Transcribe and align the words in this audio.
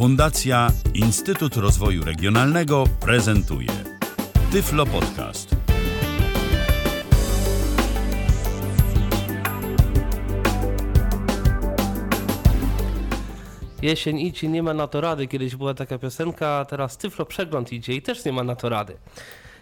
Fundacja 0.00 0.72
Instytut 0.94 1.56
Rozwoju 1.56 2.04
Regionalnego 2.04 2.84
prezentuje 3.00 3.68
Tyflo 4.52 4.86
Podcast. 4.86 5.56
Jesień 13.82 14.20
idzie, 14.20 14.48
nie 14.48 14.62
ma 14.62 14.74
na 14.74 14.86
to 14.86 15.00
rady. 15.00 15.26
Kiedyś 15.26 15.56
była 15.56 15.74
taka 15.74 15.98
piosenka, 15.98 16.48
a 16.48 16.64
teraz 16.64 16.98
Tyflo 16.98 17.26
Przegląd 17.26 17.72
idzie 17.72 17.92
i 17.94 18.02
też 18.02 18.24
nie 18.24 18.32
ma 18.32 18.44
na 18.44 18.56
to 18.56 18.68
rady. 18.68 18.96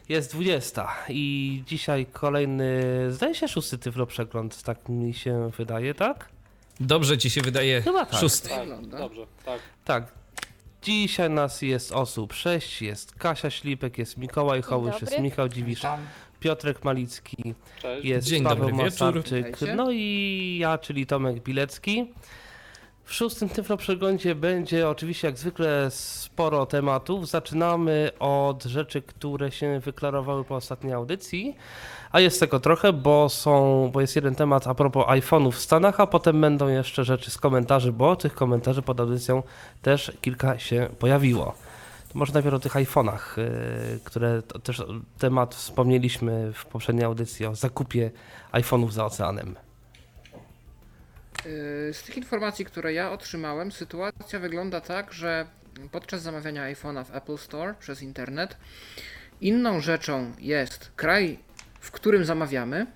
Jest 0.08 0.32
20 0.32 0.88
i 1.08 1.62
dzisiaj 1.66 2.06
kolejny, 2.06 2.82
zdaje 3.10 3.34
się 3.34 3.48
szósty 3.48 3.78
Tyflo 3.78 4.06
Przegląd, 4.06 4.62
tak 4.62 4.88
mi 4.88 5.14
się 5.14 5.50
wydaje, 5.58 5.94
tak? 5.94 6.28
Dobrze 6.80 7.18
ci 7.18 7.30
się 7.30 7.40
wydaje 7.40 7.82
Chyba 7.82 8.06
tak. 8.06 8.20
szósty. 8.20 8.48
Dobrze, 8.82 9.26
tak. 9.44 9.60
Tak. 9.84 10.17
Dzisiaj 10.88 11.30
nas 11.30 11.62
jest 11.62 11.92
osób 11.92 12.32
6, 12.32 12.82
jest 12.82 13.14
Kasia 13.14 13.50
Ślipek, 13.50 13.98
jest 13.98 14.16
Mikołaj 14.16 14.62
Hołysz, 14.62 15.00
jest. 15.00 15.18
Michał 15.20 15.48
Dziwisz. 15.48 15.82
Piotrek 16.40 16.84
Malicki, 16.84 17.54
Cześć. 17.82 18.04
jest 18.04 18.28
Dzień 18.28 18.44
Paweł. 18.44 18.74
Masarczyk, 18.74 19.58
no 19.76 19.90
i 19.90 20.56
ja, 20.60 20.78
czyli 20.78 21.06
Tomek 21.06 21.42
Bilecki. 21.42 22.12
W 23.04 23.14
szóstym 23.14 23.48
Tyflo 23.48 23.76
Przeglądzie 23.76 24.34
będzie 24.34 24.88
oczywiście 24.88 25.28
jak 25.28 25.38
zwykle 25.38 25.90
sporo 25.90 26.66
tematów. 26.66 27.28
Zaczynamy 27.28 28.10
od 28.18 28.64
rzeczy, 28.64 29.02
które 29.02 29.50
się 29.50 29.80
wyklarowały 29.80 30.44
po 30.44 30.56
ostatniej 30.56 30.92
audycji, 30.92 31.56
a 32.12 32.20
jest 32.20 32.40
tego 32.40 32.60
trochę, 32.60 32.92
bo 32.92 33.28
są, 33.28 33.90
bo 33.92 34.00
jest 34.00 34.16
jeden 34.16 34.34
temat 34.34 34.66
a 34.66 34.74
propos 34.74 35.06
iPhone'ów 35.06 35.52
w 35.52 35.60
Stanach, 35.60 36.00
a 36.00 36.06
potem 36.06 36.40
będą 36.40 36.68
jeszcze 36.68 37.04
rzeczy 37.04 37.30
z 37.30 37.38
komentarzy, 37.38 37.92
bo 37.92 38.16
tych 38.16 38.34
komentarzy 38.34 38.82
pod 38.82 39.00
audycją 39.00 39.42
też 39.82 40.12
kilka 40.20 40.58
się 40.58 40.88
pojawiło. 40.98 41.54
To 42.12 42.18
może 42.18 42.32
najpierw 42.32 42.54
o 42.54 42.58
tych 42.58 42.74
iPhone'ach, 42.74 43.38
yy, 43.38 44.00
które 44.04 44.42
też 44.42 44.82
temat 45.18 45.54
wspomnieliśmy 45.54 46.52
w 46.52 46.66
poprzedniej 46.66 47.04
audycji 47.04 47.46
o 47.46 47.54
zakupie 47.54 48.10
iPhone'ów 48.52 48.90
za 48.90 49.04
oceanem. 49.04 49.56
Yy, 51.44 51.94
Z 51.94 52.02
tych 52.02 52.16
informacji, 52.16 52.64
które 52.64 52.92
ja 52.92 53.12
otrzymałem, 53.12 53.72
sytuacja 53.72 54.38
wygląda 54.38 54.80
tak, 54.80 55.12
że 55.12 55.46
podczas 55.92 56.22
zamawiania 56.22 56.74
iPhone'a 56.74 57.04
w 57.04 57.16
Apple 57.16 57.36
Store 57.36 57.74
przez 57.80 58.02
internet, 58.02 58.56
inną 59.40 59.80
rzeczą 59.80 60.32
jest 60.38 60.92
kraj, 60.96 61.38
w 61.80 61.90
którym 61.90 62.24
zamawiamy, 62.24 62.86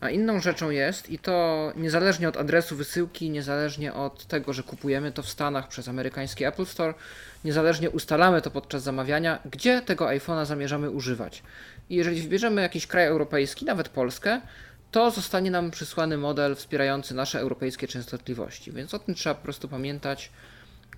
a 0.00 0.10
inną 0.10 0.40
rzeczą 0.40 0.70
jest, 0.70 1.10
i 1.10 1.18
to 1.18 1.72
niezależnie 1.76 2.28
od 2.28 2.36
adresu 2.36 2.76
wysyłki, 2.76 3.30
niezależnie 3.30 3.94
od 3.94 4.26
tego, 4.26 4.52
że 4.52 4.62
kupujemy 4.62 5.12
to 5.12 5.22
w 5.22 5.28
Stanach 5.28 5.68
przez 5.68 5.88
amerykański 5.88 6.44
Apple 6.44 6.66
Store, 6.66 6.94
niezależnie 7.44 7.90
ustalamy 7.90 8.42
to 8.42 8.50
podczas 8.50 8.82
zamawiania, 8.82 9.38
gdzie 9.50 9.82
tego 9.82 10.06
iPhone'a 10.06 10.44
zamierzamy 10.44 10.90
używać. 10.90 11.42
I 11.90 11.94
jeżeli 11.94 12.22
wybierzemy 12.22 12.62
jakiś 12.62 12.86
kraj 12.86 13.06
europejski, 13.06 13.64
nawet 13.64 13.88
Polskę, 13.88 14.40
to 14.90 15.10
zostanie 15.10 15.50
nam 15.50 15.70
przysłany 15.70 16.18
model 16.18 16.54
wspierający 16.56 17.14
nasze 17.14 17.40
europejskie 17.40 17.88
częstotliwości. 17.88 18.72
Więc 18.72 18.94
o 18.94 18.98
tym 18.98 19.14
trzeba 19.14 19.34
po 19.34 19.42
prostu 19.42 19.68
pamiętać, 19.68 20.30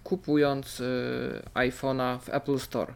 kupując 0.04 0.80
y, 0.80 0.84
iPhone'a 1.54 2.18
w 2.18 2.28
Apple 2.28 2.58
Store. 2.58 2.94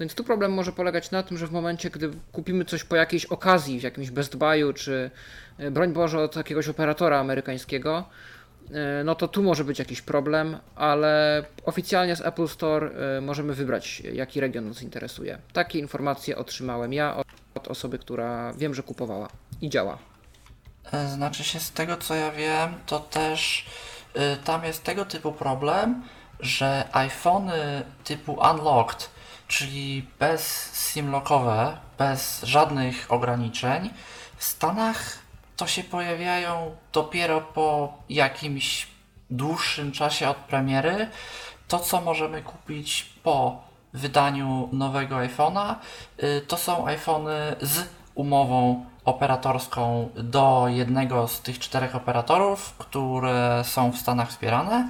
Więc 0.00 0.14
tu 0.14 0.24
problem 0.24 0.52
może 0.52 0.72
polegać 0.72 1.10
na 1.10 1.22
tym, 1.22 1.38
że 1.38 1.46
w 1.46 1.52
momencie, 1.52 1.90
gdy 1.90 2.10
kupimy 2.32 2.64
coś 2.64 2.84
po 2.84 2.96
jakiejś 2.96 3.24
okazji, 3.24 3.80
w 3.80 3.82
jakimś 3.82 4.10
Best 4.10 4.36
Buy'u, 4.36 4.74
czy 4.74 5.10
y, 5.60 5.70
broń 5.70 5.92
Boże 5.92 6.20
od 6.20 6.36
jakiegoś 6.36 6.68
operatora 6.68 7.18
amerykańskiego, 7.18 8.04
y, 8.70 9.04
no 9.04 9.14
to 9.14 9.28
tu 9.28 9.42
może 9.42 9.64
być 9.64 9.78
jakiś 9.78 10.02
problem, 10.02 10.58
ale 10.74 11.44
oficjalnie 11.64 12.16
z 12.16 12.20
Apple 12.20 12.48
Store 12.48 12.90
y, 13.18 13.20
możemy 13.20 13.54
wybrać, 13.54 14.00
jaki 14.00 14.40
region 14.40 14.68
nas 14.68 14.82
interesuje. 14.82 15.38
Takie 15.52 15.78
informacje 15.78 16.38
otrzymałem 16.38 16.92
ja 16.92 17.16
od, 17.54 17.68
osoby, 17.68 17.98
która 17.98 18.52
wiem, 18.52 18.74
że 18.74 18.82
kupowała 18.82 19.28
i 19.60 19.70
działa. 19.70 19.98
E, 20.92 21.08
Znaczy 21.08 21.44
się 21.44 21.60
z 21.60 21.72
tego 21.72 21.96
co 21.96 22.14
ja 22.14 22.30
wiem, 22.30 22.74
to 22.86 23.00
też 23.00 23.66
tam 24.44 24.64
jest 24.64 24.84
tego 24.84 25.04
typu 25.04 25.32
problem, 25.32 26.02
że 26.40 26.88
iPhony 26.92 27.82
typu 28.04 28.32
unlocked, 28.32 29.10
czyli 29.52 30.06
bez 30.18 30.72
simlockowe, 30.72 31.78
bez 31.98 32.42
żadnych 32.42 33.06
ograniczeń, 33.12 33.90
w 34.36 34.44
Stanach 34.44 35.18
to 35.56 35.66
się 35.66 35.84
pojawiają 35.84 36.76
dopiero 36.92 37.40
po 37.40 37.94
jakimś 38.08 38.86
dłuższym 39.30 39.92
czasie 39.92 40.28
od 40.28 40.36
premiery. 40.36 41.08
To 41.68 41.78
co 41.78 42.00
możemy 42.00 42.42
kupić 42.42 43.02
po 43.22 43.62
wydaniu 43.92 44.68
nowego 44.72 45.16
iPhone'a, 45.16 45.74
y, 46.22 46.40
to 46.48 46.56
są 46.56 46.86
iPhony 46.86 47.56
z 47.60 47.88
umową 48.14 48.86
operatorską 49.04 50.10
do 50.14 50.64
jednego 50.68 51.28
z 51.28 51.40
tych 51.40 51.58
czterech 51.58 51.96
operatorów, 51.96 52.74
które 52.78 53.62
są 53.64 53.92
w 53.92 53.98
Stanach 53.98 54.28
wspierane. 54.28 54.88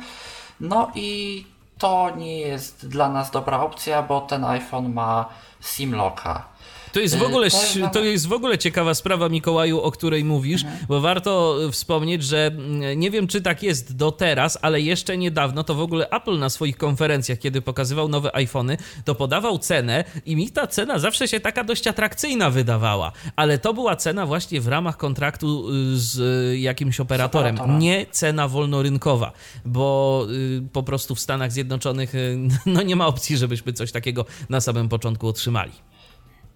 No 0.60 0.92
i 0.94 1.46
to 1.82 2.10
nie 2.16 2.41
jest 2.41 2.88
dla 2.88 3.09
nas 3.09 3.31
dobra 3.31 3.60
opcja, 3.60 4.03
bo 4.03 4.20
ten 4.20 4.44
iPhone 4.44 4.93
ma 4.93 5.28
SIM-locka. 5.60 6.43
To 6.92 7.00
jest, 7.00 7.16
w 7.19 7.22
ogóle, 7.22 7.48
to 7.92 8.04
jest 8.04 8.26
w 8.28 8.32
ogóle 8.32 8.58
ciekawa 8.58 8.94
sprawa, 8.94 9.28
Mikołaju, 9.28 9.80
o 9.80 9.91
której 9.92 10.25
mówisz, 10.25 10.62
Mhm. 10.64 10.86
bo 10.88 11.00
warto 11.00 11.56
wspomnieć, 11.70 12.25
że 12.25 12.47
mm, 12.47 13.00
nie 13.00 13.10
wiem, 13.10 13.26
czy 13.26 13.41
tak 13.41 13.62
jest 13.62 13.97
do 13.97 14.12
teraz, 14.12 14.58
ale 14.62 14.80
jeszcze 14.80 15.16
niedawno 15.19 15.64
to 15.64 15.75
w 15.75 15.81
ogóle 15.81 16.08
Apple 16.10 16.38
na 16.38 16.50
swoich 16.50 16.76
konferencjach, 16.76 17.38
kiedy 17.38 17.62
pokazywał 17.62 18.08
nowe 18.08 18.36
iPhony, 18.36 18.76
to 19.04 19.14
podawał 19.14 19.58
cenę 19.58 20.04
i 20.26 20.36
mi 20.36 20.50
ta 20.50 20.66
cena 20.66 20.98
zawsze 20.98 21.28
się 21.28 21.41
taka 21.41 21.64
dość 21.64 21.86
atrakcyjna 21.86 22.50
wydawała, 22.50 23.12
ale 23.36 23.58
to 23.58 23.75
była 23.75 23.97
cena 23.97 24.26
właśnie 24.26 24.60
w 24.60 24.69
ramach 24.69 24.97
kontraktu 24.97 25.69
y, 25.70 25.98
z 25.98 26.19
y, 26.54 26.58
jakimś 26.58 27.00
operatorem, 27.00 27.54
operatorem. 27.54 27.78
nie 27.81 28.06
cena 28.10 28.48
wolnorynkowa, 28.48 29.32
bo 29.64 30.26
y, 30.31 30.62
po 30.72 30.82
prostu 30.82 31.14
w 31.14 31.20
Stanach 31.20 31.52
Zjednoczonych 31.52 32.14
y, 32.14 32.38
no 32.66 32.82
nie 32.82 32.97
ma 32.97 33.06
opcji, 33.06 33.36
żebyśmy 33.36 33.72
coś 33.72 33.92
takiego 33.92 34.25
na 34.48 34.60
samym 34.60 34.88
początku 34.88 35.28
otrzymali. 35.28 35.72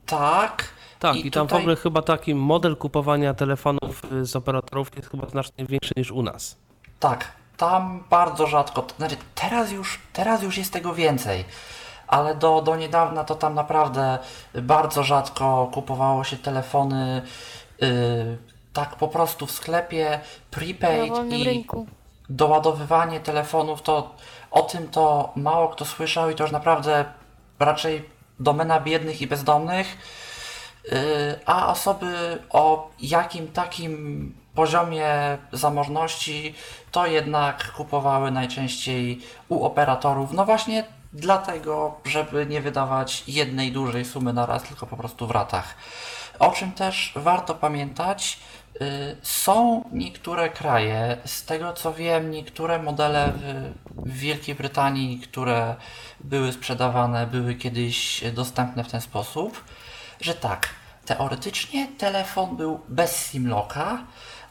Tak. 0.07 0.65
Tak, 0.99 1.17
i, 1.17 1.31
tam 1.31 1.47
w 1.47 1.49
tutaj- 1.49 1.61
ogóle 1.61 1.77
chyba 1.77 2.03
taki 2.03 2.35
model 2.35 2.77
kupowania 2.77 3.35
telefonów 3.35 4.03
y, 4.13 4.27
z 4.27 4.37
operatorów 4.37 4.97
jest 4.97 5.11
chyba 5.11 5.29
znacznie 5.29 5.65
większy 5.67 5.93
niż 5.97 6.11
u 6.11 6.23
nas. 6.23 6.57
Tak, 7.01 7.33
tam 7.57 8.05
bardzo 8.11 8.47
rzadko, 8.47 8.87
znaczy 8.99 9.17
teraz 9.35 9.73
już, 9.73 10.01
teraz 10.13 10.43
już 10.43 10.59
jest 10.59 10.73
tego 10.73 10.95
więcej, 10.95 11.45
ale 12.07 12.35
do, 12.35 12.63
do 12.63 12.77
niedawna 12.77 13.25
to 13.25 13.35
tam 13.35 13.55
naprawdę 13.55 14.19
bardzo 14.63 15.03
rzadko 15.03 15.71
kupowało 15.73 16.25
się 16.25 16.37
telefony 16.37 17.23
yy, 17.81 17.89
tak 18.73 18.97
po 18.97 19.09
prostu 19.09 19.47
w 19.47 19.51
sklepie, 19.51 20.21
prepaid 20.51 21.33
i 21.33 21.45
rynku. 21.45 21.87
doładowywanie 22.31 23.21
telefonów, 23.21 23.83
to 23.83 24.15
o 24.51 24.63
tym 24.63 24.89
to 24.89 25.33
mało 25.37 25.69
kto 25.69 25.85
słyszał 25.85 26.31
i 26.31 26.35
to 26.35 26.45
już 26.45 26.53
naprawdę 26.53 27.05
raczej 27.59 28.16
domena 28.41 28.81
biednych 28.81 29.23
i 29.23 29.27
bezdomnych. 29.27 29.97
Yy, 30.85 30.97
A 31.47 31.69
osoby 31.69 32.39
o 32.51 32.91
jakim 33.01 33.49
takim 33.49 34.35
poziomie 34.55 35.39
zamożności 35.53 36.55
to 36.91 37.07
jednak 37.07 37.73
kupowały 37.73 38.31
najczęściej 38.31 39.21
u 39.49 39.65
operatorów. 39.65 40.33
No 40.33 40.45
właśnie 40.45 40.85
dlatego, 41.13 42.01
żeby 42.05 42.47
nie 42.47 42.61
wydawać 42.61 43.25
jednej 43.29 43.73
dużej 43.73 44.05
sumy 44.05 44.33
na 44.33 44.47
raz, 44.47 44.63
tylko 44.63 44.87
po 44.87 44.97
prostu 44.97 45.27
w 45.27 45.31
ratach. 45.31 45.75
O 46.39 46.51
czym 46.51 46.73
też 46.73 47.13
warto 47.17 47.55
pamiętać, 47.55 48.39
yy, 48.81 49.17
są 49.23 49.85
niektóre 49.93 50.49
kraje, 50.51 51.17
z 51.25 51.45
tego 51.45 51.73
co 51.73 51.95
wiem, 51.95 52.31
niektóre 52.31 52.79
modele 52.79 53.33
w 53.97 54.19
Wielkiej 54.19 54.55
Brytanii, 54.55 55.19
które 55.19 55.77
były 56.21 56.53
sprzedawane, 56.53 57.27
były 57.27 57.55
kiedyś 57.55 58.25
dostępne 58.33 58.85
w 58.85 58.91
ten 58.91 59.01
sposób, 59.01 59.65
że 60.21 60.35
tak, 60.35 60.69
teoretycznie 61.07 61.89
telefon 61.99 62.57
był 62.57 62.81
bez 62.89 63.17
simlocka, 63.17 64.05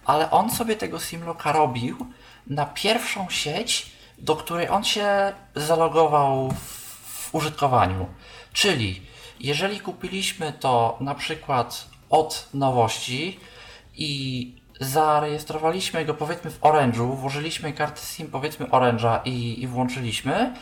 ale 0.06 0.32
on 0.32 0.52
sobie 0.52 0.76
tego 0.76 1.00
simlocka 1.00 1.52
robił 1.52 2.06
na 2.48 2.66
pierwszą 2.66 3.30
sieć, 3.30 3.92
do 4.18 4.36
której 4.36 4.70
on 4.70 4.84
się 4.84 5.34
zalogował 5.56 6.52
w, 6.52 6.56
w 7.30 7.36
użytkowaniu. 7.36 8.08
Czyli 8.54 9.02
jeżeli 9.40 9.80
kupiliśmy 9.80 10.54
to 10.54 10.98
na 11.00 11.16
przykład 11.16 11.88
od 12.10 12.50
nowości 12.54 13.40
i 13.94 14.52
zarejestrowaliśmy 14.80 16.06
go 16.06 16.14
powiedzmy 16.14 16.52
w 16.52 16.60
Orange'u, 16.60 17.16
włożyliśmy 17.16 17.74
kartę 17.74 18.02
SIM 18.02 18.28
powiedzmy 18.28 18.66
Orange'a 18.66 19.20
i, 19.26 19.64
i 19.64 19.68
włączyliśmy, 19.68 20.54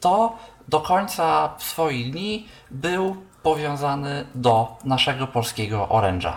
to 0.00 0.36
do 0.68 0.80
końca 0.80 1.50
swoich 1.58 2.12
dni 2.12 2.46
był 2.70 3.16
powiązany 3.42 4.24
do 4.34 4.76
naszego 4.84 5.26
polskiego 5.26 5.86
Orange'a. 5.90 6.32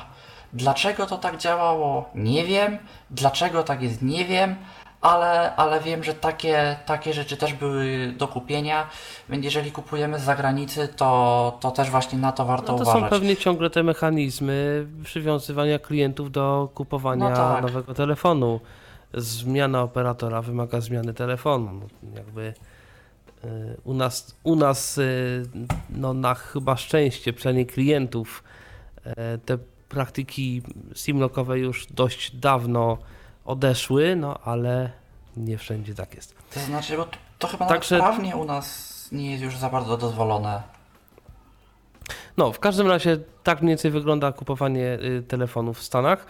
Dlaczego 0.53 1.05
to 1.05 1.17
tak 1.17 1.37
działało? 1.37 2.09
Nie 2.15 2.43
wiem. 2.45 2.77
Dlaczego 3.11 3.63
tak 3.63 3.81
jest? 3.81 4.01
Nie 4.01 4.25
wiem. 4.25 4.55
ale, 5.01 5.55
ale 5.55 5.79
wiem, 5.81 6.03
że 6.03 6.13
takie, 6.13 6.75
takie 6.85 7.13
rzeczy 7.13 7.37
też 7.37 7.53
były 7.53 8.13
do 8.17 8.27
kupienia, 8.27 8.87
więc 9.29 9.45
jeżeli 9.45 9.71
kupujemy 9.71 10.19
z 10.19 10.23
zagranicy, 10.23 10.87
to, 10.87 11.57
to 11.59 11.71
też 11.71 11.89
właśnie 11.89 12.19
na 12.19 12.31
to 12.31 12.45
warto 12.45 12.71
No 12.71 12.77
to 12.77 12.83
uważać. 12.83 13.03
są 13.03 13.09
pewnie 13.09 13.35
ciągle 13.37 13.69
te 13.69 13.83
mechanizmy 13.83 14.87
przywiązywania 15.03 15.79
klientów 15.79 16.31
do 16.31 16.69
kupowania 16.75 17.29
No 17.29 17.35
tak. 17.35 17.61
nowego 17.61 17.93
telefonu. 17.93 18.59
Zmiana 19.13 19.81
operatora 19.81 20.41
wymaga 20.41 20.81
zmiany 20.81 21.13
telefonu. 21.13 21.71
No, 22.03 22.09
Jakby 22.17 22.53
u 23.83 23.93
nas, 23.93 24.35
u 24.43 24.55
nas 24.55 24.97
y, 24.97 25.43
no, 25.89 26.13
na 26.13 26.35
chyba 26.35 26.77
szczęście, 26.77 27.33
przynajmniej 27.33 27.65
klientów, 27.65 28.43
y, 29.07 29.11
te 29.45 29.57
praktyki 29.89 30.61
simlockowe 30.95 31.59
już 31.59 31.87
dość 31.87 32.35
dawno 32.35 32.97
odeszły, 33.45 34.15
no 34.15 34.39
ale 34.43 34.91
nie 35.37 35.57
wszędzie 35.57 35.95
tak 35.95 36.15
jest. 36.15 36.35
To 36.53 36.59
znaczy, 36.59 36.97
bo 36.97 37.05
to, 37.05 37.17
to 37.39 37.47
chyba 37.47 37.65
Także- 37.65 37.97
nawet 37.97 38.13
prawnie 38.13 38.35
u 38.35 38.45
nas 38.45 38.93
nie 39.11 39.31
jest 39.31 39.43
już 39.43 39.57
za 39.57 39.69
bardzo 39.69 39.97
dozwolone. 39.97 40.61
No, 42.37 42.51
w 42.51 42.59
każdym 42.59 42.87
razie 42.87 43.17
tak 43.43 43.61
mniej 43.61 43.71
więcej 43.71 43.91
wygląda 43.91 44.31
kupowanie 44.31 44.99
y, 45.01 45.23
telefonów 45.27 45.79
w 45.79 45.83
Stanach. 45.83 46.25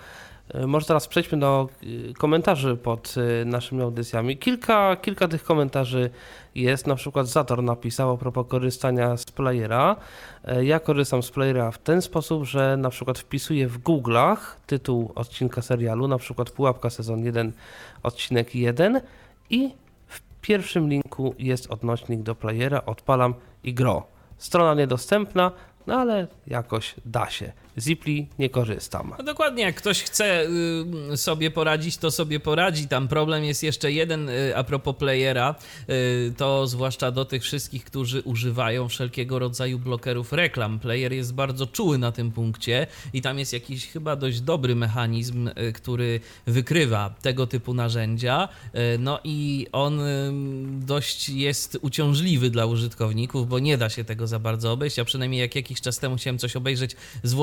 Y, 0.56 0.68
Może 0.68 0.86
teraz 0.86 1.08
przejdźmy 1.08 1.40
do 1.40 1.70
y, 1.84 2.14
komentarzy 2.18 2.78
pod 2.78 3.16
y, 3.42 3.46
naszymi 3.46 3.82
audycjami. 3.82 4.38
Kilka, 4.38 4.96
kilka 4.96 5.28
tych 5.28 5.44
komentarzy 5.44 6.10
jest. 6.56 6.88
Na 6.88 6.96
przykład 6.96 7.28
Zator 7.28 7.64
napisał 7.64 8.12
a 8.12 8.18
propos 8.18 8.48
korzystania 8.48 9.18
z 9.18 9.26
playera. 9.26 9.96
E, 10.46 10.66
Ja 10.66 10.80
korzystam 10.80 11.24
z 11.24 11.32
playera 11.32 11.72
w 11.72 11.78
ten 11.78 12.02
sposób, 12.02 12.44
że 12.44 12.78
na 12.78 12.90
przykład 12.90 13.20
wpisuję 13.20 13.68
w 13.68 13.80
Google'ach 13.80 14.38
tytuł 14.68 15.12
odcinka 15.16 15.62
serialu, 15.62 16.08
na 16.08 16.18
przykład 16.18 16.50
Pułapka 16.52 16.90
sezon 16.90 17.26
1, 17.26 17.52
odcinek 18.04 18.56
1 18.56 19.02
i 19.50 19.74
w 20.08 20.22
pierwszym 20.42 20.90
linku 20.90 21.36
jest 21.40 21.72
odnośnik 21.72 22.22
do 22.22 22.36
playera, 22.36 22.82
odpalam 22.86 23.34
i 23.64 23.74
gro. 23.74 24.04
Strona 24.38 24.74
niedostępna, 24.74 25.52
no 25.88 25.96
ale 25.96 26.28
jakoś 26.48 26.96
da 27.06 27.30
się. 27.30 27.54
Zipli 27.80 28.28
nie 28.40 28.50
korzystam. 28.50 29.14
No 29.18 29.24
dokładnie, 29.24 29.64
jak 29.64 29.76
ktoś 29.76 30.04
chce 30.04 30.46
y, 31.14 31.18
sobie 31.18 31.52
poradzić, 31.52 31.98
to 31.98 32.12
sobie 32.12 32.40
poradzi. 32.40 32.88
Tam 32.88 33.08
problem 33.08 33.44
jest 33.44 33.64
jeszcze 33.64 33.92
jeden 33.92 34.30
y, 34.30 34.58
a 34.58 34.64
propos 34.64 34.96
playera, 34.96 35.56
y, 35.90 36.34
to 36.38 36.68
zwłaszcza 36.68 37.12
do 37.12 37.26
tych 37.26 37.44
wszystkich, 37.44 37.84
którzy 37.86 38.22
używają 38.22 38.88
wszelkiego 38.88 39.40
rodzaju 39.40 39.80
blokerów 39.80 40.34
reklam. 40.34 40.80
Player 40.80 41.14
jest 41.14 41.34
bardzo 41.34 41.68
czuły 41.68 41.98
na 41.98 42.12
tym 42.12 42.32
punkcie 42.32 42.88
i 43.14 43.22
tam 43.22 43.40
jest 43.40 43.54
jakiś 43.54 43.88
chyba 43.88 44.16
dość 44.16 44.42
dobry 44.42 44.76
mechanizm, 44.76 45.48
y, 45.48 45.74
który 45.74 46.20
wykrywa 46.48 47.14
tego 47.22 47.48
typu 47.48 47.74
narzędzia. 47.74 48.50
Y, 48.76 48.98
No 49.00 49.20
i 49.24 49.68
on 49.72 50.00
y, 50.02 50.32
dość 50.86 51.30
jest 51.30 51.78
uciążliwy 51.82 52.50
dla 52.50 52.66
użytkowników, 52.66 53.50
bo 53.50 53.60
nie 53.60 53.78
da 53.78 53.90
się 53.90 54.04
tego 54.04 54.28
za 54.28 54.40
bardzo 54.40 54.72
obejść. 54.72 54.98
Ja 54.98 55.06
przynajmniej 55.06 55.42
jak 55.42 55.56
jakiś 55.56 55.82
czas 55.82 56.00
temu 56.00 56.16
chciałem 56.18 56.38
coś 56.38 56.56
obejrzeć 56.56 56.96
z 57.24 57.34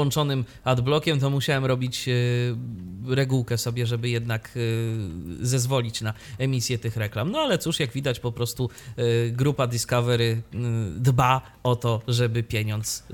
adblockiem, 0.64 1.20
to 1.20 1.30
musiałem 1.30 1.64
robić 1.64 2.08
y, 2.08 2.56
regułkę 3.08 3.58
sobie, 3.58 3.86
żeby 3.86 4.08
jednak 4.08 4.50
y, 4.56 4.96
zezwolić 5.40 6.00
na 6.00 6.14
emisję 6.38 6.78
tych 6.78 6.96
reklam. 6.96 7.30
No 7.30 7.38
ale 7.38 7.58
cóż, 7.58 7.80
jak 7.80 7.90
widać, 7.90 8.20
po 8.20 8.32
prostu 8.32 8.70
y, 8.98 9.30
grupa 9.30 9.66
Discovery 9.66 10.42
dba 10.96 11.40
o 11.62 11.76
to, 11.76 12.02
żeby 12.08 12.42
pieniądz 12.42 13.06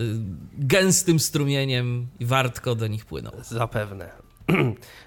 gęstym 0.59 1.21
strumieniem 1.21 2.07
wartko 2.21 2.75
do 2.75 2.87
nich 2.87 3.05
płynął. 3.05 3.33
Zapewne. 3.43 4.11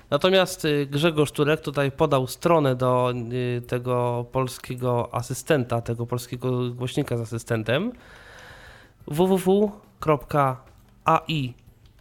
Natomiast 0.09 0.67
Grzegorz 0.87 1.31
Turek 1.31 1.61
tutaj 1.61 1.91
podał 1.91 2.27
stronę 2.27 2.75
do 2.75 3.13
tego 3.67 4.25
polskiego 4.31 5.09
asystenta, 5.11 5.81
tego 5.81 6.05
polskiego 6.05 6.69
głośnika 6.69 7.17
z 7.17 7.21
asystentem 7.21 7.91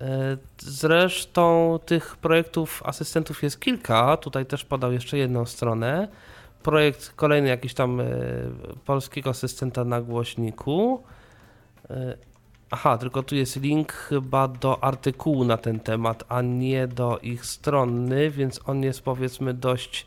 E, 0.01 0.37
Zresztą 0.59 1.79
tych 1.85 2.17
projektów 2.17 2.81
asystentów 2.85 3.43
jest 3.43 3.59
kilka. 3.59 4.17
Tutaj 4.17 4.45
też 4.45 4.65
podał 4.65 4.91
jeszcze 4.91 5.17
jedną 5.17 5.45
stronę. 5.45 6.07
Projekt 6.63 7.13
kolejny 7.15 7.49
jakiś 7.49 7.73
tam 7.73 8.01
e, 8.01 8.05
polskiego 8.85 9.29
asystenta 9.29 9.85
na 9.85 10.01
głośniku. 10.01 11.03
Aha, 12.71 12.97
tylko 12.97 13.23
tu 13.23 13.35
jest 13.35 13.55
link 13.61 13.93
chyba 13.93 14.47
do 14.47 14.83
artykułu 14.83 15.45
na 15.45 15.57
ten 15.57 15.79
temat, 15.79 16.23
a 16.29 16.41
nie 16.41 16.87
do 16.87 17.19
ich 17.19 17.45
strony, 17.45 18.31
więc 18.31 18.59
on 18.65 18.83
jest 18.83 19.01
powiedzmy 19.01 19.53
dość 19.53 20.05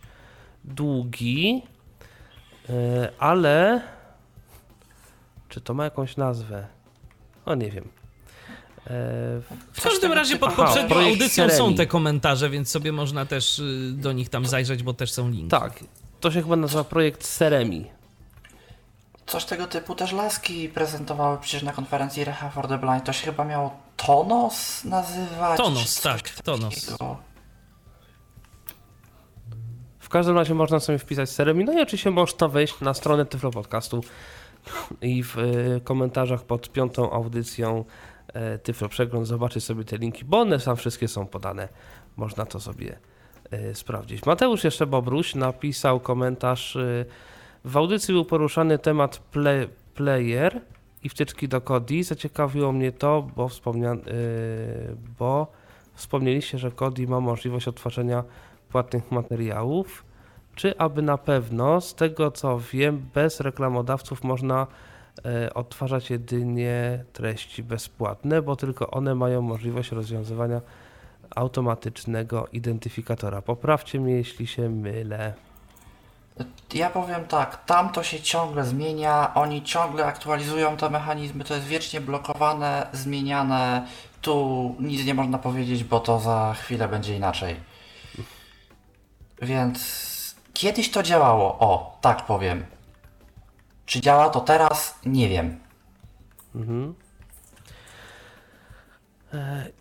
długi. 0.64 1.62
E, 2.70 3.12
Ale 3.18 3.82
czy 5.48 5.60
to 5.60 5.74
ma 5.74 5.84
jakąś 5.84 6.16
nazwę? 6.16 6.66
O 7.46 7.54
nie 7.54 7.70
wiem. 7.70 7.84
E, 8.86 8.90
W 9.72 9.80
każdym 9.82 10.12
razie 10.12 10.36
pod 10.36 10.48
Aha, 10.52 10.64
poprzednią 10.64 10.88
projekt 10.88 11.20
audycją 11.22 11.50
są 11.50 11.74
te 11.74 11.86
komentarze, 11.86 12.50
więc 12.50 12.70
sobie 12.70 12.92
można 12.92 13.26
też 13.26 13.58
y, 13.58 13.92
do 13.96 14.12
nich 14.12 14.28
tam 14.28 14.46
zajrzeć, 14.46 14.82
bo 14.82 14.94
też 14.94 15.12
są 15.12 15.30
linki. 15.30 15.48
Tak, 15.48 15.84
to 16.20 16.30
się 16.30 16.42
chyba 16.42 16.56
nazywa 16.56 16.84
projekt 16.84 17.24
Seremi. 17.24 17.86
Coś 19.32 19.44
tego 19.44 19.66
typu 19.66 19.94
też 19.94 20.12
laski 20.12 20.68
prezentowały 20.68 21.38
przecież 21.38 21.62
na 21.62 21.72
konferencji 21.72 22.24
Reha 22.24 22.50
for 22.50 22.68
the 22.68 22.78
Blind. 22.78 23.04
To 23.04 23.12
się 23.12 23.26
chyba 23.26 23.44
miało 23.44 23.76
Tonos 23.96 24.84
nazywać? 24.84 25.56
Tonos, 25.56 26.00
tak, 26.00 26.30
Tonos. 26.30 26.96
W 29.98 30.08
każdym 30.08 30.36
razie 30.36 30.54
można 30.54 30.80
sobie 30.80 30.98
wpisać 30.98 31.30
Seremi. 31.30 31.64
No 31.64 31.72
i 31.72 31.82
oczywiście 31.82 32.10
można 32.10 32.48
wejść 32.48 32.80
na 32.80 32.94
stronę 32.94 33.26
Tyflo 33.26 33.50
Podcastu 33.50 34.04
i 35.02 35.22
w 35.22 35.38
y, 35.38 35.80
komentarzach 35.84 36.42
pod 36.42 36.72
piątą 36.72 37.10
audycją 37.10 37.84
e, 38.34 38.58
Tyflo 38.58 38.88
Przegląd 38.88 39.26
zobaczyć 39.26 39.64
sobie 39.64 39.84
te 39.84 39.96
linki, 39.96 40.24
bo 40.24 40.40
one 40.40 40.58
tam 40.58 40.76
wszystkie 40.76 41.08
są 41.08 41.26
podane. 41.26 41.68
Można 42.16 42.46
to 42.46 42.60
sobie 42.60 42.98
e, 43.50 43.74
sprawdzić. 43.74 44.26
Mateusz 44.26 44.64
jeszcze 44.64 44.86
Bobruś 44.86 45.34
napisał 45.34 46.00
komentarz. 46.00 46.78
Y, 47.66 47.68
W 47.68 47.76
audycji 47.76 48.14
był 48.14 48.24
poruszany 48.24 48.78
temat 48.78 49.18
play, 49.18 49.68
player 49.94 50.60
i 51.02 51.08
wtyczki 51.08 51.48
do 51.48 51.60
Kodi. 51.60 52.02
Zaciekawiło 52.02 52.72
mnie 52.72 52.92
to, 52.92 53.28
bo, 53.36 53.48
wspomnia, 53.48 53.92
y, 53.92 53.98
bo 55.18 55.52
wspomnieliście, 55.94 56.58
że 56.58 56.70
Kodi 56.70 57.06
ma 57.06 57.20
możliwość 57.20 57.68
odtwarzania 57.68 58.24
płatnych 58.68 59.10
materiałów. 59.10 60.04
Czy 60.54 60.78
aby 60.78 61.02
na 61.02 61.18
pewno, 61.18 61.80
z 61.80 61.94
tego 61.94 62.30
co 62.30 62.60
wiem, 62.72 63.06
bez 63.14 63.40
reklamodawców 63.40 64.24
można 64.24 64.66
e, 65.24 65.54
odtwarzać 65.54 66.10
jedynie 66.10 67.04
treści 67.12 67.62
bezpłatne, 67.62 68.42
bo 68.42 68.56
tylko 68.56 68.90
one 68.90 69.14
mają 69.14 69.42
możliwość 69.42 69.92
rozwiązywania 69.92 70.60
automatycznego 71.36 72.48
identyfikatora. 72.52 73.42
Poprawcie 73.42 74.00
mnie, 74.00 74.14
jeśli 74.14 74.46
się 74.46 74.68
mylę. 74.68 75.34
Ja 76.74 76.90
powiem 76.90 77.24
tak, 77.24 77.64
tam 77.64 77.92
to 77.92 78.02
się 78.02 78.20
ciągle 78.20 78.64
zmienia, 78.64 79.34
oni 79.34 79.62
ciągle 79.62 80.06
aktualizują 80.06 80.76
te 80.76 80.90
mechanizmy, 80.90 81.44
to 81.44 81.54
jest 81.54 81.66
wiecznie 81.66 82.00
blokowane, 82.00 82.86
zmieniane. 82.92 83.86
Tu 84.22 84.76
nic 84.80 85.06
nie 85.06 85.14
można 85.14 85.38
powiedzieć, 85.38 85.84
bo 85.84 86.00
to 86.00 86.20
za 86.20 86.54
chwilę 86.54 86.88
będzie 86.88 87.16
inaczej. 87.16 87.56
Więc 89.42 90.02
kiedyś 90.54 90.90
to 90.90 91.02
działało, 91.02 91.58
o, 91.58 91.98
tak 92.00 92.26
powiem. 92.26 92.64
Czy 93.86 94.00
działa 94.00 94.30
to 94.30 94.40
teraz? 94.40 94.98
Nie 95.06 95.28
wiem. 95.28 95.60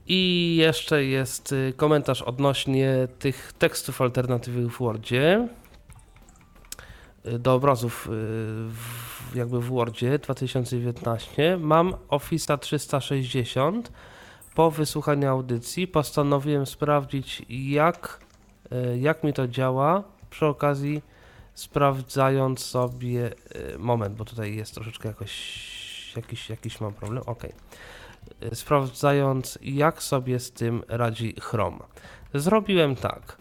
I 0.08 0.56
jeszcze 0.56 1.04
jest 1.04 1.52
y, 1.52 1.74
komentarz 1.78 2.22
odnośnie 2.22 3.08
tych 3.20 3.54
tekstów 3.60 4.02
alternatywnych 4.02 4.76
w 4.76 4.80
Wordzie. 4.80 5.48
Y, 7.26 7.40
Do 7.40 7.54
obrazów 7.54 8.08
y, 8.08 8.10
w, 8.10 9.36
jakby 9.36 9.62
w 9.62 9.66
Wordzie 9.66 10.20
2019. 10.20 11.58
Mam 11.58 11.94
Office'a 12.10 12.58
360. 12.58 13.92
Po 14.56 14.72
wysłuchaniu 14.72 15.30
audycji 15.30 15.88
postanowiłem 15.88 16.66
sprawdzić 16.66 17.46
jak, 17.50 18.20
y, 18.72 19.00
jak 19.00 19.24
mi 19.24 19.34
to 19.34 19.48
działa. 19.48 20.04
Przy 20.30 20.46
okazji 20.46 21.02
sprawdzając 21.54 22.66
sobie 22.66 23.34
moment, 23.80 24.16
bo 24.16 24.26
tutaj 24.26 24.56
jest 24.56 24.74
troszeczkę 24.74 25.08
jakoś 25.08 25.72
jakiś, 26.16 26.50
jakiś 26.50 26.82
mam 26.82 26.94
problem. 26.94 27.24
Y, 28.44 28.56
sprawdzając, 28.56 29.60
jak 29.62 30.04
sobie 30.04 30.40
z 30.40 30.52
tym 30.52 30.84
radzi 30.88 31.36
Chrome. 31.42 31.80
Zrobiłem 32.34 32.96
tak. 32.96 33.38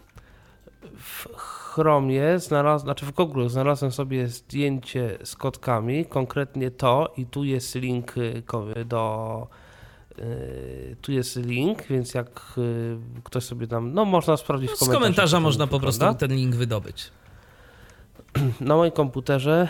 W 0.97 1.27
Chromie, 1.75 2.39
znalaz... 2.39 2.81
znaczy 2.81 3.05
w 3.05 3.11
Google 3.11 3.47
znalazłem 3.47 3.91
sobie 3.91 4.27
zdjęcie 4.27 5.17
z 5.23 5.35
kotkami, 5.35 6.05
konkretnie 6.05 6.71
to 6.71 7.13
i 7.17 7.25
tu 7.25 7.43
jest 7.43 7.75
link 7.75 8.17
y, 8.17 8.43
do 8.85 9.47
y, 10.19 10.95
tu 11.01 11.11
jest 11.11 11.35
link, 11.35 11.87
więc 11.87 12.13
jak 12.13 12.53
y, 12.57 12.97
ktoś 13.23 13.43
sobie 13.43 13.67
tam, 13.67 13.93
no 13.93 14.05
można 14.05 14.37
sprawdzić 14.37 14.71
w 14.71 14.75
Z 14.75 14.79
komentarzach. 14.79 15.01
komentarza 15.01 15.37
jak 15.37 15.41
to 15.41 15.47
można 15.47 15.67
po 15.67 15.79
prostu 15.79 15.99
wygląda. 15.99 16.19
ten 16.19 16.35
link 16.35 16.55
wydobyć. 16.55 17.11
Na 18.61 18.75
moim 18.75 18.91
komputerze. 18.91 19.67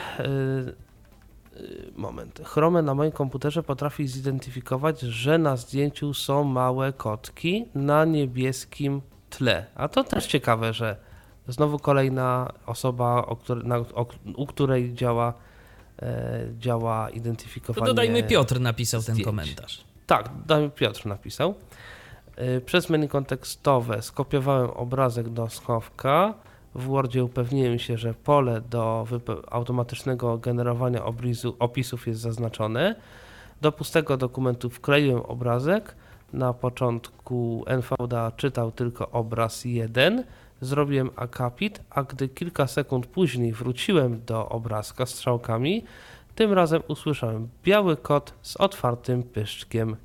Moment. 1.96 2.41
Chrome 2.46 2.81
na 2.81 2.93
moim 2.93 3.12
komputerze 3.12 3.63
potrafi 3.63 4.08
zidentyfikować, 4.08 5.00
że 5.00 5.38
na 5.38 5.58
zdjęciu 5.58 6.13
są 6.13 6.43
małe 6.43 6.93
kotki 6.93 7.65
na 7.75 8.05
niebieskim 8.05 9.01
tle. 9.29 9.65
A 9.75 9.88
to 9.88 10.03
też 10.03 10.27
ciekawe, 10.27 10.74
że 10.74 11.11
znowu 11.48 11.80
kolejna 11.80 12.52
osoba, 12.66 13.26
o 13.26 13.36
której, 13.36 13.66
na, 13.68 13.78
o, 13.78 14.06
u 14.36 14.46
której 14.46 14.94
działa, 14.94 15.34
e, 16.02 16.40
działa 16.60 17.08
To 17.10 17.16
identyfikowanie. 17.16 17.88
dodajmy 17.88 18.24
Piotr 18.24 18.60
napisał 18.60 19.02
ten 19.02 19.16
zdjęć. 19.16 19.26
komentarz. 19.26 19.84
Tak, 20.08 20.30
daj- 20.48 20.70
Piotr 20.72 21.06
napisał. 21.06 21.54
Y, 22.58 22.62
Przez 22.62 22.90
menu 22.90 23.08
kontekstowe 23.08 24.02
skopiowałem 24.02 24.70
obrazek 24.70 25.30
do 25.30 25.50
schowka. 25.50 26.34
W 26.76 26.84
Wordzie 26.84 27.24
upewniłem 27.24 27.80
się, 27.80 27.98
że 27.98 28.14
pole 28.14 28.62
do 28.62 29.08
automatycznego 29.52 30.38
generowania 30.38 31.06
oblizu, 31.06 31.56
opisów 31.60 32.08
jest 32.08 32.20
zaznaczone. 32.22 32.96
Do 33.62 33.72
pustego 33.72 34.18
dokumentu 34.18 34.70
wkleiłem 34.70 35.22
obrazek. 35.22 35.96
Na 36.34 36.54
początku 36.54 37.64
NVDA 37.68 38.32
czytał 38.38 38.72
tylko 38.72 39.10
obraz 39.10 39.66
1. 39.66 40.24
Zrobiłem 40.62 41.10
akapit, 41.15 41.82
a 41.89 42.03
gdy 42.03 42.30
kilka 42.30 42.68
sekund 42.68 43.06
później 43.08 43.53
wróciłem 43.53 44.25
do 44.25 44.50
obrazka 44.50 45.06
strzałkami, 45.06 45.84
tym 46.36 46.53
razem 46.53 46.82
usłyszałem 46.88 47.48
biały 47.63 47.98
kot 47.98 48.34
z 48.41 48.56
otwartym 48.58 49.24
pyszczkiem. 49.24 49.96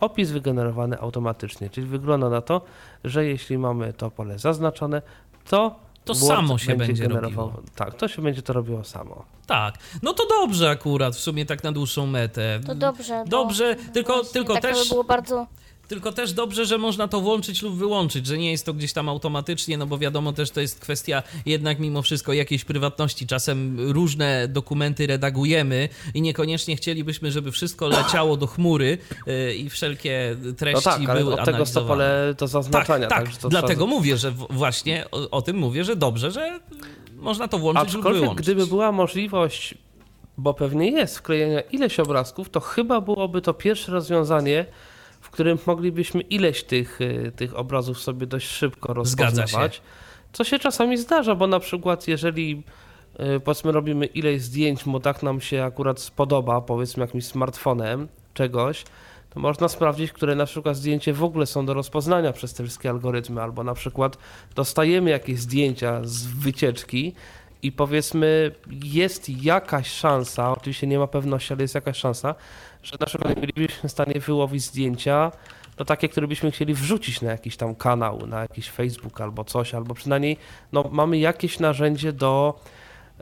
Opis 0.00 0.30
wygenerowany 0.30 0.98
automatycznie, 1.00 1.70
czyli 1.70 1.86
wygląda 1.86 2.28
na 2.30 2.40
to, 2.40 2.60
że 3.04 3.24
jeśli 3.24 3.58
mamy 3.58 3.92
to 3.92 4.10
pole 4.10 4.38
zaznaczone, 4.38 5.02
to 5.48 5.74
To 6.04 6.14
Word 6.14 6.26
samo 6.36 6.58
się 6.58 6.76
będzie 6.76 7.08
robiło. 7.08 7.62
Tak, 7.74 7.94
to 7.94 8.08
się 8.08 8.22
będzie 8.22 8.42
to 8.42 8.52
robiło 8.52 8.84
samo. 8.84 9.24
Tak. 9.46 9.74
No 10.02 10.12
to 10.12 10.22
dobrze 10.40 10.70
akurat, 10.70 11.16
w 11.16 11.20
sumie 11.20 11.46
tak 11.46 11.64
na 11.64 11.72
dłuższą 11.72 12.06
metę. 12.06 12.60
To 12.66 12.74
dobrze. 12.74 13.22
bo 13.24 13.30
Dobrze, 13.30 13.76
tylko- 13.92 14.12
właśnie 14.12 14.32
tylko 14.32 14.54
tak 14.54 14.62
też- 14.62 14.78
To 14.78 14.84
by 14.84 14.88
było 14.88 15.04
bardzo. 15.04 15.46
Tylko 15.88 16.12
też 16.12 16.32
dobrze, 16.32 16.66
że 16.66 16.78
można 16.78 17.08
to 17.08 17.20
włączyć 17.20 17.62
lub 17.62 17.74
wyłączyć, 17.76 18.26
że 18.26 18.38
nie 18.38 18.50
jest 18.50 18.66
to 18.66 18.74
gdzieś 18.74 18.92
tam 18.92 19.08
automatycznie, 19.08 19.78
no 19.78 19.86
bo 19.86 19.98
wiadomo 19.98 20.32
też 20.32 20.50
to 20.50 20.60
jest 20.60 20.80
kwestia 20.80 21.22
jednak 21.46 21.78
mimo 21.78 22.02
wszystko 22.02 22.32
jakiejś 22.32 22.64
prywatności. 22.64 23.26
Czasem 23.26 23.76
różne 23.92 24.48
dokumenty 24.48 25.06
redagujemy 25.06 25.88
i 26.14 26.22
niekoniecznie 26.22 26.76
chcielibyśmy, 26.76 27.30
żeby 27.32 27.52
wszystko 27.52 27.88
leciało 27.88 28.36
do 28.36 28.46
chmury 28.46 28.98
yy, 29.26 29.54
i 29.54 29.70
wszelkie 29.70 30.36
No 30.42 30.52
treści 30.52 30.84
tak, 30.84 31.00
ale 31.08 31.20
były 31.20 31.34
od 31.34 31.44
tego 31.44 31.58
jest 31.58 31.74
to 31.74 31.80
analizowane. 31.80 32.04
pole 32.04 32.34
do 32.38 32.48
zaznaczania. 32.48 33.06
tak, 33.06 33.24
tak, 33.28 33.36
tak. 33.36 33.50
dlatego 33.50 33.84
trzeba... 33.84 33.96
mówię, 33.96 34.16
że 34.16 34.30
właśnie 34.50 35.04
o, 35.10 35.30
o 35.30 35.42
tym 35.42 35.56
mówię, 35.56 35.84
że 35.84 35.96
dobrze, 35.96 36.30
że 36.30 36.60
można 37.16 37.48
to 37.48 37.58
włączyć 37.58 37.94
lub 37.94 38.00
Aczkolwiek 38.00 38.22
wyłączyć. 38.22 38.46
gdyby 38.46 38.66
była 38.66 38.92
możliwość, 38.92 39.74
bo 40.38 40.54
pewnie 40.54 40.90
jest, 40.90 41.18
wklejenia 41.18 41.60
ileś 41.60 42.00
obrazków, 42.00 42.50
to 42.50 42.60
chyba 42.60 43.00
byłoby 43.00 43.42
to 43.42 43.54
pierwsze 43.54 43.92
rozwiązanie, 43.92 44.66
którym 45.36 45.58
moglibyśmy 45.66 46.20
ileś 46.20 46.64
tych, 46.64 47.00
y, 47.00 47.32
tych 47.36 47.58
obrazów 47.58 47.98
sobie 47.98 48.26
dość 48.26 48.48
szybko 48.48 48.94
rozpoznawać. 48.94 49.82
Co 50.32 50.44
się 50.44 50.58
czasami 50.58 50.98
zdarza, 50.98 51.34
bo 51.34 51.46
na 51.46 51.60
przykład 51.60 52.08
jeżeli 52.08 52.62
y, 53.36 53.40
powiedzmy 53.40 53.72
robimy 53.72 54.06
ileś 54.06 54.42
zdjęć, 54.42 54.80
bo 54.86 55.00
tak 55.00 55.22
nam 55.22 55.40
się 55.40 55.64
akurat 55.64 56.00
spodoba, 56.00 56.60
powiedzmy 56.60 57.00
jakimś 57.00 57.24
smartfonem 57.24 58.08
czegoś, 58.34 58.84
to 59.30 59.40
można 59.40 59.68
sprawdzić, 59.68 60.12
które 60.12 60.34
na 60.34 60.46
przykład 60.46 60.76
zdjęcie 60.76 61.12
w 61.12 61.24
ogóle 61.24 61.46
są 61.46 61.66
do 61.66 61.74
rozpoznania 61.74 62.32
przez 62.32 62.54
te 62.54 62.64
wszystkie 62.64 62.90
algorytmy, 62.90 63.42
albo 63.42 63.64
na 63.64 63.74
przykład 63.74 64.18
dostajemy 64.54 65.10
jakieś 65.10 65.38
zdjęcia 65.38 66.00
z 66.04 66.26
wycieczki 66.26 67.14
i 67.62 67.72
powiedzmy 67.72 68.50
jest 68.84 69.28
jakaś 69.28 69.90
szansa, 69.90 70.52
oczywiście 70.52 70.86
nie 70.86 70.98
ma 70.98 71.06
pewności, 71.06 71.52
ale 71.52 71.62
jest 71.62 71.74
jakaś 71.74 71.96
szansa, 71.96 72.34
że 72.86 72.96
na 73.00 73.06
przykład 73.06 73.40
bylibyśmy 73.40 73.88
w 73.88 73.92
stanie 73.92 74.20
wyłowić 74.20 74.62
zdjęcia, 74.62 75.32
no 75.78 75.84
takie, 75.84 76.08
które 76.08 76.28
byśmy 76.28 76.50
chcieli 76.50 76.74
wrzucić 76.74 77.20
na 77.20 77.30
jakiś 77.30 77.56
tam 77.56 77.74
kanał, 77.74 78.26
na 78.26 78.40
jakiś 78.40 78.70
Facebook 78.70 79.20
albo 79.20 79.44
coś, 79.44 79.74
albo 79.74 79.94
przynajmniej 79.94 80.36
no, 80.72 80.84
mamy 80.92 81.18
jakieś 81.18 81.58
narzędzie 81.58 82.12
do 82.12 82.60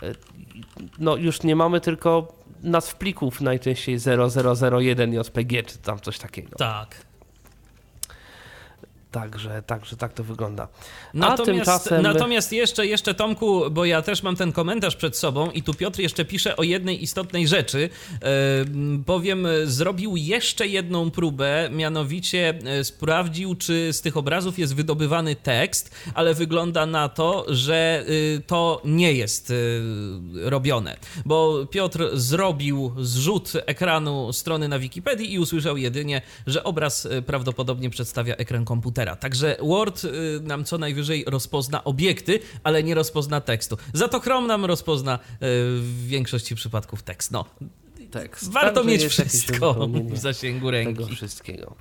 e, 0.03 0.13
no 0.99 1.17
już 1.17 1.43
nie 1.43 1.57
mamy 1.57 1.81
tylko 1.81 2.33
nazw 2.63 2.95
plików 2.95 3.41
najczęściej 3.41 3.99
0001 4.73 5.13
JPG 5.13 5.63
czy 5.63 5.79
tam 5.79 6.01
coś 6.01 6.19
takiego. 6.19 6.57
Tak. 6.57 6.97
Także, 9.15 9.63
także 9.63 9.97
tak 9.97 10.13
to 10.13 10.25
wygląda. 10.25 10.69
Natomiast, 11.15 11.71
tymczasem- 11.71 12.03
natomiast 12.03 12.53
jeszcze, 12.53 12.87
jeszcze 12.87 13.15
Tomku, 13.15 13.71
bo 13.71 13.85
ja 13.85 14.03
też 14.03 14.23
mam 14.23 14.37
ten 14.37 14.53
komentarz 14.53 14.97
przed 14.97 15.17
sobą 15.17 15.51
i 15.51 15.63
tu 15.63 15.75
Piotr 15.75 16.01
jeszcze 16.01 16.25
pisze 16.25 16.57
o 16.57 16.63
jednej 16.63 17.03
istotnej 17.03 17.49
rzeczy. 17.49 17.91
E, 18.13 18.29
bowiem 18.99 19.47
zrobił 19.65 20.17
jeszcze 20.17 20.67
jedną 20.67 21.11
próbę, 21.11 21.69
mianowicie 21.73 22.55
e, 22.65 22.85
sprawdził, 22.85 23.55
czy 23.55 23.93
z 23.93 24.01
tych 24.01 24.17
obrazów 24.17 24.59
jest 24.59 24.75
wydobywany 24.75 25.37
tekst, 25.37 25.95
ale 26.15 26.35
wygląda 26.35 26.87
na 26.87 27.09
to, 27.09 27.47
że 27.49 28.05
y, 28.09 28.43
to 28.47 28.83
nie 28.85 29.13
jest 29.13 29.53
robione. 30.35 30.97
Bo 31.25 31.67
Piotr 31.67 32.11
zrobił 32.13 32.93
zrzut 32.99 33.53
ekranu 33.67 34.33
strony 34.33 34.69
na 34.69 34.79
Wikipedii 34.79 35.33
i 35.33 35.39
usłyszał 35.39 35.77
jedynie, 35.77 36.23
że 36.47 36.65
obraz 36.65 37.09
prawdopodobnie 37.27 37.91
przedstawia 37.91 38.35
ekran 38.37 38.65
komputera. 38.65 39.04
Także 39.17 39.57
Word 39.63 40.05
y, 40.05 40.11
nam 40.43 40.65
co 40.65 40.79
najwyżej 40.79 41.25
rozpozna 41.29 41.85
obiekty, 41.85 42.41
ale 42.65 42.83
nie 42.83 42.95
rozpozna 42.95 43.41
tekstu. 43.41 43.77
Za 43.93 44.09
to 44.09 44.21
Chrome 44.21 44.49
nam 44.49 44.65
rozpozna 44.65 45.15
y, 45.19 45.19
w 45.81 46.07
większości 46.07 46.55
przypadków 46.55 47.03
tekst. 47.03 47.31
No, 47.31 47.45
Tekst. 48.11 48.53
warto 48.53 48.85
mieć 48.85 49.05
wszystko 49.05 49.89
w 50.05 50.19
zasięgu 50.19 50.71
tego 50.71 50.71
ręki. 50.71 51.15
wszystkiego. 51.15 51.75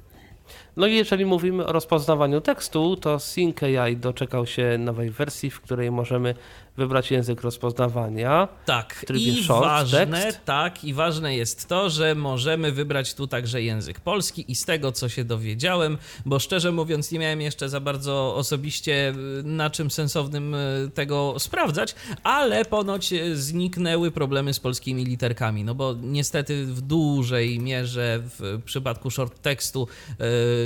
No 0.78 0.88
i 0.88 0.96
jeżeli 0.96 1.26
mówimy 1.26 1.66
o 1.66 1.72
rozpoznawaniu 1.72 2.42
tekstu, 2.42 2.96
to 2.96 3.20
SyncAI 3.20 3.98
doczekał 3.98 4.46
się 4.46 4.78
nowej 4.78 5.10
wersji, 5.10 5.50
w 5.50 5.62
której 5.62 5.92
możemy 5.92 6.36
wybrać 6.78 7.12
język 7.12 7.42
rozpoznawania. 7.42 8.48
Tak, 8.66 9.06
i 9.16 9.44
short 9.44 9.66
ważne, 9.66 10.22
tekst. 10.24 10.40
tak, 10.46 10.84
i 10.84 10.94
ważne 10.94 11.36
jest 11.36 11.68
to, 11.68 11.90
że 11.90 12.16
możemy 12.16 12.72
wybrać 12.72 13.14
tu 13.14 13.28
także 13.28 13.62
język 13.62 14.00
polski 14.00 14.52
i 14.52 14.56
z 14.56 14.66
tego, 14.66 14.92
co 14.92 15.10
się 15.10 15.24
dowiedziałem, 15.24 15.98
bo 16.26 16.40
szczerze 16.40 16.72
mówiąc 16.72 17.12
nie 17.12 17.20
miałem 17.20 17.42
jeszcze 17.42 17.70
za 17.70 17.80
bardzo 17.80 18.36
osobiście 18.36 19.14
y, 19.40 19.44
na 19.44 19.70
czym 19.70 19.92
sensownym 19.92 20.56
y, 20.56 20.92
tego 20.94 21.36
sprawdzać, 21.40 21.96
ale 22.24 22.66
ponoć 22.66 23.14
y, 23.14 23.38
zniknęły 23.38 24.12
problemy 24.12 24.54
z 24.54 24.60
polskimi 24.60 25.06
literkami, 25.06 25.64
no 25.64 25.76
bo 25.76 25.96
niestety 26.02 26.66
w 26.66 26.82
dużej 26.82 27.60
mierze 27.60 28.20
w 28.40 28.62
przypadku 28.66 29.12
short 29.12 29.42
tekstu 29.42 29.88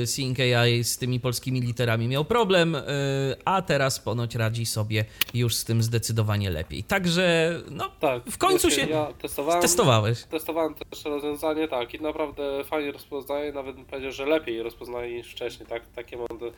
SyncAI 0.06 0.84
z 0.84 0.98
tymi 0.98 1.20
polskimi 1.20 1.62
literami 1.62 2.08
miał 2.08 2.26
problem, 2.26 2.78
a 3.46 3.62
teraz 3.62 4.00
ponoć 4.00 4.36
radzi 4.36 4.66
sobie 4.66 5.06
już 5.34 5.56
z 5.56 5.64
tym 5.64 5.84
zdecydowanie 5.84 5.97
lepiej. 6.50 6.84
Także 6.84 7.56
no, 7.72 7.90
Tak. 8.00 8.24
w 8.26 8.38
końcu 8.38 8.72
się 8.72 8.82
Ja 8.82 9.14
testowałem, 9.22 9.62
testowałeś. 9.62 10.24
testowałem 10.24 10.74
też 10.74 11.06
rozwiązanie, 11.06 11.68
tak, 11.68 11.94
i 11.94 12.02
naprawdę 12.02 12.64
fajnie 12.64 12.92
rozpoznaje, 12.92 13.52
nawet 13.52 13.76
bym 13.76 13.86
powiedział, 13.86 14.12
że 14.12 14.26
lepiej 14.26 14.64
rozpoznaje 14.64 15.18
niż 15.18 15.32
wcześniej, 15.32 15.70
tak, 15.70 15.88
takie 15.96 16.18
mam 16.18 16.38
do, 16.40 16.52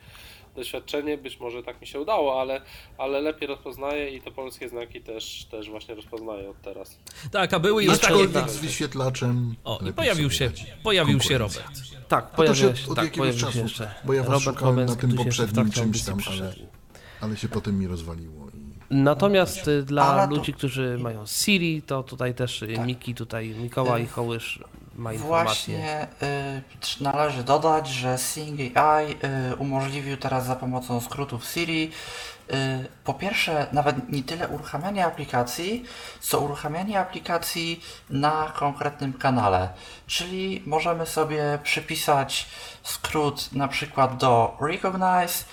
doświadczenie, 0.55 1.17
być 1.17 1.39
może 1.39 1.63
tak 1.63 1.81
mi 1.81 1.87
się 1.87 1.99
udało, 1.99 2.41
ale, 2.41 2.61
ale 2.97 3.21
lepiej 3.21 3.47
rozpoznaje 3.47 4.09
i 4.09 4.21
te 4.21 4.31
polskie 4.31 4.69
znaki 4.69 5.01
też, 5.01 5.45
też 5.51 5.69
właśnie 5.69 5.95
rozpoznaje 5.95 6.49
od 6.49 6.61
teraz. 6.61 6.99
Tak, 7.31 7.53
a 7.53 7.59
były 7.59 7.83
już 7.83 7.99
takie... 7.99 8.13
Aczkolwiek 8.13 8.49
z 8.49 8.57
wyświetlaczem. 8.57 9.55
O, 9.63 9.79
i 9.89 9.93
pojawił 9.93 10.31
się, 10.31 10.51
pojawił 10.83 11.21
się. 11.21 11.37
Robert. 11.37 11.71
Tak, 12.07 12.29
to 12.29 12.35
pojawił 12.35 12.55
się 12.55 12.75
się, 12.75 12.89
od 12.89 12.95
tak, 12.95 13.05
jakiegoś 13.05 13.35
się 13.35 13.41
czasu, 13.41 13.57
jeszcze. 13.57 13.93
bo 14.05 14.13
ja 14.13 14.23
was 14.23 14.29
Robert 14.31 14.57
szukałem 14.57 14.85
na 14.85 14.95
tym 14.95 15.11
się 15.11 15.17
poprzednim 15.17 15.65
trakcie 15.65 15.81
czymś 15.81 16.03
tam, 16.03 16.17
ale, 16.31 16.53
ale 17.21 17.37
się 17.37 17.49
potem 17.49 17.79
mi 17.79 17.87
rozwaliło. 17.87 18.47
Natomiast 18.91 19.67
y, 19.67 19.83
dla 19.83 20.27
to- 20.27 20.35
ludzi, 20.35 20.53
którzy 20.53 20.97
mają 21.01 21.25
Siri, 21.27 21.81
to 21.81 22.03
tutaj 22.03 22.33
też 22.33 22.61
y, 22.61 22.73
Tak. 22.75 22.85
Miki, 22.87 23.15
tutaj 23.15 23.49
Mikołaj 23.49 24.03
Y, 24.03 24.07
Hołysz 24.07 24.59
ma 24.95 25.13
informację. 25.13 25.77
Właśnie 25.77 26.07
y, 26.99 27.03
należy 27.03 27.43
dodać, 27.43 27.87
że 27.89 28.17
Sing 28.17 28.77
AI 28.77 29.11
y, 29.51 29.55
umożliwił 29.55 30.17
teraz 30.17 30.45
za 30.45 30.55
pomocą 30.55 31.01
skrótów 31.01 31.45
Siri 31.45 31.91
y, 32.53 32.53
po 33.03 33.13
pierwsze 33.13 33.67
nawet 33.71 34.09
nie 34.11 34.23
tyle 34.23 34.47
uruchamianie 34.47 35.05
aplikacji, 35.05 35.83
co 36.19 36.39
uruchamianie 36.39 36.99
aplikacji 36.99 37.81
na 38.09 38.51
konkretnym 38.55 39.13
kanale. 39.13 39.69
Czyli 40.07 40.63
możemy 40.65 41.05
sobie 41.05 41.59
przypisać 41.63 42.47
skrót 42.83 43.53
na 43.53 43.67
przykład 43.67 44.17
do 44.17 44.57
Recognize 44.61 45.43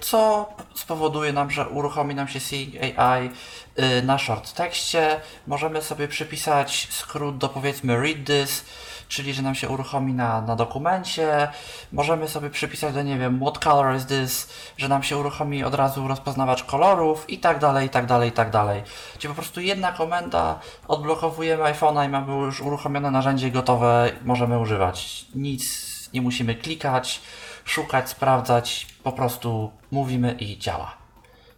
co 0.00 0.48
spowoduje 0.74 1.32
nam, 1.32 1.50
że 1.50 1.68
uruchomi 1.68 2.14
nam 2.14 2.28
się 2.28 2.40
Seeing 2.40 2.74
AI 2.98 3.30
y, 3.78 4.02
na 4.02 4.18
short 4.18 4.52
tekście. 4.52 5.20
Możemy 5.46 5.82
sobie 5.82 6.08
przypisać 6.08 6.88
skrót 6.90 7.38
do 7.38 7.48
powiedzmy 7.48 7.96
read 7.96 8.26
this, 8.26 8.64
czyli 9.08 9.34
że 9.34 9.42
nam 9.42 9.54
się 9.54 9.68
uruchomi 9.68 10.14
na, 10.14 10.40
na 10.40 10.56
dokumencie. 10.56 11.48
Możemy 11.92 12.28
sobie 12.28 12.50
przypisać 12.50 12.94
do, 12.94 13.02
nie 13.02 13.18
wiem, 13.18 13.40
what 13.40 13.58
color 13.58 13.96
is 13.96 14.06
this, 14.06 14.48
że 14.76 14.88
nam 14.88 15.02
się 15.02 15.16
uruchomi 15.16 15.64
od 15.64 15.74
razu 15.74 16.08
rozpoznawacz 16.08 16.64
kolorów 16.64 17.30
i 17.30 17.38
tak 17.38 17.58
dalej, 17.58 17.86
i 17.86 17.90
tak 17.90 18.06
dalej, 18.06 18.28
i 18.28 18.32
tak 18.32 18.50
dalej. 18.50 18.82
Czyli 19.18 19.34
po 19.34 19.34
prostu 19.34 19.60
jedna 19.60 19.92
komenda, 19.92 20.58
odblokowujemy 20.88 21.62
iPhone'a 21.62 22.06
i 22.06 22.08
mamy 22.08 22.32
już 22.32 22.60
uruchomione 22.60 23.10
narzędzie 23.10 23.50
gotowe, 23.50 24.10
możemy 24.24 24.58
używać. 24.58 25.26
Nic 25.34 25.92
nie 26.14 26.22
musimy 26.22 26.54
klikać, 26.54 27.20
szukać, 27.64 28.08
sprawdzać, 28.10 28.86
po 29.04 29.12
prostu 29.12 29.70
mówimy 29.90 30.32
i 30.32 30.58
działa. 30.58 30.96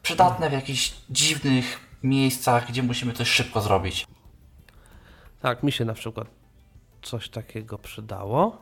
Przydatne 0.02 0.50
w 0.50 0.52
jakichś 0.52 0.94
dziwnych 1.10 1.80
miejscach, 2.02 2.68
gdzie 2.68 2.82
musimy 2.82 3.12
coś 3.12 3.28
szybko 3.28 3.60
zrobić. 3.60 4.06
Tak, 5.42 5.62
mi 5.62 5.72
się 5.72 5.84
na 5.84 5.94
przykład 5.94 6.28
coś 7.02 7.28
takiego 7.28 7.78
przydało, 7.78 8.58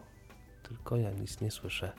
tylko 0.63 0.97
ja 0.97 1.11
nic 1.11 1.41
nie 1.41 1.51
słyszę. 1.51 1.93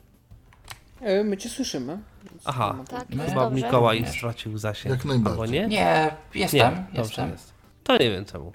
E, 1.02 1.24
My 1.24 1.38
cię 1.38 1.50
słyszymy. 1.50 2.00
więc 2.32 2.42
Aha. 2.46 2.70
nie 2.72 2.78
ma 2.78 2.84
Tak, 2.86 3.06
No, 3.10 3.24
Chyba 3.24 3.42
dobrze. 3.44 3.66
Mikołaj 3.66 4.06
stracił 4.08 4.58
zasięg. 4.58 4.96
Jak 4.96 5.06
najbardziej. 5.06 5.32
Albo 5.32 5.46
nie? 5.46 5.68
Nie, 5.68 6.16
jestem, 6.36 6.76
dobrze 6.76 7.00
jestem. 7.02 7.30
jest. 7.32 7.54
To 7.84 7.94
nie 7.98 8.12
wiem 8.12 8.26
czemu. 8.26 8.52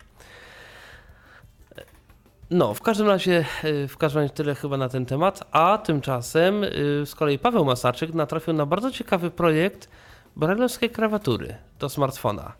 No, 2.50 2.74
w 2.74 2.82
każdym 2.82 3.06
razie, 3.06 3.44
y, 3.64 3.88
w 3.88 3.96
każdym 3.96 4.22
razie 4.22 4.34
tyle 4.34 4.54
chyba 4.54 4.76
na 4.76 4.88
ten 4.88 5.06
temat, 5.06 5.48
a 5.52 5.78
tymczasem 5.78 6.64
y, 6.64 6.70
z 7.06 7.14
kolei 7.14 7.38
Paweł 7.38 7.64
Masarczyk 7.64 8.14
natrafił 8.14 8.54
na 8.54 8.66
bardzo 8.66 8.90
ciekawy 8.90 9.30
projekt 9.30 9.88
brajlowskiej 10.36 10.90
krawatury 10.90 11.56
do 11.78 11.88
smartfona, 11.88 12.52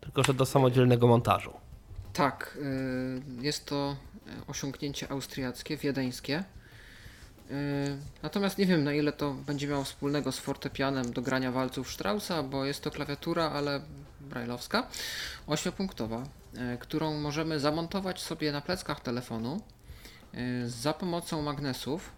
tylko 0.00 0.22
że 0.22 0.34
do 0.34 0.46
samodzielnego 0.46 1.06
montażu. 1.06 1.52
Tak, 2.12 2.58
y, 2.62 3.42
jest 3.42 3.66
to 3.66 3.96
osiągnięcie 4.46 5.10
austriackie, 5.10 5.76
wiedeńskie. 5.76 6.44
Natomiast 8.22 8.58
nie 8.58 8.66
wiem 8.66 8.84
na 8.84 8.92
ile 8.92 9.12
to 9.12 9.34
będzie 9.34 9.68
miało 9.68 9.84
wspólnego 9.84 10.32
z 10.32 10.38
fortepianem 10.38 11.12
do 11.12 11.22
grania 11.22 11.52
walców 11.52 11.92
Straussa, 11.92 12.42
bo 12.42 12.64
jest 12.64 12.82
to 12.82 12.90
klawiatura, 12.90 13.50
ale 13.50 13.80
brajlowska, 14.20 14.86
ośmiopunktowa, 15.46 16.22
którą 16.80 17.20
możemy 17.20 17.60
zamontować 17.60 18.22
sobie 18.22 18.52
na 18.52 18.60
pleckach 18.60 19.00
telefonu 19.00 19.60
y, 20.34 20.70
za 20.70 20.92
pomocą 20.92 21.42
magnesów, 21.42 22.12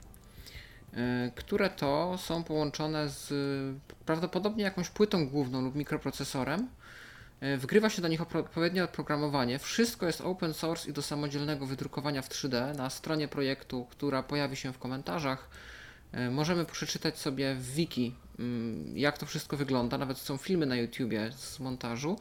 y, 0.92 0.96
które 1.34 1.70
to 1.70 2.18
są 2.18 2.44
połączone 2.44 3.08
z 3.08 3.32
prawdopodobnie 4.06 4.64
jakąś 4.64 4.88
płytą 4.88 5.28
główną 5.28 5.62
lub 5.62 5.74
mikroprocesorem. 5.74 6.68
E, 7.40 7.56
Wgrywa 7.56 7.90
się 7.90 8.02
do 8.02 8.08
nich 8.08 8.20
odpowiednie 8.36 8.84
oprogramowanie. 8.84 9.58
Wszystko 9.58 10.06
jest 10.06 10.20
open 10.20 10.54
source 10.54 10.90
i 10.90 10.92
do 10.92 11.02
samodzielnego 11.02 11.66
wydrukowania 11.66 12.22
w 12.22 12.28
3D. 12.28 12.76
Na 12.76 12.90
stronie 12.90 13.28
projektu, 13.28 13.86
która 13.90 14.22
pojawi 14.22 14.56
się 14.56 14.72
w 14.72 14.78
komentarzach, 14.78 15.48
e, 16.12 16.30
możemy 16.30 16.64
przeczytać 16.64 17.18
sobie 17.18 17.54
w 17.54 17.74
wiki, 17.74 18.14
mm, 18.38 18.98
jak 18.98 19.18
to 19.18 19.26
wszystko 19.26 19.56
wygląda. 19.56 19.98
Nawet 19.98 20.18
są 20.18 20.36
filmy 20.36 20.66
na 20.66 20.76
YouTubie 20.76 21.32
z 21.32 21.60
montażu. 21.60 22.18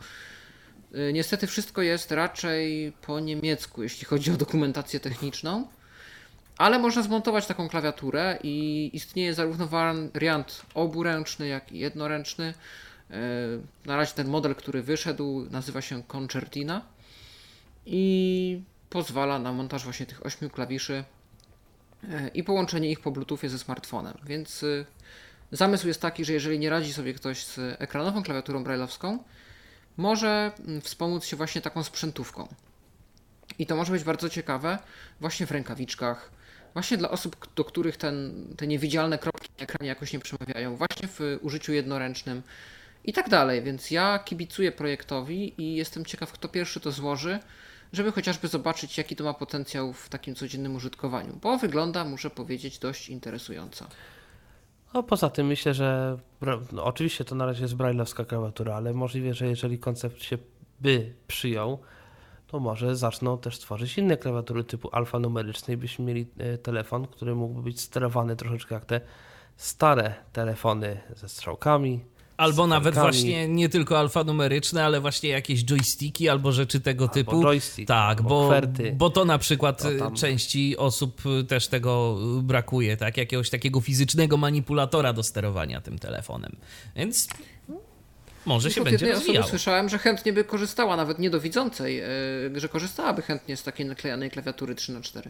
E, 0.94 1.13
Niestety 1.13 1.48
wszystko 1.48 1.82
jest 1.82 2.12
raczej 2.12 2.94
po 3.01 3.20
niemiecku, 3.20 3.84
jeśli 3.84 4.06
chodzi 4.06 4.32
o 4.32 4.38
dokumentację 4.38 5.00
techniczną. 5.00 5.68
Ale 6.58 6.80
można 6.80 7.01
zmontować 7.01 7.46
taką 7.48 7.70
klawiaturę 7.70 8.39
i 8.44 8.89
istnieje 8.94 9.34
zarówno 9.34 9.68
wariant 9.68 10.62
oburęczny, 10.74 11.48
jak 11.48 11.72
i 11.72 11.80
jednoręczny. 11.80 12.54
E, 13.12 13.15
Na 13.86 13.98
razie 13.98 14.13
ten 14.13 14.27
model, 14.27 14.56
który 14.56 14.84
wyszedł, 14.84 15.48
nazywa 15.51 15.82
się 15.82 16.04
Concertina 16.04 16.82
i 17.86 18.62
pozwala 18.89 19.39
na 19.39 19.51
montaż 19.54 19.84
właśnie 19.84 20.06
tych 20.06 20.25
ośmiu 20.25 20.50
klawiszy 20.50 21.04
e, 22.10 22.27
i 22.27 22.44
połączenie 22.44 22.92
ich 22.92 23.00
po 23.00 23.12
Bluetoothie 23.12 23.50
ze 23.50 23.60
smartfonem. 23.60 24.18
Więc 24.25 24.63
y, 24.63 24.86
zamysł 25.51 25.88
jest 25.88 26.01
taki, 26.01 26.25
że 26.25 26.34
jeżeli 26.34 26.60
nie 26.60 26.70
radzi 26.70 26.94
sobie 26.94 27.14
ktoś 27.14 27.46
z 27.46 27.59
ekranową 27.81 28.24
klawiaturą 28.24 28.64
brailleowską, 28.64 29.24
może 29.98 30.51
mm, 30.60 30.81
wspomóc 30.81 31.25
się 31.25 31.38
właśnie 31.38 31.62
taką 31.62 31.84
sprzętówką. 31.84 32.48
I 33.60 33.66
to 33.66 33.75
może 33.75 33.92
być 33.92 34.03
bardzo 34.03 34.29
ciekawe 34.29 34.77
właśnie 35.20 35.46
w 35.46 35.51
rękawiczkach, 35.51 36.31
właśnie 36.74 36.98
dla 36.98 37.12
osób, 37.12 37.53
do 37.55 37.64
których 37.64 37.98
ten, 37.98 38.46
te 38.58 38.68
niewidzialne 38.68 39.18
kropki 39.18 39.50
na 39.60 39.64
ekranie 39.64 39.90
jakoś 39.90 40.14
nie 40.14 40.20
przemawiają, 40.20 40.75
właśnie 40.75 41.08
w 41.08 41.40
użyciu 41.42 41.74
jednoręcznym 41.74 42.42
i 43.03 43.14
tak 43.14 43.29
dalej. 43.29 43.62
Więc 43.64 43.92
ja 43.92 44.20
kibicuję 44.20 44.72
projektowi 44.72 45.62
i 45.62 45.75
jestem 45.75 46.05
ciekaw, 46.05 46.31
kto 46.31 46.50
pierwszy 46.50 46.79
to 46.79 46.92
złoży, 46.92 47.40
żeby 47.94 48.12
chociażby 48.12 48.48
zobaczyć, 48.48 48.98
jaki 48.98 49.16
to 49.16 49.24
ma 49.24 49.34
potencjał 49.34 49.94
w 49.94 50.10
takim 50.10 50.36
codziennym 50.36 50.75
użytkowaniu, 50.75 51.40
bo 51.42 51.58
wygląda, 51.58 52.05
muszę 52.05 52.29
powiedzieć, 52.29 52.79
dość 52.79 53.10
interesująco. 53.10 53.88
No 54.96 55.03
poza 55.03 55.29
tym 55.29 55.48
myślę, 55.48 55.74
że 55.74 56.18
no, 56.72 56.84
oczywiście 56.84 57.25
to 57.25 57.36
na 57.36 57.46
razie 57.46 57.62
jest 57.62 57.75
brajlowska 57.75 58.25
klawiatura, 58.25 58.75
ale 58.75 58.94
możliwe, 58.94 59.34
że 59.34 59.48
jeżeli 59.48 59.79
koncept 59.79 60.24
się 60.24 60.38
by 60.79 61.14
przyjął, 61.27 61.79
to 62.48 62.60
może 62.60 62.96
zaczną 62.96 63.38
też 63.38 63.60
tworzyć 63.60 63.98
inne 63.98 64.18
klawiatury 64.18 64.64
typu 64.64 64.90
alfanumeryczne 64.92 65.74
i 65.74 65.77
byśmy 65.77 66.05
mieli 66.05 66.27
e, 66.38 66.58
telefon, 66.58 67.08
który 67.08 67.36
mógłby 67.36 67.62
być 67.62 67.81
sterowany 67.81 68.36
troszeczkę 68.36 68.75
jak 68.75 68.86
te 68.86 69.01
stare 69.55 70.14
telefony 70.34 71.01
ze 71.16 71.29
strzałkami. 71.29 72.05
Albo 72.37 72.65
z 72.65 72.69
nawet 72.69 72.95
właśnie 72.95 73.48
nie 73.48 73.69
tylko 73.69 74.00
alfanumeryczne, 74.00 74.85
ale 74.85 75.01
właśnie 75.01 75.29
jakieś 75.29 75.63
joysticki 75.65 76.29
albo 76.29 76.51
rzeczy 76.51 76.79
tego 76.79 77.07
typu. 77.07 77.43
joystick, 77.43 77.87
tak, 77.87 78.17
albo 78.17 78.29
bo, 78.29 78.48
kwerty. 78.50 78.95
bo 78.98 79.09
to 79.09 79.25
na 79.25 79.37
przykład 79.37 79.81
To 79.81 79.91
y, 79.91 80.00
tam- 80.00 80.15
części 80.15 80.77
osób 80.77 81.21
y, 81.25 81.43
też 81.43 81.67
tego 81.67 82.17
y, 82.39 82.43
brakuje, 82.43 82.98
tak? 82.98 83.17
Jakiegoś 83.17 83.50
takiego 83.50 83.81
fizycznego 83.81 84.37
manipulatora 84.37 85.13
do 85.13 85.24
sterowania 85.24 85.81
tym 85.81 86.00
telefonem. 86.00 86.55
Więc 86.95 87.27
może 88.45 88.71
się 88.71 88.83
będzie 88.83 88.93
jednej 88.95 89.11
osoby 89.11 89.25
rozwijało. 89.25 89.48
słyszałem, 89.48 89.89
że 89.89 89.98
chętnie 89.98 90.33
by 90.33 90.43
korzystała, 90.43 90.95
nawet 90.95 91.19
niedowidzącej, 91.19 91.95
yy, 92.53 92.59
że 92.59 92.69
korzystałaby 92.69 93.21
chętnie 93.21 93.57
z 93.57 93.63
takiej 93.63 93.85
naklejanej 93.85 94.31
klawiatury 94.31 94.75
3x4. 94.75 95.29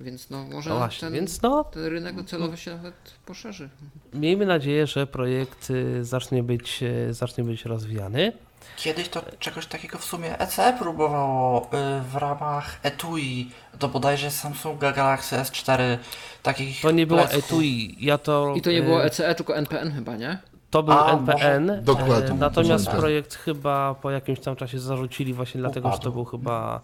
Więc 0.00 0.30
no 0.30 0.44
może 0.44 0.70
No 0.70 0.76
właśnie, 0.78 1.00
ten, 1.00 1.12
więc 1.14 1.42
no, 1.42 1.64
ten 1.64 1.84
rynek 1.84 2.16
docelowy 2.16 2.56
się 2.56 2.70
nawet 2.76 2.94
poszerzy. 3.26 3.68
miejmy 4.14 4.46
nadzieję, 4.46 4.86
że 4.86 5.06
projekt 5.06 5.70
y, 5.70 6.04
zacznie 6.04 6.42
być, 6.42 6.82
y, 6.82 7.14
zacznie 7.14 7.44
być 7.44 7.64
rozwijany. 7.64 8.32
Kiedyś 8.76 9.08
to 9.08 9.22
czegoś 9.38 9.66
takiego 9.66 9.98
w 9.98 10.04
sumie 10.04 10.38
ECE 10.38 10.76
próbowało 10.78 11.62
y, 11.66 11.68
w 12.12 12.14
ramach 12.16 12.80
etui 12.82 13.50
do 13.80 13.88
bodajże 13.88 14.30
Samsunga 14.30 14.92
Galaxy 14.92 15.36
S4 15.36 15.98
takich 16.42 16.80
To 16.80 16.90
nie 16.90 17.06
było 17.06 17.20
plecków. 17.26 17.44
etui, 17.44 17.96
ja 18.00 18.18
to... 18.18 18.52
I 18.56 18.62
to 18.62 18.70
nie 18.70 18.82
było 18.82 19.04
ECE, 19.04 19.34
tylko 19.34 19.56
NPN 19.56 19.92
chyba, 19.92 20.16
nie? 20.16 20.38
To 20.70 20.82
był 20.82 20.94
A, 20.94 21.12
NPN, 21.12 21.66
może- 21.66 21.82
Dokładnie, 21.82 22.30
e, 22.30 22.34
natomiast 22.34 22.88
projekt 22.88 23.34
chyba 23.34 23.94
po 23.94 24.10
jakimś 24.10 24.40
tam 24.40 24.56
czasie 24.56 24.78
zarzucili 24.78 25.34
właśnie 25.34 25.60
dlatego, 25.60 25.88
że 25.88 25.94
to 25.94 26.00
Upadł. 26.00 26.12
był 26.12 26.24
chyba 26.24 26.80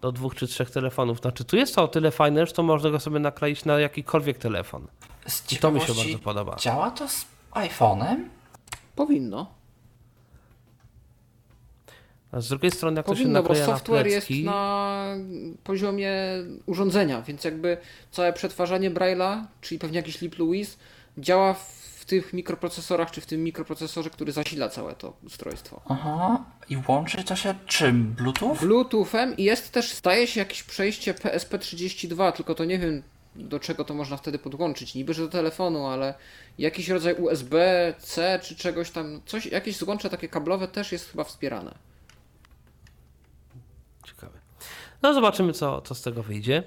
do 0.00 0.12
dwóch 0.12 0.34
czy 0.34 0.46
trzech 0.46 0.70
telefonów. 0.70 1.20
Znaczy 1.20 1.44
tu 1.44 1.56
jest 1.56 1.74
to 1.74 1.82
o 1.82 1.88
tyle 1.88 2.10
fajne, 2.10 2.46
że 2.46 2.52
to 2.52 2.62
można 2.62 2.90
go 2.90 3.00
sobie 3.00 3.18
nakleić 3.18 3.64
na 3.64 3.80
jakikolwiek 3.80 4.38
telefon. 4.38 4.86
Z 5.26 5.52
I 5.52 5.56
to 5.56 5.70
mi 5.70 5.80
się 5.80 5.94
bardzo 5.94 6.18
podoba. 6.18 6.56
Działa 6.56 6.90
to 6.90 7.08
z 7.08 7.26
iPhone'em? 7.52 8.16
Powinno. 8.96 9.56
A 12.32 12.40
z 12.40 12.48
drugiej 12.48 12.70
strony 12.70 12.96
jak 12.96 13.06
to 13.06 13.14
się 13.14 13.18
Powinno, 13.18 13.42
bo 13.42 13.48
nakleja 13.48 13.66
na 13.66 13.72
software 13.72 14.06
jest 14.06 14.26
plecki, 14.26 14.44
na 14.44 15.04
poziomie 15.64 16.12
urządzenia, 16.66 17.22
więc 17.22 17.44
jakby 17.44 17.76
całe 18.10 18.32
przetwarzanie 18.32 18.90
Braille'a, 18.90 19.44
czyli 19.60 19.78
pewnie 19.78 19.96
jakiś 19.96 20.20
Lip 20.20 20.38
Louis, 20.38 20.78
działa 21.18 21.54
w 21.54 21.75
tych 22.06 22.32
mikroprocesorach, 22.32 23.10
czy 23.10 23.20
w 23.20 23.26
tym 23.26 23.44
mikroprocesorze, 23.44 24.10
który 24.10 24.32
zasila 24.32 24.68
całe 24.68 24.94
to 24.94 25.16
ustrojstwo. 25.26 25.80
Aha. 25.88 26.44
I 26.68 26.76
łączy 26.88 27.24
to 27.24 27.36
się 27.36 27.54
czym? 27.66 28.12
Bluetooth? 28.12 28.56
Bluetoothem 28.60 29.36
i 29.36 29.44
jest 29.44 29.72
też, 29.72 29.92
staje 29.92 30.26
się 30.26 30.40
jakieś 30.40 30.62
przejście 30.62 31.14
PSP32, 31.14 32.32
tylko 32.32 32.54
to 32.54 32.64
nie 32.64 32.78
wiem 32.78 33.02
do 33.36 33.60
czego 33.60 33.84
to 33.84 33.94
można 33.94 34.16
wtedy 34.16 34.38
podłączyć. 34.38 34.94
Niby, 34.94 35.14
że 35.14 35.22
do 35.22 35.28
telefonu, 35.28 35.86
ale 35.86 36.14
jakiś 36.58 36.88
rodzaj 36.88 37.14
USB-C 37.14 38.40
czy 38.42 38.56
czegoś 38.56 38.90
tam, 38.90 39.20
coś, 39.26 39.46
jakieś 39.46 39.76
złącze 39.76 40.10
takie 40.10 40.28
kablowe 40.28 40.68
też 40.68 40.92
jest 40.92 41.10
chyba 41.10 41.24
wspierane. 41.24 41.74
Ciekawe. 44.06 44.38
No 45.02 45.14
zobaczymy, 45.14 45.52
co, 45.52 45.80
co 45.80 45.94
z 45.94 46.02
tego 46.02 46.22
wyjdzie. 46.22 46.62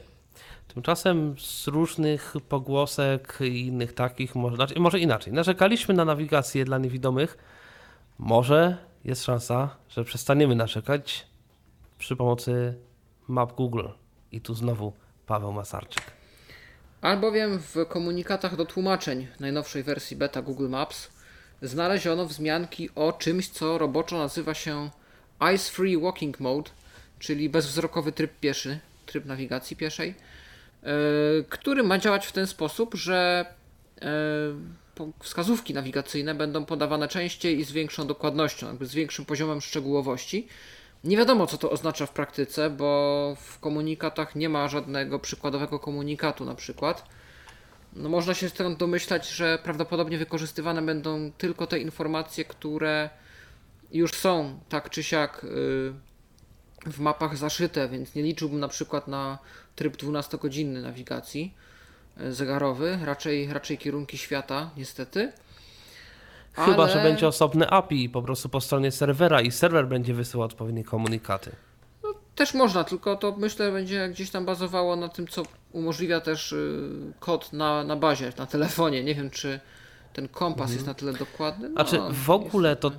Tymczasem 0.74 1.36
z 1.40 1.68
różnych 1.68 2.34
pogłosek 2.50 3.38
i 3.42 3.68
innych 3.68 3.94
takich, 3.94 4.36
może, 4.36 4.56
znaczy, 4.56 4.80
może 4.80 5.00
inaczej, 5.00 5.34
narzekaliśmy 5.34 5.94
na 5.94 6.06
nawigację 6.06 6.66
dla 6.66 6.78
niewidomych. 6.78 7.38
Może 8.18 8.78
jest 9.04 9.24
szansa, 9.24 9.76
że 9.90 10.04
przestaniemy 10.04 10.56
narzekać 10.56 11.28
przy 11.98 12.16
pomocy 12.16 12.76
map 13.28 13.54
Google. 13.54 13.88
I 14.32 14.42
tu 14.42 14.54
znowu 14.54 14.94
Paweł 15.26 15.52
Masarczyk. 15.52 16.04
Albowiem 17.02 17.60
w 17.60 17.86
komunikatach 17.88 18.56
do 18.56 18.66
tłumaczeń 18.66 19.28
najnowszej 19.40 19.84
wersji 19.84 20.18
beta 20.18 20.42
Google 20.42 20.70
Maps 20.70 21.10
znaleziono 21.62 22.26
wzmianki 22.26 22.90
o 22.96 23.14
czymś, 23.14 23.50
co 23.50 23.78
roboczo 23.78 24.18
nazywa 24.18 24.54
się 24.54 24.90
Eyes 25.42 25.70
Free 25.70 25.98
Walking 25.98 26.40
Mode, 26.40 26.72
czyli 27.20 27.50
bezwzrokowy 27.50 28.12
tryb 28.12 28.40
pieszy, 28.40 28.80
tryb 29.06 29.26
nawigacji 29.26 29.78
pieszej, 29.78 30.16
który 31.50 31.84
ma 31.84 31.98
działać 31.98 32.28
w 32.28 32.32
ten 32.32 32.48
sposób, 32.48 32.96
że 32.96 33.46
e, 34.02 34.08
wskazówki 35.20 35.74
nawigacyjne 35.74 36.36
będą 36.36 36.66
podawane 36.66 37.08
częściej 37.08 37.60
i 37.60 37.64
z 37.64 37.72
większą 37.72 38.08
dokładnością, 38.08 38.68
jakby 38.68 38.86
z 38.86 38.94
większym 38.94 39.26
poziomem 39.26 39.62
szczegółowości. 39.62 40.48
Nie 41.04 41.18
wiadomo, 41.18 41.48
co 41.48 41.58
to 41.58 41.72
oznacza 41.72 42.06
w 42.06 42.12
praktyce, 42.12 42.70
bo 42.70 43.36
w 43.40 43.60
komunikatach 43.60 44.36
nie 44.36 44.50
ma 44.50 44.68
żadnego 44.68 45.20
przykładowego 45.20 45.80
komunikatu, 45.80 46.46
na 46.46 46.56
przykład. 46.56 47.04
No 47.94 48.10
można 48.10 48.34
się 48.34 48.50
stąd 48.50 48.80
domyślać, 48.80 49.30
że 49.30 49.60
prawdopodobnie 49.64 50.18
wykorzystywane 50.18 50.82
będą 50.82 51.32
tylko 51.38 51.68
te 51.68 51.80
informacje, 51.80 52.46
które 52.46 53.10
już 53.92 54.14
są 54.14 54.60
tak 54.70 54.90
czy 54.90 55.04
siak 55.04 55.44
y, 55.44 55.48
w 56.86 57.00
mapach 57.00 57.38
zaszyte, 57.38 57.90
więc 57.90 58.16
nie 58.16 58.24
liczyłbym 58.24 58.60
na 58.60 58.68
przykład 58.68 59.08
na 59.08 59.40
tryb 59.80 59.98
12-godzinny 59.98 60.82
nawigacji 60.82 61.54
y, 62.22 62.34
zegarowy, 62.34 63.00
raczej, 63.06 63.54
raczej 63.54 63.78
kierunki 63.78 64.18
świata, 64.18 64.70
niestety. 64.78 65.32
Chyba, 66.54 66.88
że 66.88 66.94
Ale- 66.94 67.04
będzie 67.04 67.28
osobny 67.28 67.70
API 67.70 68.10
po 68.10 68.22
prostu 68.22 68.50
po 68.50 68.62
stronie 68.62 68.92
serwera 68.92 69.42
i 69.42 69.52
serwer 69.52 69.88
będzie 69.88 70.14
wysyłał 70.14 70.46
odpowiednie 70.46 70.84
komunikaty. 70.84 71.52
Też 72.36 72.54
można, 72.54 72.84
tylko 72.84 73.16
to 73.16 73.36
myślę 73.38 73.72
będzie 73.72 74.10
gdzieś 74.10 74.30
tam 74.30 74.46
bazowało 74.46 74.96
na 74.96 75.10
tym, 75.10 75.28
co 75.28 75.44
umożliwia 75.72 76.22
też 76.22 76.52
y, 76.52 77.14
kod 77.20 77.54
na, 77.54 77.84
na 77.84 77.96
bazie, 77.96 78.34
na 78.38 78.46
telefonie. 78.46 79.04
Nie 79.04 79.16
wiem, 79.16 79.30
czy 79.30 79.60
ten 80.20 80.28
kompas 80.28 80.74
jest 80.74 80.86
na 80.86 80.94
tyle 80.94 81.14
dokładny. 81.14 81.70
No, 81.70 81.82
A 81.82 81.84
czy 81.84 82.00
w 82.12 82.30
ogóle 82.30 82.76
to 82.76 82.92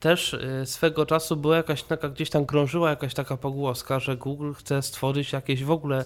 też 0.00 0.34
y, 0.34 0.66
swego 0.66 1.06
czasu 1.06 1.36
była 1.36 1.56
jakaś 1.56 1.82
taka, 1.82 2.08
gdzieś 2.08 2.30
tam 2.30 2.46
krążyła 2.46 2.90
jakaś 2.90 3.14
taka 3.14 3.36
pogłoska, 3.36 4.00
że 4.00 4.16
Google 4.16 4.52
chce 4.52 4.82
stworzyć 4.82 5.32
jakieś 5.32 5.64
w 5.64 5.70
ogóle 5.70 6.04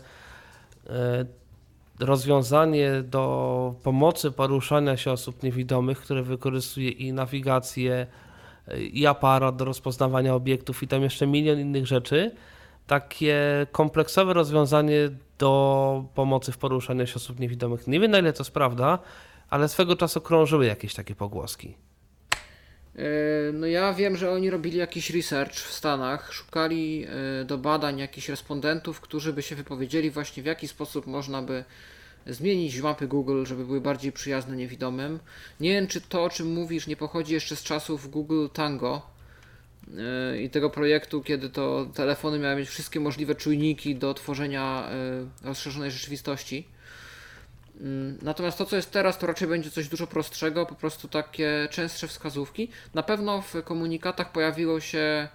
e, 0.87 1.25
rozwiązanie 2.01 3.03
do 3.03 3.75
pomocy 3.83 4.31
poruszania 4.31 4.97
się 4.97 5.13
osób 5.13 5.43
niewidomych, 5.43 5.99
które 5.99 6.23
wykorzystuje 6.23 6.91
i 6.91 7.13
nawigację, 7.13 8.07
e, 8.69 8.83
i 8.83 9.07
aparat 9.07 9.57
do 9.57 9.65
rozpoznawania 9.65 10.35
obiektów, 10.35 10.83
i 10.83 10.89
tam 10.89 11.03
jeszcze 11.03 11.27
milion 11.27 11.61
innych 11.61 11.87
rzeczy. 11.87 12.31
Takie 12.87 13.67
kompleksowe 13.73 14.33
rozwiązanie 14.33 15.11
do 15.39 16.05
pomocy 16.15 16.53
w 16.53 16.59
poruszaniu 16.59 17.07
się 17.07 17.15
osób 17.15 17.41
niewidomych. 17.41 17.87
Nie 17.87 18.01
wiem 18.01 18.11
na 18.11 18.19
ile 18.19 18.33
to 18.33 18.43
jest 18.43 18.51
prawda, 18.51 18.99
ale 19.53 19.69
swego 19.69 19.97
czasu 19.97 20.21
krążyły 20.21 20.67
jakieś 20.67 20.95
takie 20.95 21.15
pogłoski. 21.15 21.75
Yy, 22.95 23.03
No 23.53 23.67
ja 23.67 23.95
wiem, 23.95 24.17
że 24.17 24.31
oni 24.31 24.51
robili 24.51 24.79
jakiś 24.79 25.11
research 25.11 25.55
w 25.55 25.73
Stanach, 25.73 26.33
szukali 26.33 27.01
yy, 27.01 27.09
do 27.45 27.59
badań 27.59 27.99
jakichś 27.99 28.29
respondentów, 28.29 29.01
którzy 29.01 29.33
by 29.33 29.43
się 29.43 29.57
wypowiedzieli 29.57 30.11
właśnie 30.11 30.43
w 30.43 30.47
jaki 30.47 30.69
sposób 30.69 31.07
można 31.07 31.43
by 31.43 31.65
zmienić 32.27 32.81
mapy 32.81 33.09
Google, 33.09 33.45
żeby 33.45 33.67
były 33.67 33.81
bardziej 33.81 34.13
przyjazne 34.13 34.57
niewidomym. 34.57 35.19
Nie 35.61 35.71
wiem, 35.71 35.87
czy 35.87 36.01
to, 36.01 36.25
o 36.25 36.31
czym 36.31 36.53
mówisz, 36.53 36.87
nie 36.87 36.97
pochodzi 36.97 37.35
jeszcze 37.35 37.57
z 37.57 37.63
czasów 37.63 38.11
Google 38.11 38.47
Tango 38.53 39.03
yy, 39.89 40.43
i 40.43 40.51
tego 40.51 40.71
projektu, 40.71 41.23
kiedy 41.23 41.51
to 41.51 41.87
telefony 41.95 42.39
miały 42.39 42.57
mieć 42.57 42.69
wszystkie 42.69 43.01
możliwe 43.01 43.35
czujniki 43.35 43.97
do 43.97 44.15
tworzenia 44.15 44.89
rozszerzonej 45.43 45.91
rzeczywistości. 45.91 46.69
Mm, 47.83 48.19
Natomiast 48.23 48.59
to, 48.59 48.67
co 48.67 48.77
jest 48.77 48.91
teraz, 48.91 49.19
to 49.19 49.27
raczej 49.27 49.49
będzie 49.49 49.71
coś 49.71 49.89
dużo 49.89 50.07
prostszego, 50.07 50.67
po 50.67 50.75
prostu 50.75 51.09
takie 51.09 51.69
częstsze 51.71 52.09
wskazówki. 52.09 52.69
Na 52.95 53.03
pewno 53.03 53.43
w 53.43 53.63
komunikatach 53.65 54.33
pojawiło 54.33 54.81
się 54.81 55.29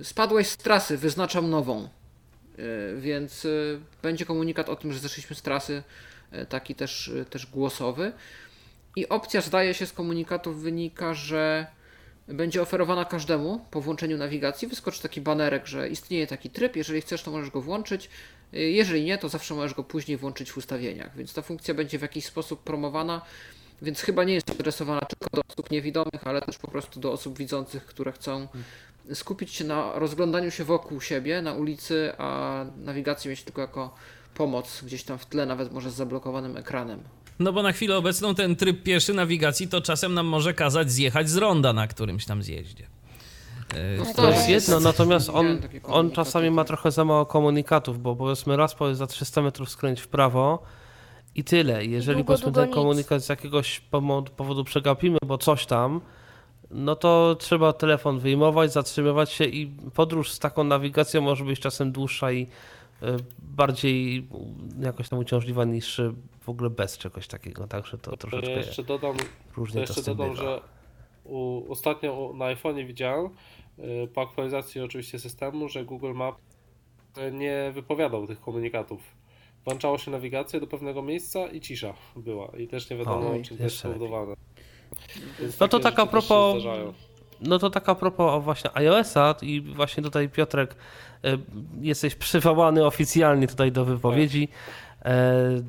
y, 0.00 0.04
spadłeś 0.04 0.46
z 0.48 0.56
trasy, 0.56 0.96
wyznaczam 0.98 1.50
nową. 1.50 1.88
Y, 2.58 3.00
Więc 3.00 3.44
y, 3.44 3.80
będzie 4.02 4.26
komunikat 4.26 4.68
o 4.68 4.76
tym, 4.76 4.92
że 4.92 4.98
zeszliśmy 4.98 5.36
z 5.36 5.42
trasy, 5.42 5.82
taki 6.48 6.74
też, 6.74 7.12
też 7.30 7.46
głosowy. 7.46 8.12
I 8.96 9.08
opcja, 9.08 9.40
zdaje 9.40 9.74
się, 9.74 9.86
z 9.86 9.92
komunikatów 9.92 10.62
wynika, 10.62 11.14
że 11.14 11.66
będzie 12.28 12.62
oferowana 12.62 13.04
każdemu 13.04 13.66
po 13.70 13.80
włączeniu 13.80 14.16
nawigacji. 14.16 14.68
Wyskoczy 14.68 15.02
taki 15.02 15.20
banerek, 15.20 15.66
że 15.66 15.88
istnieje 15.88 16.26
taki 16.26 16.50
tryb. 16.50 16.76
Jeżeli 16.76 17.00
chcesz, 17.00 17.22
to 17.22 17.30
możesz 17.30 17.50
go 17.50 17.60
włączyć. 17.60 18.10
Jeżeli 18.52 19.04
nie, 19.04 19.18
to 19.18 19.28
zawsze 19.28 19.54
możesz 19.54 19.74
go 19.74 19.84
później 19.84 20.16
włączyć 20.16 20.52
w 20.52 20.56
ustawieniach. 20.56 21.16
Więc 21.16 21.34
ta 21.34 21.42
funkcja 21.42 21.74
będzie 21.74 21.98
w 21.98 22.02
jakiś 22.02 22.26
sposób 22.26 22.62
promowana. 22.62 23.22
Więc 23.82 24.00
chyba 24.00 24.24
nie 24.24 24.34
jest 24.34 24.50
adresowana 24.50 25.00
tylko 25.00 25.36
do 25.36 25.42
osób 25.52 25.70
niewidomych, 25.70 26.26
ale 26.26 26.42
też 26.42 26.58
po 26.58 26.68
prostu 26.68 27.00
do 27.00 27.12
osób 27.12 27.38
widzących, 27.38 27.86
które 27.86 28.12
chcą 28.12 28.48
skupić 29.14 29.54
się 29.54 29.64
na 29.64 29.92
rozglądaniu 29.94 30.50
się 30.50 30.64
wokół 30.64 31.00
siebie 31.00 31.42
na 31.42 31.54
ulicy, 31.54 32.12
a 32.18 32.64
nawigację 32.76 33.30
mieć 33.30 33.42
tylko 33.42 33.60
jako 33.60 33.94
pomoc 34.34 34.82
gdzieś 34.84 35.02
tam 35.02 35.18
w 35.18 35.26
tle, 35.26 35.46
nawet 35.46 35.72
może 35.72 35.90
z 35.90 35.94
zablokowanym 35.94 36.56
ekranem. 36.56 37.00
No 37.38 37.52
bo 37.52 37.62
na 37.62 37.72
chwilę 37.72 37.96
obecną 37.96 38.34
ten 38.34 38.56
tryb 38.56 38.82
pieszy 38.82 39.14
nawigacji 39.14 39.68
to 39.68 39.80
czasem 39.80 40.14
nam 40.14 40.26
może 40.26 40.54
kazać 40.54 40.90
zjechać 40.90 41.30
z 41.30 41.36
ronda 41.36 41.72
na 41.72 41.86
którymś 41.86 42.24
tam 42.24 42.42
zjeździe. 42.42 42.86
E, 43.74 43.96
No 43.98 44.04
To 44.04 44.22
Tak. 44.22 44.34
jest 44.34 44.48
jedno, 44.48 44.80
natomiast 44.80 45.30
on, 45.30 45.58
on 45.84 46.10
czasami 46.10 46.50
ma 46.50 46.64
trochę 46.64 46.90
za 46.90 47.04
mało 47.04 47.26
komunikatów, 47.26 48.02
bo 48.02 48.16
powiedzmy 48.16 48.56
raz 48.56 48.74
powiedz 48.74 48.98
za 48.98 49.06
300 49.06 49.42
metrów 49.42 49.70
skręć 49.70 50.00
w 50.00 50.08
prawo 50.08 50.62
i 51.34 51.44
tyle. 51.44 51.84
Jeżeli 51.84 52.16
długo, 52.16 52.26
powiedzmy 52.26 52.44
długo 52.44 52.60
ten 52.60 52.68
nic. 52.68 52.74
komunikat 52.74 53.22
z 53.22 53.28
jakiegoś 53.28 53.80
powodu 54.36 54.64
przegapimy, 54.64 55.18
bo 55.26 55.38
coś 55.38 55.66
tam, 55.66 56.00
no 56.70 56.96
to 56.96 57.36
trzeba 57.38 57.72
telefon 57.72 58.18
wyjmować, 58.18 58.72
zatrzymywać 58.72 59.32
się 59.32 59.44
i 59.44 59.66
podróż 59.94 60.30
z 60.32 60.38
taką 60.38 60.64
nawigacją 60.64 61.20
może 61.20 61.44
być 61.44 61.60
czasem 61.60 61.92
dłuższa 61.92 62.32
i 62.32 62.42
e, 62.42 62.48
bardziej 63.38 64.26
u- 64.30 64.54
jakoś 64.84 65.08
tam 65.08 65.18
uciążliwa 65.18 65.64
niż 65.64 66.00
e, 66.00 66.12
w 66.40 66.48
ogóle 66.48 66.70
bez 66.70 66.98
czegoś 66.98 67.28
takiego, 67.28 67.66
także 67.66 67.98
to 67.98 68.16
troszeczkę 68.16 68.50
jeszcze 68.50 68.82
dodam, 68.84 69.16
różnie 69.56 69.74
to 69.86 69.92
jeszcze 69.92 70.02
dodam 70.14 70.30
bywa. 70.30 70.42
że 70.42 70.60
u, 71.24 71.72
ostatnio 71.72 72.32
na 72.34 72.44
iPhone'ie 72.54 72.86
widziałem 72.86 73.26
y, 73.78 74.08
po 74.14 74.20
aktualizacji 74.22 74.80
oczywiście 74.80 75.18
systemu, 75.18 75.68
że 75.68 75.84
Google 75.84 76.12
Map 76.14 76.36
nie 77.32 77.70
wypowiadał 77.74 78.26
tych 78.26 78.40
komunikatów. 78.40 79.00
Włączało 79.64 79.98
się 79.98 80.10
nawigację 80.10 80.60
do 80.60 80.66
pewnego 80.66 81.02
miejsca 81.02 81.46
i 81.46 81.60
cisza 81.60 81.94
była. 82.16 82.46
I 82.58 82.68
też 82.68 82.90
nie 82.90 82.96
wiadomo, 82.96 83.30
Oj, 83.30 83.42
czym 83.42 83.56
to 83.56 83.62
jest 83.62 83.76
spowodowane. 83.78 84.34
No 85.60 85.68
to 85.68 85.78
tak 85.80 85.98
a 85.98 86.06
propos-. 86.06 86.62
No 87.40 87.58
to 87.58 87.70
tak 87.70 87.88
a 87.88 87.94
propos 87.94 88.44
właśnie 88.44 88.70
iOS-a 88.74 89.34
i 89.42 89.60
właśnie 89.60 90.02
tutaj 90.02 90.28
Piotrek 90.28 90.74
e, 91.24 91.38
jesteś 91.80 92.14
przywołany 92.14 92.86
oficjalnie 92.86 93.48
tutaj 93.48 93.72
do 93.72 93.84
wypowiedzi. 93.84 94.48
E, 95.04 95.62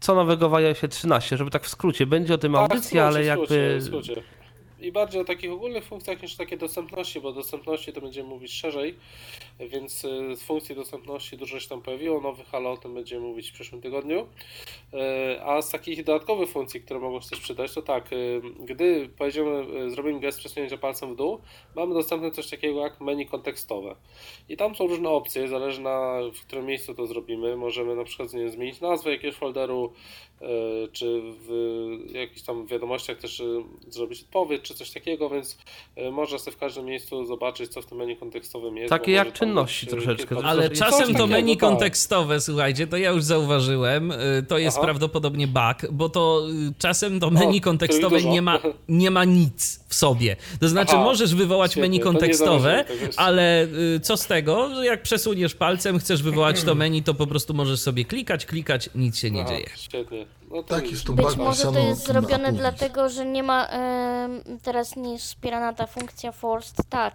Co 0.00 0.14
nowego 0.14 0.48
w 0.48 0.54
iOSie 0.54 0.88
13, 0.88 1.36
żeby 1.36 1.50
tak 1.50 1.62
w 1.62 1.68
skrócie, 1.68 2.06
będzie 2.06 2.34
o 2.34 2.38
tym 2.38 2.52
Tak, 2.52 2.62
audycja, 2.62 2.80
skrócie, 2.82 3.06
ale 3.06 3.24
jakby 3.24 3.46
skrócie, 3.80 3.80
skrócie. 3.80 4.39
I 4.80 4.92
bardziej 4.92 5.20
o 5.20 5.24
takich 5.24 5.52
ogólnych 5.52 5.84
funkcjach 5.84 6.22
niż 6.22 6.36
takie 6.36 6.56
dostępności, 6.56 7.20
bo 7.20 7.28
o 7.28 7.32
dostępności 7.32 7.92
to 7.92 8.00
będziemy 8.00 8.28
mówić 8.28 8.52
szerzej, 8.52 8.94
więc 9.60 10.00
z 10.34 10.42
funkcji 10.42 10.74
dostępności 10.74 11.36
dużo 11.36 11.60
się 11.60 11.68
tam 11.68 11.82
pojawiło 11.82 12.20
nowych, 12.20 12.54
ale 12.54 12.68
o 12.68 12.76
tym 12.76 12.94
będziemy 12.94 13.26
mówić 13.26 13.50
w 13.50 13.52
przyszłym 13.52 13.80
tygodniu. 13.80 14.20
Y, 14.20 15.42
A 15.42 15.62
z 15.62 15.70
takich 15.70 16.04
dodatkowych 16.04 16.48
funkcji, 16.50 16.80
które 16.80 17.00
mogą 17.00 17.20
się 17.20 17.30
też 17.30 17.40
przydać, 17.40 17.74
to 17.74 17.82
tak, 17.82 18.12
y, 18.12 18.40
gdy 18.60 19.08
pojedziemy, 19.08 19.90
zrobimy 19.90 20.20
gest 20.20 20.38
przesunięcia 20.38 20.78
palcem 20.78 21.12
w 21.12 21.16
dół, 21.16 21.40
mamy 21.76 21.94
dostępne 21.94 22.30
coś 22.30 22.50
takiego 22.50 22.80
jak 22.80 23.00
menu 23.00 23.26
kontekstowe. 23.26 23.96
I 24.48 24.56
tam 24.56 24.74
są 24.74 24.86
różne 24.86 25.08
opcje, 25.08 25.48
zależy 25.48 25.80
na 25.80 26.20
w 26.34 26.40
którym 26.40 26.66
miejscu 26.66 26.94
to 26.94 27.06
zrobimy. 27.06 27.56
Możemy 27.56 27.96
na 27.96 28.04
przykład 28.04 28.30
zmienić 28.30 28.80
nazwę 28.80 29.10
jakiegoś 29.10 29.36
folderu, 29.36 29.92
czy 30.92 31.22
w 31.48 31.50
jakichś 32.12 32.42
tam 32.42 32.66
wiadomościach 32.66 33.18
też 33.18 33.40
y, 33.40 33.62
zrobić 33.88 34.22
odpowiedź, 34.22 34.62
czy 34.62 34.74
coś 34.74 34.90
takiego, 34.90 35.30
więc 35.30 35.58
y, 35.98 36.10
można 36.10 36.38
sobie 36.38 36.56
w 36.56 36.60
każdym 36.60 36.84
miejscu 36.84 37.24
zobaczyć, 37.24 37.72
co 37.72 37.82
w 37.82 37.86
tym 37.86 37.98
menu 37.98 38.16
kontekstowym 38.16 38.76
jest. 38.76 38.90
Takie 38.90 39.12
jak 39.12 39.32
czynności 39.32 39.86
y, 39.86 39.90
troszeczkę, 39.90 40.36
Ale 40.44 40.70
czasem 40.70 41.14
to 41.14 41.26
menu 41.26 41.56
tak. 41.56 41.60
kontekstowe, 41.60 42.40
słuchajcie, 42.40 42.86
to 42.86 42.96
ja 42.96 43.10
już 43.10 43.24
zauważyłem, 43.24 44.10
y, 44.12 44.16
to 44.48 44.58
jest 44.58 44.76
Aha. 44.76 44.84
prawdopodobnie 44.84 45.46
bug, 45.46 45.92
bo 45.92 46.08
to 46.08 46.46
y, 46.70 46.72
czasem 46.78 47.20
to 47.20 47.30
menu 47.30 47.60
kontekstowe 47.60 48.22
nie 48.22 48.42
ma, 48.42 48.58
nie 48.88 49.10
ma 49.10 49.24
nic 49.24 49.84
w 49.88 49.94
sobie. 49.94 50.36
To 50.60 50.68
znaczy 50.68 50.92
Aha, 50.94 51.04
możesz 51.04 51.34
wywołać 51.34 51.72
świetnie, 51.72 51.88
menu 51.90 52.00
kontekstowe, 52.00 52.84
ale 53.16 53.64
y, 53.96 54.00
co 54.00 54.16
z 54.16 54.26
tego, 54.26 54.74
że 54.74 54.86
jak 54.86 55.02
przesuniesz 55.02 55.54
palcem, 55.54 55.98
chcesz 55.98 56.22
wywołać 56.22 56.62
to 56.62 56.74
menu, 56.74 57.02
to 57.02 57.14
po 57.14 57.26
prostu 57.26 57.54
możesz 57.54 57.80
sobie 57.80 58.04
klikać, 58.04 58.46
klikać, 58.46 58.90
nic 58.94 59.18
się 59.18 59.30
nie 59.30 59.40
Aha, 59.40 59.50
dzieje. 59.50 59.66
Świetnie. 59.76 60.26
No 60.50 60.62
to 60.62 60.68
Tak, 60.68 60.78
widzisz. 60.82 60.92
jest 60.92 61.06
to 61.06 61.12
Być 61.12 61.36
może 61.36 61.62
to 61.72 61.78
jest 61.78 62.06
zrobione 62.06 62.52
dlatego, 62.52 63.08
że 63.08 63.26
nie 63.26 63.42
ma 63.42 63.66
em, 63.66 64.42
teraz 64.62 64.96
nie 64.96 65.12
jest 65.12 65.24
wspierana 65.24 65.72
ta 65.72 65.86
funkcja 65.86 66.32
Forced 66.32 66.76
Touch. 66.88 67.14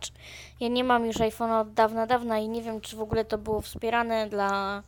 Ja 0.60 0.68
nie 0.68 0.84
mam 0.84 1.06
już 1.06 1.16
iPhone'a 1.16 1.62
od 1.62 1.74
dawna, 1.74 2.08
dawna 2.08 2.40
i 2.40 2.50
nie 2.50 2.62
wiem, 2.62 2.82
czy 2.82 2.96
w 2.96 3.02
ogóle 3.02 3.26
to 3.26 3.38
było 3.38 3.62
wspierane 3.62 4.30
dla 4.30 4.84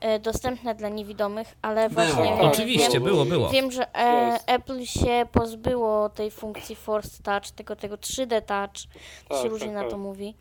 e, 0.00 0.18
dostępne 0.18 0.74
dla 0.74 0.88
niewidomych, 0.88 1.54
ale 1.62 1.88
właśnie 1.88 2.14
Tak, 2.24 2.38
wiem, 2.38 2.46
Oczywiście, 2.48 2.90
wiem, 2.92 3.02
było, 3.02 3.24
było. 3.24 3.48
wiem, 3.48 3.70
że 3.72 3.96
e. 3.96 4.38
Apple 4.46 4.84
się 4.84 5.26
pozbyło 5.32 6.08
tej 6.08 6.30
funkcji 6.30 6.76
Force 6.76 7.22
Touch, 7.22 7.50
tego, 7.50 7.76
tego 7.76 7.96
3D 7.96 8.42
Touch, 8.42 8.92
Tak, 9.28 9.42
się 9.42 9.48
różnie 9.48 9.66
tak, 9.66 9.74
na 9.76 9.80
tak. 9.82 9.90
to 9.90 9.98
mówi. 9.98 10.34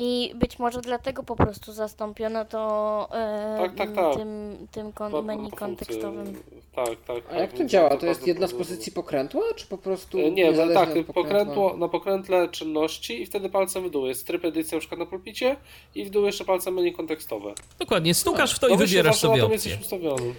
I 0.00 0.32
być 0.34 0.58
może 0.58 0.80
dlatego 0.80 1.22
po 1.22 1.36
prostu 1.36 1.72
zastąpiono 1.72 2.44
to 2.44 3.08
e, 3.12 3.58
Tak, 3.60 3.74
tak, 3.74 3.94
tak. 3.94 4.16
tym, 4.16 4.56
tym 4.72 4.92
kon- 4.92 5.24
menu 5.24 5.50
kontekstowym. 5.50 6.42
Tak, 6.74 6.88
tak. 7.06 7.16
A 7.26 7.30
tak, 7.30 7.38
jak 7.38 7.52
to 7.52 7.64
działa? 7.64 7.96
To 7.96 8.06
jest 8.06 8.26
jedna 8.26 8.46
z 8.46 8.54
pozycji 8.54 8.92
pokrętła, 8.92 9.42
czy 9.56 9.66
po 9.66 9.78
prostu 9.78 10.18
E, 10.18 10.30
Nie, 10.30 10.52
no 10.52 10.74
tak, 10.74 10.88
pokrętło, 11.14 11.76
na 11.76 11.88
pokrętle 11.88 12.48
czynności 12.48 13.22
i 13.22 13.26
wtedy 13.26 13.48
palcem 13.48 13.84
w 13.88 13.90
dół. 13.90 14.06
Jest 14.06 14.26
tryb 14.26 14.44
edycji 14.44 14.74
na 14.74 14.80
przykład 14.80 14.98
na 15.00 15.06
pulpicie 15.06 15.56
i 15.94 16.04
w 16.04 16.10
dół 16.10 16.24
jeszcze 16.26 16.44
palcem 16.44 16.74
menu 16.74 16.92
kontekstowe. 16.92 17.54
Dokładnie, 17.78 18.14
stukasz 18.14 18.54
w 18.54 18.58
to 18.58 18.66
i 18.66 18.70
Domyślnie 18.70 18.88
wybierasz 19.02 19.16
sobie 19.18 19.34
tym 19.42 19.52
opcję. 19.52 19.78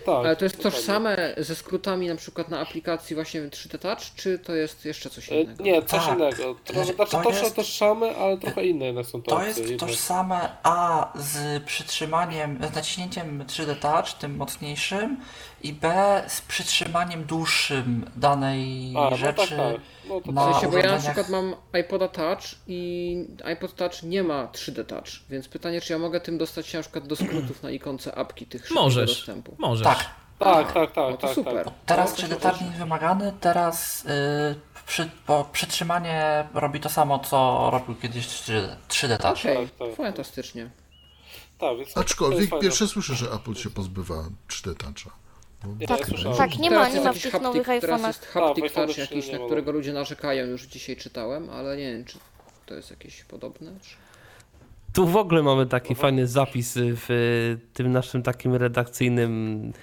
Tak, 0.06 0.16
Ale 0.16 0.36
to 0.36 0.46
jest 0.46 0.56
dokładnie. 0.58 0.78
tożsame 0.80 1.34
ze 1.38 1.56
skrótami 1.56 2.08
na 2.08 2.16
przykład 2.16 2.50
na 2.50 2.60
aplikacji 2.60 3.16
właśnie 3.16 3.42
3D 3.42 3.78
Touch, 3.80 4.00
czy 4.16 4.40
to 4.40 4.56
jest 4.56 4.86
jeszcze 4.86 5.10
coś 5.10 5.32
E, 5.32 5.42
innego? 5.42 5.64
Nie, 5.64 5.82
coś 5.82 6.06
Tak. 6.06 6.16
innego. 6.18 6.44
To, 6.44 6.74
To 6.74 6.74
znaczy, 6.74 6.94
to, 7.24 7.30
jest- 7.30 7.44
jest... 7.44 7.56
tożsame, 7.56 8.16
ale 8.16 8.38
trochę 8.38 8.66
inne 8.66 8.86
jednak 8.86 9.06
są 9.06 9.22
to 9.22 9.30
To. 9.32 9.49
Jest 9.58 9.80
tożsame 9.80 10.50
A 10.64 11.08
z 11.16 11.64
przytrzymaniem, 11.64 12.60
z 12.72 12.76
naciśnięciem 12.76 13.44
3D 13.48 13.76
Touch, 13.76 14.14
tym 14.20 14.36
mocniejszym, 14.36 15.18
i 15.64 15.74
B 15.74 15.94
z 16.28 16.42
przytrzymaniem 16.42 17.24
dłuższym 17.24 18.10
danej 18.16 18.94
A, 18.98 19.10
no 19.10 19.18
rzeczy. 19.18 19.36
tak, 19.50 19.50
tak. 19.50 19.82
No 20.10 20.22
to 20.22 20.32
na 20.32 20.50
W 20.50 20.54
sensie, 20.54 20.72
bo 20.72 20.78
ja 20.78 20.92
na 20.92 20.98
przykład 20.98 21.30
mam 21.30 21.56
iPoda 21.82 22.08
Touch 22.08 22.42
i 22.68 23.26
iPod 23.44 23.76
Touch 23.76 24.04
nie 24.04 24.24
ma 24.24 24.46
3D 24.46 24.86
Touch, 24.86 25.08
więc 25.30 25.48
pytanie, 25.48 25.82
czy 25.82 25.94
ja 25.94 26.00
mogę 26.00 26.20
tym 26.22 26.38
dostać 26.38 26.68
się 26.68 26.78
na 26.78 26.82
przykład 26.84 27.08
do 27.08 27.16
skrótów 27.16 27.64
na 27.64 27.70
ikonce 27.70 28.16
apki 28.16 28.46
tych 28.46 28.62
szybkiego 28.62 28.82
Możesz, 28.82 29.16
dostępu. 29.18 29.56
możesz. 29.60 29.84
Tak, 29.84 30.06
Tak, 30.40 30.74
tak, 30.74 30.92
tak, 30.92 31.12
No 31.12 31.18
to 31.18 31.28
tak, 31.28 31.36
super. 31.36 31.66
tak. 31.66 31.74
teraz 31.86 32.12
No, 32.12 32.16
to 32.18 32.24
3D 32.24 32.30
się 32.30 32.36
Touch 32.36 32.62
nie 32.62 32.68
jest 32.68 32.80
wymagany, 32.80 33.34
teraz 33.42 34.04
yy, 34.04 34.56
przy, 34.90 35.10
bo 35.28 35.50
przytrzymanie 35.52 36.48
robi 36.54 36.80
to 36.80 36.90
samo, 36.90 37.20
co 37.20 37.70
robił 37.72 37.96
kiedyś 37.96 38.28
3D, 38.28 38.68
3D 38.90 39.18
Touch. 39.18 39.40
Okej, 39.40 39.68
Tak, 39.68 39.88
tak. 39.88 39.98
fantastycznie. 39.98 40.70
tak 41.58 41.78
więc 41.78 41.98
Aczkolwiek 41.98 42.60
pierwsze 42.62 42.88
słyszę, 42.88 43.16
że 43.16 43.32
Apple 43.32 43.54
się 43.56 43.70
pozbywa 43.70 44.16
3D 44.50 44.76
Toucha. 44.76 45.18
Ja 45.80 45.88
Tak, 45.88 46.00
tak, 46.38 46.58
nie 46.60 46.70
teraz 46.70 46.94
ma, 46.94 47.00
nie 47.00 47.06
ma 47.06 47.14
w 47.14 47.22
tych 47.22 47.42
nowych 47.42 47.68
Teraz 47.68 48.02
iPhone'ach. 48.02 48.08
jest 48.08 48.26
haptic 48.26 48.74
Tak, 48.74 48.74
touch 48.74 48.98
jakiś, 48.98 49.32
na 49.32 49.38
którego 49.40 49.72
ludzie 49.72 49.94
narzekają, 49.94 50.46
już 50.46 50.66
dzisiaj 50.66 50.98
czytałem, 50.98 51.50
ale 51.50 51.78
nie 51.78 51.92
wiem, 51.94 52.06
czy 52.06 52.18
to 52.66 52.74
jest 52.76 52.90
jakieś 52.90 53.24
podobne. 53.24 53.72
Czy... 53.82 53.96
Tu 54.94 55.08
w 55.08 55.16
ogóle 55.16 55.44
mamy 55.44 55.66
taki 55.66 55.96
fajny 55.96 56.28
zapis 56.28 56.74
w 56.78 57.58
tym 57.74 57.92
naszym 57.92 58.24
takim 58.24 58.56
redakcyjnym 58.56 59.74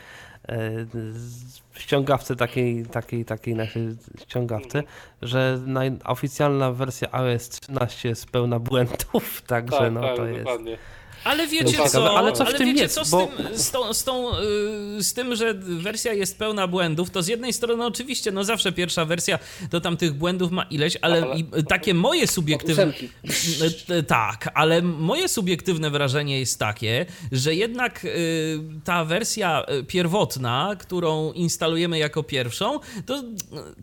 ściągawce, 1.75 2.37
takiej, 2.37 2.87
takiej, 2.87 3.25
takiej 3.25 3.55
naszej 3.55 3.89
ściągawce, 4.23 4.83
że 5.23 5.61
oficjalna 6.05 6.73
wersja 6.73 7.09
iOS 7.13 7.49
13 7.49 8.09
jest 8.09 8.31
pełna 8.31 8.59
błędów, 8.59 9.43
także 9.47 9.79
Tak, 9.79 9.93
no 9.93 10.01
tak, 10.01 10.17
to 10.17 10.27
jest... 10.27 10.51
Ale 11.25 11.47
wiecie 11.47 11.71
ciekawe, 11.71 11.91
co, 11.91 12.19
ale 12.19 12.33
co 12.33 12.45
w 12.45 12.55
tym 12.55 12.67
wiecie 12.69 12.83
jest, 12.83 12.95
co 12.95 13.05
z, 13.05 13.11
bo- 13.11 13.27
tym, 13.27 13.59
z, 13.59 13.71
tą, 13.71 13.95
z, 13.95 14.05
tą, 14.05 14.31
y, 14.39 15.05
z 15.05 15.13
tym, 15.15 15.37
że 15.37 15.55
wersja 15.55 16.13
jest 16.13 16.39
pełna 16.39 16.67
błędów, 16.67 17.11
to 17.11 17.23
z 17.23 17.29
jednej 17.29 17.53
strony 17.53 17.85
oczywiście, 17.87 18.33
no 18.33 18.45
zawsze 18.45 18.73
pierwsza 18.73 19.05
wersja 19.05 19.39
to 19.71 19.81
tam 19.81 19.97
tych 19.97 20.15
błędów 20.15 20.51
ma 20.51 20.63
ileś, 20.63 20.97
ale, 21.03 21.23
Ale- 21.23 21.37
i, 21.39 21.45
takie 21.69 21.95
moje 21.95 22.27
subiektywne... 22.27 22.93
Y, 23.91 24.03
Tak, 24.07 24.51
ale 24.55 24.83
moje 24.83 25.29
subiektywne 25.29 25.91
wrażenie 25.91 26.41
jest 26.41 26.59
takie, 26.59 27.07
że 27.33 27.55
jednak 27.55 28.05
y, 28.05 28.59
ta 28.85 29.05
wersja 29.05 29.65
y, 29.81 29.85
pierwotna, 29.85 30.77
którą 30.79 31.33
instalujemy 31.33 31.99
jako 31.99 32.23
pierwszą, 32.23 32.81
to 33.07 33.23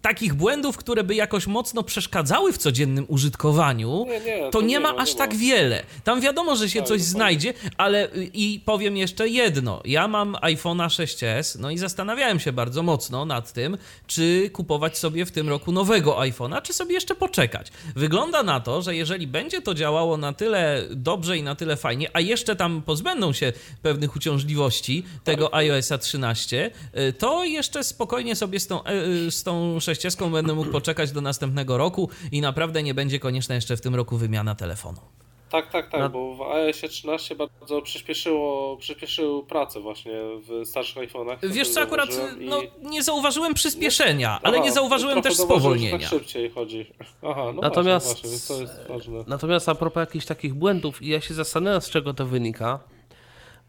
takich 0.01 0.33
błędów, 0.33 0.77
które 0.77 1.03
by 1.03 1.15
jakoś 1.15 1.47
mocno 1.47 1.83
przeszkadzały 1.83 2.53
w 2.53 2.57
codziennym 2.57 3.05
użytkowaniu, 3.07 4.05
Nie, 4.07 4.19
nie, 4.19 4.49
to 4.51 4.61
nie 4.61 4.79
ma 4.79 4.93
ma, 4.93 5.01
aż 5.01 5.09
nie 5.11 5.17
tak 5.17 5.35
wiele. 5.35 5.83
Tam 6.03 6.21
wiadomo, 6.21 6.55
że 6.55 6.69
się 6.69 6.79
Tak, 6.79 6.87
coś 6.87 7.01
dokładnie. 7.01 7.19
Znajdzie, 7.33 7.53
ale 7.77 8.13
y, 8.15 8.29
i 8.33 8.59
powiem 8.59 8.97
jeszcze 8.97 9.29
jedno. 9.29 9.81
Ja 9.85 10.07
mam 10.07 10.33
iPhone'a 10.33 10.87
6s, 10.87 11.59
no 11.59 11.71
i 11.71 11.77
zastanawiałem 11.77 12.39
się 12.39 12.51
bardzo 12.51 12.83
mocno 12.83 13.25
nad 13.25 13.53
tym, 13.53 13.77
czy 14.07 14.49
kupować 14.53 14.97
sobie 14.97 15.25
w 15.25 15.31
tym 15.31 15.49
roku 15.49 15.71
nowego 15.71 16.19
iPhone'a, 16.19 16.61
czy 16.61 16.73
sobie 16.73 16.93
jeszcze 16.93 17.15
poczekać. 17.15 17.71
Wygląda 17.95 18.43
na 18.43 18.59
to, 18.59 18.81
że 18.81 18.95
jeżeli 18.95 19.27
będzie 19.27 19.61
to 19.61 19.73
działało 19.73 20.17
na 20.17 20.33
tyle 20.33 20.83
dobrze 20.91 21.37
i 21.37 21.43
na 21.43 21.55
tyle 21.55 21.77
fajnie, 21.77 22.09
a 22.13 22.19
jeszcze 22.19 22.55
tam 22.55 22.81
pozbędą 22.81 23.33
się 23.33 23.53
pewnych 23.81 24.15
uciążliwości 24.15 25.03
tego 25.23 25.55
iOSa 25.55 25.97
13, 25.97 26.71
y, 26.97 27.13
to 27.13 27.43
jeszcze 27.43 27.83
spokojnie 27.83 28.35
sobie 28.35 28.59
z 28.59 28.67
tą, 28.67 28.83
e, 28.83 29.31
z 29.31 29.43
tą 29.43 29.79
6 29.79 30.29
będę 30.31 30.53
mógł 30.53 30.71
poczekać 30.71 31.11
do 31.11 31.21
następnego 31.21 31.77
roku 31.77 32.09
i 32.31 32.41
naprawdę 32.41 32.83
nie 32.83 32.93
będzie 32.93 33.19
konieczna 33.19 33.55
jeszcze 33.55 33.77
w 33.77 33.81
tym 33.81 33.95
roku 33.95 34.17
wymiana 34.17 34.55
telefonu. 34.55 35.22
Tak, 35.53 35.71
tak, 35.71 35.89
tak, 35.89 35.99
Na- 36.01 36.09
bo 36.09 36.35
w 36.35 36.41
iOSie 36.41 36.89
13 36.89 37.35
bardzo 37.35 37.81
przyspieszyło, 37.81 38.77
przyspieszył 38.77 39.43
pracę 39.45 39.79
właśnie 39.79 40.13
w 40.39 40.65
starszych 40.67 40.97
iPhone'ach. 41.09 41.37
Wiesz 41.49 41.69
co, 41.69 41.81
akurat 41.81 42.13
zauważyłem 42.13 42.43
i- 42.43 42.49
no, 42.49 42.89
nie 42.89 43.03
zauważyłem 43.03 43.53
przyspieszenia, 43.53 44.39
ale 44.43 44.57
Aha, 44.57 44.65
nie 44.65 44.71
zauważyłem 44.71 45.21
też 45.21 45.37
że 45.37 45.43
spowolnienia. 45.43 45.99
Tak 45.99 46.07
szybciej 46.09 46.49
chodzi. 46.51 46.91
Aha, 47.23 47.43
no 47.55 47.61
Natomiast- 47.61 48.05
właśnie, 48.05 48.29
właśnie, 48.29 48.55
to 48.55 48.61
jest 48.61 48.87
ważne. 48.89 49.23
Natomiast 49.27 49.69
a 49.69 49.75
propos 49.75 49.99
jakichś 50.01 50.25
takich 50.25 50.53
błędów, 50.53 51.01
i 51.01 51.07
ja 51.07 51.21
się 51.21 51.33
zastanawiam, 51.33 51.81
z 51.81 51.89
czego 51.89 52.13
to 52.13 52.25
wynika, 52.25 52.79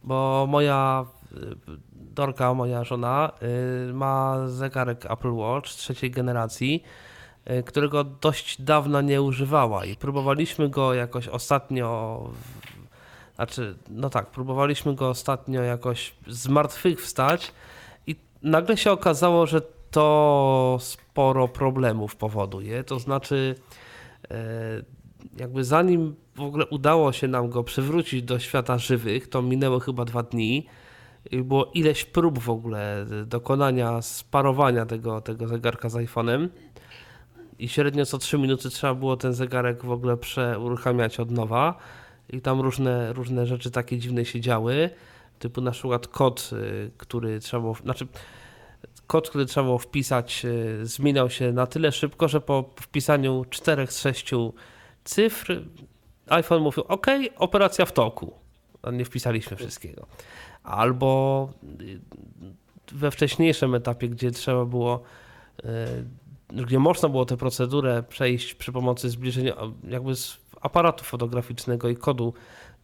bo 0.03 0.47
moja 0.49 1.07
y, 1.33 1.37
Dorka, 1.93 2.55
moja 2.55 2.85
żona, 2.85 3.33
y, 3.91 3.93
ma 3.93 4.49
zegarek 4.49 5.11
Apple 5.11 5.33
Watch 5.33 5.69
trzeciej 5.71 6.11
generacji, 6.11 6.83
którego 7.67 8.05
dość 8.05 8.63
dawno 8.63 9.01
nie 9.01 9.23
używała 9.23 9.85
i 9.85 9.97
próbowaliśmy 9.97 10.69
go 10.69 10.95
jakoś 10.95 11.29
ostatnio, 11.29 12.21
znaczy, 13.35 13.75
no 13.89 14.11
tak, 14.11 14.31
próbowaliśmy 14.31 14.95
go 14.95 15.09
ostatnio 15.09 15.63
jakoś 15.63 16.15
z 16.27 16.49
martwych 16.49 17.03
wstać 17.03 17.53
i 18.07 18.17
nagle 18.43 18.77
się 18.77 18.93
okazało, 18.93 19.47
że 19.47 19.61
to 19.91 20.79
sporo 20.81 21.49
problemów 21.49 22.17
powoduje, 22.17 22.85
to 22.85 22.99
znaczy 22.99 23.55
e, 24.31 24.37
jakby 25.37 25.65
zanim 25.65 26.15
w 26.37 26.41
ogóle 26.41 26.67
udało 26.67 27.13
się 27.13 27.29
nam 27.29 27.51
go 27.51 27.65
przywrócić 27.65 28.23
do 28.23 28.39
świata 28.39 28.79
żywych, 28.79 29.29
to 29.29 29.43
minęło 29.43 29.81
chyba 29.81 30.05
dwa 30.05 30.23
dni. 30.23 30.67
Było 31.33 31.71
ileś 31.75 32.05
prób 32.05 32.39
w 32.39 32.51
ogóle 32.51 33.07
dokonania 33.27 34.03
sparowania 34.03 34.87
tego, 34.87 35.21
tego 35.21 35.49
zegarka 35.49 35.89
z 35.89 35.95
iPhone'em. 35.95 36.49
I 37.59 37.69
średnio 37.69 38.07
co 38.07 38.19
3 38.19 38.39
minuty 38.39 38.71
trzeba 38.71 38.95
było 38.95 39.17
ten 39.17 39.35
zegarek 39.35 39.85
w 39.85 39.91
ogóle 39.91 40.17
przeuruchamiać 40.17 41.21
od 41.21 41.31
nowa. 41.31 41.79
I 42.31 42.41
tam 42.41 42.61
różne, 42.61 43.13
różne 43.13 43.47
rzeczy 43.47 43.71
takie 43.71 43.99
dziwne 43.99 44.25
się 44.25 44.41
działy. 44.41 44.91
Typu 45.39 45.61
na 45.61 45.71
przykład 45.71 46.09
kod, 46.09 46.51
y, 46.53 46.91
który 46.97 47.41
trzeba 47.41 47.61
było. 47.61 47.75
Znaczy, 47.75 48.07
kod, 49.07 49.29
który 49.29 49.47
trzeba 49.47 49.65
było 49.65 49.79
wpisać, 49.79 50.45
y, 50.45 50.87
zmieniał 50.87 51.31
się 51.31 51.53
na 51.53 51.67
tyle 51.67 51.93
szybko, 51.93 52.29
że 52.29 52.41
po 52.41 52.71
wpisaniu 52.81 53.45
4 53.51 53.87
z 53.87 54.01
6 54.01 54.31
cyfr 55.05 55.63
iPhone 56.27 56.63
mówił: 56.63 56.85
OK, 56.89 57.07
operacja 57.37 57.87
w 57.87 57.93
toku. 57.93 58.35
Nie 58.93 59.05
wpisaliśmy 59.05 59.57
wszystkiego. 59.57 60.07
Albo 60.63 61.49
y, 61.81 62.01
we 62.93 63.11
wcześniejszym 63.11 63.75
etapie, 63.75 64.09
gdzie 64.09 64.31
trzeba 64.31 64.65
było, 64.65 65.03
gdzie 66.55 66.79
można 66.79 67.09
było 67.09 67.25
tę 67.25 67.37
procedurę 67.37 68.03
przejść 68.09 68.55
przy 68.55 68.73
pomocy 68.73 69.11
zbliżenia 69.11 69.55
jakby 69.89 70.17
z 70.17 70.41
aparatu 70.61 71.05
fotograficznego 71.05 71.89
i 71.89 71.97
kodu 71.97 72.35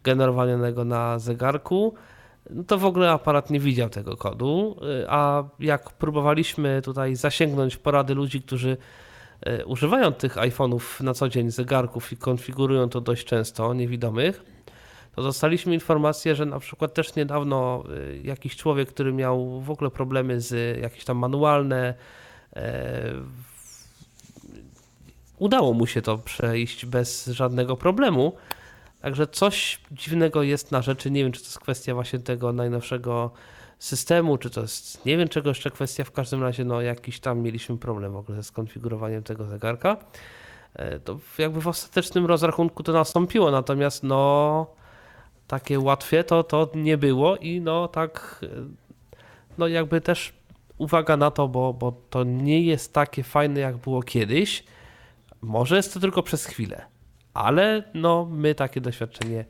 generowanego 0.03 0.85
na 0.85 1.19
zegarku, 1.19 1.95
no 2.51 2.65
to 2.65 2.79
w 2.79 2.85
ogóle 2.85 3.11
aparat 3.11 3.51
nie 3.51 3.61
widział 3.61 3.89
tego 3.89 4.17
kodu, 4.17 4.77
y, 5.03 5.07
a 5.09 5.45
jak 5.59 5.91
próbowaliśmy 5.91 6.83
tutaj 6.83 7.17
zasięgnąć 7.17 7.77
porady 7.77 8.15
ludzi, 8.15 8.43
którzy 8.43 8.77
y, 9.49 9.67
używają 9.67 10.13
tych 10.13 10.37
iPhone'ów 10.37 11.05
na 11.05 11.15
co 11.15 11.29
dzień, 11.29 11.51
zegarków 11.51 12.13
i 12.13 12.17
konfigurują 12.17 12.89
to 12.89 13.01
dość 13.01 13.25
często, 13.25 13.75
niewidomych, 13.75 14.45
to 15.17 15.23
dostaliśmy 15.23 15.75
informację, 15.75 16.35
że 16.35 16.47
na 16.47 16.59
przykład 16.59 16.95
też 16.95 17.17
niedawno 17.17 17.85
y, 17.91 18.21
jakiś 18.25 18.57
człowiek, 18.57 18.89
który 18.89 19.13
miał 19.13 19.61
w 19.61 19.71
ogóle 19.71 19.91
problemy 19.91 20.41
z 20.41 20.79
jakieś 20.79 21.05
tam 21.05 21.17
manualne, 21.17 21.95
udało 25.41 25.73
mu 25.73 25.87
się 25.87 26.03
to 26.03 26.19
przejść 26.19 26.87
bez 26.87 27.27
żadnego 27.27 27.77
problemu. 27.77 28.33
Także 29.03 29.27
coś 29.27 29.81
dziwnego 29.93 30.43
jest 30.43 30.73
na 30.73 30.83
rzeczy. 30.83 31.11
Nie 31.11 31.23
wiem, 31.23 31.33
czy 31.33 31.41
to 31.41 31.47
jest 31.47 31.59
kwestia 31.59 31.95
właśnie 31.95 32.19
tego 32.19 32.53
najnowszego 32.53 33.31
systemu, 33.79 34.39
czy 34.39 34.51
to 34.51 34.61
jest, 34.61 35.07
nie 35.07 35.17
wiem 35.17 35.29
czego 35.29 35.51
jeszcze 35.51 35.71
kwestia. 35.71 36.05
W 36.05 36.13
każdym 36.13 36.43
razie, 36.43 36.65
no 36.65 36.81
jakiś 36.81 37.21
tam 37.21 37.41
mieliśmy 37.41 37.79
problem 37.79 38.13
w 38.13 38.17
ogóle 38.17 38.37
ze 38.37 38.43
skonfigurowaniem 38.43 39.23
tego 39.23 39.47
zegarka. 39.47 39.97
E, 40.75 40.99
To 41.01 41.19
jakby 41.39 41.61
w 41.61 41.69
ostatecznym 41.69 42.27
rozrachunku 42.27 42.83
to 42.83 42.93
nastąpiło, 42.93 43.51
natomiast 43.51 44.03
no 44.03 44.67
takie 45.49 45.81
łatwe 45.81 46.25
to, 46.25 46.45
to 46.45 46.69
nie 46.75 46.99
było 46.99 47.37
i 47.37 47.61
no 47.61 47.89
tak, 47.89 48.45
no 49.59 49.69
jakby 49.69 50.01
też 50.01 50.33
uwaga 50.79 51.17
na 51.17 51.31
to, 51.31 51.49
bo, 51.49 51.73
bo 51.73 51.93
to 52.11 52.25
nie 52.25 52.63
jest 52.63 52.93
takie 52.93 53.23
fajne 53.23 53.61
jak 53.61 53.77
było 53.77 54.03
kiedyś. 54.03 54.65
Może 55.43 55.77
jest 55.77 55.95
to 55.95 56.01
tylko 56.01 56.23
przez 56.23 56.47
chwilę, 56.47 56.87
ale 57.35 57.83
no 57.95 58.27
my 58.31 58.55
takie 58.55 58.81
doświadczenie 58.81 59.45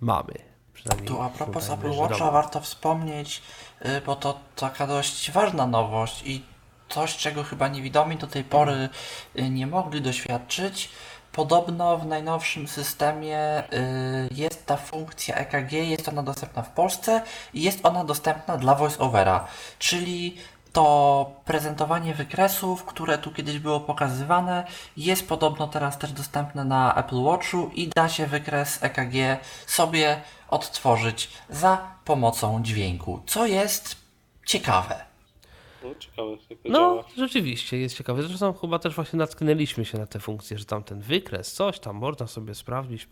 mamy. 0.00 0.34
Przynajmniej 0.72 1.08
Tu 1.08 1.22
a 1.22 1.28
propos 1.28 1.70
Apple 1.70 1.90
Watcha 1.90 2.30
warto 2.30 2.60
wspomnieć, 2.60 3.42
y, 3.84 4.00
bo 4.06 4.16
to 4.16 4.40
taka 4.56 4.86
dość 4.86 5.30
ważna 5.30 5.66
nowość 5.66 6.22
i 6.26 6.42
coś, 6.88 7.16
czego 7.16 7.44
chyba 7.44 7.68
niewidomi 7.68 8.16
do 8.16 8.26
tej 8.26 8.44
pory 8.44 8.88
y, 9.38 9.50
nie 9.50 9.66
mogli 9.66 10.02
doświadczyć. 10.02 10.88
Podobno 11.32 11.98
w 11.98 12.06
najnowszym 12.06 12.68
systemie 12.68 13.62
y, 13.72 14.28
jest 14.34 14.66
ta 14.66 14.76
funkcja 14.76 15.34
EKG, 15.34 15.72
jest 15.72 16.08
ona 16.08 16.22
dostępna 16.22 16.62
w 16.62 16.70
Polsce 16.70 17.22
i 17.54 17.62
jest 17.62 17.86
ona 17.86 18.04
dostępna 18.04 18.56
dla 18.56 18.74
VoiceOvera, 18.74 19.46
czyli 19.78 20.36
to 20.72 21.30
prezentowanie 21.44 22.14
wykresów, 22.14 22.84
które 22.84 23.18
tu 23.18 23.30
kiedyś 23.30 23.58
było 23.58 23.80
pokazywane, 23.80 24.66
jest 24.96 25.28
podobno 25.28 25.68
teraz 25.68 25.98
też 25.98 26.12
dostępne 26.12 26.64
na 26.64 26.94
Apple 26.94 27.22
Watchu 27.22 27.70
i 27.74 27.88
da 27.88 28.08
się 28.08 28.26
wykres 28.26 28.82
EKG 28.82 29.14
sobie 29.66 30.20
odtworzyć 30.48 31.30
za 31.50 31.78
pomocą 32.04 32.62
dźwięku, 32.62 33.22
co 33.26 33.46
jest 33.46 33.96
ciekawe. 34.46 35.04
No, 35.84 35.90
ciekawe, 35.98 36.28
No, 36.64 37.04
rzeczywiście 37.16 37.78
jest 37.78 37.96
ciekawe. 37.96 38.22
Zresztą 38.22 38.52
chyba 38.52 38.78
też 38.78 38.94
właśnie 38.94 39.18
natknęliśmy 39.18 39.84
się 39.84 39.98
na 39.98 40.06
tę 40.06 40.20
funkcję, 40.20 40.58
że 40.58 40.64
tam 40.64 40.82
ten 40.84 41.00
wykres, 41.00 41.52
coś 41.52 41.78
tam 41.78 41.96
można 41.96 42.26
sobie 42.26 42.54
sprawdzić, 42.54 43.08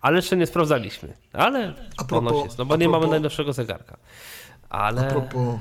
ale 0.00 0.16
jeszcze 0.16 0.36
nie 0.36 0.46
sprawdzaliśmy. 0.46 1.16
Ale 1.32 1.74
A 1.96 2.04
ponoć 2.04 2.32
propos- 2.32 2.44
jest, 2.44 2.58
no 2.58 2.64
bo 2.64 2.74
a 2.74 2.76
nie 2.76 2.88
mamy 2.88 3.06
najnowszego 3.06 3.52
zegarka. 3.52 3.96
Ale 4.76 5.06
A 5.06 5.10
propos 5.10 5.60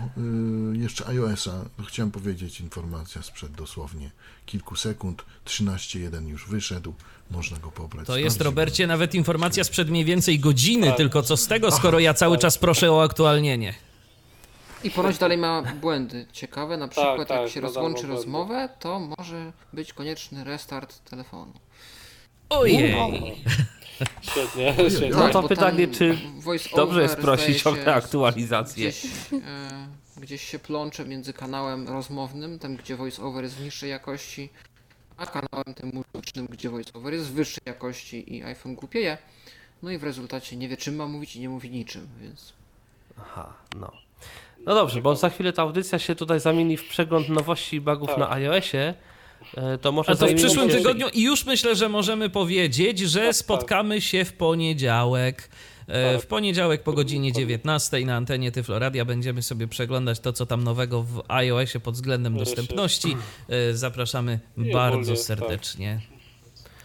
y, 0.74 0.78
jeszcze 0.78 1.08
iOS-a, 1.08 1.52
to 1.78 1.84
chciałem 1.84 2.12
powiedzieć 2.12 2.62
informacja 2.62 3.22
sprzed 3.22 3.52
dosłownie 3.52 4.12
kilku 4.46 4.76
sekund. 4.76 5.26
13.1 5.46 6.28
już 6.28 6.48
wyszedł, 6.48 6.94
można 7.32 7.58
go 7.58 7.72
pobrać. 7.72 8.08
To 8.08 8.18
jest, 8.18 8.42
Robercie, 8.42 8.88
nawet 8.88 9.16
informacja 9.16 9.64
sprzed 9.64 9.90
mniej 9.90 10.06
więcej 10.06 10.40
godziny, 10.40 10.88
Tak. 10.88 10.98
tylko 10.98 11.24
co 11.24 11.38
z 11.38 11.48
tego, 11.48 11.72
skoro 11.72 12.00
ja 12.00 12.14
cały 12.14 12.38
czas 12.38 12.58
proszę 12.58 12.92
o 12.92 13.04
aktualnienie. 13.04 13.74
I 14.84 14.92
ponoć 14.92 15.18
dalej 15.18 15.38
ma 15.38 15.62
błędy 15.82 16.26
ciekawe, 16.32 16.78
na 16.78 16.88
przykład 16.88 17.28
tak, 17.28 17.42
jak 17.42 17.50
się 17.50 17.62
ma 17.62 17.68
rozłączy 17.68 18.08
rozmowę, 18.08 18.70
to 18.80 19.00
może 19.18 19.52
być 19.74 19.94
konieczny 19.94 20.44
restart 20.44 21.10
telefonu. 21.10 21.54
Ojej. 22.50 22.96
Świetnie, 24.32 24.76
świetnie. 24.90 25.10
No 25.10 25.30
to 25.30 25.42
bo 25.42 25.48
pytanie, 25.48 25.88
czy 25.88 26.18
dobrze 26.76 27.02
jest 27.02 27.16
prosić 27.16 27.68
o 27.68 27.76
aktualizację. 27.86 28.90
Gdzieś, 28.90 29.06
e, 29.34 29.88
gdzieś 30.18 30.42
się 30.42 30.60
plącze 30.60 31.06
między 31.06 31.34
kanałem 31.34 31.88
rozmownym, 31.88 32.60
tam 32.60 32.76
gdzie 32.76 32.96
voiceover 32.96 33.44
jest 33.44 33.56
w 33.56 33.64
niższej 33.64 33.90
jakości, 33.90 34.50
a 35.18 35.26
kanałem 35.26 35.74
tym 35.76 35.92
muzycznym, 35.94 36.48
gdzie 36.52 36.70
voiceover 36.70 37.14
jest 37.14 37.26
w 37.26 37.34
wyższej 37.34 37.64
jakości 37.66 38.36
i 38.36 38.44
iPhone 38.44 38.76
głupieje. 38.76 39.18
No 39.84 39.92
i 39.92 39.98
w 39.98 40.04
rezultacie 40.04 40.56
nie 40.56 40.68
wie 40.68 40.78
czym 40.78 40.96
ma 40.96 41.08
mówić 41.08 41.36
i 41.36 41.40
nie 41.40 41.50
mówi 41.50 41.70
niczym, 41.70 42.08
więc... 42.22 42.54
Aha, 43.20 43.54
no. 43.80 43.92
No 44.66 44.76
dobrze, 44.76 45.02
bo 45.02 45.16
za 45.16 45.30
chwilę 45.30 45.54
ta 45.54 45.62
audycja 45.62 46.00
się 46.00 46.16
tutaj 46.16 46.40
zamieni 46.40 46.78
w 46.78 46.88
przegląd 46.88 47.30
nowości 47.30 47.76
i 47.76 47.82
bugów 47.82 48.10
Tak. 48.10 48.18
na 48.18 48.32
iOSie. 48.32 48.94
E, 49.58 49.78
To 49.78 49.92
może 49.92 50.12
A 50.12 50.16
to 50.16 50.28
w 50.28 50.34
przyszłym 50.34 50.70
się- 50.70 50.78
tygodniu 50.78 51.08
i 51.14 51.22
już 51.24 51.46
myślę, 51.46 51.76
że 51.76 51.90
możemy 51.90 52.30
powiedzieć, 52.30 53.00
że 53.00 53.26
tak. 53.26 53.36
spotkamy 53.36 54.02
się 54.02 54.26
w 54.26 54.34
poniedziałek. 54.34 55.50
E, 55.88 56.14
Tak. 56.14 56.22
W 56.24 56.28
poniedziałek 56.28 56.84
po 56.84 56.94
godzinie 56.94 57.32
19 57.32 58.06
na 58.06 58.16
antenie 58.16 58.52
Tyfloradia 58.52 59.06
będziemy 59.06 59.42
sobie 59.42 59.68
przeglądać 59.68 60.20
to, 60.20 60.34
co 60.34 60.46
tam 60.46 60.64
nowego 60.64 61.02
w 61.04 61.24
iOSie 61.28 61.80
pod 61.80 61.94
względem 61.96 62.38
dostępności. 62.38 63.18
E, 63.50 63.74
Zapraszamy 63.74 64.40
I 64.58 64.72
bardzo 64.72 64.98
ogólnie, 65.00 65.18
serdecznie. 65.18 66.00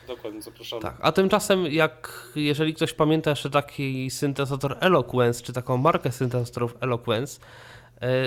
Dokładnie, 0.09 0.43
zapraszamy. 0.43 0.83
Tak, 0.83 0.97
a 1.01 1.13
tymczasem 1.13 1.67
jak, 1.67 2.23
jeżeli 2.37 2.75
ktoś 2.75 2.93
pamięta 2.93 3.31
jeszcze 3.31 3.51
taki 3.51 4.11
syntezator 4.11 4.77
Eloquence, 4.81 5.43
czy 5.43 5.53
taką 5.53 5.77
markę 5.77 6.13
syntezatorów 6.13 6.77
Eloquence, 6.81 7.41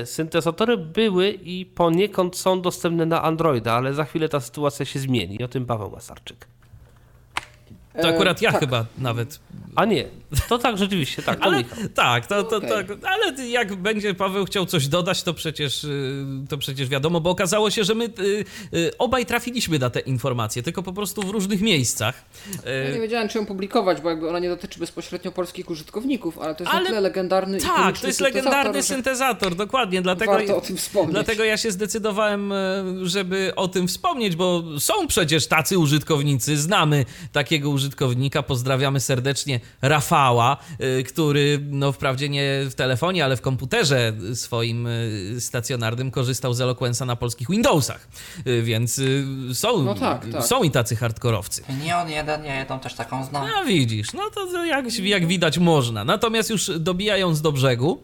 syntezatory 0.06 0.78
były 0.78 1.30
i 1.30 1.66
poniekąd 1.66 2.36
są 2.36 2.62
dostępne 2.62 3.06
na 3.06 3.22
Androida, 3.24 3.74
ale 3.74 3.94
za 3.94 4.06
chwilę 4.06 4.30
ta 4.30 4.40
sytuacja 4.40 4.86
się 4.86 5.00
zmieni. 5.00 5.44
O 5.44 5.48
tym 5.48 5.66
Paweł 5.66 5.90
Masarczyk. 5.92 6.53
To 8.02 8.08
akurat 8.08 8.42
ja 8.42 8.52
tak. 8.52 8.60
chyba 8.60 8.86
nawet. 8.98 9.40
A 9.76 9.86
nie, 9.86 10.06
to 10.50 10.58
tak 10.58 10.78
rzeczywiście, 10.78 11.22
tak, 11.22 11.40
to 11.40 11.46
Ale 11.46 11.58
Michał. 11.58 11.78
tak, 11.94 12.28
to, 12.28 12.44
to, 12.44 12.58
Okej. 12.58 12.70
tak, 12.70 12.88
ale 13.04 13.48
jak 13.48 13.76
będzie 13.76 14.14
Paweł 14.14 14.46
chciał 14.46 14.66
coś 14.66 14.88
dodać, 14.88 15.24
to 15.24 15.34
przecież, 15.34 15.84
y, 15.84 16.26
to 16.50 16.58
przecież 16.58 16.90
wiadomo, 16.90 17.22
bo 17.22 17.30
okazało 17.30 17.70
się, 17.72 17.84
że 17.84 17.96
my 17.96 18.06
y, 18.06 18.46
y, 18.74 18.98
obaj 18.98 19.26
trafiliśmy 19.26 19.80
na 19.80 19.90
te 19.90 20.00
informacje, 20.00 20.64
tylko 20.64 20.84
po 20.84 20.94
prostu 20.94 21.22
w 21.22 21.30
różnych 21.30 21.62
miejscach. 21.62 22.26
Ja 22.88 22.94
nie 22.96 23.02
wiedziałem, 23.02 23.30
czy 23.30 23.38
ją 23.38 23.46
publikować, 23.46 24.02
bo 24.02 24.10
jakby 24.10 24.30
ona 24.30 24.40
nie 24.40 24.50
dotyczy 24.50 24.80
bezpośrednio 24.80 25.32
polskich 25.32 25.70
użytkowników, 25.70 26.40
ale 26.40 26.56
to 26.56 26.64
jest 26.64 26.74
Ale- 26.74 26.84
na 26.84 26.90
tyle 26.90 27.02
legendarny 27.02 27.58
Tak, 27.60 28.00
to 28.00 28.08
jest 28.08 28.18
syntezator, 28.20 28.24
legendarny 28.44 28.74
że 28.80 28.84
syntezator, 28.84 29.56
dokładnie, 29.56 30.02
dlatego, 30.02 30.32
Warto 30.32 30.58
o 30.58 30.62
tym 30.62 30.78
wspomnieć. 30.78 31.14
dlatego 31.14 31.44
ja 31.44 31.58
się 31.58 31.72
zdecydowałem, 31.72 32.52
e, 32.52 32.56
żeby 33.04 33.54
o 33.56 33.68
tym 33.68 33.88
wspomnieć, 33.88 34.36
bo 34.36 34.64
są 34.80 35.08
przecież 35.08 35.48
tacy 35.48 35.78
użytkownicy, 35.80 36.58
znamy 36.58 37.06
takiego 37.32 37.70
użytkownika, 37.70 37.83
pozdrawiamy 38.44 39.00
serdecznie 39.00 39.60
Rafała, 39.82 40.58
e, 40.80 41.04
który 41.04 41.60
no 41.70 41.92
wprawdzie 41.92 42.30
nie 42.30 42.44
w 42.70 42.76
telefonie, 42.76 43.26
ale 43.26 43.38
w 43.38 43.42
komputerze 43.42 44.14
swoim 44.34 44.88
e, 44.88 44.92
stacjonarnym 45.42 46.12
korzystał 46.12 46.54
z 46.54 46.60
Eloquence'a 46.60 47.06
na 47.06 47.16
polskich 47.16 47.50
Windowsach, 47.50 48.08
E, 48.46 48.62
więc 48.62 49.02
są, 49.54 49.84
No 49.84 49.96
tak, 49.96 50.26
tak. 50.32 50.44
są 50.46 50.64
i 50.64 50.72
tacy 50.72 50.96
hardkorowcy. 50.96 51.64
Nie 51.84 51.98
on 51.98 52.10
jeden, 52.10 52.46
ja 52.46 52.60
jedną 52.60 52.80
też 52.80 52.94
taką 52.94 53.26
znam. 53.26 53.48
No 53.48 53.66
widzisz, 53.66 54.14
no 54.14 54.24
to 54.36 54.64
jak, 54.66 55.00
jak 55.00 55.28
widać 55.28 55.58
można. 55.58 56.04
Natomiast 56.06 56.50
już 56.50 56.72
dobijając 56.80 57.42
do 57.42 57.52
brzegu, 57.52 58.04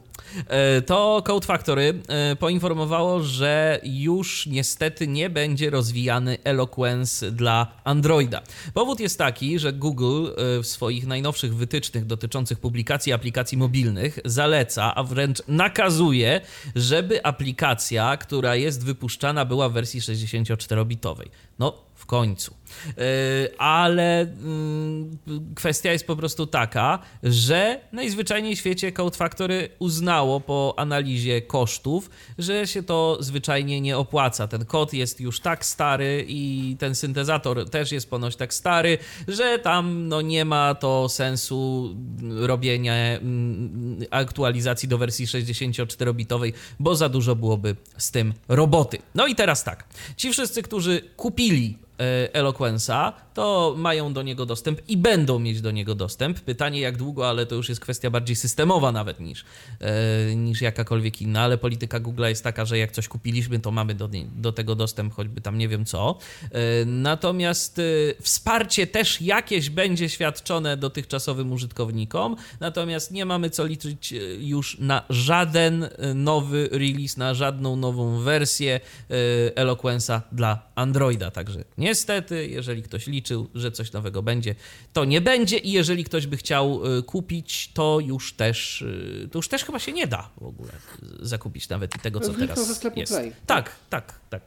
to 0.86 1.24
Code 1.26 1.46
Factory 1.46 2.02
e, 2.08 2.36
poinformowało, 2.36 3.24
że 3.24 3.80
już 3.84 4.48
niestety 4.48 5.08
nie 5.08 5.30
będzie 5.30 5.70
rozwijany 5.70 6.38
Eloquence 6.44 7.32
dla 7.32 7.68
Androida. 7.84 8.42
Powód 8.74 9.00
jest 9.00 9.18
taki, 9.18 9.60
że 9.60 9.74
Google 9.74 10.28
e, 10.28 10.64
w 10.64 10.68
swoich 10.68 11.08
najnowszych 11.08 11.56
wytycznych 11.56 12.06
dotyczących 12.06 12.60
publikacji 12.60 13.14
aplikacji 13.14 13.58
mobilnych 13.58 14.20
zaleca, 14.26 14.96
a 14.96 15.04
wręcz 15.04 15.42
nakazuje, 15.48 16.42
żeby 16.76 17.26
aplikacja, 17.26 18.18
która 18.18 18.56
jest 18.56 18.86
wypuszczana, 18.86 19.46
była 19.46 19.70
w 19.70 19.74
wersji 19.74 20.02
64-bitowej. 20.02 21.30
No, 21.60 21.89
w 22.00 22.06
końcu. 22.06 22.54
Yy, 22.88 23.58
Ale 23.58 24.28
yy, 25.28 25.40
kwestia 25.56 25.92
jest 25.92 26.08
po 26.08 26.16
prostu 26.16 26.48
taka, 26.48 27.00
że 27.24 27.80
najzwyczajniej 27.92 28.56
w 28.56 28.60
świecie 28.60 28.92
Code 28.92 29.18
Factory 29.18 29.70
uznało 29.80 30.40
po 30.40 30.74
analizie 30.78 31.42
kosztów, 31.42 32.10
że 32.38 32.68
się 32.68 32.84
to 32.84 33.18
zwyczajnie 33.20 33.82
nie 33.82 33.98
opłaca. 33.98 34.48
Ten 34.48 34.66
kod 34.66 34.94
jest 34.94 35.22
już 35.22 35.40
tak 35.40 35.66
stary 35.66 36.26
i 36.28 36.76
ten 36.80 36.96
syntezator 36.96 37.70
też 37.70 37.92
jest 37.92 38.10
ponoć 38.10 38.36
tak 38.36 38.54
stary, 38.54 38.98
że 39.28 39.60
tam 39.60 40.08
no, 40.08 40.22
nie 40.22 40.46
ma 40.46 40.76
to 40.76 41.10
sensu 41.10 41.96
robienia 42.30 42.94
mm, 42.94 44.00
aktualizacji 44.12 44.90
do 44.90 44.98
wersji 44.98 45.26
64-bitowej, 45.26 46.54
bo 46.80 46.96
za 46.96 47.10
dużo 47.10 47.36
byłoby 47.36 47.76
z 47.98 48.12
tym 48.12 48.34
roboty. 48.48 48.98
No 49.16 49.28
i 49.28 49.36
teraz 49.36 49.64
tak. 49.64 49.84
Ci 50.18 50.32
wszyscy, 50.32 50.64
którzy 50.64 51.02
kupili 51.18 51.89
e, 52.00 52.30
Eloquence'a, 52.42 53.12
to 53.34 53.74
mają 53.78 54.14
do 54.14 54.22
niego 54.24 54.46
dostęp 54.46 54.82
i 54.88 54.98
będą 54.98 55.40
mieć 55.40 55.62
do 55.62 55.72
niego 55.72 55.96
dostęp. 55.96 56.40
Pytanie 56.40 56.80
jak 56.80 56.98
długo, 56.98 57.30
ale 57.30 57.46
to 57.46 57.56
już 57.56 57.70
jest 57.70 57.82
kwestia 57.82 58.10
bardziej 58.10 58.36
systemowa 58.36 58.92
nawet 58.92 59.20
niż, 59.20 59.46
e, 59.82 60.36
niż 60.36 60.62
jakakolwiek 60.62 61.22
inna, 61.22 61.42
ale 61.42 61.58
polityka 61.58 62.00
Google'a 62.00 62.28
jest 62.28 62.44
taka, 62.44 62.66
że 62.66 62.78
jak 62.78 62.92
coś 62.92 63.08
kupiliśmy, 63.08 63.60
to 63.60 63.72
mamy 63.72 63.94
do, 63.96 64.08
nie- 64.08 64.26
do 64.36 64.52
tego 64.52 64.76
dostęp, 64.76 65.14
choćby 65.14 65.42
tam 65.42 65.58
nie 65.58 65.68
wiem 65.68 65.86
co. 65.86 66.18
E, 66.52 66.86
Natomiast 66.86 67.82
wsparcie 68.22 68.88
też 68.88 69.22
jakieś 69.22 69.70
będzie 69.70 70.10
świadczone 70.10 70.78
dotychczasowym 70.78 71.52
użytkownikom, 71.52 72.36
natomiast 72.60 73.12
nie 73.12 73.26
mamy 73.26 73.50
co 73.50 73.66
liczyć 73.66 74.14
już 74.40 74.78
na 74.80 75.04
żaden 75.10 75.90
nowy 76.16 76.70
release, 76.72 77.18
na 77.18 77.34
żadną 77.34 77.76
nową 77.76 78.20
wersję 78.20 78.80
e, 79.56 79.64
Eloquence'a 79.64 80.22
dla 80.32 80.60
Androida. 80.76 81.32
Także 81.32 81.64
niestety, 81.90 82.48
jeżeli 82.48 82.84
ktoś 82.84 83.08
liczył, 83.08 83.50
że 83.56 83.72
coś 83.72 83.92
nowego 83.92 84.24
będzie, 84.24 84.56
to 84.94 85.06
nie 85.06 85.22
będzie 85.22 85.58
i 85.58 85.72
jeżeli 85.72 86.04
ktoś 86.04 86.28
by 86.28 86.38
chciał 86.38 86.82
e, 86.98 87.02
kupić, 87.02 87.72
to 87.74 88.00
już 88.00 88.34
też, 88.34 88.82
e, 89.26 89.28
to 89.28 89.40
już 89.40 89.48
też 89.48 89.66
chyba 89.66 89.80
się 89.80 89.92
nie 89.92 90.08
da 90.08 90.30
w 90.38 90.46
ogóle 90.46 90.72
zakupić 91.20 91.70
nawet 91.70 91.96
i 91.96 92.00
tego, 92.00 92.20
co 92.20 92.34
teraz 92.34 92.68
ze 92.68 92.76
sklepu 92.76 93.00
jest. 93.00 93.14
Play. 93.14 93.34
Tak, 93.46 93.72
tak, 93.90 94.14
tak. 94.30 94.42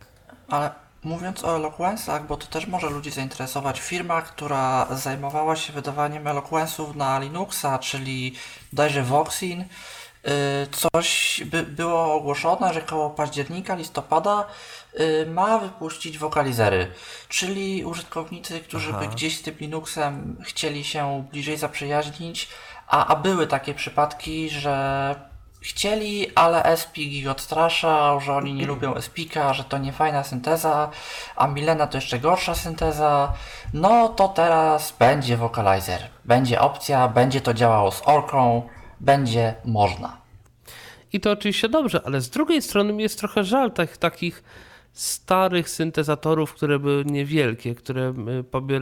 Ale 0.49 0.71
Mówiąc 1.05 1.45
o 1.45 1.57
Eloquence'ach, 1.57 2.27
bo 2.27 2.37
to 2.37 2.47
też 2.47 2.67
może 2.67 2.91
ludzi 2.91 3.11
zainteresować, 3.11 3.81
firma, 3.81 4.23
która 4.23 4.87
zajmowała 4.97 5.57
się 5.57 5.73
wydawaniem 5.73 6.25
Eloquence'ów 6.25 6.97
na 6.97 7.19
Linuxa, 7.19 7.79
czyli 7.81 8.35
bodajże 8.73 9.03
Voxin, 9.03 9.61
y, 9.61 9.67
coś 10.71 11.41
by 11.47 11.63
było 11.63 12.15
ogłoszone, 12.15 12.75
że 12.75 12.83
koło 12.83 13.11
października, 13.11 13.75
listopada 13.75 14.45
y, 15.01 15.27
ma 15.27 15.59
wypuścić 15.59 16.19
wokalizery, 16.19 16.91
czyli 17.29 17.85
użytkownicy, 17.85 18.61
którzy 18.61 18.93
by 18.93 19.09
gdzieś 19.09 19.39
z 19.39 19.43
tym 19.43 19.55
Linuxem 19.61 20.37
chcieli 20.45 20.85
się 20.85 21.25
bliżej 21.31 21.57
zaprzyjaźnić, 21.57 22.49
a, 22.89 23.07
a 23.07 23.17
były 23.17 23.47
takie 23.47 23.75
przypadki, 23.75 24.51
że 24.51 25.15
chcieli, 25.61 26.35
ale 26.35 26.63
Espik 26.63 27.13
ich 27.13 27.31
odstraszał, 27.31 28.21
że 28.21 28.33
oni 28.33 28.55
nie 28.55 28.67
lubią 28.67 28.95
Espika, 29.03 29.55
że 29.55 29.65
to 29.65 29.79
nie 29.79 29.93
fajna 29.93 30.25
synteza, 30.25 30.91
a 31.37 31.47
Milena 31.47 31.87
to 31.87 31.97
jeszcze 31.97 32.19
gorsza 32.19 32.55
synteza. 32.55 33.33
No 33.75 34.09
to 34.09 34.29
teraz 34.29 34.95
będzie 34.99 35.37
Vocalizer. 35.37 36.09
Będzie 36.25 36.61
opcja, 36.61 37.09
będzie 37.09 37.41
to 37.41 37.55
działało 37.55 37.91
z 37.91 38.03
orką, 38.05 38.69
będzie 39.03 39.55
można. 39.65 40.17
I 41.13 41.21
to 41.21 41.31
oczywiście 41.31 41.69
dobrze, 41.69 42.01
ale 42.05 42.21
z 42.21 42.31
drugiej 42.31 42.63
strony 42.63 42.93
mi 42.93 43.03
jest 43.03 43.19
trochę 43.19 43.45
żal 43.45 43.73
tych 43.73 43.97
takich 43.97 44.43
starych 44.93 45.71
syntezatorów, 45.71 46.55
które 46.55 46.79
były 46.79 47.05
niewielkie, 47.05 47.75
które, 47.75 48.15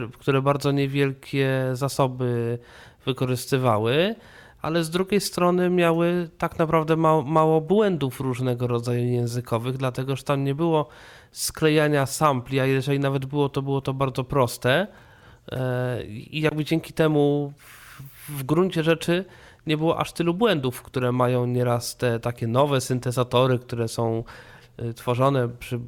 y, 0.09 0.17
które 0.19 0.41
bardzo 0.41 0.71
niewielkie 0.71 1.69
zasoby 1.73 2.59
wykorzystywały, 3.05 4.15
ale 4.61 4.83
z 4.83 4.89
drugiej 4.89 5.21
strony 5.21 5.69
miały 5.69 6.29
tak 6.37 6.59
naprawdę 6.59 6.95
mało, 6.95 7.21
mało 7.21 7.61
błędów 7.61 8.19
różnego 8.19 8.67
rodzaju 8.67 9.05
językowych, 9.05 9.77
dlatego 9.77 10.15
że 10.15 10.23
tam 10.23 10.43
nie 10.43 10.55
było 10.55 10.87
sklejania 11.31 12.05
sampli, 12.05 12.59
a 12.59 12.65
jeżeli 12.65 12.99
nawet 12.99 13.25
było, 13.25 13.49
to 13.49 13.61
było 13.61 13.81
to 13.81 13.93
bardzo 13.93 14.23
proste. 14.23 14.87
E, 15.51 16.03
I 16.05 16.41
jakby 16.41 16.65
dzięki 16.65 16.93
temu 16.93 17.53
w 18.29 18.43
gruncie 18.43 18.83
rzeczy 18.83 19.25
nie 19.67 19.77
było 19.77 19.99
aż 19.99 20.13
tylu 20.13 20.33
błędów, 20.33 20.81
które 20.81 21.11
mają 21.11 21.45
nieraz 21.45 21.97
te 21.97 22.19
takie 22.19 22.47
nowe 22.47 22.81
syntezatory, 22.81 23.59
które 23.59 23.87
są 23.87 24.23
y, 24.81 24.93
tworzone 24.93 25.49
przy 25.49 25.79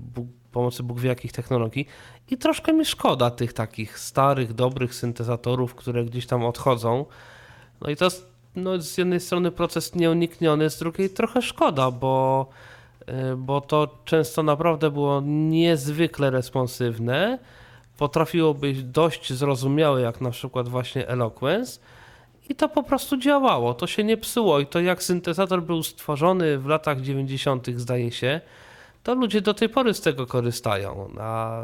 pomocy 0.52 0.84
Bóg 0.84 1.00
wie 1.00 1.10
jakich 1.10 1.32
technologii. 1.32 1.88
I 2.30 2.38
troszkę 2.38 2.74
mi 2.74 2.86
szkoda 2.86 3.32
tych 3.32 3.54
takich 3.54 4.00
starych, 4.00 4.54
dobrych 4.54 4.96
syntezatorów, 4.96 5.76
które 5.76 6.06
gdzieś 6.06 6.26
tam 6.26 6.46
odchodzą. 6.46 7.06
No 7.82 7.90
i 7.90 7.96
to 7.96 8.06
jest 8.06 8.34
no, 8.56 8.82
z 8.82 8.98
jednej 8.98 9.20
strony 9.20 9.52
proces 9.52 9.96
nieunikniony, 9.96 10.70
z 10.70 10.80
drugiej 10.80 11.10
trochę 11.10 11.42
szkoda, 11.42 11.92
bo, 11.92 12.48
y, 13.02 13.36
bo 13.38 13.62
to 13.62 13.98
często 14.06 14.44
naprawdę 14.44 14.92
było 14.92 15.22
niezwykle 15.26 16.32
responsywne. 16.32 17.40
Potrafiło 17.98 18.54
być 18.54 18.84
dość 18.84 19.34
zrozumiałe, 19.34 20.02
jak 20.02 20.22
na 20.22 20.30
przykład 20.32 20.70
właśnie 20.70 21.08
Eloquence. 21.08 21.80
I 22.50 22.56
to 22.56 22.70
po 22.70 22.84
prostu 22.84 23.18
działało, 23.18 23.74
to 23.74 23.88
się 23.88 24.04
nie 24.04 24.18
psuło. 24.18 24.60
I 24.60 24.66
to 24.66 24.80
jak 24.80 25.04
syntezator 25.04 25.64
był 25.64 25.84
stworzony 25.84 26.58
w 26.58 26.66
latach 26.66 27.02
90., 27.02 27.68
zdaje 27.76 28.12
się, 28.12 28.42
to 29.04 29.16
ludzie 29.16 29.42
do 29.42 29.54
tej 29.54 29.70
pory 29.70 29.94
z 29.94 30.02
tego 30.02 30.28
korzystają. 30.28 31.10
A 31.20 31.62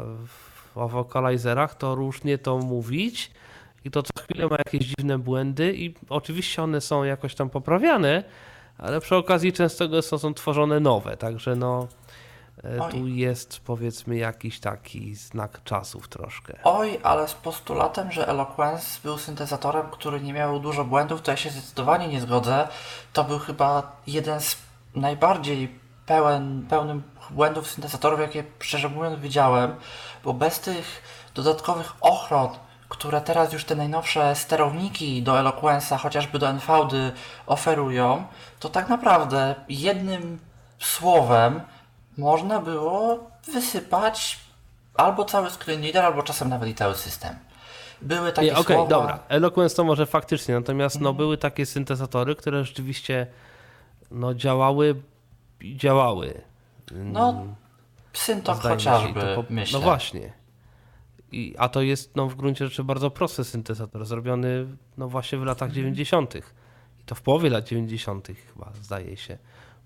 o 0.74 0.88
wokalizerach 0.88 1.74
to 1.74 1.94
różnie 1.94 2.38
to 2.38 2.58
mówić 2.58 3.30
i 3.84 3.90
to 3.90 4.02
co 4.02 4.22
chwilę 4.22 4.48
ma 4.48 4.56
jakieś 4.56 4.80
dziwne 4.86 5.18
błędy 5.18 5.74
i 5.76 5.94
oczywiście 6.08 6.62
one 6.62 6.80
są 6.80 7.04
jakoś 7.04 7.34
tam 7.34 7.50
poprawiane, 7.50 8.24
ale 8.78 9.00
przy 9.00 9.16
okazji 9.16 9.52
często 9.52 10.02
są, 10.02 10.18
są 10.18 10.34
tworzone 10.34 10.80
nowe, 10.80 11.16
także 11.16 11.56
no 11.56 11.88
Oj. 12.80 12.90
tu 12.90 13.06
jest 13.06 13.60
powiedzmy 13.60 14.16
jakiś 14.16 14.60
taki 14.60 15.14
znak 15.14 15.64
czasów 15.64 16.08
troszkę. 16.08 16.58
Oj, 16.64 17.00
ale 17.02 17.28
z 17.28 17.34
postulatem, 17.34 18.12
że 18.12 18.28
Eloquence 18.28 19.00
był 19.04 19.18
syntezatorem, 19.18 19.86
który 19.90 20.20
nie 20.20 20.32
miał 20.32 20.60
dużo 20.60 20.84
błędów, 20.84 21.22
to 21.22 21.30
ja 21.30 21.36
się 21.36 21.50
zdecydowanie 21.50 22.08
nie 22.08 22.20
zgodzę. 22.20 22.68
To 23.12 23.24
był 23.24 23.38
chyba 23.38 23.96
jeden 24.06 24.40
z 24.40 24.56
najbardziej 24.94 25.80
pełen, 26.06 26.66
pełnym 26.68 27.02
błędów 27.30 27.70
syntezatorów, 27.70 28.20
jakie 28.20 28.44
szczerze 28.58 28.88
mówiąc 28.88 29.20
widziałem, 29.20 29.74
bo 30.24 30.34
bez 30.34 30.60
tych 30.60 31.02
dodatkowych 31.34 31.92
ochron, 32.00 32.48
które 32.88 33.20
teraz 33.20 33.52
już 33.52 33.64
te 33.64 33.74
najnowsze 33.74 34.34
sterowniki 34.34 35.22
do 35.22 35.32
Eloquence'a, 35.32 35.98
chociażby 35.98 36.38
do 36.38 36.48
NVD 36.48 37.12
oferują, 37.46 38.24
to 38.60 38.68
tak 38.68 38.88
naprawdę 38.88 39.54
jednym 39.68 40.38
słowem 40.78 41.60
można 42.18 42.60
było 42.60 43.30
wysypać 43.52 44.38
albo 44.94 45.24
cały 45.24 45.50
screen 45.50 45.82
reader, 45.82 46.04
albo 46.04 46.22
czasem 46.22 46.48
nawet 46.48 46.68
i 46.68 46.74
cały 46.74 46.94
system. 46.94 47.34
Były 48.02 48.32
takie 48.32 48.56
okej, 48.56 48.76
słowa... 48.76 48.90
dobra. 48.90 49.18
Eloquence 49.28 49.76
to 49.76 49.84
może 49.84 50.06
faktycznie, 50.06 50.54
natomiast 50.54 51.00
no, 51.00 51.12
były 51.12 51.38
takie 51.38 51.66
syntezatory, 51.66 52.34
które 52.34 52.64
rzeczywiście 52.64 53.26
no, 54.10 54.34
działały 54.34 54.94
i 55.60 55.76
działały. 55.76 56.40
No, 56.92 57.32
mi 57.32 57.48
się, 58.14 58.38
i 58.38 58.42
chociażby, 58.62 59.20
to 59.20 59.42
po- 59.42 59.44
myślę. 59.50 59.78
No 59.78 59.84
właśnie. 59.84 60.32
I, 61.32 61.54
a 61.58 61.68
to 61.68 61.82
jest 61.82 62.16
no, 62.16 62.26
w 62.26 62.34
gruncie 62.34 62.66
rzeczy 62.66 62.84
bardzo 62.84 63.10
prosty 63.10 63.44
syntezator, 63.44 64.04
zrobiony 64.04 64.66
no, 64.98 65.08
właśnie 65.08 65.38
w 65.38 65.44
latach 65.44 65.72
90. 65.72 66.36
I 67.00 67.04
to 67.06 67.14
w 67.14 67.22
połowie 67.22 67.50
lat 67.50 67.64
90. 67.64 68.28
chyba, 68.52 68.72
zdaje 68.82 69.16
się. 69.16 69.38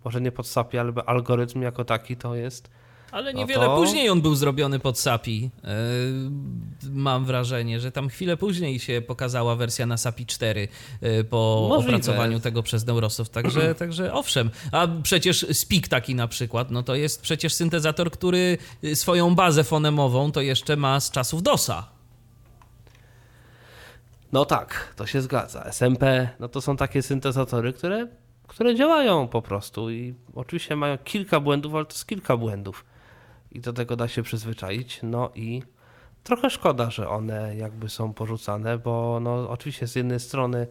Może 0.05 0.21
nie 0.21 0.33
pod 0.33 0.47
SAPI, 0.47 0.79
ale 0.79 0.93
algorytm 1.07 1.63
jako 1.63 1.85
taki 1.85 2.17
to 2.17 2.35
jest. 2.35 2.71
Ale 3.13 3.33
No 3.33 3.39
niewiele 3.39 3.67
to- 3.67 3.77
później 3.77 4.11
on 4.11 4.21
był 4.23 4.35
zrobiony 4.35 4.79
pod 4.79 4.99
SAPI. 4.99 5.43
Yy, 5.43 6.91
mam 6.91 7.25
wrażenie, 7.25 7.81
że 7.81 7.93
tam 7.93 8.09
chwilę 8.09 8.37
później 8.37 8.79
się 8.79 9.03
pokazała 9.07 9.57
wersja 9.57 9.87
na 9.87 9.97
SAPI 9.97 10.27
4 10.27 10.69
yy, 11.03 11.25
po 11.25 11.67
Możliwe. 11.69 11.97
opracowaniu 11.97 12.41
tego 12.41 12.63
przez 12.63 12.87
Neurosoft. 12.87 13.33
Także, 13.33 13.75
także 13.85 14.13
owszem. 14.13 14.51
A 14.73 14.89
przecież 15.03 15.47
Speak 15.53 15.89
taki 15.89 16.15
na 16.15 16.29
przykład, 16.29 16.71
no 16.71 16.83
to 16.83 16.95
jest 16.95 17.23
przecież 17.23 17.55
syntezator, 17.55 18.11
który 18.11 18.59
y, 18.85 18.97
swoją 18.97 19.35
bazę 19.35 19.65
fonemową 19.65 20.33
to 20.33 20.41
jeszcze 20.41 20.77
ma 20.77 21.01
z 21.01 21.11
czasów 21.11 21.43
DOSa. 21.43 21.89
No 24.33 24.45
tak, 24.45 24.95
to 24.97 25.07
się 25.07 25.23
zgadza. 25.23 25.65
SMP, 25.65 26.29
no 26.41 26.49
to 26.49 26.61
są 26.61 26.77
takie 26.77 27.03
syntezatory, 27.03 27.73
które, 27.73 28.07
które 28.47 28.75
działają 28.75 29.29
po 29.29 29.43
prostu 29.43 29.91
i 29.91 30.15
oczywiście 30.35 30.77
mają 30.77 30.99
kilka 30.99 31.41
błędów, 31.41 31.75
ale 31.75 31.85
to 31.85 31.93
jest 31.93 32.07
kilka 32.07 32.37
błędów. 32.37 32.85
I 33.53 33.61
do 33.61 33.73
tego 33.73 33.97
da 33.97 34.09
się 34.09 34.23
przyzwyczaić. 34.23 35.01
No 35.03 35.31
i 35.35 35.63
trochę 36.25 36.51
szkoda, 36.51 36.91
że 36.91 37.09
one 37.09 37.57
jakby 37.57 37.89
są 37.89 38.13
porzucane, 38.13 38.79
bo 38.79 39.21
no 39.23 39.51
oczywiście 39.51 39.87
z 39.87 39.95
jednej 39.97 40.21
strony 40.21 40.67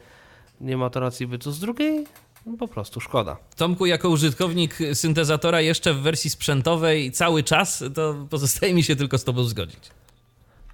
nie 0.61 0.77
ma 0.77 0.89
to 0.89 0.99
racji 0.99 1.27
bytu, 1.27 1.51
z 1.51 1.59
drugiej 1.59 2.05
no 2.45 2.57
po 2.57 2.67
prostu 2.67 2.99
szkoda. 2.99 3.37
Tomku, 3.55 3.85
jako 3.85 4.09
użytkownik 4.09 4.77
syntezatora 4.93 5.61
jeszcze 5.61 5.93
w 5.93 6.01
wersji 6.01 6.29
sprzętowej 6.29 7.11
cały 7.11 7.43
czas, 7.43 7.83
to 7.95 8.27
pozostaje 8.29 8.73
mi 8.73 8.83
się 8.83 8.95
tylko 8.95 9.17
z 9.17 9.23
tobą 9.23 9.43
zgodzić. 9.43 9.89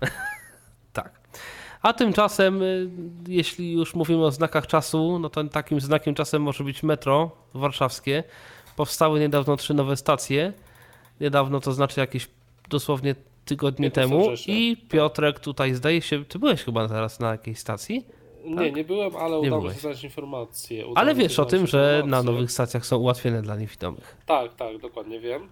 Tak. 1.81 1.89
A 1.89 1.93
tymczasem, 1.93 2.61
y, 2.61 2.89
jeśli 3.27 3.71
już 3.73 3.95
mówimy 3.95 4.25
o 4.25 4.31
znakach 4.31 4.67
czasu, 4.67 5.19
no 5.19 5.29
to 5.29 5.43
takim 5.43 5.81
znakiem 5.81 6.15
czasem 6.15 6.41
może 6.41 6.63
być 6.63 6.83
metro 6.83 7.31
warszawskie. 7.53 8.23
Powstały 8.75 9.19
niedawno 9.19 9.57
trzy 9.57 9.73
nowe 9.73 9.97
stacje. 9.97 10.53
Niedawno 11.21 11.59
to 11.59 11.73
znaczy 11.73 11.99
jakieś 11.99 12.27
dosłownie 12.69 13.15
tygodnie 13.45 13.91
15 13.91 14.09
temu. 14.17 14.35
I 14.47 14.77
Piotrek 14.89 15.39
tutaj 15.39 15.73
zdaje 15.73 16.01
się, 16.01 16.25
ty 16.25 16.39
byłeś 16.39 16.63
chyba 16.63 16.87
teraz 16.87 17.19
na 17.19 17.31
jakiejś 17.31 17.59
stacji, 17.59 18.05
Nie, 18.45 18.71
nie 18.71 18.83
byłem, 18.83 19.15
ale 19.15 19.31
Tak? 19.35 19.41
Nie 19.43 19.47
udało 19.47 19.55
mi 19.57 19.61
byłeś. 19.61 19.75
się 19.75 19.81
znaleźć 19.81 20.03
informacje. 20.03 20.85
Ale 20.95 21.15
wiesz 21.15 21.39
o 21.39 21.45
tym, 21.45 21.67
że 21.67 22.03
na 22.05 22.23
nowych 22.23 22.51
stacjach 22.51 22.85
są 22.85 22.97
ułatwienia 22.97 23.41
dla 23.41 23.55
niewidomych. 23.55 24.17
Tak, 24.25 24.55
tak, 24.55 24.77
dokładnie 24.77 25.19
wiem. 25.19 25.49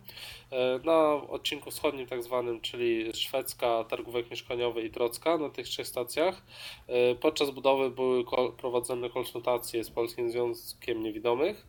E, 0.52 0.80
Na 0.84 1.14
odcinku 1.30 1.72
wschodnim 1.72 2.08
tak 2.08 2.24
zwanym, 2.24 2.62
czyli 2.62 3.14
Szwedzka, 3.14 3.84
Targówek 3.84 4.32
Mieszkaniowy 4.32 4.82
i 4.82 4.90
Trocka, 4.90 5.38
na 5.38 5.50
tych 5.50 5.68
trzech 5.68 5.88
stacjach, 5.88 6.42
e, 6.88 7.16
podczas 7.16 7.50
budowy 7.50 7.90
były 7.92 8.24
prowadzone 8.58 9.10
konsultacje 9.10 9.84
z 9.84 9.90
Polskim 9.90 10.32
Związkiem 10.32 11.04
Niewidomych 11.04 11.68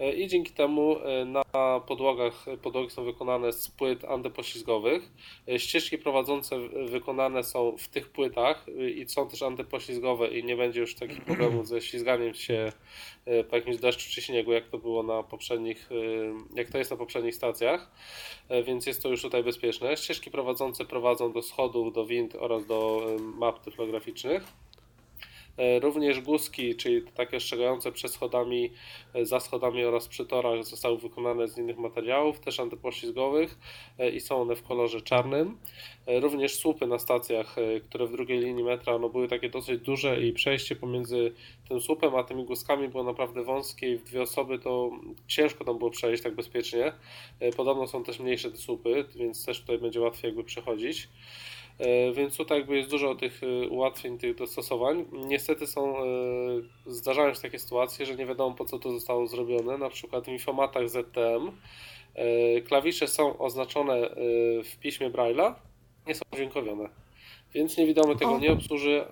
e, 0.00 0.12
i 0.12 0.28
dzięki 0.28 0.52
temu 0.52 0.96
na 1.26 1.80
podłogach, 1.80 2.46
podłogi 2.62 2.90
są 2.90 3.04
wykonane 3.04 3.52
z 3.52 3.68
płyt 3.68 4.04
antypoślizgowych. 4.04 5.12
Ścieżki 5.58 5.98
prowadzące 5.98 6.58
wykonane 6.86 7.44
są 7.44 7.76
w 7.78 7.88
tych 7.88 8.08
płytach 8.08 8.66
i 8.96 9.08
są 9.08 9.28
też 9.28 9.42
antypoślizgowe 9.42 10.28
i 10.28 10.44
nie 10.44 10.56
będzie 10.56 10.80
już 10.80 10.94
takich 10.94 11.24
problemów 11.24 11.68
ze 11.68 11.80
ślizganiem 11.80 12.34
się 12.34 12.72
po 13.50 13.56
jakimś 13.56 13.76
deszczu 13.76 14.10
czy 14.10 14.22
śniegu, 14.22 14.52
jak 14.52 14.68
to 14.68 14.78
było 14.78 15.02
na 15.02 15.22
poprzednich, 15.22 15.88
e, 15.92 15.94
jak 16.56 16.70
to 16.70 16.78
jest 16.78 16.90
na 16.90 16.96
poprzednich 16.96 17.34
stacjach, 17.34 17.90
E, 18.50 18.62
więc 18.62 18.86
jest 18.86 19.02
to 19.02 19.08
już 19.08 19.22
tutaj 19.22 19.44
bezpieczne. 19.44 19.96
Ścieżki 19.96 20.30
prowadzące 20.30 20.84
prowadzą 20.84 21.32
do 21.32 21.42
schodów, 21.42 21.92
do 21.92 22.06
wind 22.06 22.34
oraz 22.34 22.66
do 22.66 23.06
e, 23.08 23.18
map 23.18 23.64
tyflograficznych. 23.64 24.42
E, 25.56 25.80
Również 25.80 26.20
guzki, 26.20 26.76
czyli 26.76 27.02
takie 27.02 27.36
ostrzegające 27.36 27.92
przed 27.92 28.12
schodami, 28.12 28.70
e, 29.14 29.26
za 29.26 29.40
schodami 29.40 29.84
oraz 29.84 30.08
przy 30.08 30.26
torach 30.26 30.64
zostały 30.64 30.98
wykonane 30.98 31.48
z 31.48 31.58
innych 31.58 31.78
materiałów, 31.78 32.40
też 32.40 32.60
antypoślizgowych 32.60 33.58
e, 33.98 34.10
i 34.10 34.20
są 34.20 34.42
one 34.42 34.56
w 34.56 34.62
kolorze 34.62 35.00
czarnym. 35.00 35.58
Również 36.06 36.54
słupy 36.54 36.86
na 36.86 36.98
stacjach, 36.98 37.56
które 37.88 38.06
w 38.06 38.12
drugiej 38.12 38.40
linii 38.40 38.64
metra 38.64 38.98
no, 38.98 39.08
były 39.08 39.28
takie 39.28 39.48
dosyć 39.48 39.80
duże 39.80 40.20
i 40.20 40.32
przejście 40.32 40.76
pomiędzy 40.76 41.32
tym 41.68 41.80
słupem 41.80 42.14
a 42.14 42.24
tymi 42.24 42.44
guzkami 42.44 42.88
było 42.88 43.04
naprawdę 43.04 43.44
wąskie 43.44 43.92
i 43.92 43.96
w 43.96 44.04
dwie 44.04 44.22
osoby 44.22 44.58
to 44.58 44.90
ciężko 45.26 45.64
tam 45.64 45.78
było 45.78 45.90
przejść 45.90 46.22
tak 46.22 46.34
bezpiecznie. 46.34 46.92
Podobno 47.56 47.86
są 47.86 48.04
też 48.04 48.20
mniejsze 48.20 48.50
te 48.50 48.56
słupy, 48.56 49.04
więc 49.14 49.46
też 49.46 49.60
tutaj 49.60 49.78
będzie 49.78 50.00
łatwiej 50.00 50.28
jakby 50.28 50.44
przechodzić. 50.44 51.08
E, 51.80 52.12
Więc 52.12 52.36
tutaj 52.36 52.58
jakby 52.58 52.76
jest 52.76 52.90
dużo 52.90 53.14
tych 53.14 53.40
e, 53.42 53.68
ułatwień, 53.68 54.18
tych 54.18 54.34
dostosowań. 54.34 55.04
Niestety 55.12 55.66
są, 55.66 55.98
e, 55.98 56.02
zdarzają 56.86 57.34
się 57.34 57.40
takie 57.40 57.58
sytuacje, 57.58 58.06
że 58.06 58.16
nie 58.16 58.26
wiadomo 58.26 58.56
po 58.56 58.64
co 58.64 58.78
to 58.78 58.90
zostało 58.90 59.26
zrobione. 59.26 59.78
Na 59.78 59.90
przykład 59.90 60.24
w 60.24 60.28
infomatach 60.28 60.88
ZTM 60.88 61.50
klawisze 62.64 63.08
są 63.08 63.38
oznaczone 63.38 64.10
w 64.64 64.76
piśmie 64.80 65.10
Braille'a, 65.10 65.54
nie 66.06 66.14
są 66.14 66.22
dźwiękowione. 66.34 66.88
Więc 67.54 67.76
niewidomy 67.76 68.16
tego 68.16 68.38
nie 68.38 68.52
obsłuży, 68.52 69.04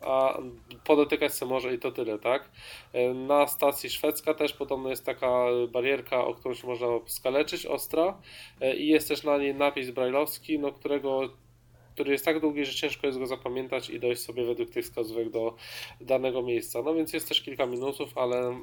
a 0.00 0.38
podotykać 0.84 1.34
se 1.34 1.46
może 1.46 1.74
i 1.74 1.78
to 1.78 1.92
tyle, 1.92 2.18
tak? 2.18 2.50
Na 3.14 3.46
stacji 3.46 3.90
szwedzka 3.90 4.34
też 4.34 4.52
podobno 4.52 4.90
jest 4.90 5.06
taka 5.06 5.46
barierka, 5.72 6.24
o 6.24 6.34
którą 6.34 6.54
się 6.54 6.66
można 6.66 6.86
skaleczyć, 7.06 7.66
ostra 7.66 8.18
i 8.78 8.86
jest 8.86 9.08
też 9.08 9.22
na 9.22 9.38
niej 9.38 9.54
napis 9.54 9.90
brajlowski, 9.90 10.58
no 10.58 10.72
którego 10.72 11.28
który 11.96 12.12
jest 12.12 12.24
tak 12.24 12.40
długi, 12.40 12.64
że 12.64 12.74
ciężko 12.74 13.06
jest 13.06 13.18
go 13.18 13.26
zapamiętać 13.26 13.90
i 13.90 14.00
dojść 14.00 14.22
sobie 14.22 14.44
według 14.44 14.70
tych 14.70 14.84
wskazówek 14.84 15.30
do 15.30 15.54
danego 16.00 16.42
miejsca. 16.42 16.82
No 16.82 16.94
więc 16.94 17.12
jest 17.12 17.28
też 17.28 17.40
kilka 17.42 17.66
minusów, 17.66 18.18
ale 18.18 18.60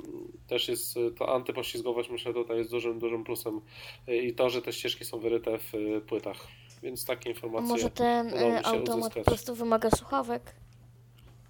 też 0.48 0.68
jest 0.68 0.96
to 1.18 1.36
antypoślizgowość, 1.36 2.10
myślę, 2.10 2.34
tutaj 2.34 2.58
jest 2.58 2.72
dużym, 2.72 3.00
dużym 3.00 3.24
plusem 3.24 3.62
i 4.08 4.34
to, 4.34 4.50
że 4.50 4.62
te 4.62 4.74
ścieżki 4.74 5.06
są 5.06 5.20
wyryte 5.20 5.58
w 5.60 5.72
płytach. 6.08 6.48
Więc 6.84 7.06
takie 7.06 7.30
A 7.30 7.34
informacje. 7.34 7.68
może 7.68 7.90
ten 7.90 8.34
automat 8.64 8.86
po 8.86 8.98
uzyskać. 8.98 9.24
prostu 9.26 9.56
wymaga 9.56 9.90
słuchawek? 9.92 10.56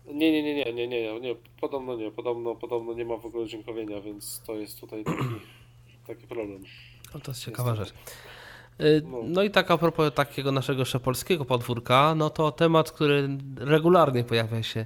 Nie, 0.06 0.32
nie, 0.32 0.44
nie, 0.44 0.56
nie, 0.56 0.74
nie, 0.74 0.88
nie, 0.88 1.20
nie, 1.20 1.36
podobno 1.62 1.96
nie, 1.96 2.12
podobno, 2.12 2.56
podobno 2.56 2.94
nie 2.94 3.06
ma 3.06 3.18
w 3.18 3.26
ogóle 3.26 3.48
dźwiękowienia, 3.48 4.02
więc 4.02 4.42
to 4.48 4.56
jest 4.56 4.80
tutaj 4.80 5.04
taki, 5.04 5.18
taki 6.08 6.28
problem. 6.28 6.64
No 7.14 7.20
to 7.20 7.32
jest 7.32 7.46
ciekawa 7.46 7.76
rzecz. 7.76 7.94
Y, 8.82 9.03
No 9.24 9.43
i 9.43 9.51
tak 9.51 9.71
a 9.71 9.78
propos 9.78 10.13
takiego 10.13 10.51
naszego 10.51 10.84
polskiego 11.03 11.45
podwórka, 11.45 12.15
no 12.15 12.30
to 12.30 12.51
temat, 12.51 12.91
który 12.91 13.30
regularnie 13.57 14.24
pojawia 14.24 14.63
się 14.63 14.86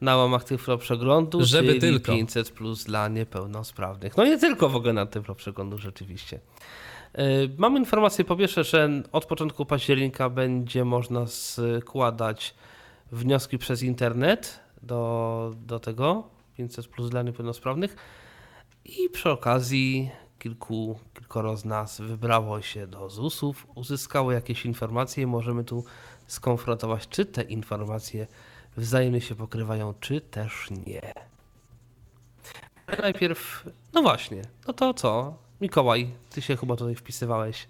na 0.00 0.16
łamach 0.16 0.44
Tyflo 0.44 0.78
Przeglądu, 0.78 1.44
Żeby 1.44 1.68
czyli 1.68 1.80
tylko. 1.80 2.12
500 2.12 2.50
plus 2.50 2.84
dla 2.84 3.08
niepełnosprawnych. 3.08 4.16
No 4.16 4.24
nie 4.24 4.38
tylko 4.38 4.68
w 4.68 4.76
ogóle 4.76 4.92
na 4.92 5.06
Tyflo 5.06 5.34
Przeglądu 5.34 5.78
rzeczywiście. 5.78 6.40
Y, 7.18 7.50
Mamy 7.58 7.78
informację 7.78 8.24
po 8.24 8.36
pierwsze, 8.36 8.64
że 8.64 9.02
od 9.12 9.26
początku 9.26 9.66
października 9.66 10.30
będzie 10.30 10.84
można 10.84 11.26
składać 11.26 12.54
wnioski 13.12 13.58
przez 13.58 13.82
internet 13.82 14.60
do, 14.82 15.52
do 15.66 15.80
tego 15.80 16.24
500 16.56 16.88
plus 16.88 17.10
dla 17.10 17.22
niepełnosprawnych 17.22 17.96
i 18.84 19.08
przy 19.12 19.30
okazji 19.30 20.10
kilku, 20.44 20.98
kilkoro 21.14 21.56
z 21.56 21.64
nas 21.64 22.00
wybrało 22.00 22.62
się 22.62 22.86
do 22.86 23.10
ZUS-ów, 23.10 23.66
uzyskało 23.74 24.32
jakieś 24.32 24.66
informacje 24.66 25.22
i 25.22 25.26
możemy 25.26 25.64
tu 25.64 25.84
skonfrontować, 26.26 27.08
czy 27.08 27.26
te 27.26 27.42
informacje 27.42 28.26
wzajemnie 28.76 29.20
się 29.20 29.34
pokrywają, 29.34 29.94
czy 30.00 30.20
też 30.20 30.68
nie. 30.86 31.12
Najpierw, 33.02 33.68
no 33.92 34.02
właśnie, 34.02 34.42
no 34.66 34.72
to 34.72 34.94
co? 34.94 35.34
Mikołaj, 35.60 36.10
ty 36.30 36.42
się 36.42 36.56
chyba 36.56 36.76
tutaj 36.76 36.94
wpisywałeś 36.94 37.66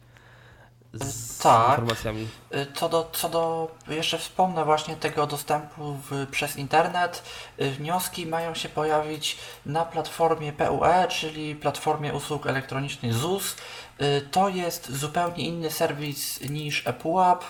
z 1.02 1.38
Tak. 1.38 1.68
informacjami. 1.70 2.28
Y, 2.54 2.66
Co 2.74 2.88
do, 2.88 3.10
co 3.12 3.28
do, 3.28 3.68
jeszcze 3.88 4.18
wspomnę 4.18 4.64
właśnie 4.64 4.96
tego 4.96 5.26
dostępu 5.26 5.96
w, 6.10 6.26
przez 6.30 6.56
internet. 6.56 7.22
Y, 7.60 7.70
Wnioski 7.70 8.26
mają 8.26 8.54
się 8.54 8.68
pojawić 8.68 9.36
na 9.66 9.84
platformie 9.84 10.52
PUE, 10.52 11.08
czyli 11.08 11.54
platformie 11.56 12.14
usług 12.14 12.46
elektronicznych 12.46 13.14
ZUS. 13.14 13.56
Y, 14.02 14.28
To 14.30 14.48
jest 14.48 14.92
zupełnie 14.92 15.44
inny 15.44 15.70
serwis 15.70 16.40
niż 16.40 16.86
ePUAP. 16.86 17.44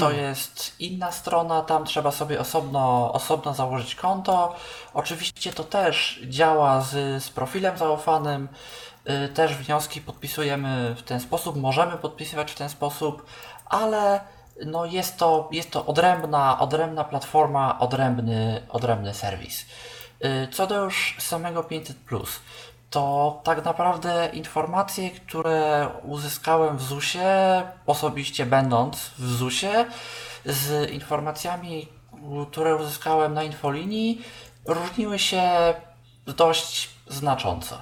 To 0.00 0.10
jest 0.24 0.74
inna 0.78 1.12
strona, 1.12 1.62
tam 1.62 1.84
trzeba 1.84 2.10
sobie 2.12 2.40
osobno, 2.40 3.12
osobno 3.12 3.54
założyć 3.54 3.94
konto. 3.94 4.56
Oczywiście 4.94 5.52
to 5.52 5.64
też 5.64 6.20
działa 6.24 6.80
z, 6.80 7.22
z 7.24 7.30
profilem 7.30 7.78
zaufanym. 7.78 8.48
Y, 9.10 9.28
Też 9.28 9.54
wnioski 9.54 10.00
podpisujemy 10.00 10.94
w 10.94 11.02
ten 11.02 11.20
sposób, 11.20 11.56
możemy 11.56 11.96
podpisywać 11.96 12.52
w 12.52 12.54
ten 12.54 12.68
sposób, 12.68 13.26
ale 13.66 14.20
no 14.66 14.86
jest, 14.86 15.16
to, 15.16 15.48
jest 15.52 15.70
to 15.70 15.86
odrębna, 15.86 16.58
odrębna 16.58 17.04
platforma, 17.04 17.78
odrębny, 17.78 18.62
odrębny 18.68 19.14
serwis. 19.14 19.66
Y, 20.24 20.48
Co 20.52 20.66
do 20.66 20.84
już 20.84 21.16
samego 21.18 21.64
500, 21.64 21.96
to 22.90 23.40
tak 23.44 23.64
naprawdę 23.64 24.30
informacje, 24.32 25.10
które 25.10 25.88
uzyskałem 26.02 26.76
w 26.76 26.82
ZUS-ie, 26.82 27.62
osobiście 27.86 28.46
będąc 28.46 29.10
w 29.18 29.36
ZUS-ie, 29.36 29.86
z 30.44 30.90
informacjami, 30.90 31.88
które 32.50 32.76
uzyskałem 32.76 33.34
na 33.34 33.42
infolinii, 33.42 34.22
różniły 34.66 35.18
się 35.18 35.74
dość 36.26 36.90
znacząco. 37.06 37.78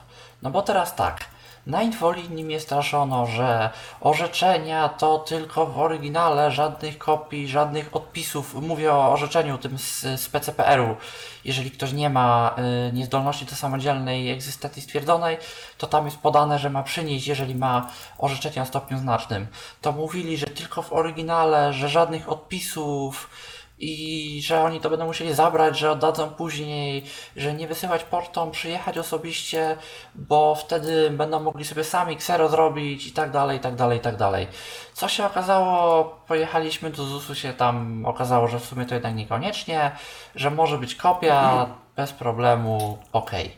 No 0.46 0.50
bo 0.50 0.62
teraz 0.62 0.94
tak, 0.94 1.24
na 1.66 1.82
infolinii 1.82 2.44
mnie 2.44 2.60
straszono, 2.60 3.26
że 3.26 3.70
orzeczenia 4.00 4.88
to 4.88 5.18
tylko 5.18 5.66
w 5.66 5.78
oryginale, 5.78 6.50
żadnych 6.50 6.98
kopii, 6.98 7.48
żadnych 7.48 7.96
odpisów. 7.96 8.54
Mówię 8.54 8.92
o 8.92 9.12
orzeczeniu 9.12 9.58
tym 9.58 9.78
z, 9.78 10.00
z 10.00 10.28
PCPR-u. 10.28 10.96
Jeżeli 11.44 11.70
ktoś 11.70 11.92
nie 11.92 12.10
ma 12.10 12.56
y, 12.88 12.92
niezdolności 12.92 13.44
do 13.44 13.54
samodzielnej 13.54 14.30
egzystencji 14.30 14.82
stwierdzonej, 14.82 15.36
to 15.78 15.86
tam 15.86 16.04
jest 16.04 16.18
podane, 16.18 16.58
że 16.58 16.70
ma 16.70 16.82
przynieść, 16.82 17.26
jeżeli 17.26 17.54
ma 17.54 17.90
orzeczenie 18.18 18.62
o 18.62 18.66
stopniu 18.66 18.98
znacznym. 18.98 19.46
To 19.80 19.92
mówili, 19.92 20.36
że 20.36 20.46
tylko 20.46 20.82
w 20.82 20.92
oryginale, 20.92 21.72
że 21.72 21.88
żadnych 21.88 22.28
odpisów, 22.28 23.30
i 23.78 24.42
że 24.44 24.62
oni 24.62 24.80
to 24.80 24.90
będą 24.90 25.06
musieli 25.06 25.34
zabrać, 25.34 25.78
że 25.78 25.90
oddadzą 25.90 26.30
później, 26.30 27.04
że 27.36 27.54
nie 27.54 27.68
wysyłać 27.68 28.04
pocztą, 28.04 28.50
przyjechać 28.50 28.98
osobiście, 28.98 29.76
bo 30.14 30.54
wtedy 30.54 31.10
będą 31.10 31.40
mogli 31.40 31.64
sobie 31.64 31.84
sami 31.84 32.16
ksero 32.16 32.48
zrobić 32.48 33.06
i 33.06 33.12
tak 33.12 33.30
dalej, 33.30 33.58
i 33.58 33.60
tak 33.60 33.74
dalej, 33.74 33.98
i 33.98 34.00
tak 34.00 34.16
dalej. 34.16 34.46
Co 34.92 35.08
się 35.08 35.26
okazało, 35.26 36.04
pojechaliśmy 36.28 36.90
do 36.90 37.04
ZUS-u 37.04 37.34
się 37.34 37.52
tam, 37.52 38.06
okazało, 38.06 38.48
że 38.48 38.60
w 38.60 38.64
sumie 38.64 38.86
to 38.86 38.94
jednak 38.94 39.14
niekoniecznie, 39.14 39.90
że 40.34 40.50
może 40.50 40.78
być 40.78 40.94
kopia, 40.94 41.66
bez 41.96 42.12
problemu, 42.12 42.98
okej. 43.12 43.56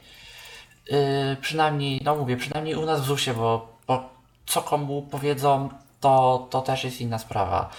Yy, 0.91 1.37
przynajmniej, 1.41 2.01
no 2.05 2.17
mówię, 2.17 2.37
przynajmniej 2.37 2.75
u 2.75 2.87
nas 2.87 3.01
w 3.01 3.05
ZUS-ie, 3.05 3.37
bo, 3.37 3.69
bo 3.87 4.09
co 4.47 4.63
komu 4.63 5.03
powiedzą, 5.03 5.69
to, 6.01 6.47
to 6.51 6.63
też 6.63 6.85
jest 6.85 7.01
inna 7.01 7.19
sprawa. 7.19 7.71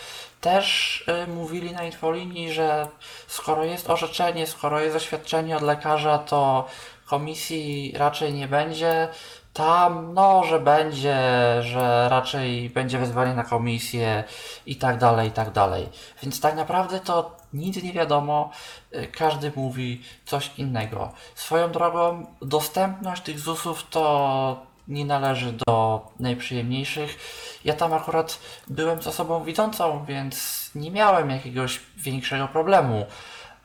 Też 0.41 1.03
y, 1.23 1.27
mówili 1.27 1.71
na 1.71 1.83
infolinii, 1.83 2.53
że 2.53 2.87
skoro 3.27 3.63
jest 3.63 3.89
orzeczenie, 3.89 4.47
skoro 4.47 4.79
jest 4.79 4.95
oświadczenie 4.95 5.57
od 5.57 5.63
lekarza, 5.63 6.17
to 6.17 6.67
komisji 7.05 7.93
raczej 7.97 8.33
nie 8.33 8.47
będzie. 8.47 9.07
Tam, 9.53 10.13
no, 10.13 10.43
że 10.43 10.59
będzie, 10.59 11.17
że 11.61 12.07
raczej 12.09 12.69
będzie 12.69 12.99
wezwanie 12.99 13.33
na 13.33 13.43
komisję 13.43 14.23
i 14.65 14.75
tak 14.75 14.97
dalej, 14.97 15.27
i 15.27 15.31
tak 15.31 15.51
dalej. 15.51 15.89
Więc 16.23 16.41
tak 16.41 16.55
naprawdę 16.55 16.99
to 16.99 17.37
nic 17.53 17.83
nie 17.83 17.93
wiadomo, 17.93 18.51
y, 18.95 19.07
każdy 19.07 19.51
mówi 19.55 20.03
coś 20.25 20.51
innego. 20.57 21.11
Swoją 21.35 21.71
drogą, 21.71 22.25
dostępność 22.41 23.21
tych 23.21 23.39
ZUS-ów 23.39 23.89
to 23.89 24.68
nie 24.89 25.05
należy 25.05 25.53
do 25.67 26.01
najprzyjemniejszych. 26.19 27.19
Ja 27.65 27.73
tam 27.73 27.93
akurat 27.93 28.39
byłem 28.67 29.01
z 29.01 29.07
osobą 29.07 29.43
widzącą, 29.43 30.05
więc 30.05 30.69
nie 30.75 30.91
miałem 30.91 31.29
jakiegoś 31.29 31.79
większego 31.97 32.47
problemu, 32.47 33.05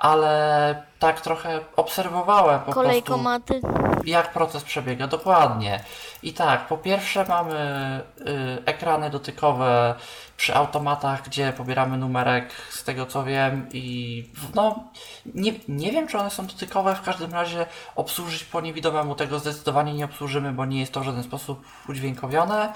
ale 0.04 0.82
tak 0.98 1.20
trochę 1.20 1.60
obserwowałem 1.76 2.58
po 2.58 2.64
prostu 2.64 2.80
Kolejkomaty. 2.80 3.60
jak 4.04 4.32
proces 4.32 4.64
przebiega 4.64 5.06
dokładnie. 5.06 5.84
I 6.22 6.32
tak, 6.32 6.66
po 6.66 6.78
pierwsze 6.78 7.24
mamy 7.28 7.54
y, 8.20 8.24
ekrany 8.64 9.10
dotykowe 9.10 9.94
przy 10.36 10.54
automatach, 10.54 11.22
gdzie 11.22 11.52
pobieramy 11.52 11.96
numerek, 11.96 12.52
z 12.70 12.84
tego 12.84 13.06
co 13.06 13.24
wiem, 13.24 13.68
i 13.72 14.28
no 14.54 14.84
nie, 15.34 15.52
nie 15.68 15.92
wiem, 15.92 16.08
czy 16.08 16.18
one 16.18 16.30
są 16.30 16.46
dotykowe, 16.46 16.94
w 16.94 17.02
każdym 17.02 17.32
razie 17.32 17.66
obsłużyć 17.96 18.44
po 18.44 18.60
niewidomemu 18.60 19.14
tego 19.14 19.38
zdecydowanie 19.38 19.94
nie 19.94 20.04
obsłużymy, 20.04 20.52
bo 20.52 20.64
nie 20.64 20.80
jest 20.80 20.92
to 20.92 21.00
w 21.00 21.04
żaden 21.04 21.22
sposób 21.22 21.64
udźwiękowione. 21.88 22.72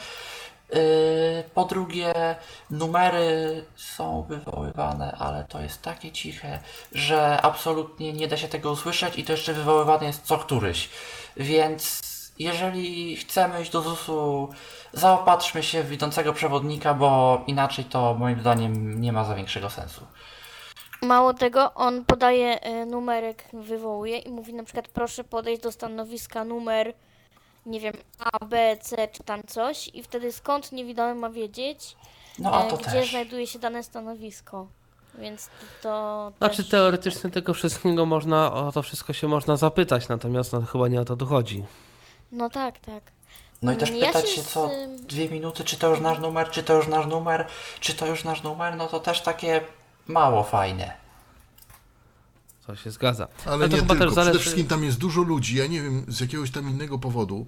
Yy, 0.73 1.45
po 1.55 1.64
drugie, 1.64 2.37
numery 2.71 3.64
są 3.77 4.23
wywoływane, 4.23 5.16
ale 5.19 5.45
to 5.45 5.61
jest 5.61 5.83
takie 5.83 6.12
ciche, 6.12 6.59
że 6.93 7.43
absolutnie 7.43 8.12
nie 8.12 8.29
da 8.29 8.37
się 8.37 8.49
tego 8.49 8.71
usłyszeć 8.71 9.19
i 9.19 9.25
to 9.25 9.33
jeszcze 9.33 9.53
wywoływane 9.53 10.07
jest 10.07 10.23
co 10.23 10.39
któryś. 10.39 10.91
Więc 11.37 12.03
jeżeli 12.39 13.16
chcemy 13.16 13.62
iść 13.62 13.71
do 13.71 13.83
ZUS-u, 13.83 14.49
zaopatrzmy 14.93 15.62
się 15.62 15.83
w 15.83 15.93
idącego 15.93 16.33
przewodnika, 16.33 16.95
bo 16.95 17.41
inaczej 17.47 17.85
to 17.85 18.14
moim 18.14 18.41
zdaniem 18.41 19.01
nie 19.01 19.12
ma 19.12 19.25
za 19.25 19.35
większego 19.35 19.71
sensu. 19.71 20.07
Mało 21.03 21.35
tego, 21.35 21.75
on 21.75 22.05
podaje 22.05 22.61
e, 22.61 22.87
numerek, 22.87 23.45
wywołuje 23.53 24.19
i 24.19 24.31
mówi 24.31 24.55
na 24.55 24.64
przykład 24.64 24.89
proszę 24.89 25.25
podejść 25.25 25.62
do 25.62 25.73
stanowiska 25.73 26.45
numer, 26.45 26.95
nie 27.69 27.81
wiem, 27.81 27.95
A, 28.33 28.45
B, 28.45 28.77
C 28.81 29.09
czy 29.09 29.23
tam 29.23 29.43
coś 29.47 29.91
i 29.95 30.03
wtedy 30.03 30.33
skąd 30.33 30.73
niewidomy 30.73 31.14
ma 31.14 31.31
wiedzieć, 31.31 31.97
No 32.39 32.53
a 32.55 32.64
e, 32.64 32.71
to 32.71 32.77
gdzie 32.77 32.91
też. 32.91 33.11
znajduje 33.11 33.47
się 33.47 33.59
dane 33.59 33.83
stanowisko. 33.83 34.66
Więc 35.19 35.49
to 35.83 36.33
Znaczy 36.39 36.57
też... 36.57 36.69
teoretycznie 36.69 37.31
tego 37.31 37.55
wszystkiego 37.55 38.07
można, 38.07 38.53
o 38.53 38.73
to 38.73 38.83
wszystko 38.83 39.12
się 39.12 39.29
można 39.29 39.57
zapytać, 39.57 40.09
natomiast 40.09 40.53
no, 40.53 40.62
chyba 40.62 40.89
nie 40.89 41.01
o 41.01 41.05
to 41.05 41.16
tu 41.16 41.27
chodzi. 41.27 41.64
No 42.33 42.51
tak, 42.51 42.79
tak. 42.79 43.03
No 43.62 43.73
i 43.73 43.77
też 43.77 43.91
Ja 43.91 44.07
pytać 44.07 44.31
się 44.31 44.43
z 44.43 44.49
co 44.49 44.71
dwie 44.99 45.29
minuty, 45.29 45.64
czy 45.64 45.77
to 45.77 45.91
już 45.91 46.01
nasz 46.01 46.19
numer, 46.19 46.51
czy 46.51 46.62
to 46.62 46.75
już 46.75 46.87
nasz 46.89 47.07
numer, 47.07 47.47
czy 47.81 47.95
to 47.95 48.07
już 48.07 48.25
nasz 48.25 48.43
numer, 48.43 48.77
no 48.77 48.87
to 48.87 49.01
też 49.01 49.21
takie 49.21 49.61
mało 50.07 50.43
fajne. 50.43 50.93
To 52.69 52.77
się 52.77 52.91
zgadza. 52.91 53.29
Ale 53.47 53.69
to 53.69 53.77
nie 53.77 53.81
chyba 53.83 53.95
tylko. 53.95 54.05
też 54.07 54.14
zależy- 54.14 54.31
Przede 54.31 54.39
wszystkim 54.43 54.66
tam 54.66 54.85
jest 54.85 54.99
dużo 54.99 55.23
ludzi, 55.23 55.57
ja 55.57 55.66
nie 55.66 55.83
wiem, 55.83 56.05
z 56.09 56.21
jakiegoś 56.21 56.51
tam 56.51 56.71
innego 56.71 56.99
powodu 56.99 57.47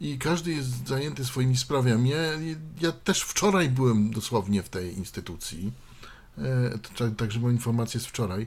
i 0.00 0.18
każdy 0.18 0.52
jest 0.52 0.88
zajęty 0.88 1.24
swoimi 1.24 1.56
sprawami. 1.56 2.10
Ja, 2.10 2.16
ja 2.80 2.92
też 2.92 3.22
wczoraj 3.22 3.68
byłem 3.68 4.10
dosłownie 4.10 4.62
w 4.62 4.68
tej 4.68 4.98
instytucji, 4.98 5.72
e, 6.38 7.12
także 7.16 7.40
moja 7.40 7.52
informacja 7.54 7.98
jest 7.98 8.08
wczoraj. 8.10 8.42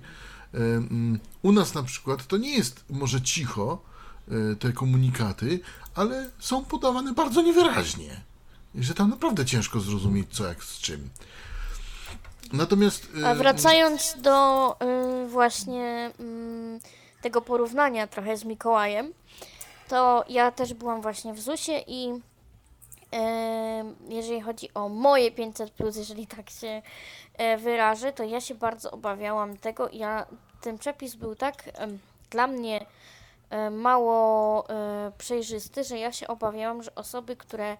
E, 0.53 0.57
mm, 0.57 1.20
U 1.41 1.51
nas 1.51 1.74
na 1.74 1.84
przykład 1.84 2.28
to 2.28 2.38
nie 2.38 2.53
jest 2.57 2.84
może 2.89 3.22
cicho, 3.22 3.82
e, 4.51 4.55
te 4.55 4.74
komunikaty, 4.74 5.59
ale 5.95 6.30
są 6.39 6.65
podawane 6.65 7.13
bardzo 7.13 7.41
niewyraźnie. 7.41 8.22
Że 8.76 8.93
tam 8.93 9.09
naprawdę 9.09 9.45
ciężko 9.45 9.80
zrozumieć 9.80 10.28
co 10.32 10.47
jak 10.47 10.63
z 10.63 10.80
czym. 10.80 11.09
Natomiast... 12.53 13.07
e, 13.23 13.27
A 13.27 13.35
wracając 13.35 14.15
do 14.21 14.71
y, 15.23 15.27
właśnie 15.27 16.11
mm, 16.19 16.79
tego 17.21 17.41
porównania 17.41 18.07
trochę 18.07 18.37
z 18.37 18.45
Mikołajem, 18.45 19.13
to 19.87 20.23
ja 20.29 20.51
też 20.51 20.73
byłam 20.73 21.01
właśnie 21.01 21.33
w 21.33 21.39
ZUS-ie 21.39 21.83
i 21.87 22.09
em, 23.11 23.95
jeżeli 24.09 24.41
chodzi 24.41 24.73
o 24.73 24.89
moje 24.89 25.31
500, 25.31 25.73
jeżeli 25.97 26.27
tak 26.27 26.49
się 26.49 26.81
wyrażę, 27.57 28.13
to 28.13 28.23
ja 28.23 28.41
się 28.41 28.55
bardzo 28.55 28.91
obawiałam 28.91 29.57
tego. 29.57 29.89
Ja, 29.93 30.25
ten 30.61 30.77
przepis 30.77 31.15
był 31.15 31.35
tak 31.35 31.63
dla 32.29 32.47
mnie 32.47 32.85
mało 33.71 34.65
przejrzysty, 35.17 35.83
że 35.83 35.97
ja 35.97 36.11
się 36.11 36.27
obawiałam, 36.27 36.83
że 36.83 36.95
osoby, 36.95 37.35
które 37.35 37.77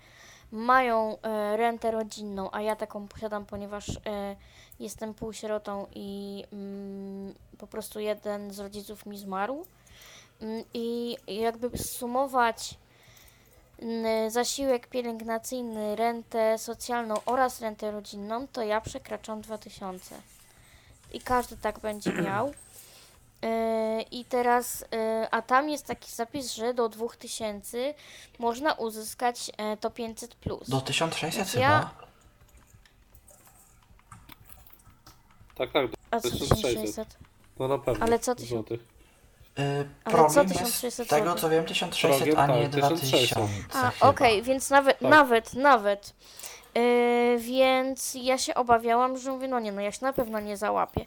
mają 0.52 1.18
rentę 1.56 1.92
rodzinną, 1.92 2.50
a 2.52 2.62
ja 2.62 2.76
taką 2.76 3.08
posiadam, 3.08 3.46
ponieważ 3.46 3.88
jestem 4.80 5.14
półsierotą 5.14 5.88
i 5.96 6.44
mm, 6.54 7.34
po 7.58 7.68
prostu 7.68 8.00
jeden 8.00 8.54
z 8.54 8.60
rodziców 8.60 9.06
mi 9.06 9.18
zmarł. 9.18 9.66
Mm, 10.42 10.64
I 10.74 11.18
jakby 11.28 11.78
sumować 11.78 12.76
mm, 13.80 14.32
zasiłek 14.32 14.88
pielęgnacyjny, 14.88 15.96
rentę 15.96 16.58
socjalną 16.58 17.16
oraz 17.26 17.62
rentę 17.62 17.92
rodzinną, 17.92 18.48
to 18.48 18.64
ja 18.64 18.82
przekraczam 18.82 19.42
2000. 19.42 20.16
I 21.14 21.22
każdy 21.22 21.58
tak 21.58 21.80
będzie 21.80 22.14
miał. 22.28 22.54
Yy, 23.42 24.02
I 24.02 24.26
teraz, 24.26 24.82
yy, 24.82 25.30
a 25.32 25.42
tam 25.42 25.70
jest 25.70 25.86
taki 25.86 26.12
zapis, 26.12 26.54
że 26.54 26.74
do 26.74 26.90
2000 26.90 27.94
można 28.40 28.74
uzyskać 28.74 29.52
e, 29.58 29.78
to 29.78 29.90
500 29.90 30.36
plus. 30.36 30.70
Do 30.70 30.82
1600 30.82 31.38
Więc 31.38 31.52
chyba? 31.52 32.09
Tak, 35.60 35.72
tak, 35.72 35.86
A 36.12 36.20
co 36.20 36.30
1600. 36.32 36.56
1600? 36.62 37.18
no 37.60 37.68
na 37.68 37.78
pewno. 37.78 38.06
Ale 38.06 38.20
co 38.20 38.36
ty 38.36 38.42
się- 38.44 38.48
złotych. 38.50 38.80
Y, 39.60 39.90
Ale 40.06 40.30
co 40.30 40.42
jest 40.44 40.54
1600 40.54 41.08
z 41.08 41.10
tego 41.10 41.24
złotych? 41.26 41.42
co 41.42 41.50
wiem 41.50 41.66
1600, 41.66 42.18
Progiem, 42.24 42.40
a 42.40 42.48
nie 42.48 42.70
tak, 42.70 42.72
1600. 42.82 43.38
2000 43.38 43.78
A, 43.80 43.90
chyba. 43.92 44.10
okej, 44.10 44.42
więc 44.44 44.70
nawet, 44.70 45.00
Tak. 45.00 45.10
nawet, 45.10 45.54
nawet. 45.54 46.14
Yy, 46.76 47.38
więc 47.40 48.16
ja 48.22 48.38
się 48.38 48.56
obawiałam, 48.56 49.18
że 49.18 49.32
mówię, 49.32 49.48
no 49.48 49.60
nie, 49.60 49.72
no 49.72 49.82
ja 49.82 49.92
się 49.92 50.00
na 50.06 50.14
pewno 50.14 50.40
nie 50.40 50.58
załapię. 50.58 51.06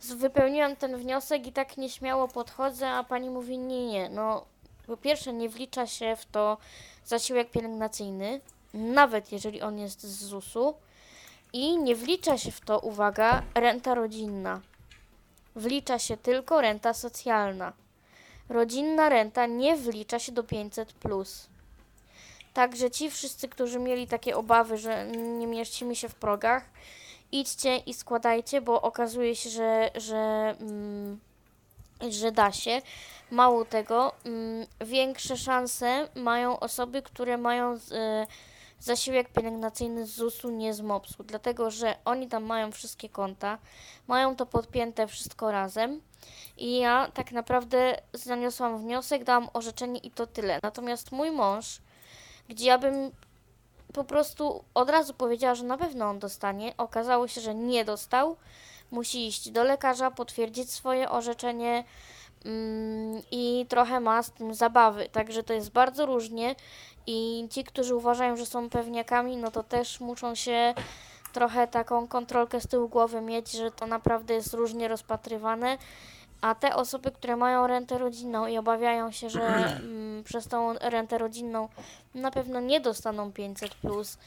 Z- 0.00 0.12
Wypełniłam 0.12 0.76
ten 0.76 0.96
wniosek 0.96 1.46
i 1.46 1.52
tak 1.52 1.76
nieśmiało 1.76 2.28
podchodzę, 2.28 2.88
a 2.90 3.04
pani 3.04 3.30
mówi, 3.30 3.58
nie, 3.58 3.86
nie, 3.86 4.08
no 4.08 4.44
po 4.86 4.96
pierwsze 4.96 5.32
nie 5.32 5.48
wlicza 5.48 5.86
się 5.86 6.16
w 6.16 6.24
to 6.26 6.56
zasiłek 7.04 7.50
pielęgnacyjny, 7.50 8.40
nawet 8.74 9.32
jeżeli 9.32 9.62
on 9.62 9.78
jest 9.78 10.02
z 10.02 10.24
ZUS-u 10.24 10.74
i 11.52 11.78
nie 11.78 11.96
wlicza 11.96 12.38
się 12.38 12.50
w 12.50 12.60
to, 12.60 12.78
uwaga, 12.78 13.42
renta 13.54 13.94
rodzinna. 13.94 14.60
Wlicza 15.56 15.98
się 15.98 16.16
tylko 16.16 16.60
renta 16.60 16.94
socjalna. 16.94 17.72
Rodzinna 18.48 19.08
renta 19.08 19.46
nie 19.46 19.76
wlicza 19.76 20.18
się 20.18 20.32
do 20.32 20.44
500 20.44 20.92
plus. 20.92 21.48
Także 22.54 22.90
ci 22.90 23.10
wszyscy, 23.10 23.48
którzy 23.48 23.78
mieli 23.78 24.06
takie 24.06 24.36
obawy, 24.36 24.78
że 24.78 25.06
nie 25.06 25.46
mieścimy 25.46 25.96
się 25.96 26.08
w 26.08 26.14
progach, 26.14 26.64
idźcie 27.32 27.76
i 27.76 27.94
składajcie, 27.94 28.60
bo 28.60 28.82
okazuje 28.82 29.36
się, 29.36 29.50
że, 29.50 29.90
że, 29.94 30.54
mm, 30.60 31.18
że 32.08 32.32
da 32.32 32.52
się. 32.52 32.82
Mało 33.30 33.64
tego, 33.64 34.12
mm, 34.24 34.66
większe 34.80 35.36
szanse 35.36 36.08
mają 36.14 36.60
osoby, 36.60 37.02
które 37.02 37.38
mają 37.38 37.76
z, 37.76 37.92
e, 37.92 38.26
zasiłek 38.80 39.28
pielęgnacyjny 39.28 40.06
z 40.06 40.10
ZUS-u, 40.10 40.50
nie 40.50 40.74
z 40.74 40.80
MOPS-u, 40.80 41.24
dlatego 41.24 41.70
że 41.70 41.96
oni 42.04 42.28
tam 42.28 42.44
mają 42.44 42.72
wszystkie 42.72 43.08
konta, 43.08 43.58
mają 44.08 44.36
to 44.36 44.46
podpięte 44.46 45.06
wszystko 45.06 45.52
razem. 45.52 46.00
I 46.56 46.78
ja 46.78 47.10
tak 47.14 47.32
naprawdę 47.32 48.00
zaniosłam 48.12 48.78
wniosek, 48.78 49.24
dałam 49.24 49.48
orzeczenie 49.52 50.00
i 50.00 50.10
to 50.10 50.26
tyle. 50.26 50.58
Natomiast 50.62 51.12
mój 51.12 51.30
mąż, 51.30 51.80
gdzie 52.48 52.66
ja 52.66 52.78
bym 52.78 53.10
po 53.92 54.04
prostu 54.04 54.64
od 54.74 54.90
razu 54.90 55.14
powiedziała, 55.14 55.54
że 55.54 55.64
na 55.64 55.78
pewno 55.78 56.06
on 56.06 56.18
dostanie, 56.18 56.74
okazało 56.76 57.28
się, 57.28 57.40
że 57.40 57.54
nie 57.54 57.84
dostał. 57.84 58.36
Musi 58.90 59.26
iść 59.26 59.50
do 59.50 59.64
lekarza, 59.64 60.10
potwierdzić 60.10 60.70
swoje 60.70 61.10
orzeczenie 61.10 61.84
mm, 62.44 63.22
i 63.30 63.66
trochę 63.68 64.00
ma 64.00 64.22
z 64.22 64.30
tym 64.30 64.54
zabawy. 64.54 65.08
Także 65.08 65.42
to 65.42 65.52
jest 65.52 65.70
bardzo 65.70 66.06
różnie 66.06 66.54
i 67.10 67.48
ci, 67.50 67.64
którzy 67.64 67.94
uważają, 67.94 68.36
że 68.36 68.46
są 68.46 68.70
pewniakami, 68.70 69.36
no 69.36 69.50
to 69.50 69.62
też 69.62 70.00
muszą 70.00 70.34
się 70.34 70.74
trochę 71.32 71.68
taką 71.68 72.08
kontrolkę 72.08 72.60
z 72.60 72.66
tyłu 72.66 72.88
głowy 72.88 73.20
mieć, 73.20 73.52
że 73.52 73.70
to 73.70 73.86
naprawdę 73.86 74.34
jest 74.34 74.54
różnie 74.54 74.88
rozpatrywane. 74.88 75.78
A 76.40 76.54
te 76.54 76.74
osoby, 76.74 77.10
które 77.10 77.36
mają 77.36 77.66
rentę 77.66 77.98
rodzinną 77.98 78.46
i 78.46 78.58
obawiają 78.58 79.10
się, 79.10 79.30
że 79.30 79.42
mm, 79.46 80.24
przez 80.24 80.48
tą 80.48 80.74
rentę 80.80 81.18
rodzinną 81.18 81.68
na 82.14 82.30
pewno 82.30 82.60
nie 82.60 82.80
dostaną 82.80 83.32
500, 83.32 83.74
plus, 83.74 84.18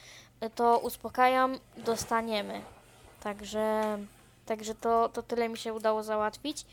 to 0.56 0.80
uspokajam, 0.80 1.60
dostaniemy. 1.78 2.62
Także, 3.24 3.98
także 4.52 4.76
to, 4.76 5.10
to 5.10 5.24
tyle 5.24 5.50
mi 5.50 5.58
się 5.58 5.74
udało 5.74 6.04
załatwić. 6.04 6.66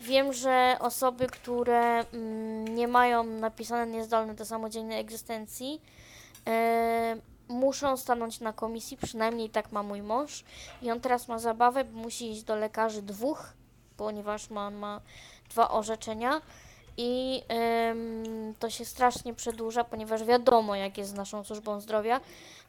Wiem, 0.00 0.32
że 0.32 0.76
osoby, 0.80 1.26
które 1.26 2.04
mm, 2.12 2.76
nie 2.76 2.88
mają 2.88 3.24
napisane 3.24 3.86
niezdolne 3.86 4.34
do 4.34 4.44
samodzielnej 4.44 5.00
egzystencji, 5.00 5.80
e, 6.46 7.16
muszą 7.48 7.96
stanąć 7.96 8.40
na 8.40 8.52
komisji, 8.52 8.96
przynajmniej 8.96 9.50
tak 9.50 9.72
ma 9.72 9.82
mój 9.82 10.02
mąż. 10.02 10.44
I 10.82 10.90
on 10.90 11.00
teraz 11.00 11.28
ma 11.28 11.38
zabawę, 11.38 11.84
musi 11.84 12.30
iść 12.32 12.42
do 12.42 12.56
lekarzy 12.56 13.02
dwóch, 13.02 13.52
ponieważ 13.96 14.50
ma, 14.50 14.66
on 14.66 14.74
ma 14.74 15.00
dwa 15.50 15.70
orzeczenia. 15.70 16.40
I 16.96 17.42
em, 17.48 18.54
to 18.58 18.70
się 18.70 18.84
strasznie 18.84 19.34
przedłuża, 19.34 19.84
ponieważ 19.84 20.24
wiadomo, 20.24 20.76
jak 20.76 20.98
jest 20.98 21.10
z 21.10 21.14
naszą 21.14 21.44
służbą 21.44 21.80
zdrowia. 21.80 22.20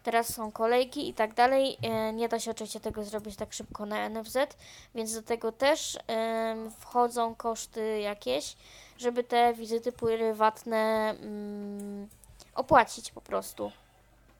Teraz 0.03 0.33
są 0.33 0.51
kolejki 0.51 1.09
i 1.09 1.13
tak 1.13 1.33
dalej. 1.33 1.77
E, 1.81 2.13
nie 2.13 2.29
da 2.29 2.39
się 2.39 2.51
oczywiście 2.51 2.79
tego 2.79 3.03
zrobić 3.03 3.35
tak 3.35 3.53
szybko 3.53 3.85
na 3.85 4.09
NFZ, 4.09 4.37
więc 4.95 5.13
do 5.13 5.21
tego 5.21 5.51
też 5.51 5.97
wchodzą 6.79 7.35
koszty 7.35 7.99
jakieś, 7.99 8.55
żeby 8.97 9.23
te 9.23 9.53
wizyty 9.53 9.91
prywatne 9.91 11.09
mm, 11.21 12.07
opłacić 12.55 13.11
po 13.11 13.21
prostu. 13.21 13.71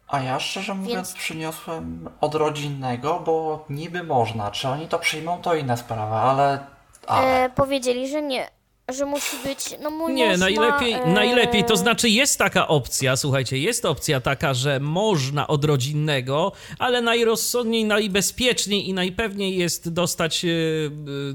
A 0.07 0.19
ja 0.19 0.39
szczerze 0.39 0.73
mówiąc 0.73 1.07
Więc- 1.07 1.13
przyniosłem 1.13 2.09
od 2.21 2.36
rodzinnego, 2.36 3.19
bo 3.25 3.65
niby 3.69 4.03
można. 4.03 4.51
Czy 4.51 4.67
oni 4.67 4.88
to 4.88 4.99
przyjmą, 4.99 5.41
to 5.41 5.55
inna 5.55 5.77
sprawa, 5.77 6.21
ale... 6.21 6.65
ale. 7.07 7.43
E, 7.43 7.49
powiedzieli, 7.49 8.09
że 8.09 8.21
nie. 8.21 8.49
Że 8.93 9.05
musi 9.05 9.35
być, 9.43 9.59
no 9.81 9.91
mój 9.91 10.13
Nie, 10.13 10.37
najlepiej, 10.37 10.93
e, 10.93 11.05
najlepiej, 11.05 11.63
to 11.63 11.77
znaczy 11.77 12.09
jest 12.09 12.37
taka 12.37 12.67
opcja, 12.67 13.15
słuchajcie, 13.15 13.57
jest 13.57 13.85
opcja 13.85 14.21
taka, 14.21 14.53
że 14.53 14.79
można 14.79 15.47
od 15.47 15.65
rodzinnego, 15.65 16.51
ale 16.79 17.01
najrozsądniej, 17.01 17.85
najbezpieczniej 17.85 18.89
i 18.89 18.93
najpewniej 18.93 19.57
jest 19.57 19.93
dostać 19.93 20.45
e, 20.45 20.49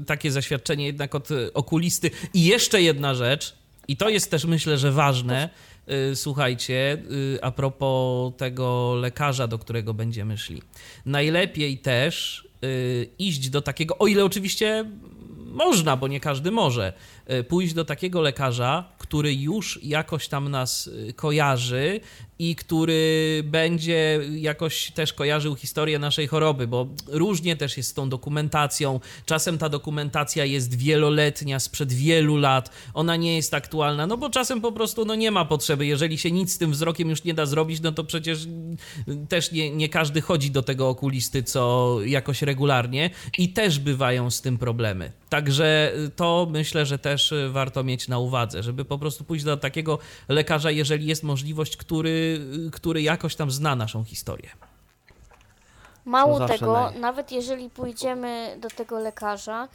takie 0.05 0.31
zaświadczenie 0.31 0.85
jednak 0.85 1.15
od 1.15 1.29
okulisty. 1.53 2.11
I 2.33 2.45
jeszcze 2.45 2.81
jedna 2.81 3.15
rzecz, 3.15 3.55
i 3.87 3.97
to 3.97 4.09
jest 4.09 4.31
też 4.31 4.45
myślę, 4.45 4.77
że 4.77 4.91
ważne, 4.91 5.49
e, 5.87 6.15
słuchajcie, 6.15 7.03
a 7.41 7.51
propos 7.51 8.33
tego 8.37 8.95
lekarza, 8.95 9.47
do 9.47 9.59
którego 9.59 9.93
będziemy 9.93 10.37
szli. 10.37 10.61
Najlepiej 11.05 11.77
też 11.77 12.47
iść 13.19 13.49
do 13.49 13.61
takiego, 13.61 13.97
o 13.97 14.07
ile 14.07 14.25
oczywiście 14.25 14.85
można, 15.57 15.97
bo 15.97 16.07
nie 16.07 16.19
każdy 16.19 16.51
może, 16.51 16.93
pójść 17.47 17.73
do 17.73 17.85
takiego 17.85 18.21
lekarza, 18.21 18.97
który 19.07 19.33
już 19.33 19.79
jakoś 19.83 20.27
tam 20.27 20.49
nas 20.49 20.89
e, 21.09 21.13
kojarzy 21.13 21.99
i 22.39 22.55
który 22.55 23.41
będzie 23.45 24.19
jakoś 24.35 24.91
też 24.91 25.13
kojarzył 25.13 25.55
historię 25.55 25.99
naszej 25.99 26.27
choroby, 26.27 26.67
bo 26.67 26.87
różnie 27.07 27.55
też 27.55 27.77
jest 27.77 27.89
z 27.89 27.93
tą 27.93 28.09
dokumentacją. 28.09 28.99
Czasem 29.25 29.57
ta 29.57 29.69
dokumentacja 29.69 30.45
jest 30.45 30.77
wieloletnia, 30.77 31.59
sprzed 31.59 31.93
wielu 31.93 32.37
lat, 32.37 32.69
ona 32.93 33.15
nie 33.15 33.35
jest 33.35 33.53
aktualna, 33.53 34.07
no 34.07 34.17
bo 34.17 34.29
czasem 34.29 34.61
po 34.61 34.71
prostu 34.71 35.05
no 35.05 35.15
nie 35.15 35.31
ma 35.31 35.45
potrzeby. 35.45 35.85
Jeżeli 35.85 36.17
się 36.17 36.31
nic 36.31 36.53
z 36.53 36.57
tym 36.57 36.71
wzrokiem 36.71 37.09
już 37.09 37.23
nie 37.23 37.33
da 37.33 37.45
zrobić, 37.45 37.81
no 37.81 37.91
to 37.91 38.03
przecież 38.03 38.45
mm, 38.45 39.27
też 39.27 39.51
nie, 39.51 39.71
nie 39.71 39.89
każdy 39.89 40.21
chodzi 40.21 40.51
do 40.51 40.63
tego 40.63 40.89
okulisty, 40.89 41.43
co 41.43 41.97
jakoś 42.05 42.41
regularnie 42.41 43.09
i 43.37 43.49
też 43.49 43.79
bywają 43.79 44.31
z 44.31 44.41
tym 44.41 44.57
problemy. 44.57 45.11
Także 45.29 45.93
y, 46.05 46.09
to 46.09 46.47
myślę, 46.51 46.85
że 46.85 46.99
też 46.99 47.16
y, 47.31 47.49
warto 47.49 47.83
mieć 47.83 48.07
na 48.07 48.19
uwadze, 48.19 48.63
żeby 48.63 48.85
po 48.85 48.97
prostu 48.97 49.23
pójść 49.23 49.45
do 49.45 49.57
takiego 49.57 49.99
lekarza, 50.29 50.71
jeżeli 50.71 51.05
jest 51.07 51.23
możliwość, 51.23 51.77
który, 51.77 52.39
y, 52.67 52.71
który 52.71 53.01
jakoś 53.01 53.35
tam 53.35 53.51
zna 53.51 53.75
naszą 53.75 54.03
historię. 54.03 54.49
Mało 56.05 56.39
tego, 56.47 56.73
naj- 56.73 56.99
nawet 56.99 57.31
jeżeli 57.31 57.69
pójdziemy 57.69 58.57
do 58.61 58.69
tego 58.69 58.99
lekarza 58.99 59.67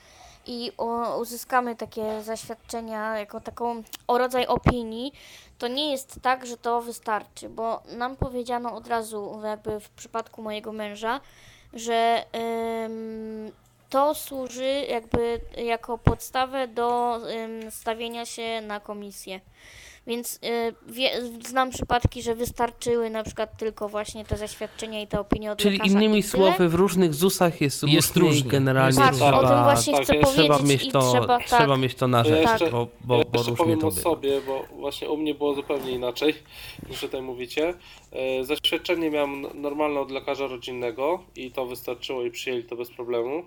i 0.47 0.73
o, 0.79 1.19
uzyskamy 1.19 1.77
takie 1.77 2.23
zaświadczenia, 2.23 3.19
jako 3.19 3.41
taką 3.41 3.83
o 4.07 4.19
rodzaj 4.19 4.47
opinii, 4.47 5.13
to 5.59 5.69
nie 5.69 5.91
jest 5.91 6.19
tak, 6.23 6.47
że 6.47 6.57
to 6.57 6.83
wystarczy, 6.83 7.49
bo 7.49 7.83
nam 7.97 8.17
powiedziano 8.17 8.75
od 8.75 8.87
razu, 8.89 9.41
jakby 9.45 9.81
w 9.81 9.91
przypadku 9.91 10.43
mojego 10.43 10.73
męża, 10.73 11.21
że 11.75 12.25
ym, 12.85 13.53
to 13.93 14.15
służy 14.15 14.87
jakby 14.89 15.41
jako 15.57 15.99
podstawę 15.99 16.69
do 16.69 17.19
stawienia 17.71 18.27
się 18.27 18.61
na 18.61 18.81
komisję. 18.81 19.41
Więc 20.07 20.35
y, 20.45 20.75
wie, 20.87 21.11
znam 21.47 21.71
przypadki, 21.71 22.23
że 22.23 22.35
wystarczyły 22.35 23.11
na 23.11 23.23
przykład 23.23 23.57
tylko 23.59 23.89
właśnie 23.89 24.25
te 24.25 24.37
zaświadczenia 24.37 25.01
i 25.03 25.07
te 25.07 25.21
opinie 25.21 25.53
od 25.53 25.59
Czyli 25.59 25.79
lekarza 25.79 25.93
innymi 25.93 26.23
słowy, 26.23 26.69
w 26.69 26.75
różnych 26.75 27.15
ZUS-ach 27.15 27.61
jest, 27.61 27.83
Jest 27.83 28.17
różnie 28.17 28.51
generalnie 28.51 28.99
Tak, 28.99 29.15
trzeba, 29.15 29.39
o 29.39 29.49
tym 29.49 29.63
właśnie 29.63 29.93
tak, 29.95 30.03
chcę 30.03 30.17
jest- 30.17 30.33
trzeba 30.33 30.59
powiedzieć 30.59 30.81
mieć 30.83 30.89
i 30.89 30.93
to, 30.93 31.13
trzeba, 31.13 31.39
trzeba 31.39 31.67
tak, 31.67 31.79
mieć 31.81 31.95
to 31.95 32.09
na 32.09 32.19
Ja 32.19 32.25
rzecz, 32.25 32.51
jeszcze- 32.51 32.71
bo, 32.71 32.79
Ja 32.81 32.87
bo, 33.01 33.15
bo 33.17 33.17
jeszcze 33.19 33.39
różnie 33.39 33.57
powiem 33.57 33.81
to 33.81 33.87
o 33.87 33.91
bywa. 33.91 34.03
sobie, 34.03 34.41
bo 34.41 34.65
właśnie 34.81 35.11
u 35.11 35.17
mnie 35.17 35.35
było 35.35 35.55
zupełnie 35.55 35.91
inaczej 35.91 36.35
niż 36.91 37.01
tutaj 37.01 37.23
mówicie. 37.23 37.75
E, 38.13 38.45
Zaświadczenie 38.45 39.11
miałem 39.11 39.47
normalne 39.63 40.01
od 40.01 40.11
lekarza 40.11 40.47
rodzinnego 40.47 41.23
i 41.37 41.51
to 41.51 41.67
wystarczyło 41.67 42.23
i 42.25 42.31
przyjęli 42.31 42.65
to 42.65 42.77
bez 42.77 42.91
problemu. 42.91 43.43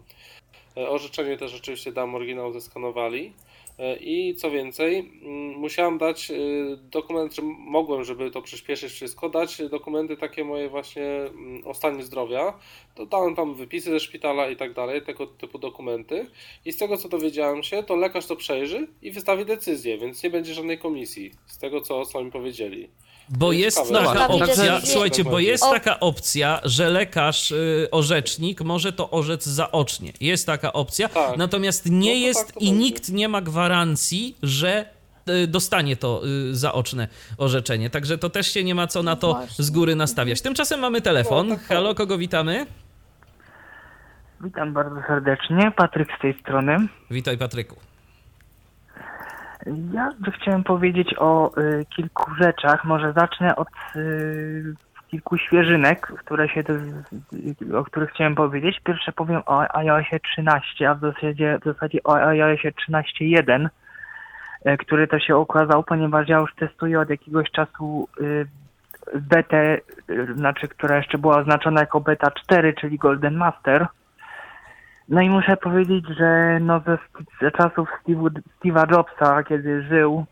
E, 0.78 0.90
Orzeczenie 0.90 1.38
też 1.38 1.56
oczywiście 1.56 1.92
dam 1.92 2.16
oryginał 2.16 2.52
zeskanowali. 2.52 3.34
E, 3.80 3.98
I 3.98 4.36
co 4.36 4.52
więcej, 4.52 5.00
mm, 5.00 5.60
musiałem 5.60 5.98
dać 5.98 6.32
e, 6.32 6.36
dokument, 6.78 7.36
że 7.36 7.42
mogłem, 7.58 8.04
żeby 8.04 8.32
to 8.32 8.42
przyspieszyć 8.42 8.92
wszystko, 8.92 9.30
dać 9.30 9.62
dokumenty 9.70 10.18
takie 10.18 10.44
moje 10.44 10.70
właśnie 10.70 11.06
mm, 11.06 11.68
o 11.68 11.74
stanie 11.74 12.04
zdrowia. 12.04 12.60
To 12.96 13.06
dałem 13.06 13.36
tam 13.36 13.56
wypisy 13.56 13.90
ze 13.90 14.00
szpitala 14.00 14.50
i 14.50 14.56
tak 14.56 14.74
dalej, 14.74 15.02
tego 15.02 15.28
typu 15.28 15.60
dokumenty. 15.60 16.28
I 16.66 16.72
z 16.72 16.78
tego 16.78 16.98
co 16.98 17.10
dowiedziałem 17.10 17.64
się, 17.64 17.84
to 17.84 17.96
lekarz 17.96 18.26
to 18.26 18.36
przejrzy 18.36 18.88
i 19.02 19.12
wystawi 19.12 19.46
decyzję, 19.46 19.98
więc 19.98 20.24
nie 20.24 20.30
będzie 20.30 20.54
żadnej 20.54 20.78
komisji. 20.78 21.32
Z 21.46 21.58
tego 21.58 21.82
co, 21.82 22.06
co 22.06 22.24
mi 22.24 22.32
powiedzieli. 22.32 22.90
Bo 23.30 23.52
jest 23.52 23.88
Ciekawe. 23.88 24.06
taka 24.06 24.28
opcja, 24.28 24.46
decyzję. 24.48 24.80
słuchajcie, 24.94 25.24
bo 25.24 25.40
jest 25.40 25.64
O- 25.64 25.72
taka 25.72 26.00
opcja, 26.00 26.60
że 26.64 26.90
lekarz, 26.90 27.52
y, 27.52 27.88
orzecznik 27.92 28.62
może 28.62 28.94
to 28.94 29.10
orzec 29.10 29.46
zaocznie. 29.46 30.14
Jest 30.22 30.46
taka 30.46 30.74
opcja, 30.74 31.10
Tak. 31.10 31.38
natomiast 31.38 31.86
nie 31.90 32.14
No 32.14 32.20
to 32.22 32.26
jest 32.28 32.46
tak 32.46 32.52
to 32.54 32.60
i 32.60 32.66
będzie. 32.66 32.80
nikt 32.84 33.10
nie 33.10 33.30
ma 33.30 33.42
gwarancji, 33.42 34.38
że 34.44 34.86
y, 35.30 35.48
dostanie 35.48 35.96
to 35.96 36.22
y, 36.52 36.56
zaoczne 36.56 37.08
orzeczenie. 37.38 37.90
Także 37.90 38.18
to 38.18 38.30
też 38.30 38.48
się 38.54 38.64
nie 38.64 38.76
ma 38.76 38.88
co 38.88 39.04
na 39.04 39.16
to 39.16 39.34
Właśnie. 39.34 39.66
z 39.66 39.72
góry 39.72 39.96
nastawiać. 39.96 40.42
Tymczasem 40.42 40.80
mamy 40.80 41.02
telefon. 41.02 41.48
No, 41.48 41.56
tak. 41.56 41.66
Halo, 41.66 41.96
kogo 41.96 42.18
witamy? 42.18 42.66
Witam 44.42 44.74
bardzo 44.74 44.96
serdecznie, 45.08 45.72
Patryk 45.78 46.08
z 46.18 46.22
tej 46.22 46.40
strony. 46.42 46.78
Witaj 47.12 47.38
Patryku. 47.38 47.76
Ja 49.94 50.10
chciałem 50.42 50.64
powiedzieć 50.64 51.16
o 51.18 51.52
y, 51.58 51.86
kilku 51.96 52.36
rzeczach. 52.36 52.86
Może 52.86 53.14
zacznę 53.14 53.56
od 53.56 53.68
y, 53.96 54.76
kilku 55.08 55.38
świeżynek, 55.38 56.14
które 56.18 56.50
się 56.50 56.64
o 57.78 57.84
których 57.84 58.10
chciałem 58.10 58.36
powiedzieć. 58.36 58.80
Pierwsze 58.84 59.12
powiem 59.12 59.42
o 59.46 59.76
iOSie 59.76 60.20
13, 60.20 60.90
a 60.90 60.96
w 60.96 61.00
zasadzie, 61.00 61.60
w 61.62 61.66
zasadzie 61.66 62.04
o 62.04 62.16
iOSie 62.16 62.72
13.1, 62.72 63.70
y, 64.66 64.78
który 64.78 65.08
to 65.08 65.20
się 65.20 65.36
okazał, 65.36 65.84
ponieważ 65.84 66.30
ja 66.30 66.38
już 66.38 66.56
testuję 66.56 67.00
od 67.00 67.10
jakiegoś 67.10 67.52
czasu 67.52 68.08
y, 68.22 68.48
betę, 69.14 69.78
y, 70.10 70.34
znaczy, 70.36 70.68
która 70.68 70.98
jeszcze 70.98 71.18
była 71.18 71.38
oznaczona 71.38 71.80
jako 71.82 72.02
beta 72.02 72.32
4, 72.32 72.74
czyli 72.74 72.98
Golden 72.98 73.36
Master. 73.36 73.88
No 75.10 75.22
i 75.22 75.30
muszę 75.30 75.58
powiedzieć, 75.58 76.06
że 76.18 76.58
no 76.62 76.80
ze, 76.80 76.98
ze 77.42 77.52
czasów 77.52 77.90
Steve'a 78.64 78.92
Jobsa, 78.92 79.44
kiedy 79.44 79.84
żył 79.84 80.26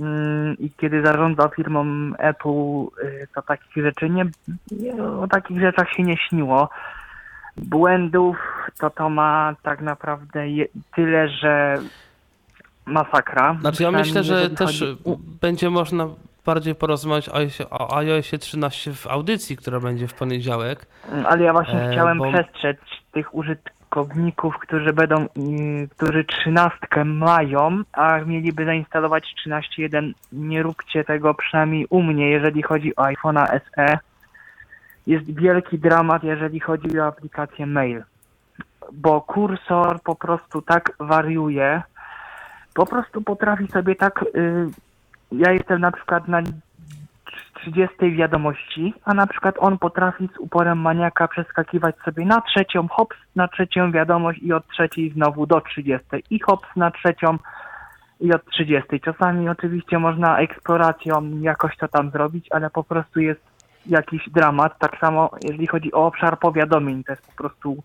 mm, 0.00 0.56
i 0.58 0.70
kiedy 0.70 1.02
zarządzał 1.02 1.48
firmą 1.48 1.84
Apple, 2.18 2.48
y, 3.04 3.26
to 3.34 3.42
takich 3.42 3.84
rzeczy 3.84 4.10
nie, 4.10 4.24
nie, 4.70 5.02
o 5.04 5.28
takich 5.28 5.60
rzeczach 5.60 5.90
się 5.92 6.02
nie 6.02 6.16
śniło. 6.16 6.68
Błędów 7.56 8.36
to 8.80 8.90
to 8.90 9.10
ma 9.10 9.54
tak 9.62 9.80
naprawdę 9.80 10.48
je, 10.48 10.66
tyle, 10.96 11.28
że 11.28 11.78
masakra. 12.86 13.56
Znaczy 13.60 13.82
ja 13.82 13.90
myślę, 13.90 14.22
że 14.24 14.50
też 14.50 14.80
chodzi- 14.80 14.96
będzie 15.40 15.70
można 15.70 16.06
bardziej 16.46 16.74
porozmawiać 16.74 17.30
o 17.70 17.96
iOSie 17.96 18.38
13 18.38 18.92
w 18.92 19.06
audycji, 19.06 19.56
która 19.56 19.80
będzie 19.80 20.08
w 20.08 20.14
poniedziałek. 20.14 20.86
Ale 21.24 21.42
ja 21.44 21.52
właśnie 21.52 21.82
E, 21.82 21.92
chciałem 21.92 22.18
bo- 22.18 22.32
przestrzec 22.32 22.78
tych 23.12 23.34
użytkowników, 23.34 23.79
którzy 24.60 24.92
będą, 24.92 25.24
y, 25.24 25.88
którzy 25.96 26.24
trzynastkę 26.24 27.04
mają, 27.04 27.82
a 27.92 28.18
mieliby 28.18 28.64
zainstalować 28.64 29.34
13.1. 29.46 30.12
Nie 30.32 30.62
róbcie 30.62 31.04
tego 31.04 31.34
przynajmniej 31.34 31.86
u 31.90 32.02
mnie, 32.02 32.30
jeżeli 32.30 32.62
chodzi 32.62 32.96
o 32.96 33.02
iPhone'a 33.02 33.60
SE. 33.60 33.98
Jest 35.06 35.40
wielki 35.40 35.78
dramat, 35.78 36.24
jeżeli 36.24 36.60
chodzi 36.60 37.00
o 37.00 37.06
aplikację 37.06 37.66
mail. 37.66 38.02
Bo 38.92 39.20
kursor 39.20 40.02
po 40.02 40.14
prostu 40.14 40.62
tak 40.62 40.92
wariuje, 41.00 41.82
po 42.74 42.86
prostu 42.86 43.22
potrafi 43.22 43.68
sobie 43.68 43.94
tak. 43.94 44.24
Y, 44.34 44.66
ja 45.32 45.52
jestem 45.52 45.80
na 45.80 45.92
przykład 45.92 46.28
na 46.28 46.42
30 47.54 48.16
wiadomości, 48.16 48.94
a 49.04 49.14
na 49.14 49.26
przykład 49.26 49.54
on 49.58 49.78
potrafi 49.78 50.28
z 50.34 50.38
uporem 50.38 50.78
maniaka 50.78 51.28
przeskakiwać 51.28 51.96
sobie 52.04 52.24
na 52.24 52.40
trzecią, 52.40 52.88
hops 52.88 53.16
na 53.36 53.48
trzecią 53.48 53.92
wiadomość 53.92 54.42
i 54.42 54.52
od 54.52 54.68
trzeciej 54.68 55.10
znowu 55.10 55.46
do 55.46 55.60
30 55.60 56.06
i 56.30 56.40
hops 56.40 56.68
na 56.76 56.90
trzecią 56.90 57.38
i 58.20 58.32
od 58.34 58.44
30. 58.44 59.00
Czasami 59.00 59.48
oczywiście 59.48 59.98
można 59.98 60.38
eksploracją 60.38 61.40
jakoś 61.40 61.76
to 61.76 61.88
tam 61.88 62.10
zrobić, 62.10 62.46
ale 62.50 62.70
po 62.70 62.84
prostu 62.84 63.20
jest 63.20 63.40
jakiś 63.86 64.30
dramat. 64.30 64.78
Tak 64.78 64.98
samo 65.00 65.30
jeżeli 65.42 65.66
chodzi 65.66 65.92
o 65.92 66.06
obszar 66.06 66.38
powiadomień, 66.38 67.04
to 67.04 67.12
jest 67.12 67.26
po 67.26 67.42
prostu 67.42 67.82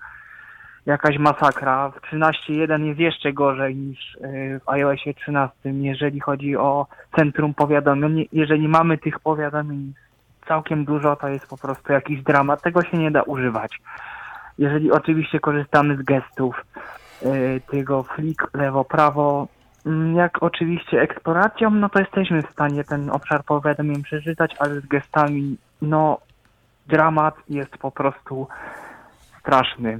jakaś 0.85 1.17
masakra. 1.17 1.89
W 1.89 2.13
13.1 2.13 2.83
jest 2.83 2.99
jeszcze 2.99 3.33
gorzej 3.33 3.75
niż 3.75 4.15
y, 4.15 4.59
w 4.65 4.69
iOSie 4.69 5.13
13, 5.13 5.55
jeżeli 5.63 6.19
chodzi 6.19 6.57
o 6.57 6.87
centrum 7.15 7.53
powiadomień. 7.53 8.27
Jeżeli 8.31 8.67
mamy 8.67 8.97
tych 8.97 9.19
powiadomień 9.19 9.93
całkiem 10.47 10.85
dużo, 10.85 11.15
to 11.15 11.27
jest 11.27 11.47
po 11.47 11.57
prostu 11.57 11.93
jakiś 11.93 12.23
dramat. 12.23 12.61
Tego 12.61 12.81
się 12.81 12.97
nie 12.97 13.11
da 13.11 13.23
używać. 13.23 13.79
Jeżeli 14.57 14.91
oczywiście 14.91 15.39
korzystamy 15.39 15.97
z 15.97 16.01
gestów, 16.01 16.65
y, 17.25 17.61
tego 17.71 18.03
flick 18.03 18.53
lewo-prawo, 18.53 19.47
mm, 19.85 20.15
jak 20.15 20.43
oczywiście 20.43 21.01
eksploracją, 21.01 21.69
no 21.71 21.89
to 21.89 21.99
jesteśmy 21.99 22.41
w 22.41 22.51
stanie 22.51 22.83
ten 22.83 23.09
obszar 23.09 23.43
powiadomień 23.43 24.03
przeczytać, 24.03 24.55
ale 24.59 24.81
z 24.81 24.85
gestami, 24.87 25.57
no 25.81 26.17
dramat 26.87 27.35
jest 27.49 27.77
po 27.77 27.91
prostu 27.91 28.47
straszny. 29.39 29.99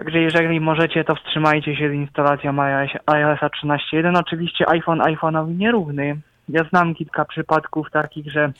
Także 0.00 0.18
jeżeli 0.18 0.60
możecie, 0.60 1.04
to 1.04 1.14
wstrzymajcie 1.14 1.76
się 1.76 1.90
z 1.90 1.92
instalacją 1.92 2.62
iOS, 2.62 2.90
iOS 3.06 3.40
13.1. 3.40 4.18
Oczywiście 4.18 4.68
iPhone 4.68 5.00
iPhone'owi 5.00 5.56
nierówny. 5.56 6.16
Ja 6.48 6.64
znam 6.64 6.94
kilka 6.94 7.24
przypadków 7.24 7.90
takich, 7.90 8.32
że 8.32 8.52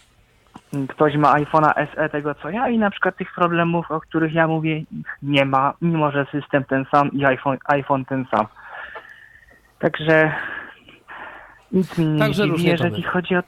ktoś 0.89 1.17
ma 1.17 1.35
iPhone'a 1.35 1.87
SE 1.95 2.09
tego 2.09 2.35
co 2.35 2.51
ja 2.51 2.69
i 2.69 2.79
na 2.79 2.91
przykład 2.91 3.17
tych 3.17 3.35
problemów, 3.35 3.91
o 3.91 4.01
których 4.01 4.35
ja 4.35 4.47
mówię, 4.47 4.79
ich 4.79 5.19
nie 5.23 5.45
ma, 5.45 5.75
mimo 5.83 6.11
że 6.11 6.27
system 6.33 6.65
ten 6.65 6.85
sam 6.91 7.13
i 7.13 7.25
iPhone, 7.25 7.59
iPhone 7.65 8.05
ten 8.05 8.27
sam. 8.31 8.47
Także 9.79 10.33
nic 11.73 11.99
mi 11.99 12.07
nie 12.07 12.19
Także 12.19 12.45
dziwi, 12.45 12.65
jeżeli 12.65 13.03
chodzi 13.03 13.37
o... 13.37 13.43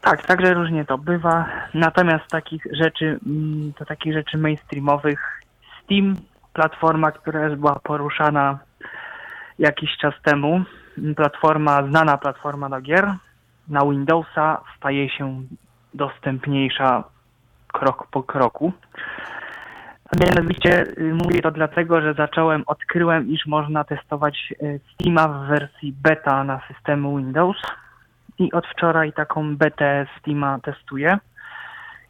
Tak, 0.00 0.26
także 0.26 0.54
różnie 0.54 0.84
to 0.84 0.98
bywa. 0.98 1.46
Natomiast 1.74 2.30
takich 2.30 2.62
rzeczy, 2.72 3.18
mm, 3.26 3.72
to 3.78 3.84
takich 3.84 4.12
rzeczy 4.12 4.38
mainstreamowych, 4.38 5.40
Steam, 5.84 6.16
platforma, 6.54 7.12
która 7.12 7.44
już 7.44 7.58
była 7.58 7.80
poruszana 7.82 8.58
jakiś 9.58 9.96
czas 9.96 10.14
temu, 10.22 10.64
platforma, 11.16 11.86
znana 11.88 12.16
platforma 12.18 12.68
do 12.68 12.80
gier, 12.80 13.14
na 13.68 13.80
Windowsa 13.80 14.60
staje 14.76 15.10
się 15.10 15.42
dostępniejsza 15.94 17.04
krok 17.72 18.06
po 18.10 18.22
kroku. 18.22 18.72
Mianowicie 20.20 20.82
y, 20.98 21.14
mówię 21.24 21.42
to 21.42 21.50
dlatego, 21.50 22.00
że 22.00 22.14
zacząłem, 22.14 22.62
odkryłem, 22.66 23.28
iż 23.28 23.46
można 23.46 23.84
testować 23.84 24.54
y, 24.62 24.80
Steama 24.94 25.28
w 25.28 25.46
wersji 25.46 25.94
beta 26.02 26.44
na 26.44 26.60
systemu 26.68 27.18
Windows 27.18 27.56
i 28.38 28.52
od 28.52 28.66
wczoraj 28.66 29.12
taką 29.12 29.56
betę 29.56 30.06
Steama 30.18 30.58
testuję. 30.62 31.18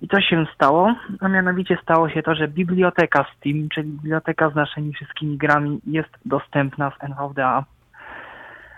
I 0.04 0.08
co 0.08 0.20
się 0.20 0.46
stało? 0.54 0.94
A 1.20 1.28
mianowicie 1.28 1.78
stało 1.82 2.10
się 2.10 2.22
to, 2.22 2.34
że 2.34 2.48
biblioteka 2.48 3.26
Steam, 3.36 3.68
czyli 3.74 3.88
biblioteka 3.88 4.50
z 4.50 4.54
naszymi 4.54 4.92
wszystkimi 4.92 5.36
grami 5.36 5.80
jest 5.86 6.08
dostępna 6.24 6.90
w 6.90 7.04
NVDA. 7.04 7.64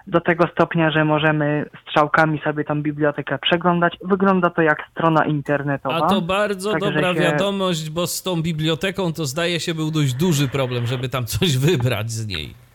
Do 0.06 0.20
tego 0.20 0.44
stopnia, 0.52 0.90
że 0.90 1.04
możemy 1.04 1.66
strzałkami 1.82 2.40
sobie 2.44 2.64
tą 2.64 2.82
bibliotekę 2.82 3.38
przeglądać. 3.38 3.96
Wygląda 4.04 4.50
to 4.50 4.62
jak 4.62 4.78
strona 4.90 5.24
internetowa. 5.24 5.96
A 5.96 6.08
to 6.08 6.20
bardzo 6.20 6.72
Także 6.72 6.92
dobra 6.92 7.14
się- 7.14 7.20
wiadomość, 7.20 7.90
bo 7.90 8.06
z 8.06 8.22
tą 8.22 8.42
biblioteką 8.42 9.12
to 9.12 9.26
zdaje 9.26 9.60
się 9.60 9.74
był 9.74 9.90
dość 9.90 10.14
duży 10.14 10.48
problem, 10.48 10.86
żeby 10.86 11.08
tam 11.08 11.24
coś 11.26 11.58
wybrać 11.58 12.10
z 12.10 12.26
niej. 12.26 12.65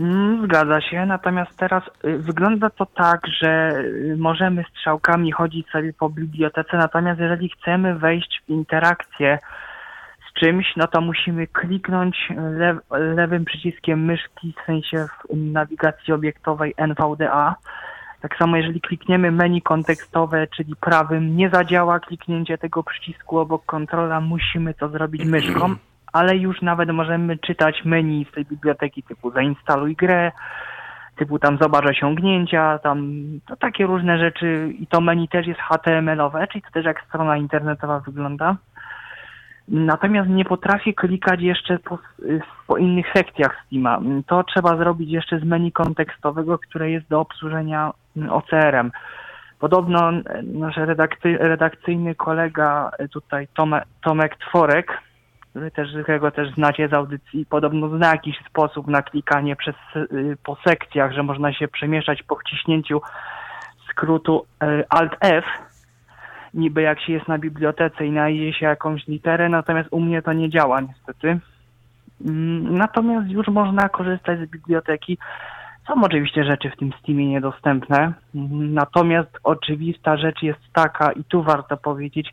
Mm, 0.00 0.44
Zgadza 0.44 0.80
się, 0.80 1.06
natomiast 1.06 1.56
teraz 1.56 1.82
y, 2.04 2.18
wygląda 2.18 2.70
to 2.70 2.86
tak, 2.86 3.20
że 3.42 3.72
y, 3.78 4.16
możemy 4.18 4.64
strzałkami 4.70 5.32
chodzić 5.32 5.68
sobie 5.68 5.92
po 5.92 6.10
bibliotece, 6.10 6.76
natomiast 6.76 7.20
jeżeli 7.20 7.48
chcemy 7.48 7.94
wejść 7.98 8.42
w 8.46 8.50
interakcję 8.50 9.38
z 10.30 10.40
czymś, 10.40 10.76
no 10.76 10.86
to 10.86 11.00
musimy 11.00 11.46
kliknąć 11.46 12.16
lew, 12.36 12.78
lewym 12.90 13.44
przyciskiem 13.44 14.04
myszki, 14.04 14.54
w 14.62 14.66
sensie 14.66 15.06
w 15.30 15.36
nawigacji 15.36 16.12
obiektowej 16.12 16.74
NVDA. 16.76 17.54
Tak 18.20 18.36
samo 18.36 18.56
jeżeli 18.56 18.80
klikniemy 18.80 19.30
menu 19.30 19.62
kontekstowe, 19.62 20.46
czyli 20.46 20.76
prawym, 20.80 21.36
nie 21.36 21.50
zadziała 21.50 22.00
kliknięcie 22.00 22.58
tego 22.58 22.82
przycisku 22.82 23.38
obok 23.38 23.66
kontrola, 23.66 24.20
musimy 24.20 24.74
to 24.74 24.88
zrobić 24.88 25.24
myszką, 25.24 25.74
ale 26.14 26.36
już 26.36 26.62
nawet 26.62 26.92
możemy 26.92 27.38
czytać 27.38 27.84
menu 27.84 28.26
z 28.30 28.34
tej 28.34 28.44
biblioteki 28.44 29.02
typu 29.02 29.30
zainstaluj 29.30 29.96
grę, 29.96 30.32
typu 31.16 31.38
tam 31.38 31.58
zobacz 31.60 31.86
osiągnięcia, 31.86 32.78
tam 32.78 33.12
no, 33.50 33.56
takie 33.56 33.86
różne 33.86 34.18
rzeczy 34.18 34.72
i 34.78 34.86
to 34.86 35.00
menu 35.00 35.28
też 35.28 35.46
jest 35.46 35.60
HTML-owe, 35.60 36.46
czyli 36.46 36.62
to 36.62 36.70
też 36.70 36.84
jak 36.84 37.04
strona 37.08 37.36
internetowa 37.36 38.00
wygląda. 38.00 38.56
Natomiast 39.68 40.28
nie 40.28 40.44
potrafię 40.44 40.94
klikać 40.94 41.40
jeszcze 41.40 41.78
po, 41.78 41.98
po 42.66 42.76
innych 42.76 43.06
sekcjach 43.16 43.62
Steama. 43.66 44.00
To 44.26 44.44
trzeba 44.44 44.76
zrobić 44.76 45.10
jeszcze 45.10 45.38
z 45.38 45.44
menu 45.44 45.72
kontekstowego, 45.72 46.58
które 46.58 46.90
jest 46.90 47.08
do 47.08 47.20
obsłużenia 47.20 47.92
OCR-em. 48.30 48.90
Podobno 49.58 50.10
nasz 50.42 50.76
redakcy, 50.76 51.38
redakcyjny 51.38 52.14
kolega 52.14 52.90
tutaj 53.12 53.48
Tome, 53.54 53.82
Tomek 54.02 54.36
Tworek, 54.36 54.98
też, 55.74 55.88
którego 56.02 56.30
też 56.30 56.54
znacie 56.54 56.88
z 56.88 56.92
audycji, 56.92 57.46
podobno 57.46 57.88
zna 57.88 58.10
jakiś 58.10 58.38
sposób 58.50 58.86
na 58.86 59.02
klikanie 59.02 59.56
przez, 59.56 59.74
y, 59.96 60.36
po 60.44 60.56
sekcjach, 60.66 61.12
że 61.12 61.22
można 61.22 61.52
się 61.52 61.68
przemieszczać 61.68 62.22
po 62.22 62.36
wciśnięciu 62.36 63.00
skrótu 63.90 64.46
y, 64.62 64.84
Alt-F, 64.88 65.44
niby 66.54 66.82
jak 66.82 67.00
się 67.00 67.12
jest 67.12 67.28
na 67.28 67.38
bibliotece 67.38 68.06
i 68.06 68.10
znajdzie 68.10 68.52
się 68.52 68.66
jakąś 68.66 69.06
literę, 69.06 69.48
natomiast 69.48 69.88
u 69.92 70.00
mnie 70.00 70.22
to 70.22 70.32
nie 70.32 70.50
działa 70.50 70.80
niestety. 70.80 71.38
Mm, 72.26 72.78
Natomiast 72.78 73.28
już 73.28 73.48
można 73.48 73.88
korzystać 73.88 74.38
z 74.38 74.50
biblioteki. 74.50 75.18
Są 75.86 76.04
oczywiście 76.04 76.44
rzeczy 76.44 76.70
w 76.70 76.76
tym 76.76 76.92
Steamie 77.00 77.26
niedostępne, 77.26 78.12
Mm, 78.34 78.74
natomiast 78.74 79.38
oczywista 79.44 80.16
rzecz 80.16 80.42
jest 80.42 80.60
taka, 80.72 81.12
i 81.12 81.24
tu 81.24 81.42
warto 81.42 81.76
powiedzieć, 81.76 82.32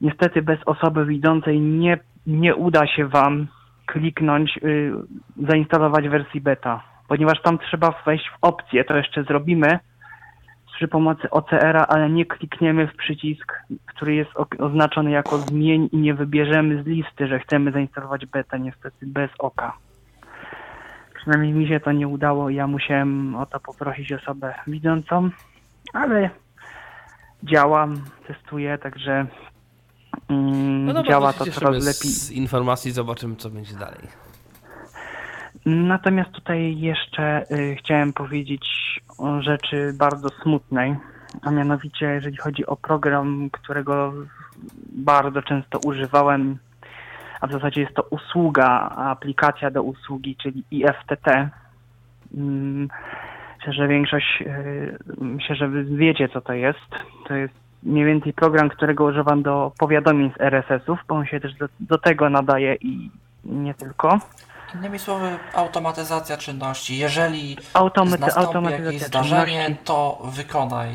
niestety 0.00 0.42
bez 0.42 0.58
osoby 0.66 1.06
widzącej 1.06 1.60
nie, 1.60 1.98
nie 2.26 2.54
uda 2.54 2.86
się 2.86 3.06
Wam 3.06 3.46
kliknąć, 3.86 4.58
y, 4.64 4.92
zainstalować 5.48 6.08
wersji 6.08 6.40
beta, 6.40 6.82
ponieważ 7.08 7.42
tam 7.42 7.58
trzeba 7.58 7.94
wejść 8.06 8.28
w 8.28 8.38
opcję, 8.42 8.84
to 8.84 8.96
jeszcze 8.96 9.24
zrobimy 9.24 9.78
przy 10.76 10.88
pomocy 10.88 11.30
OCR-a, 11.30 11.86
ale 11.86 12.10
nie 12.10 12.26
klikniemy 12.26 12.86
w 12.86 12.96
przycisk, 12.96 13.52
który 13.86 14.14
jest 14.14 14.30
oznaczony 14.58 15.10
jako 15.10 15.38
zmień 15.38 15.88
i 15.92 15.96
nie 15.96 16.14
wybierzemy 16.14 16.82
z 16.82 16.86
listy, 16.86 17.26
że 17.26 17.38
chcemy 17.38 17.72
zainstalować 17.72 18.26
beta, 18.26 18.56
niestety 18.56 19.06
bez 19.06 19.30
oka. 19.38 19.72
Przynajmniej 21.14 21.52
mi 21.52 21.68
się 21.68 21.80
to 21.80 21.92
nie 21.92 22.08
udało 22.08 22.50
ja 22.50 22.66
musiałem 22.66 23.36
o 23.36 23.46
to 23.46 23.60
poprosić 23.60 24.12
osobę 24.12 24.54
widzącą, 24.66 25.30
ale 25.92 26.30
działam, 27.42 27.94
testuję, 28.26 28.78
także 28.78 29.26
No 30.28 30.94
dobra, 30.94 31.10
działa 31.10 31.32
to 31.32 31.44
to 31.44 31.50
coraz 31.50 31.84
lepiej. 31.84 32.10
z 32.10 32.30
informacji, 32.30 32.92
zobaczymy 32.92 33.36
co 33.36 33.50
będzie 33.50 33.74
dalej. 33.74 34.08
Natomiast 35.66 36.30
tutaj 36.30 36.78
jeszcze 36.78 37.44
y, 37.50 37.76
chciałem 37.78 38.12
powiedzieć 38.12 38.66
o 39.18 39.42
rzeczy 39.42 39.92
bardzo 39.98 40.28
smutnej, 40.42 40.96
a 41.42 41.50
mianowicie 41.50 42.06
jeżeli 42.06 42.36
chodzi 42.36 42.66
o 42.66 42.76
program, 42.76 43.50
którego 43.52 44.12
bardzo 44.92 45.42
często 45.42 45.78
używałem, 45.86 46.58
a 47.40 47.46
w 47.46 47.52
zasadzie 47.52 47.80
jest 47.80 47.94
to 47.94 48.02
usługa, 48.02 48.68
aplikacja 48.88 49.70
do 49.70 49.82
usługi, 49.82 50.36
czyli 50.36 50.64
IFTT. 50.70 51.50
Mm, 52.34 52.88
Myślę, 53.66 53.72
że 53.72 53.88
większość, 53.88 54.42
y, 54.42 54.98
myślę, 55.20 55.56
że 55.56 55.68
wiecie 55.84 56.28
co 56.28 56.40
to 56.40 56.52
jest. 56.52 56.90
To 57.28 57.34
jest 57.34 57.54
mniej 57.86 58.04
więcej 58.04 58.32
program, 58.32 58.68
którego 58.68 59.04
używam 59.04 59.42
do 59.42 59.72
powiadomień 59.78 60.32
z 60.36 60.40
RSS-ów, 60.40 60.98
bo 61.08 61.14
on 61.14 61.26
się 61.26 61.40
też 61.40 61.54
do, 61.54 61.66
do 61.80 61.98
tego 61.98 62.30
nadaje 62.30 62.74
i 62.74 63.10
nie 63.44 63.74
tylko. 63.74 64.18
Innymi 64.74 64.98
słowy, 64.98 65.38
automatyzacja 65.54 66.36
czynności. 66.36 66.98
Jeżeli 66.98 67.56
Automaty- 67.74 68.20
nastąpi 68.20 68.72
jakieś 68.84 69.02
zdarzenie, 69.02 69.46
czynności. 69.64 69.84
to 69.84 70.22
wykonaj 70.24 70.94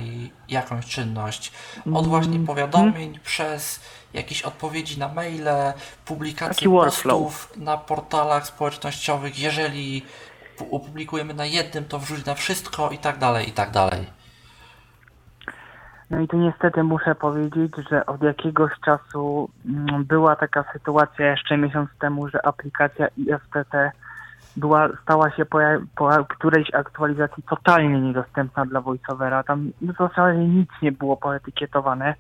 jakąś 0.49 0.85
czynność. 0.85 1.51
Od 1.79 1.87
Mm, 1.87 2.03
właśnie 2.03 2.39
powiadomień 2.39 3.19
przez 3.23 3.79
jakieś 4.13 4.41
odpowiedzi 4.41 4.99
na 4.99 5.07
maile, 5.07 5.47
publikacje 6.05 6.69
postów 6.69 7.53
na 7.57 7.77
portalach 7.77 8.47
społecznościowych. 8.47 9.39
Jeżeli 9.39 10.01
pu- 10.57 10.67
opublikujemy 10.75 11.33
na 11.33 11.45
jednym, 11.45 11.85
to 11.85 11.99
wrzuć 11.99 12.25
na 12.25 12.33
wszystko 12.35 12.89
i 12.89 12.97
tak 12.97 13.17
dalej, 13.17 13.49
i 13.49 13.51
tak 13.51 13.71
dalej. 13.71 14.20
No 16.11 16.19
i 16.19 16.27
tu 16.27 16.37
niestety 16.37 16.83
muszę 16.83 17.15
powiedzieć, 17.15 17.71
że 17.89 18.05
od 18.05 18.21
jakiegoś 18.21 18.71
czasu 18.85 19.49
mm, 19.65 20.03
była 20.05 20.35
taka 20.35 20.63
sytuacja 20.73 21.31
jeszcze 21.31 21.57
miesiąc 21.57 21.89
temu, 21.99 22.27
że 22.27 22.45
aplikacja 22.45 23.07
IFTT 23.17 23.91
była, 24.57 24.89
stała 25.03 25.31
się 25.31 25.45
po, 25.45 25.59
po 25.95 26.25
którejś 26.29 26.73
aktualizacji 26.73 27.43
totalnie 27.49 28.01
niedostępna 28.01 28.65
dla 28.65 28.81
VoiceOvera. 28.81 29.43
Tam 29.43 29.71
w 29.81 29.97
zasadzie 29.97 30.39
nic 30.39 30.69
nie 30.81 30.91
było 30.91 31.17
poetykietowane. 31.17 32.13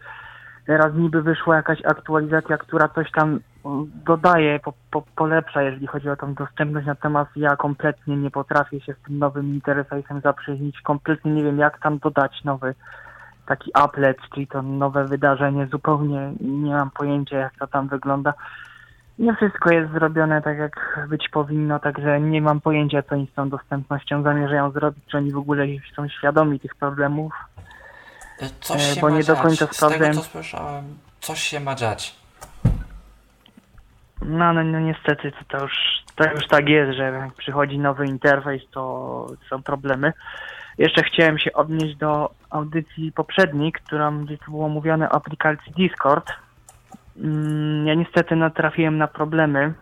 Teraz 0.65 0.93
niby 0.95 1.21
wyszła 1.21 1.55
jakaś 1.55 1.85
aktualizacja, 1.85 2.57
która 2.57 2.87
coś 2.87 3.11
tam 3.11 3.39
mm, 3.65 3.91
dodaje, 4.05 4.59
po, 4.59 4.73
po, 4.91 5.03
polepsza, 5.15 5.61
jeżeli 5.61 5.87
chodzi 5.87 6.09
o 6.09 6.15
tą 6.15 6.33
dostępność, 6.33 6.87
natomiast 6.87 7.31
ja 7.35 7.55
kompletnie 7.55 8.17
nie 8.17 8.31
potrafię 8.31 8.81
się 8.81 8.93
z 8.93 9.05
tym 9.07 9.19
nowym 9.19 9.45
interfejsem 9.53 10.21
zaprzyjaźnić. 10.21 10.81
Kompletnie 10.81 11.31
nie 11.31 11.43
wiem, 11.43 11.57
jak 11.57 11.79
tam 11.79 11.97
dodać 11.97 12.43
nowy 12.43 12.75
taki 13.45 13.71
applet, 13.73 14.17
czyli 14.33 14.47
to 14.47 14.61
nowe 14.61 15.05
wydarzenie, 15.05 15.67
zupełnie 15.67 16.33
nie 16.41 16.73
mam 16.73 16.91
pojęcia 16.91 17.37
jak 17.37 17.53
to 17.59 17.67
tam 17.67 17.87
wygląda. 17.87 18.33
Nie 19.19 19.35
wszystko 19.35 19.71
jest 19.73 19.91
zrobione 19.91 20.41
tak 20.41 20.57
jak 20.57 20.99
być 21.09 21.29
powinno, 21.29 21.79
także 21.79 22.21
nie 22.21 22.41
mam 22.41 22.61
pojęcia 22.61 23.03
co 23.03 23.15
oni 23.15 23.27
z 23.31 23.35
tą 23.35 23.49
dostępnością 23.49 24.23
zamierzają 24.23 24.71
zrobić, 24.71 25.03
czy 25.11 25.17
oni 25.17 25.31
w 25.31 25.37
ogóle 25.37 25.65
są 25.95 26.07
świadomi 26.09 26.59
tych 26.59 26.75
problemów. 26.75 27.33
Y, 28.41 28.45
Coś 28.59 28.81
E, 28.81 28.95
się 28.95 29.01
bo 29.01 29.09
ma 29.09 29.13
nie 29.15 29.23
do 29.23 29.33
dziać. 29.33 29.41
końca 29.41 29.65
Z 29.67 29.75
sprawdzałem. 29.75 30.11
tego 30.11 30.23
co 30.23 30.29
słyszałem, 30.29 30.83
coś 31.19 31.39
się 31.39 31.59
ma 31.59 31.75
dziać. 31.75 32.15
No, 34.21 34.53
no, 34.53 34.63
no 34.63 34.79
niestety 34.79 35.31
to, 35.31 35.57
to 35.57 35.63
już 35.63 35.73
to 36.15 36.31
już 36.31 36.47
tak 36.47 36.69
jest, 36.69 36.97
że 36.97 37.03
jak 37.03 37.33
przychodzi 37.33 37.79
nowy 37.79 38.05
interfejs, 38.05 38.63
to 38.71 39.27
są 39.49 39.63
problemy. 39.63 40.13
Jeszcze 40.77 41.03
chciałem 41.03 41.39
się 41.39 41.53
odnieść 41.53 41.95
do 41.97 42.31
audycji 42.51 43.11
poprzedniej, 43.11 43.71
którą 43.71 44.25
gdzie 44.25 44.37
tu 44.37 44.51
było 44.51 44.69
mówione 44.69 45.09
o 45.09 45.15
aplikacji 45.15 45.73
Discord. 45.77 46.31
Mm, 47.17 47.87
Ja 47.87 47.93
niestety 47.93 48.35
natrafiłem 48.35 48.97
na 48.97 49.07
problemy 49.07 49.73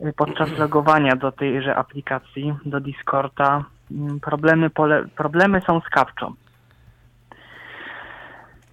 y, 0.00 0.12
podczas 0.16 0.50
logowania 0.58 1.16
do 1.16 1.32
tejże 1.32 1.76
aplikacji, 1.76 2.54
do 2.66 2.80
Discorda. 2.80 3.64
Mm, 3.90 4.20
Problemy, 4.20 4.70
pole, 4.70 5.04
problemy 5.16 5.60
są 5.66 5.80
z 5.80 5.88
kapczą. 5.88 6.34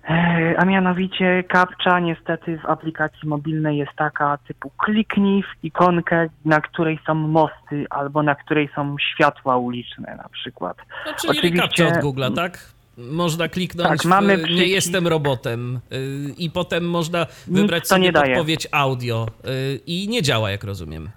E, 0.10 0.56
A 0.60 0.66
mianowicie 0.66 1.44
kapcza 1.44 2.00
niestety 2.00 2.58
w 2.60 2.66
aplikacji 2.66 3.28
mobilnej 3.30 3.78
jest 3.78 3.92
taka 3.96 4.38
typu 4.48 4.70
kliknij 4.78 5.44
w 5.44 5.64
ikonkę, 5.64 6.28
na 6.46 6.62
której 6.62 7.00
są 7.08 7.14
mosty 7.16 7.86
albo 7.90 8.24
na 8.24 8.36
której 8.36 8.70
są 8.76 8.96
światła 9.00 9.58
uliczne 9.58 10.16
na 10.16 10.30
przykład. 10.30 10.78
No, 11.06 11.14
czyli 11.14 11.32
Oczywiście- 11.40 11.62
kapcza 11.62 11.88
od 11.88 11.94
Google'a, 12.04 12.36
tak? 12.36 12.58
Można 12.98 13.48
kliknąć 13.48 13.90
Tak, 13.90 14.06
mamy 14.06 14.38
w 14.38 14.50
nie 14.50 14.68
jestem 14.68 15.08
robotem 15.08 15.80
y, 15.94 16.34
i 16.38 16.50
potem 16.50 16.90
można 16.90 17.26
wybrać 17.48 17.88
sobie 17.88 18.14
podpowiedź 18.14 18.68
audio 18.72 19.28
y, 19.46 19.80
i 19.86 20.08
nie 20.08 20.22
działa, 20.22 20.52
jak 20.52 20.64
rozumiem. 20.64 21.10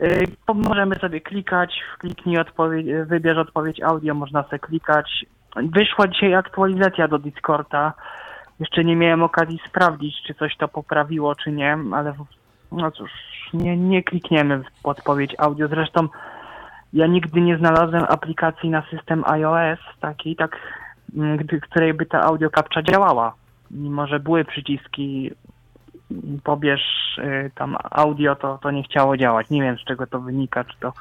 Y, 0.00 0.26
Możemy 0.54 0.96
sobie 0.96 1.20
klikać, 1.20 1.80
kliknij 1.98 2.38
odpowiedź, 2.38 2.86
wybierz 3.06 3.38
odpowiedź 3.38 3.82
audio, 3.82 4.14
można 4.14 4.42
sobie 4.42 4.58
klikać. 4.58 5.26
Wyszła 5.56 6.08
dzisiaj 6.08 6.34
aktualizacja 6.34 7.08
do 7.08 7.18
Discorda. 7.18 7.92
Jeszcze 8.60 8.84
nie 8.84 8.96
miałem 8.96 9.22
okazji 9.22 9.60
sprawdzić, 9.68 10.14
czy 10.26 10.34
coś 10.34 10.56
to 10.56 10.68
poprawiło, 10.68 11.34
czy 11.34 11.52
nie, 11.52 11.78
ale 11.92 12.14
no 12.72 12.90
cóż, 12.90 13.10
nie, 13.52 13.76
nie 13.76 14.02
klikniemy 14.02 14.58
w 14.58 14.82
podpowiedź 14.82 15.34
audio. 15.38 15.68
Zresztą 15.68 16.08
ja 16.92 17.06
nigdy 17.06 17.40
nie 17.40 17.58
znalazłem 17.58 18.04
aplikacji 18.08 18.70
na 18.70 18.82
system 18.90 19.24
iOS 19.26 19.78
takiej, 20.00 20.36
tak, 20.36 20.56
mm, 21.16 21.38
której 21.62 21.94
by 21.94 22.06
ta 22.06 22.20
audio 22.20 22.50
captcha 22.50 22.82
działała. 22.82 23.34
Mimo, 23.70 24.06
że 24.06 24.20
były 24.20 24.44
przyciski 24.44 25.30
pobierz 26.44 27.18
y, 27.18 27.50
tam 27.54 27.76
audio, 27.90 28.36
to, 28.36 28.58
to 28.62 28.70
nie 28.70 28.82
chciało 28.82 29.16
działać. 29.16 29.50
Nie 29.50 29.62
wiem 29.62 29.78
z 29.78 29.84
czego 29.84 30.06
to 30.06 30.20
wynika, 30.20 30.64
czy 30.64 30.78
to 30.80 30.92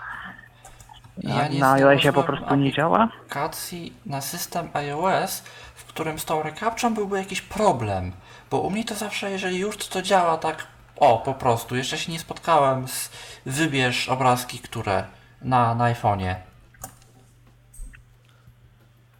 na, 1.23 1.47
nie 1.47 1.59
na 1.59 1.71
iOSie 1.71 2.13
po 2.13 2.23
prostu 2.23 2.55
nie 2.55 2.71
działa. 2.73 3.03
aplikacji 3.03 3.93
na 4.05 4.21
system 4.21 4.69
iOS, 4.73 5.43
w 5.75 5.85
którym 5.85 6.19
z 6.19 6.25
tą 6.25 6.43
recaptchą 6.43 6.93
byłby 6.93 7.17
jakiś 7.17 7.41
problem. 7.41 8.11
Bo 8.51 8.59
u 8.59 8.69
mnie 8.69 8.83
to 8.85 8.95
zawsze, 8.95 9.31
jeżeli 9.31 9.59
już 9.59 9.77
to 9.77 10.01
działa 10.01 10.38
tak, 10.38 10.67
o, 10.95 11.17
po 11.17 11.33
prostu. 11.33 11.75
Jeszcze 11.75 11.97
się 11.97 12.11
nie 12.11 12.19
spotkałem 12.19 12.88
z 12.88 13.11
wybierz 13.45 14.09
obrazki, 14.09 14.59
które 14.59 15.03
na, 15.41 15.73
na 15.75 15.89
iPhone'ie. 15.91 16.35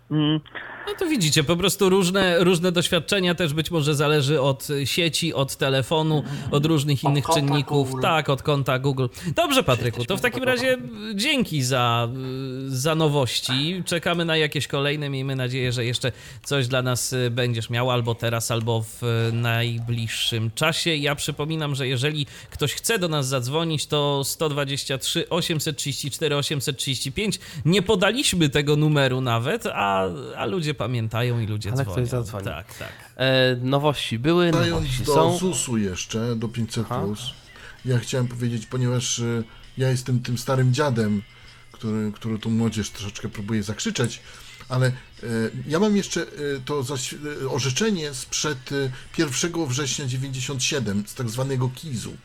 Mm, 0.10 0.40
No 0.88 0.94
to 1.00 1.08
widzicie, 1.08 1.44
po 1.44 1.56
prostu 1.56 1.90
różne, 1.90 2.44
różne 2.44 2.72
doświadczenia 2.72 3.36
też 3.36 3.54
być 3.54 3.72
może 3.72 3.96
zależy 3.96 4.42
od 4.42 4.68
sieci, 4.86 5.34
od 5.34 5.56
telefonu, 5.56 6.24
od 6.52 6.66
różnych 6.66 7.06
Od 7.06 7.12
innych 7.12 7.26
czynników. 7.34 7.90
Google. 7.90 8.02
Tak, 8.02 8.30
od 8.30 8.44
konta 8.44 8.80
Google. 8.80 9.08
Dobrze, 9.36 9.64
Patryku, 9.64 10.06
to 10.06 10.18
w 10.18 10.22
takim 10.22 10.44
razie 10.44 10.78
dzięki 11.16 11.64
za, 11.64 12.10
za 12.68 12.96
nowości. 12.96 13.84
Czekamy 13.86 14.26
na 14.26 14.38
jakieś 14.38 14.68
kolejne. 14.68 15.10
Miejmy 15.10 15.36
nadzieję, 15.36 15.72
że 15.72 15.86
jeszcze 15.86 16.12
coś 16.44 16.68
dla 16.68 16.82
nas 16.82 17.16
będziesz 17.32 17.70
miał 17.70 17.92
albo 17.92 18.16
teraz, 18.16 18.52
albo 18.52 18.82
w 18.82 19.30
najbliższym 19.34 20.52
czasie. 20.56 20.96
Ja 20.96 21.16
przypominam, 21.16 21.76
że 21.76 21.88
jeżeli 21.88 22.26
ktoś 22.50 22.74
chce 22.74 23.00
do 23.00 23.08
nas 23.08 23.28
zadzwonić, 23.28 23.86
to 23.86 24.24
123 24.24 25.30
834 25.30 26.36
835. 26.36 27.40
Nie 27.66 27.82
podaliśmy 27.82 28.50
tego 28.50 28.76
numeru 28.76 29.22
nawet, 29.22 29.66
a, 29.66 30.10
a 30.38 30.46
ludzie 30.46 30.77
pamiętają 30.78 31.40
i 31.40 31.48
ludzie 31.48 31.70
Ale 31.72 31.84
dzwonią. 31.84 31.92
ktoś 31.98 32.10
zadzwoni. 32.10 32.46
Tak, 32.46 32.78
tak. 32.78 32.92
E, 33.16 33.56
nowości 33.56 34.20
były, 34.20 34.52
Wracając 34.52 34.82
nowości 34.82 35.04
do 35.04 35.14
są. 35.14 35.38
ZUS-u 35.38 35.78
jeszcze, 35.78 36.36
do 36.36 36.48
500+, 36.48 36.84
Aha. 36.86 37.06
ja 37.86 38.00
chciałem 38.00 38.28
powiedzieć, 38.28 38.66
ponieważ 38.66 39.20
y, 39.20 39.44
ja 39.78 39.90
jestem 39.90 40.20
tym 40.20 40.38
starym 40.38 40.74
dziadem, 40.74 41.22
który, 41.72 42.12
który 42.12 42.40
tu 42.40 42.50
młodzież 42.50 42.90
troszeczkę 42.90 43.30
próbuje 43.30 43.64
zakrzyczeć, 43.64 44.22
ale 44.70 44.88
y, 45.24 45.52
ja 45.68 45.80
mam 45.80 45.98
jeszcze 45.98 46.22
y, 46.22 46.62
to 46.66 46.84
zaś, 46.84 47.14
y, 47.14 47.50
orzeczenie 47.50 48.14
sprzed 48.14 48.72
y, 48.72 48.92
1 49.18 49.66
września 49.68 50.06
97 50.06 51.04
z 51.08 51.14
tak 51.14 51.30
zwanego 51.30 51.70
KIZ-u. 51.76 52.18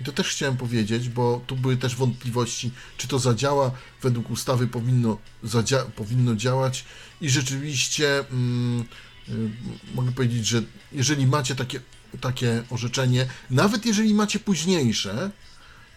I 0.00 0.04
to 0.04 0.12
też 0.12 0.28
chciałem 0.28 0.56
powiedzieć, 0.56 1.08
bo 1.08 1.40
tu 1.46 1.56
były 1.56 1.76
też 1.76 1.96
wątpliwości, 1.96 2.70
czy 2.96 3.08
to 3.08 3.18
zadziała. 3.18 3.70
Według 4.02 4.30
ustawy 4.30 4.66
powinno, 4.66 5.18
zadzia- 5.44 5.84
powinno 5.84 6.36
działać 6.36 6.84
i 7.20 7.30
rzeczywiście 7.30 8.18
mm, 8.18 8.84
y, 9.28 9.50
mogę 9.94 10.12
powiedzieć, 10.12 10.46
że 10.46 10.62
jeżeli 10.92 11.26
macie 11.26 11.54
takie, 11.54 11.80
takie 12.20 12.62
orzeczenie, 12.70 13.26
nawet 13.50 13.86
jeżeli 13.86 14.14
macie 14.14 14.38
późniejsze, 14.38 15.30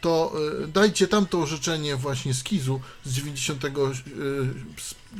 to 0.01 0.33
y, 0.63 0.67
dajcie 0.67 1.07
tamto 1.07 1.39
orzeczenie 1.39 1.95
właśnie 1.95 2.33
z 2.33 2.43
Kizu 2.43 2.81
z 3.05 3.13
90, 3.13 3.65
y, 3.65 3.69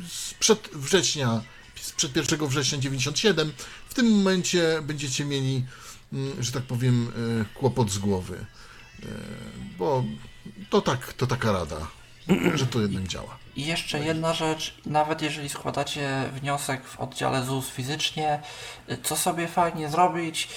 sprzed 0.08 0.70
września, 0.72 1.42
sprzed 1.80 2.16
1 2.16 2.46
września 2.48 2.78
97. 2.78 3.52
W 3.88 3.94
tym 3.94 4.10
momencie 4.10 4.82
będziecie 4.82 5.24
mieli, 5.24 5.64
że 6.40 6.52
tak 6.52 6.62
powiem, 6.62 7.12
y, 7.40 7.58
kłopot 7.58 7.90
z 7.90 7.98
głowy. 7.98 8.46
Y, 9.02 9.06
Bo 9.78 10.04
to 10.70 10.80
tak, 10.80 11.12
to 11.12 11.26
taka 11.26 11.52
rada, 11.52 11.86
że 12.54 12.66
to 12.66 12.80
jednak 12.80 13.04
działa. 13.04 13.38
I 13.56 13.66
jeszcze 13.66 13.98
jedna 14.04 14.34
rzecz, 14.34 14.74
nawet 14.86 15.22
jeżeli 15.22 15.48
składacie 15.48 16.30
wniosek 16.40 16.84
w 16.84 17.00
oddziale 17.00 17.44
ZUS 17.44 17.68
fizycznie, 17.70 18.42
co 19.02 19.16
sobie 19.16 19.48
fajnie 19.48 19.88
zrobić, 19.88 20.48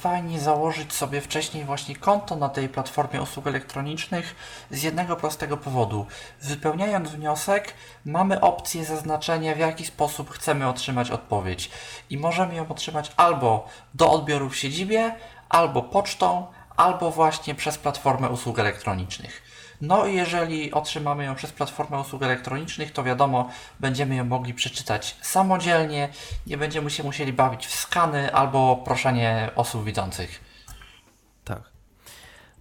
fajnie 0.00 0.40
założyć 0.40 0.92
sobie 0.92 1.20
wcześniej 1.20 1.64
właśnie 1.64 1.96
konto 1.96 2.36
na 2.36 2.48
tej 2.48 2.68
platformie 2.68 3.22
usług 3.22 3.46
elektronicznych 3.46 4.36
z 4.70 4.82
jednego 4.82 5.16
prostego 5.16 5.56
powodu. 5.56 6.06
Wypełniając 6.42 7.10
wniosek, 7.10 7.74
mamy 8.04 8.40
opcję 8.40 8.84
zaznaczenia, 8.84 9.54
w 9.54 9.58
jaki 9.58 9.86
sposób 9.86 10.30
chcemy 10.30 10.68
otrzymać 10.68 11.10
odpowiedź. 11.10 11.70
I 12.10 12.18
możemy 12.18 12.54
ją 12.54 12.68
otrzymać 12.68 13.12
albo 13.16 13.68
do 13.94 14.10
odbioru 14.10 14.48
w 14.48 14.56
siedzibie, 14.56 15.14
albo 15.48 15.82
pocztą, 15.82 16.46
albo 16.76 17.10
właśnie 17.10 17.54
przez 17.54 17.78
platformę 17.78 18.28
usług 18.28 18.58
elektronicznych. 18.58 19.47
No 19.80 20.06
i 20.06 20.14
jeżeli 20.14 20.72
otrzymamy 20.72 21.24
ją 21.24 21.34
przez 21.34 21.52
platformę 21.52 22.00
usług 22.00 22.22
elektronicznych, 22.22 22.92
to 22.92 23.02
wiadomo, 23.02 23.50
będziemy 23.80 24.16
ją 24.16 24.24
mogli 24.24 24.54
przeczytać 24.54 25.16
samodzielnie, 25.22 26.08
nie 26.46 26.56
będziemy 26.58 26.90
się 26.90 27.02
musieli 27.02 27.32
bawić 27.32 27.66
w 27.66 27.74
skany 27.74 28.34
albo 28.34 28.76
proszenie 28.76 29.50
osób 29.56 29.84
widzących. 29.84 30.40
Tak. 31.44 31.62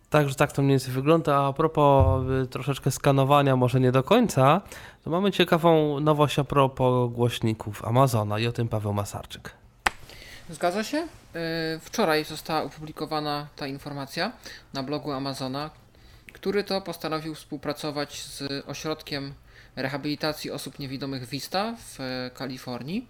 Także 0.09 0.35
tak 0.35 0.51
to 0.51 0.61
mniej 0.61 0.73
więcej 0.73 0.93
wygląda. 0.93 1.45
A 1.45 1.53
propos 1.53 2.23
y, 2.43 2.47
troszeczkę 2.47 2.91
skanowania, 2.91 3.55
może 3.55 3.79
nie 3.79 3.91
do 3.91 4.03
końca, 4.03 4.61
to 5.03 5.09
mamy 5.09 5.31
ciekawą 5.31 5.99
nowość 5.99 6.39
a 6.39 6.43
propos 6.43 7.11
głośników 7.13 7.85
Amazona 7.85 8.39
i 8.39 8.47
o 8.47 8.51
tym 8.51 8.67
Paweł 8.67 8.93
Masarczyk. 8.93 9.51
Zgadza 10.49 10.83
się. 10.83 10.97
Yy, 10.97 11.79
Wczoraj 11.79 12.25
została 12.25 12.63
opublikowana 12.63 13.47
ta 13.55 13.67
informacja 13.67 14.31
na 14.73 14.83
blogu 14.83 15.11
Amazona, 15.11 15.69
który 16.37 16.63
to 16.63 16.81
postanowił 16.81 17.35
współpracować 17.35 18.23
z 18.23 18.43
ośrodkiem 18.67 19.33
rehabilitacji 19.75 20.51
osób 20.51 20.79
niewidomych 20.79 21.25
Vista 21.25 21.75
w 21.77 22.01
e, 22.01 22.31
Kalifornii, 22.33 23.07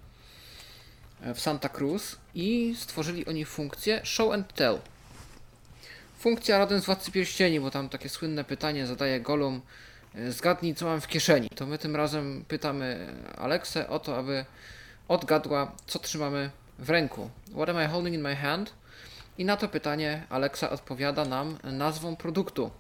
e, 1.22 1.34
w 1.34 1.40
Santa 1.40 1.70
Cruz 1.70 2.16
i 2.36 2.76
stworzyli 2.78 3.26
oni 3.26 3.46
funkcję 3.46 4.02
Show 4.04 4.34
and 4.34 4.54
Tell. 4.54 4.80
Funkcja 6.20 6.58
rodem 6.58 6.82
z 6.82 6.86
Władcy 6.86 7.12
Pierścieni, 7.12 7.60
bo 7.60 7.72
tam 7.72 7.90
takie 7.90 8.10
słynne 8.10 8.44
pytanie 8.44 8.88
zadaje 8.88 9.22
Gollum 9.22 9.62
e, 10.16 10.32
zgadnij 10.32 10.76
co 10.76 10.86
mam 10.86 11.02
w 11.02 11.08
kieszeni. 11.08 11.50
To 11.50 11.66
my 11.66 11.78
tym 11.78 11.96
razem 11.96 12.46
pytamy 12.48 13.14
Aleksę 13.38 13.90
o 13.90 14.00
to, 14.00 14.18
aby 14.18 14.46
odgadła 15.08 15.72
co 15.88 16.00
trzymamy 16.00 16.52
w 16.80 16.90
ręku. 16.90 17.30
What 17.52 17.70
am 17.70 17.84
I 17.86 17.88
holding 17.88 18.16
in 18.16 18.22
my 18.22 18.36
hand? 18.36 18.74
I 19.38 19.46
na 19.46 19.58
to 19.58 19.68
pytanie 19.68 20.24
Alexa 20.30 20.70
odpowiada 20.70 21.26
nam 21.26 21.58
nazwą 21.64 22.16
produktu. 22.16 22.72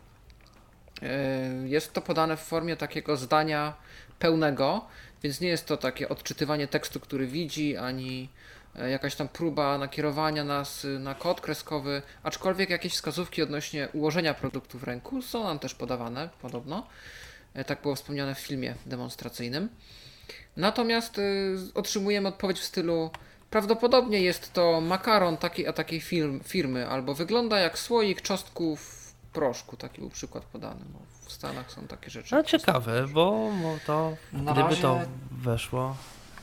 Yy, 1.02 1.70
Jest 1.70 1.94
to 1.94 2.02
podane 2.02 2.38
w 2.38 2.40
formie 2.40 2.78
takiego 2.78 3.18
zdania 3.18 3.74
pełnego, 4.20 4.86
więc 5.24 5.42
nie 5.42 5.48
jest 5.48 5.66
to 5.66 5.78
takie 5.78 6.10
odczytywanie 6.10 6.68
tekstu, 6.68 7.00
który 7.00 7.28
widzi, 7.28 7.78
ani 7.78 8.30
e, 8.76 8.90
jakaś 8.90 9.16
tam 9.16 9.28
próba 9.28 9.78
nakierowania 9.78 10.44
nas 10.44 10.86
y, 10.86 11.00
na 11.00 11.16
kod 11.16 11.42
kreskowy, 11.42 12.02
aczkolwiek 12.24 12.70
jakieś 12.70 12.94
wskazówki 12.94 13.42
odnośnie 13.42 13.88
ułożenia 13.94 14.34
produktu 14.34 14.80
w 14.80 14.84
ręku 14.84 15.22
są 15.22 15.44
nam 15.44 15.60
też 15.60 15.74
podawane, 15.76 16.30
podobno. 16.42 16.88
E, 17.54 17.64
Tak 17.64 17.82
było 17.82 17.96
wspomniane 17.96 18.36
w 18.36 18.40
filmie 18.40 18.76
demonstracyjnym. 18.86 19.70
Natomiast 20.58 21.18
y, 21.18 21.56
otrzymujemy 21.74 22.28
odpowiedź 22.28 22.60
w 22.60 22.64
stylu 22.64 23.12
prawdopodobnie 23.50 24.22
jest 24.22 24.54
to 24.54 24.82
makaron 24.82 25.38
takiej 25.38 25.68
a 25.68 25.74
takiej 25.74 26.02
firm, 26.02 26.40
firmy, 26.44 26.88
albo 26.88 27.14
wygląda 27.14 27.60
jak 27.60 27.80
słoik 27.80 28.22
czosnków 28.22 29.07
proszku, 29.42 29.78
taki 29.78 30.02
był 30.02 30.10
przykład 30.10 30.44
podany. 30.46 30.82
Bo 30.94 31.00
w 31.26 31.32
Stanach 31.32 31.72
są 31.72 31.88
takie 31.88 32.10
rzeczy. 32.10 32.36
No 32.36 32.44
ciekawe, 32.44 33.08
bo, 33.08 33.32
bo 33.64 33.76
to 33.86 34.12
Na 34.34 34.52
gdyby 34.54 34.70
razie- 34.70 34.82
to 34.82 35.00
weszło. 35.32 35.96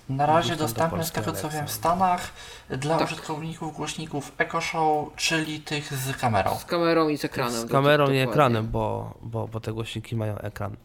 Na 0.09 0.27
razie 0.27 0.39
Gdzieś 0.41 0.49
tam 0.59 0.59
do 0.59 0.65
dostępne 0.75 1.05
z 1.05 1.13
tego 1.13 1.33
co 1.33 1.49
wiem 1.51 1.67
w 1.67 1.71
Stanach 1.71 2.31
dla 2.69 2.99
Tak. 2.99 3.07
użytkowników 3.09 3.77
głośników 3.77 4.33
Echo 4.39 4.61
Show, 4.61 5.09
czyli 5.17 5.61
tych 5.61 5.93
z 5.95 6.17
kamerą. 6.17 6.57
Z 6.59 6.65
kamerą 6.65 7.09
i 7.09 7.19
z 7.19 7.25
ekranem. 7.25 7.69
Z 7.69 7.71
kamerą 7.71 8.11
i 8.11 8.17
ekranem, 8.19 8.69
bo, 8.69 9.15
bo, 9.23 9.49
bo 9.49 9.61
te 9.61 9.73
głośniki 9.73 10.17
mają 10.17 10.39
ekran. 10.39 10.77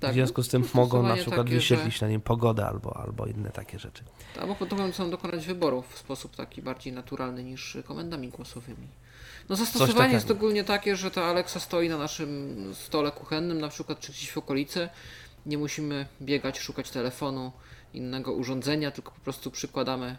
Tak, 0.00 0.10
w 0.10 0.14
związku 0.14 0.42
z 0.42 0.48
tym 0.48 0.62
no, 0.62 0.68
mogą 0.74 1.02
na 1.02 1.14
przykład 1.14 1.36
takie, 1.36 1.50
wyświetlić 1.50 1.98
że- 1.98 2.06
na 2.06 2.10
nim 2.10 2.20
pogodę 2.20 2.66
albo, 2.66 2.96
albo 2.96 3.26
inne 3.26 3.50
takie 3.50 3.78
rzeczy. 3.78 4.04
Albo 4.40 4.54
potem 4.54 4.92
chcą 4.92 5.10
dokonać 5.10 5.46
wyborów 5.46 5.94
w 5.94 5.98
sposób 5.98 6.36
taki 6.36 6.62
bardziej 6.62 6.92
naturalny 6.92 7.44
niż 7.44 7.78
komendami 7.84 8.28
głosowymi. 8.28 8.88
No 9.48 9.56
zastosowanie 9.56 10.14
jest 10.14 10.30
ogólnie 10.30 10.64
takie, 10.64 10.96
że 10.96 11.10
ta 11.10 11.24
Alexa 11.24 11.60
stoi 11.60 11.88
na 11.88 11.98
naszym 11.98 12.56
stole 12.74 13.10
kuchennym, 13.10 13.60
na 13.60 13.68
przykład 13.68 14.00
czy 14.00 14.12
gdzieś 14.12 14.30
w 14.30 14.38
okolicy. 14.38 14.88
Nie 15.46 15.58
musimy 15.58 16.06
biegać, 16.22 16.58
szukać 16.58 16.90
telefonu, 16.90 17.52
innego 17.94 18.32
urządzenia, 18.32 18.90
tylko 18.90 19.10
po 19.10 19.20
prostu 19.20 19.50
przykładamy 19.50 20.16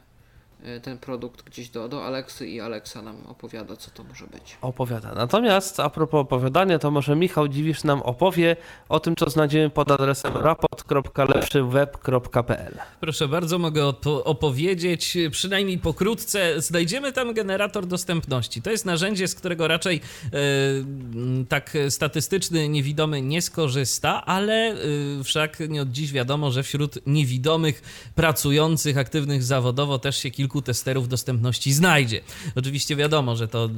ten 0.83 0.97
produkt 0.97 1.43
gdzieś 1.45 1.69
do, 1.69 1.89
do 1.89 2.05
Alexy 2.05 2.47
i 2.47 2.61
Alexa 2.61 3.01
nam 3.01 3.15
opowiada, 3.27 3.75
co 3.75 3.91
to 3.91 4.03
może 4.03 4.27
być. 4.27 4.57
Opowiada. 4.61 5.13
Natomiast 5.15 5.79
a 5.79 5.89
propos 5.89 6.21
opowiadania, 6.21 6.79
to 6.79 6.91
może 6.91 7.15
Michał 7.15 7.47
Dziwisz 7.47 7.83
nam 7.83 8.01
opowie 8.01 8.55
o 8.89 8.99
tym, 8.99 9.15
co 9.15 9.29
znajdziemy 9.29 9.69
pod 9.69 9.91
adresem 9.91 10.37
raport.lepszyweb.pl. 10.37 12.77
Proszę 12.99 13.27
bardzo, 13.27 13.59
mogę 13.59 13.81
opo- 13.83 14.21
opowiedzieć, 14.25 15.17
przynajmniej 15.31 15.77
pokrótce. 15.77 16.61
Znajdziemy 16.61 17.11
tam 17.13 17.33
generator 17.33 17.85
dostępności. 17.85 18.61
To 18.61 18.71
jest 18.71 18.85
narzędzie, 18.85 19.27
z 19.27 19.35
którego 19.35 19.67
raczej 19.67 20.01
m, 20.31 21.45
tak 21.49 21.77
statystyczny 21.89 22.69
niewidomy 22.69 23.21
nie 23.21 23.41
skorzysta, 23.41 24.25
ale 24.25 24.53
e, 24.53 24.75
wszak 25.23 25.59
nie 25.59 25.81
od 25.81 25.91
dziś 25.91 26.11
wiadomo, 26.11 26.51
że 26.51 26.63
wśród 26.63 27.07
niewidomych, 27.07 27.81
pracujących, 28.15 28.97
aktywnych 28.97 29.43
zawodowo 29.43 29.99
też 29.99 30.17
się 30.17 30.31
kilku 30.31 30.52
testerów 30.61 31.07
dostępności 31.07 31.73
znajdzie. 31.73 32.21
Oczywiście 32.55 32.95
wiadomo, 32.95 33.35
że 33.35 33.47
to 33.47 33.69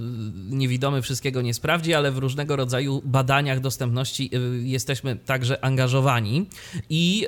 niewidomy 0.50 1.02
wszystkiego 1.02 1.42
nie 1.42 1.54
sprawdzi, 1.54 1.94
ale 1.94 2.12
w 2.12 2.18
różnego 2.18 2.56
rodzaju 2.56 3.02
badaniach 3.06 3.60
dostępności 3.60 4.30
e, 4.34 4.40
jesteśmy 4.68 5.16
także 5.16 5.66
angażowani 5.66 6.46
i 6.90 7.28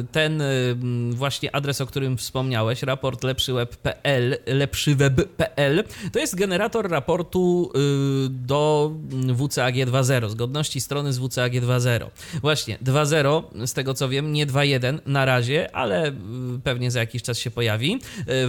y, 0.00 0.04
ten 0.12 0.40
y, 0.40 0.76
właśnie 1.10 1.54
adres, 1.54 1.80
o 1.80 1.86
którym 1.86 2.16
wspomniałeś, 2.16 2.82
raport 2.82 3.24
lepszyweb.pl, 3.24 4.38
lepszyweb.pl, 4.46 5.84
to 6.12 6.18
jest 6.18 6.34
generator 6.34 6.90
raportu 6.90 7.72
y, 8.26 8.28
do 8.28 8.92
WCAG 9.34 9.74
2.0, 9.74 10.30
zgodności 10.30 10.80
strony 10.80 11.12
z 11.12 11.18
WCAG 11.18 11.52
2.0. 11.52 12.06
Właśnie 12.40 12.78
2.0, 12.78 13.66
z 13.66 13.72
tego 13.72 13.94
co 13.94 14.08
wiem, 14.08 14.32
nie 14.32 14.46
2.1 14.46 14.98
na 15.06 15.24
razie, 15.24 15.76
ale 15.76 16.08
y, 16.08 16.12
pewnie 16.64 16.90
za 16.90 17.00
jakiś 17.00 17.22
czas 17.22 17.38
się 17.38 17.50
pojawi. 17.50 17.98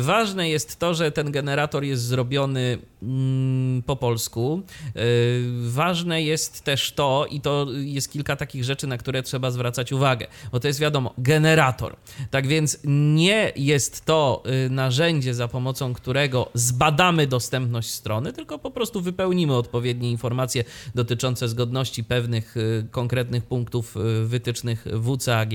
Ważne 0.02 0.50
jest 0.50 0.80
to, 0.80 0.94
że 0.94 1.12
ten 1.12 1.32
generator 1.32 1.84
jest 1.84 2.04
zrobiony 2.04 2.78
mm, 3.04 3.84
po 3.84 3.96
polsku. 3.96 4.62
Y, 4.96 5.44
Ważne 5.70 6.22
jest 6.22 6.62
też 6.64 6.92
to, 6.92 7.26
i 7.30 7.42
to 7.42 7.68
jest 7.72 8.12
kilka 8.12 8.36
takich 8.36 8.64
rzeczy, 8.64 8.88
na 8.88 8.98
które 8.98 9.24
trzeba 9.24 9.52
zwracać 9.52 9.92
uwagę, 9.92 10.28
bo 10.52 10.60
to 10.60 10.68
jest 10.68 10.80
wiadomo, 10.80 11.14
generator. 11.18 11.96
Tak 12.32 12.48
więc 12.48 12.80
nie 12.84 13.52
jest 13.56 14.06
to 14.06 14.44
y, 14.66 14.70
narzędzie, 14.70 15.34
za 15.34 15.48
pomocą 15.48 15.94
którego 15.94 16.50
zbadamy 16.54 17.28
dostępność 17.28 17.90
strony, 17.90 18.34
tylko 18.34 18.60
po 18.60 18.72
prostu 18.72 19.02
wypełnimy 19.02 19.56
odpowiednie 19.56 20.12
informacje 20.12 20.64
dotyczące 20.96 21.48
zgodności 21.48 22.04
pewnych 22.04 22.58
y, 22.58 22.88
konkretnych 22.92 23.44
punktów 23.44 23.96
wytycznych 24.24 24.86
WCAG, 25.04 25.54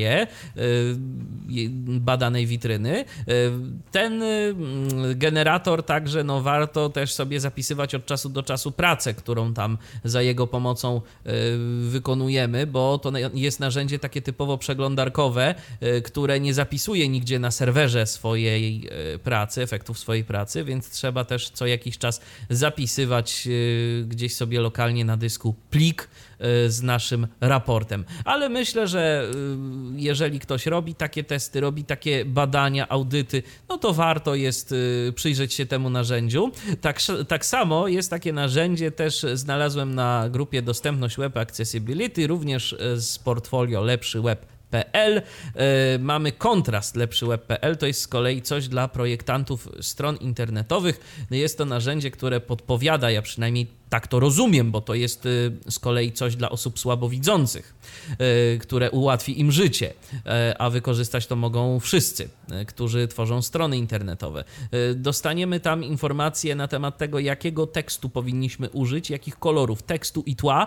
badanej 1.86 2.46
witryny. 2.46 3.04
Ten 3.90 4.23
y, 4.24 4.54
mm, 4.56 5.18
generator 5.18 5.82
także 5.82 6.24
no, 6.24 6.42
warto 6.42 6.88
też 6.88 7.12
sobie 7.12 7.40
zapisywać 7.40 7.94
od 7.94 8.06
czasu 8.06 8.28
do 8.28 8.42
czasu 8.42 8.72
pracę, 8.72 9.14
którą 9.14 9.54
tam 9.54 9.78
za 10.04 10.22
jego 10.22 10.46
pomocą 10.46 11.00
y, 11.26 11.30
wykonujemy, 11.88 12.66
bo 12.66 12.98
to 12.98 13.12
jest 13.34 13.60
narzędzie 13.60 13.98
takie 13.98 14.22
typowo 14.22 14.58
przeglądarkowe, 14.58 15.54
y, 15.82 16.02
które 16.02 16.40
nie 16.40 16.54
zapisuje 16.54 17.08
nigdzie 17.08 17.38
na 17.38 17.50
serwerze 17.50 18.06
swojej 18.06 18.88
y, 19.14 19.18
pracy, 19.18 19.62
efektów 19.62 19.98
swojej 19.98 20.24
pracy, 20.24 20.64
więc 20.64 20.90
trzeba 20.90 21.24
też 21.24 21.50
co 21.50 21.66
jakiś 21.66 21.98
czas 21.98 22.20
zapisywać 22.50 23.48
gdzieś 24.06 24.34
sobie 24.34 24.60
lokalnie 24.60 25.04
na 25.04 25.16
dysku 25.16 25.54
plik 25.70 26.08
z 26.68 26.82
naszym 26.82 27.26
raportem. 27.40 28.04
Ale 28.24 28.48
myślę, 28.48 28.88
że 28.88 29.30
y, 29.34 30.00
jeżeli 30.00 30.40
ktoś 30.40 30.66
robi 30.66 30.94
takie 30.94 31.24
testy, 31.24 31.60
robi 31.60 31.84
takie 31.84 32.24
badania, 32.24 32.88
audyty, 32.88 33.42
no 33.68 33.78
to 33.78 33.92
warto 33.92 34.34
jest 34.34 34.72
y, 34.72 35.12
przyjrzeć 35.14 35.54
się 35.54 35.66
temu 35.66 35.90
narzędziu. 35.90 36.52
Tak, 36.80 37.00
tak 37.28 37.46
samo 37.46 37.88
jest 37.88 38.10
takie 38.10 38.32
narzędzie, 38.32 38.90
też 38.90 39.26
znalazłem 39.34 39.94
na 39.94 40.28
grupie 40.30 40.62
Dostępność 40.62 41.16
Web 41.16 41.36
Accessibility, 41.36 42.26
również 42.26 42.76
z 42.96 43.18
portfolio 43.18 43.80
Lepszy 43.80 44.20
Web. 44.20 44.53
PL. 44.70 45.22
E, 45.54 45.98
Mamy 45.98 46.32
kontrast 46.32 46.96
lepszy 46.96 47.26
web.pl, 47.26 47.76
to 47.76 47.86
jest 47.86 48.00
z 48.00 48.08
kolei 48.08 48.42
coś 48.42 48.68
dla 48.68 48.88
projektantów 48.88 49.68
stron 49.80 50.16
internetowych. 50.16 51.26
Jest 51.30 51.58
to 51.58 51.64
narzędzie, 51.64 52.10
które 52.10 52.40
podpowiada, 52.40 53.10
ja 53.10 53.22
przynajmniej 53.22 53.66
tak 53.94 54.06
to 54.06 54.20
rozumiem, 54.20 54.70
bo 54.70 54.80
to 54.80 54.94
jest 54.94 55.26
y, 55.26 55.52
z 55.70 55.78
kolei 55.78 56.12
coś 56.12 56.36
dla 56.36 56.50
osób 56.50 56.78
słabowidzących, 56.78 57.74
y, 58.54 58.58
które 58.58 58.90
ułatwi 58.90 59.40
im 59.40 59.52
życie, 59.52 59.94
E, 60.26 60.54
a 60.58 60.70
wykorzystać 60.70 61.26
to 61.26 61.36
mogą 61.36 61.80
wszyscy, 61.80 62.28
którzy 62.66 63.08
tworzą 63.08 63.42
strony 63.42 63.76
internetowe. 63.76 64.44
Dostaniemy 64.94 65.60
tam 65.60 65.84
informacje 65.84 66.54
na 66.54 66.68
temat 66.68 66.98
tego, 66.98 67.18
jakiego 67.18 67.66
tekstu 67.66 68.08
powinniśmy 68.08 68.70
użyć, 68.70 69.10
jakich 69.10 69.38
kolorów 69.38 69.82
tekstu 69.82 70.22
i 70.26 70.36
tła. 70.36 70.66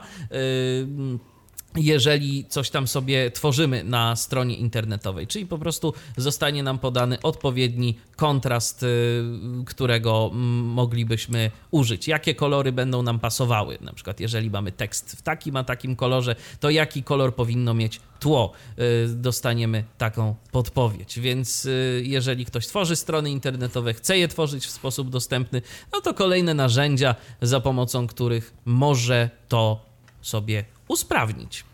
Jeżeli 1.78 2.46
coś 2.46 2.70
tam 2.70 2.88
sobie 2.88 3.32
tworzymy 3.32 3.84
na 3.84 4.16
stronie 4.16 4.56
internetowej, 4.56 5.28
czyli 5.28 5.46
po 5.46 5.58
prostu 5.58 5.94
zostanie 6.18 6.64
nam 6.64 6.80
podany 6.80 7.22
odpowiedni 7.22 7.98
kontrast, 8.16 8.84
y, 8.84 9.24
którego 9.66 10.30
mm, 10.34 10.66
moglibyśmy 10.66 11.52
użyć. 11.72 12.08
Jakie 12.08 12.36
kolory 12.36 12.72
będą 12.72 13.02
nam 13.02 13.20
pasowały? 13.20 13.78
Na 13.82 13.94
przykład, 13.94 14.20
jeżeli 14.20 14.50
mamy 14.50 14.72
tekst 14.72 15.12
w 15.12 15.22
takim 15.22 15.56
a 15.56 15.64
takim 15.64 15.96
kolorze, 15.96 16.36
to 16.60 16.70
jaki 16.70 17.04
kolor 17.04 17.36
powinno 17.36 17.74
mieć 17.74 18.00
tło? 18.20 18.52
Y, 18.80 19.08
Dostaniemy 19.08 19.84
taką 19.98 20.36
podpowiedź. 20.52 21.20
Więc 21.20 21.66
y, 21.66 22.02
jeżeli 22.06 22.46
ktoś 22.46 22.68
tworzy 22.68 22.96
strony 22.96 23.30
internetowe, 23.30 23.94
chce 23.94 24.18
je 24.18 24.28
tworzyć 24.28 24.66
w 24.66 24.70
sposób 24.70 25.10
dostępny, 25.10 25.62
no 25.94 26.02
to 26.02 26.14
kolejne 26.14 26.54
narzędzia, 26.54 27.16
za 27.42 27.60
pomocą 27.60 28.08
których 28.08 28.54
może 28.66 29.30
to 29.48 29.86
sobie 30.22 30.66
usprawnić. 30.88 31.67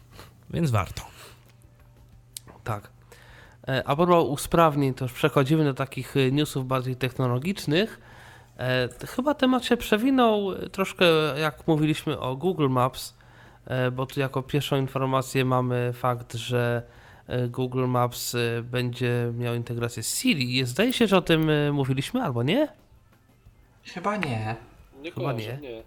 Więc 0.54 0.72
warto. 0.72 1.02
Tak. 2.64 2.90
E, 3.68 3.84
A 3.88 3.96
propos 3.96 4.26
usprawnień, 4.30 4.94
to 4.94 5.06
już 5.06 5.14
przechodzimy 5.14 5.64
do 5.64 5.74
takich 5.74 6.18
e, 6.18 6.32
newsów 6.32 6.68
bardziej 6.68 6.96
technologicznych. 6.96 8.00
E, 8.58 8.90
Chyba 9.08 9.34
temat 9.34 9.66
się 9.66 9.78
przewinął 9.78 10.56
troszkę, 10.72 11.06
jak 11.40 11.68
mówiliśmy 11.68 12.20
o 12.20 12.36
Google 12.36 12.70
Maps, 12.70 13.14
bo 13.92 14.06
tu 14.06 14.20
jako 14.20 14.42
pierwszą 14.44 14.78
informację 14.78 15.46
mamy 15.46 15.94
fakt, 15.94 16.34
że 16.34 16.84
Google 17.50 17.86
Maps 17.88 18.36
będzie 18.64 19.32
miał 19.38 19.56
integrację 19.56 20.04
z 20.04 20.18
Siri. 20.20 20.66
Zdaje 20.66 20.94
się, 20.94 21.08
że 21.08 21.18
o 21.18 21.22
tym 21.22 21.50
mówiliśmy, 21.74 22.24
albo 22.24 22.44
nie? 22.44 22.68
Chyba 23.84 24.18
nie. 24.18 24.56
Nie 25.02 25.12
Chyba 25.12 25.26
kojarzę, 25.34 25.58
nie. 25.62 25.70
nie. 25.70 25.84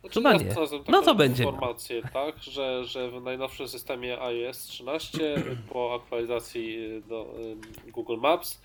Znaczy, 0.00 0.14
Chyba 0.14 0.32
nie. 0.32 0.54
No 0.88 1.02
to 1.02 1.14
będzie 1.14 1.44
miał. 1.44 1.52
informację, 1.52 2.02
tak, 2.12 2.42
że, 2.42 2.84
że 2.84 3.10
w 3.10 3.22
najnowszym 3.22 3.68
systemie 3.68 4.20
iOS 4.20 4.58
13 4.58 5.34
po 5.72 5.94
aktualizacji 5.94 6.78
do 7.08 7.34
y, 7.88 7.90
Google 7.92 8.16
Maps 8.16 8.60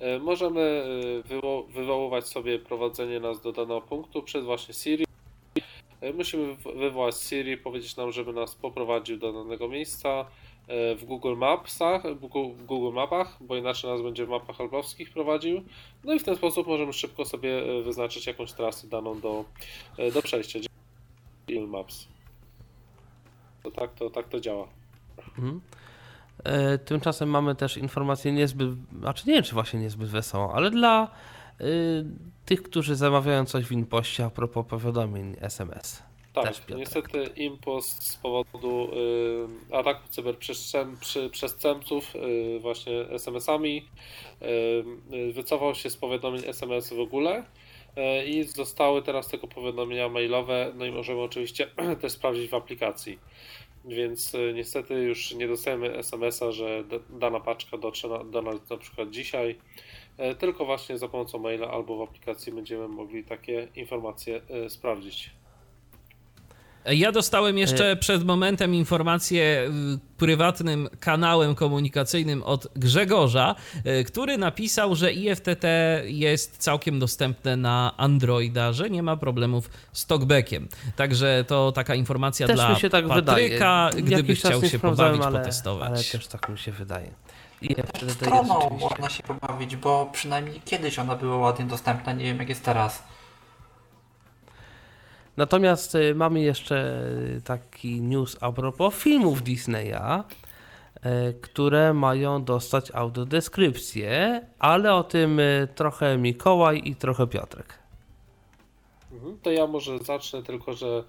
y, 0.00 0.18
możemy 0.18 0.60
y, 0.60 1.28
wywo- 1.28 1.66
wywoływać 1.68 2.28
sobie 2.28 2.58
prowadzenie 2.58 3.20
nas 3.20 3.40
do 3.40 3.52
danego 3.52 3.80
punktu 3.80 4.22
przez 4.22 4.44
właśnie 4.44 4.74
Siri. 4.74 5.04
Y, 6.02 6.12
Musimy 6.14 6.56
wywołać 6.76 7.14
Siri, 7.20 7.56
powiedzieć 7.56 7.96
nam, 7.96 8.12
żeby 8.12 8.32
nas 8.32 8.54
poprowadził 8.54 9.16
do 9.18 9.32
danego 9.32 9.68
miejsca 9.68 10.20
y, 10.92 10.96
w 10.96 11.04
Google 11.04 11.36
Mapsach, 11.36 12.02
w 12.14 12.18
Google- 12.66 12.92
Mapach, 12.92 13.36
bo 13.40 13.56
inaczej 13.56 13.90
nas 13.90 14.02
będzie 14.02 14.26
w 14.26 14.28
mapach 14.28 14.60
alpowskich 14.60 15.10
prowadził. 15.12 15.62
No 16.04 16.14
i 16.14 16.18
w 16.18 16.24
ten 16.24 16.36
sposób 16.36 16.66
możemy 16.66 16.92
szybko 16.92 17.24
sobie 17.24 17.62
y, 17.78 17.82
wyznaczyć 17.82 18.26
jakąś 18.26 18.52
trasę 18.52 18.86
daną 18.88 19.20
do, 19.20 19.44
y, 19.98 20.12
do 20.12 20.22
przejścia. 20.22 20.58
Maps. 21.58 22.08
To 23.62 23.70
tak 23.70 23.94
to, 23.94 24.10
tak 24.10 24.28
to 24.28 24.40
działa. 24.40 24.68
Mhm. 25.18 25.60
E, 26.44 26.78
Tymczasem 26.78 27.30
mamy 27.30 27.54
też 27.54 27.76
informację 27.76 28.32
niezbyt, 28.32 28.68
znaczy 28.98 29.28
nie 29.28 29.34
wiem 29.34 29.44
czy 29.44 29.54
właśnie 29.54 29.80
niezbyt 29.80 30.08
wesołą, 30.08 30.52
ale 30.52 30.70
dla 30.70 31.08
y, 31.60 32.04
tych, 32.44 32.62
którzy 32.62 32.96
zamawiają 32.96 33.44
coś 33.44 33.64
w 33.64 33.72
Inpoście 33.72 34.24
a 34.24 34.30
propos 34.30 34.66
powiadomień 34.66 35.36
SMS. 35.40 36.02
Tak, 36.32 36.54
niestety 36.76 37.24
impost 37.36 38.02
z 38.02 38.16
powodu 38.16 38.88
y, 39.70 39.76
ataku 39.76 40.08
cyberprzestępców 40.08 42.14
y, 42.14 42.58
właśnie 42.60 43.08
SMS-ami 43.08 43.88
y, 45.12 45.32
wycofał 45.32 45.74
się 45.74 45.90
z 45.90 45.96
powiadomień 45.96 46.42
SMS 46.46 46.92
w 46.92 47.00
ogóle 47.00 47.44
i 48.26 48.42
zostały 48.42 49.02
teraz 49.02 49.28
tylko 49.28 49.48
powiadomienia 49.48 50.08
mailowe, 50.08 50.72
no 50.74 50.84
i 50.84 50.90
możemy 50.90 51.20
oczywiście 51.20 51.66
też 52.00 52.12
sprawdzić 52.12 52.50
w 52.50 52.54
aplikacji. 52.54 53.18
Więc 53.84 54.34
y, 54.34 54.52
niestety 54.54 54.94
już 54.94 55.34
nie 55.34 55.48
dostajemy 55.48 55.96
SMS-a, 55.96 56.52
że 56.52 56.84
dana 57.10 57.40
paczka 57.40 57.78
dotrze 57.78 58.08
na, 58.08 58.24
do 58.24 58.42
nas 58.42 58.70
na 58.70 58.76
przykład 58.76 59.10
dzisiaj, 59.10 59.58
y, 60.30 60.34
tylko 60.34 60.64
właśnie 60.64 60.98
za 60.98 61.08
pomocą 61.08 61.38
maila 61.38 61.70
albo 61.70 61.96
w 61.96 62.08
aplikacji 62.08 62.52
będziemy 62.52 62.88
mogli 62.88 63.24
takie 63.24 63.68
informacje 63.76 64.40
sprawdzić. 64.68 65.30
Ja 66.86 67.12
dostałem 67.12 67.58
jeszcze 67.58 67.96
przed 67.96 68.24
momentem 68.24 68.74
informację 68.74 69.70
y, 69.94 70.16
prywatnym 70.18 70.88
kanałem 71.00 71.54
komunikacyjnym 71.54 72.42
od 72.42 72.68
Grzegorza, 72.76 73.54
y, 73.86 74.04
który 74.04 74.38
napisał, 74.38 74.94
że 74.94 75.12
IFTT 75.12 75.64
jest 76.04 76.58
całkiem 76.58 76.98
dostępne 76.98 77.56
na 77.56 77.94
Androida, 77.96 78.72
że 78.72 78.90
nie 78.90 79.02
ma 79.02 79.16
problemów 79.16 79.70
z 79.92 80.06
talkbackiem. 80.06 80.68
Także 80.96 81.44
to 81.48 81.72
taka 81.72 81.94
informacja 81.94 82.46
Też 82.46 82.56
dla 82.56 82.70
mi 82.70 82.80
się 82.80 82.90
tak 82.90 83.08
Patryka, 83.08 83.90
wydaje. 83.92 84.02
gdyby 84.02 84.28
Jakiś 84.28 84.38
chciał 84.38 84.64
się 84.64 84.78
pobawić, 84.78 85.22
ale, 85.22 85.38
potestować. 85.38 85.88
Ale 85.88 86.04
też 86.04 86.26
tak 86.26 86.48
mi 86.48 86.58
się 86.58 86.72
wydaje. 86.72 87.10
I 87.62 87.74
Też 87.74 88.12
stroną 88.12 88.78
można 88.80 89.08
się 89.08 89.22
pobawić, 89.22 89.76
bo 89.76 90.10
przynajmniej 90.12 90.60
kiedyś 90.64 90.98
ona 90.98 91.16
była 91.16 91.36
ładnie 91.36 91.64
dostępna, 91.64 92.12
nie 92.12 92.24
wiem 92.24 92.38
jak 92.38 92.48
jest 92.48 92.64
teraz. 92.64 93.02
Natomiast 95.40 95.94
y, 95.94 96.14
mamy 96.14 96.40
jeszcze 96.40 97.02
y, 97.36 97.42
taki 97.42 98.00
news 98.00 98.36
a 98.40 98.52
propos 98.52 98.94
filmów 98.94 99.42
Disneya, 99.42 100.24
y, 100.96 101.34
które 101.40 101.94
mają 101.94 102.44
dostać 102.44 102.90
audiodeskrypcję, 102.94 104.40
ale 104.58 104.94
o 104.94 105.04
tym 105.04 105.40
trochę 105.74 106.18
Mikołaj 106.18 106.82
i 106.84 106.96
trochę 106.96 107.26
Piotrek. 107.26 107.78
Mhm. 109.12 109.38
To 109.42 109.50
ja 109.50 109.66
może 109.66 109.98
zacznę, 109.98 110.42
tylko 110.42 110.72
że 110.72 111.04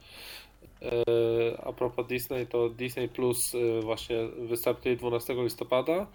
a 1.66 1.74
propos 1.74 2.08
Disney, 2.08 2.48
to 2.48 2.70
Disney 2.70 3.10
Plus 3.10 3.54
właśnie 3.82 4.28
wystartuje 4.28 4.96
12 4.96 5.34
listopada. 5.44 6.08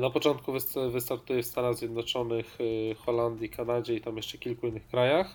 Na 0.00 0.10
początku 0.10 0.52
wyst- 0.52 0.90
wystartuje 0.90 1.42
w 1.42 1.46
Stanach 1.46 1.74
Zjednoczonych, 1.74 2.58
Holandii, 2.98 3.48
Kanadzie 3.48 3.94
i 3.94 4.00
tam 4.00 4.16
jeszcze 4.16 4.38
kilku 4.38 4.66
innych 4.66 4.86
krajach. 4.86 5.34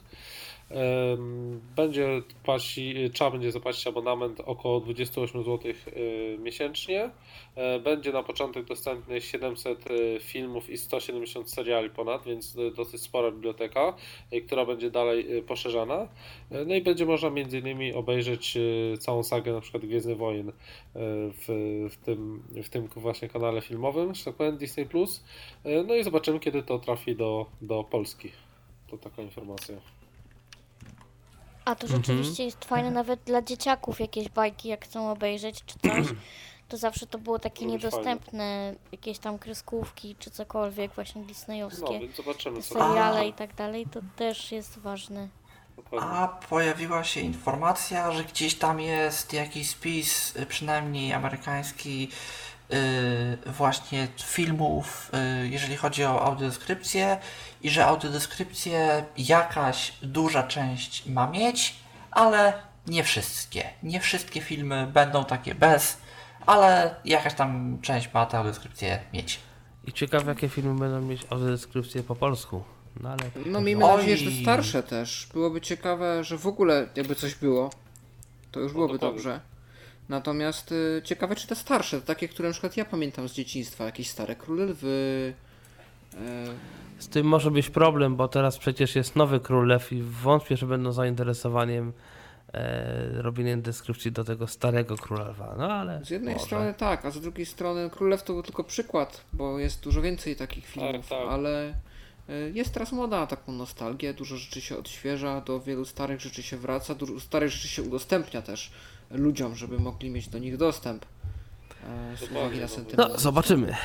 Będzie 1.75 2.21
płaci, 2.43 2.95
trzeba 3.13 3.31
będzie 3.31 3.51
zapłacić 3.51 3.87
abonament 3.87 4.39
około 4.39 4.79
28 4.79 5.43
zł 5.43 5.71
e, 5.71 6.37
miesięcznie. 6.37 7.09
E, 7.55 7.79
Będzie 7.79 8.11
na 8.11 8.23
początek 8.23 8.65
dostępny 8.65 9.21
700 9.21 9.85
e, 9.87 10.19
filmów 10.19 10.69
i 10.69 10.77
170 10.77 11.51
seriali 11.51 11.89
ponad, 11.89 12.25
więc 12.25 12.57
dosyć 12.75 13.01
spora 13.01 13.31
biblioteka, 13.31 13.93
która 14.47 14.65
będzie 14.65 14.91
dalej 14.91 15.43
poszerzana. 15.47 16.07
No 16.65 16.75
i 16.75 16.81
będzie 16.81 17.05
można 17.05 17.29
między 17.29 17.59
innymi 17.59 17.93
obejrzeć 17.93 18.57
całą 18.99 19.23
sagę 19.23 19.53
na 19.53 19.61
przykład 19.61 19.85
Gwiezdnych 19.85 20.17
Wojen 20.17 20.51
w, 20.95 21.45
w, 21.91 21.97
tym, 22.05 22.43
w 22.63 22.69
tym 22.69 22.87
właśnie 22.95 23.29
kanale 23.29 23.61
filmowym, 23.61 24.15
że 24.15 24.33
tak 24.33 24.57
Disney+. 24.57 24.85
Plus. 24.85 25.23
No 25.87 25.95
i 25.95 26.03
zobaczymy, 26.03 26.39
kiedy 26.39 26.63
to 26.63 26.79
trafi 26.79 27.15
do, 27.15 27.45
do 27.61 27.83
Polski. 27.83 28.31
To 28.87 28.97
taka 28.97 29.21
informacja. 29.21 30.02
A 31.65 31.75
to 31.75 31.87
Mhm. 31.87 32.03
rzeczywiście 32.03 32.45
jest 32.45 32.65
fajne 32.65 32.91
nawet 32.91 33.19
dla 33.23 33.41
dzieciaków 33.41 33.99
jakieś 33.99 34.29
bajki, 34.29 34.69
jak 34.69 34.85
chcą 34.85 35.11
obejrzeć 35.11 35.63
czy 35.65 35.75
coś. 35.79 36.07
To 36.69 36.77
zawsze 36.77 37.07
to 37.07 37.17
było 37.17 37.39
takie 37.39 37.65
niedostępne, 37.65 38.75
jakieś 38.91 39.19
tam 39.19 39.39
kreskówki 39.39 40.15
czy 40.19 40.31
cokolwiek 40.31 40.93
właśnie 40.95 41.21
No, 41.21 41.27
disneyowskie. 41.27 41.99
więc 41.99 42.15
zobaczymy, 42.15 42.61
co 42.61 42.73
seriale 42.73 43.27
i 43.27 43.33
tak 43.33 43.55
dalej, 43.55 43.85
to 43.91 43.99
też 44.15 44.51
jest 44.51 44.79
ważne. 44.79 45.27
A 46.01 46.27
pojawiła 46.49 47.03
się 47.03 47.19
informacja, 47.21 48.11
że 48.11 48.23
gdzieś 48.23 48.55
tam 48.55 48.79
jest 48.79 49.33
jakiś 49.33 49.69
spis, 49.69 50.33
przynajmniej 50.47 51.13
amerykański, 51.13 52.09
właśnie 53.45 54.07
filmów, 54.23 55.11
y, 55.43 55.47
jeżeli 55.47 55.75
chodzi 55.75 56.03
o 56.03 56.25
audiodeskrypcję 56.25 57.17
i 57.61 57.69
że 57.69 57.85
audiodeskrypcję 57.85 59.05
jakaś 59.17 59.93
duża 60.01 60.43
część 60.43 61.05
ma 61.05 61.27
mieć, 61.27 61.75
ale 62.11 62.53
nie 62.87 63.03
wszystkie. 63.03 63.69
Nie 63.83 63.99
wszystkie 63.99 64.41
filmy 64.41 64.87
będą 64.93 65.25
takie 65.25 65.55
bez, 65.55 65.97
ale 66.45 66.95
jakaś 67.05 67.33
tam 67.33 67.77
część 67.81 68.13
ma 68.13 68.25
tę 68.25 68.37
audiodeskrypcję 68.37 68.99
mieć. 69.13 69.39
I 69.87 69.93
ciekawe, 69.93 70.31
jakie 70.31 70.49
filmy 70.49 70.79
będą 70.79 71.01
mieć 71.01 71.21
audiodeskrypcję 71.29 72.03
po 72.03 72.15
polsku. 72.15 72.63
No 72.99 73.09
ale. 73.09 73.23
No 73.45 73.61
miejmy 73.61 73.85
Oj. 73.85 73.97
nadzieję, 73.97 74.17
że 74.17 74.31
starsze 74.41 74.83
też. 74.83 75.27
Byłoby 75.33 75.61
ciekawe, 75.61 76.23
że 76.23 76.37
w 76.37 76.47
ogóle 76.47 76.87
jakby 76.95 77.15
coś 77.15 77.35
było, 77.35 77.69
to 78.51 78.59
już 78.59 78.73
byłoby 78.73 78.93
dokładnie. 78.93 79.17
dobrze. 79.17 79.52
Natomiast 80.09 80.71
y, 80.71 81.01
ciekawe, 81.03 81.35
czy 81.35 81.47
te 81.47 81.55
starsze, 81.55 82.01
takie, 82.01 82.27
które 82.27 82.49
na 82.49 82.53
przykład 82.53 82.77
ja 82.77 82.85
pamiętam 82.85 83.29
z 83.29 83.33
dzieciństwa, 83.33 83.85
jakieś 83.85 84.09
stare 84.09 84.35
Króle 84.35 84.65
Lwy, 84.65 85.33
e, 86.13 86.45
Z 86.99 87.07
tym 87.07 87.27
może 87.27 87.51
być 87.51 87.69
problem, 87.69 88.15
bo 88.15 88.27
teraz 88.27 88.57
przecież 88.57 88.95
jest 88.95 89.15
nowy 89.15 89.39
król 89.39 89.67
lew 89.67 89.91
i 89.91 90.01
wątpię, 90.01 90.57
że 90.57 90.65
będą 90.65 90.91
zainteresowaniem 90.91 91.93
e, 92.53 93.21
robieniem 93.21 93.61
deskrypcji 93.61 94.11
do 94.11 94.23
tego 94.23 94.47
starego 94.47 94.95
króla 94.97 95.29
lwa. 95.29 95.55
No 95.57 95.73
ale. 95.73 96.05
z 96.05 96.09
jednej 96.09 96.33
może. 96.33 96.45
strony 96.45 96.73
tak, 96.73 97.05
a 97.05 97.11
z 97.11 97.21
drugiej 97.21 97.45
strony 97.45 97.89
Królew 97.89 98.23
to 98.23 98.33
był 98.33 98.43
tylko 98.43 98.63
przykład, 98.63 99.25
bo 99.33 99.59
jest 99.59 99.83
dużo 99.83 100.01
więcej 100.01 100.35
takich 100.35 100.65
filmów, 100.65 101.09
tak. 101.09 101.27
ale 101.29 101.73
y, 102.29 102.51
jest 102.53 102.73
teraz 102.73 102.91
moda 102.91 103.19
na 103.19 103.27
taką 103.27 103.51
nostalgię, 103.51 104.13
dużo 104.13 104.37
rzeczy 104.37 104.61
się 104.61 104.77
odświeża, 104.77 105.41
do 105.41 105.59
wielu 105.59 105.85
starych 105.85 106.21
rzeczy 106.21 106.43
się 106.43 106.57
wraca, 106.57 106.95
dużo 106.95 107.19
starych 107.19 107.49
rzeczy 107.49 107.67
się 107.67 107.83
udostępnia 107.83 108.41
też 108.41 108.71
ludziom, 109.13 109.55
żeby 109.55 109.79
mogli 109.79 110.09
mieć 110.09 110.27
do 110.27 110.39
nich 110.39 110.57
dostęp. 110.57 111.05
e, 112.13 112.17
Z 112.17 112.31
uwagi 112.31 112.55
na 112.55 112.61
no. 112.61 112.67
sentyment. 112.67 113.09
No, 113.11 113.19
zobaczymy. 113.19 113.75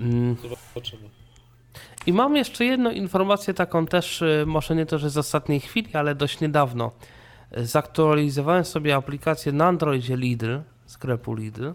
Mm. 0.00 0.36
Zobaczymy. 0.74 1.08
I 2.06 2.12
mam 2.12 2.36
jeszcze 2.36 2.64
jedną 2.64 2.90
informację, 2.90 3.54
taką 3.54 3.86
też, 3.86 4.22
y, 4.22 4.44
może 4.46 4.74
nie 4.74 4.86
to, 4.86 4.98
że 4.98 5.10
z 5.10 5.18
ostatniej 5.18 5.60
chwili, 5.60 5.94
ale 5.94 6.14
dość 6.14 6.40
niedawno. 6.40 6.90
Zaktualizowałem 7.56 8.64
sobie 8.64 8.96
aplikację 8.96 9.52
na 9.52 9.66
Androidzie 9.66 10.16
Lidl, 10.16 10.58
sklepu 10.86 11.34
Lidl. 11.34 11.72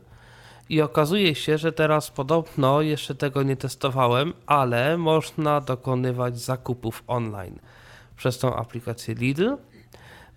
I 0.69 0.81
okazuje 0.81 1.35
się, 1.35 1.57
że 1.57 1.71
teraz 1.71 2.11
podobno, 2.11 2.81
jeszcze 2.81 3.15
tego 3.15 3.43
nie 3.43 3.55
testowałem, 3.57 4.33
ale 4.45 4.97
można 4.97 5.61
dokonywać 5.61 6.39
zakupów 6.39 7.03
online 7.07 7.59
przez 8.17 8.37
tą 8.39 8.55
aplikację 8.55 9.15
Lidl. 9.15 9.49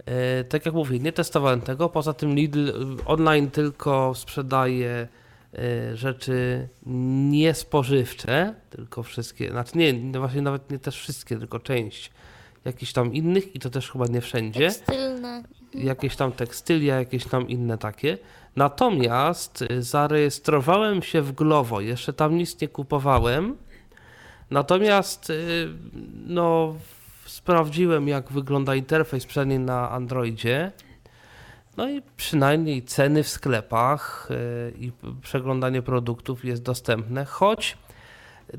E, 0.06 0.44
Tak 0.44 0.66
jak 0.66 0.74
mówię, 0.74 0.98
nie 0.98 1.12
testowałem 1.12 1.60
tego. 1.60 1.88
Poza 1.88 2.12
tym 2.12 2.34
Lidl 2.34 2.68
y, 2.68 2.72
online 3.04 3.50
tylko 3.50 4.12
sprzedaje 4.14 5.08
e, 5.54 5.96
rzeczy 5.96 6.68
niespożywcze, 7.30 8.54
tylko 8.70 9.02
wszystkie, 9.02 9.50
znaczy 9.50 9.78
nie, 9.78 9.92
no 9.92 10.18
właśnie 10.20 10.42
nawet 10.42 10.70
nie 10.70 10.78
też 10.78 10.96
wszystkie, 10.96 11.38
tylko 11.38 11.58
część 11.60 12.10
jakichś 12.64 12.92
tam 12.92 13.14
innych 13.14 13.54
i 13.56 13.58
to 13.58 13.70
też 13.70 13.90
chyba 13.90 14.06
nie 14.06 14.20
wszędzie 14.20 14.60
Tekstylne. 14.68 15.42
jakieś 15.74 16.16
tam 16.16 16.32
tekstylia, 16.32 16.98
jakieś 16.98 17.24
tam 17.24 17.48
inne 17.48 17.78
takie. 17.78 18.18
Natomiast 18.56 19.64
zarejestrowałem 19.78 21.02
się 21.02 21.22
w 21.22 21.32
Glovo, 21.32 21.80
jeszcze 21.80 22.12
tam 22.12 22.36
nic 22.36 22.60
nie 22.60 22.68
kupowałem. 22.68 23.56
Natomiast 24.50 25.32
no, 26.26 26.74
sprawdziłem, 27.48 28.08
jak 28.08 28.32
wygląda 28.32 28.74
interfejs 28.74 29.26
przynajmniej 29.26 29.58
na 29.58 29.90
Androidzie. 29.90 30.72
No 31.76 31.90
i 31.90 32.02
przynajmniej 32.16 32.82
ceny 32.82 33.22
w 33.22 33.28
sklepach 33.28 34.28
y, 34.30 34.74
i 34.78 34.92
przeglądanie 35.22 35.82
produktów 35.82 36.44
jest 36.44 36.62
dostępne, 36.62 37.24
choć 37.24 37.78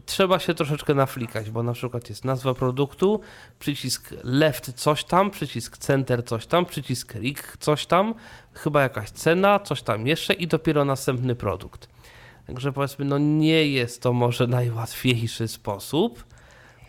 trzeba 0.06 0.40
się 0.40 0.54
troszeczkę 0.54 0.94
naflikać, 0.94 1.50
bo 1.50 1.64
na 1.64 1.74
przykład 1.74 2.10
jest 2.10 2.26
nazwa 2.26 2.54
produktu, 2.54 3.20
przycisk 3.60 4.14
left 4.24 4.74
coś 4.74 5.04
tam, 5.04 5.32
przycisk 5.32 5.78
center 5.78 6.26
coś 6.26 6.46
tam, 6.46 6.66
przycisk 6.66 7.16
rig 7.16 7.58
coś 7.60 7.86
tam, 7.86 8.14
chyba 8.54 8.82
jakaś 8.82 9.10
cena, 9.10 9.60
coś 9.60 9.82
tam 9.82 10.08
jeszcze 10.08 10.34
i 10.34 10.48
dopiero 10.48 10.86
następny 10.86 11.36
produkt. 11.36 11.90
Także 12.48 12.72
powiedzmy, 12.72 13.06
no 13.06 13.18
nie 13.18 13.68
jest 13.68 14.02
to 14.02 14.14
może 14.14 14.48
najłatwiejszy 14.48 15.48
sposób 15.48 16.24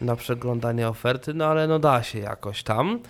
na 0.01 0.17
przeglądanie 0.17 0.89
oferty, 0.89 1.35
no 1.35 1.45
ale 1.45 1.69
no 1.69 1.79
da 1.79 2.03
się 2.03 2.19
jakoś 2.19 2.63
tam. 2.63 3.01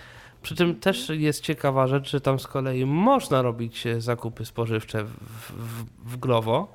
Przy 0.43 0.57
czym 0.57 0.81
też 0.81 1.09
jest 1.09 1.43
ciekawa 1.43 1.87
rzecz, 1.87 2.11
że 2.11 2.21
tam 2.21 2.39
z 2.39 2.47
kolei 2.47 2.87
można 2.87 3.43
robić 3.43 3.87
e, 3.87 4.01
zakupy 4.01 4.45
spożywcze 4.45 5.05
w, 5.05 5.11
w, 5.11 5.85
w 6.05 6.17
Glovo. 6.17 6.69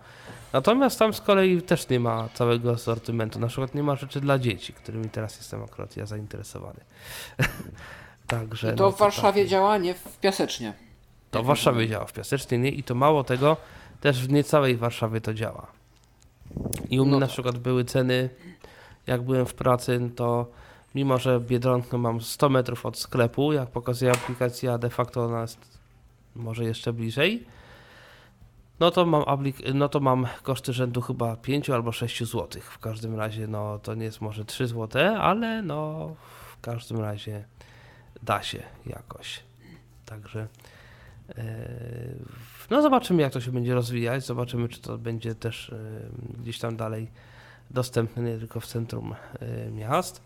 Natomiast 0.54 1.00
tam 1.00 1.14
z 1.14 1.22
kolei 1.22 1.62
też 1.62 1.90
nie 1.90 2.00
ma 2.00 2.30
całego 2.34 2.72
asortymentu. 2.72 3.40
Na 3.40 3.48
przykład 3.48 3.76
nie 3.76 3.84
ma 3.84 3.96
rzeczy 3.96 4.22
dla 4.22 4.40
dzieci, 4.40 4.74
którymi 4.74 5.10
teraz 5.10 5.38
jestem 5.38 5.64
akurat 5.64 5.98
ja 5.98 6.06
zainteresowany. 6.06 6.80
Także. 8.28 8.74
I 8.74 8.76
to 8.76 8.84
no 8.84 8.92
w 8.92 8.98
Warszawie 9.00 9.42
tak. 9.42 9.52
działa, 9.52 9.78
nie 9.78 9.94
w 9.94 10.20
Piasecznie. 10.20 10.74
To 11.32 11.44
w 11.44 11.46
Warszawie 11.46 11.88
działa, 11.88 12.06
w 12.06 12.14
Piasecznej 12.14 12.60
nie 12.60 12.70
i 12.70 12.84
to 12.84 12.96
mało 12.96 13.24
tego, 13.24 13.58
też 14.02 14.28
w 14.28 14.32
niecałej 14.32 14.78
Warszawie 14.78 15.22
to 15.22 15.34
działa. 15.34 15.68
I 16.90 17.00
u 17.00 17.04
mnie 17.04 17.12
No 17.12 17.20
na 17.20 17.26
tak. 17.26 17.34
przykład 17.34 17.58
były 17.58 17.86
ceny, 17.86 18.30
jak 19.07 19.22
byłem 19.22 19.45
w 19.45 19.53
pracy, 19.53 20.11
to 20.15 20.52
mimo, 20.95 21.18
że 21.18 21.40
Biedronkę 21.40 21.98
mam 21.98 22.22
100 22.22 22.49
metrów 22.49 22.86
od 22.86 22.98
sklepu, 22.98 23.53
jak 23.53 23.69
pokazuje 23.69 24.11
aplikacja, 24.11 24.77
de 24.77 24.90
facto 24.90 25.26
ona 25.26 25.41
jest 25.41 25.80
może 26.36 26.64
jeszcze 26.64 26.94
bliżej, 26.94 27.45
no 28.80 28.91
to 28.91 29.06
mam, 29.06 29.22
aplik- 29.22 29.73
no 29.73 29.90
to 29.90 29.99
mam 29.99 30.27
koszty 30.44 30.73
rzędu 30.73 31.02
chyba 31.02 31.36
5 31.36 31.69
albo 31.69 31.91
6 31.91 32.23
zł. 32.23 32.61
W 32.61 32.80
każdym 32.80 33.15
razie, 33.15 33.48
no 33.48 33.80
to 33.80 33.95
nie 33.95 34.06
jest 34.06 34.22
może 34.22 34.45
3 34.45 34.68
zł, 34.68 35.15
ale 35.19 35.61
no 35.61 36.10
w 36.52 36.61
każdym 36.61 36.99
razie 36.99 37.45
da 38.23 38.44
się 38.44 38.64
jakoś. 38.86 39.44
Także 40.06 40.48
e, 41.38 41.45
no 42.69 42.82
zobaczymy 42.82 43.22
jak 43.22 43.34
to 43.34 43.41
się 43.41 43.52
będzie 43.52 43.73
rozwijać, 43.73 44.26
zobaczymy 44.26 44.69
czy 44.69 44.82
to 44.82 44.98
będzie 44.98 45.36
też 45.36 45.69
e, 45.69 45.77
gdzieś 46.41 46.60
tam 46.60 46.77
dalej 46.77 47.11
dostępne 47.70 48.24
nie 48.24 48.38
tylko 48.38 48.60
w 48.60 48.68
centrum 48.68 49.16
e, 49.40 49.72
miast. 49.72 50.22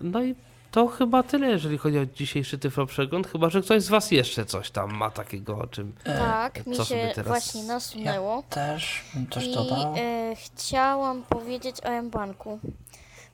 No 0.00 0.22
i 0.22 0.34
to 0.70 0.86
chyba 0.86 1.22
tyle, 1.22 1.46
jeżeli 1.50 1.78
chodzi 1.78 1.98
o 1.98 2.06
dzisiejszy 2.06 2.58
Tyflo 2.58 2.86
Przegląd, 2.86 3.26
chyba 3.26 3.50
że 3.50 3.62
ktoś 3.62 3.82
z 3.82 3.88
Was 3.88 4.10
jeszcze 4.10 4.44
coś 4.46 4.70
tam 4.70 4.92
ma 4.94 5.10
takiego, 5.10 5.58
o 5.58 5.66
czym 5.66 5.92
Tak, 6.04 6.60
co 6.64 6.70
mi 6.70 6.76
sobie 6.76 6.88
się 7.08 7.12
teraz- 7.14 7.26
właśnie 7.28 7.62
nasunęło. 7.64 8.42
Też 8.50 9.04
bym 9.14 9.30
coś 9.30 9.44
I 9.46 9.54
dodał. 9.54 9.94
e, 9.98 10.34
chciałam 10.36 11.22
powiedzieć 11.22 11.76
o 11.84 11.88
M-Banku. 11.88 12.58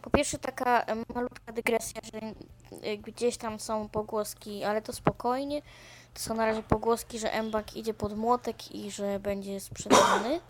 Po 0.03 0.11
pierwsze 0.11 0.39
taka 0.39 0.83
e, 0.83 0.97
malutka 1.15 1.53
dygresja, 1.53 2.01
że 2.12 2.20
e, 2.83 2.97
gdzieś 2.97 3.37
tam 3.37 3.61
są 3.61 3.89
pogłoski, 3.89 4.65
ale 4.65 4.83
to 4.83 4.93
spokojnie. 4.93 5.62
To 6.15 6.20
są 6.20 6.35
na 6.35 6.47
razie 6.47 6.62
pogłoski, 6.62 7.19
że 7.19 7.33
M-Bank 7.33 7.77
idzie 7.77 7.95
pod 7.95 8.16
młotek 8.16 8.74
i 8.74 8.91
że 8.91 9.20
będzie 9.20 9.61
sprzedawany. 9.61 10.41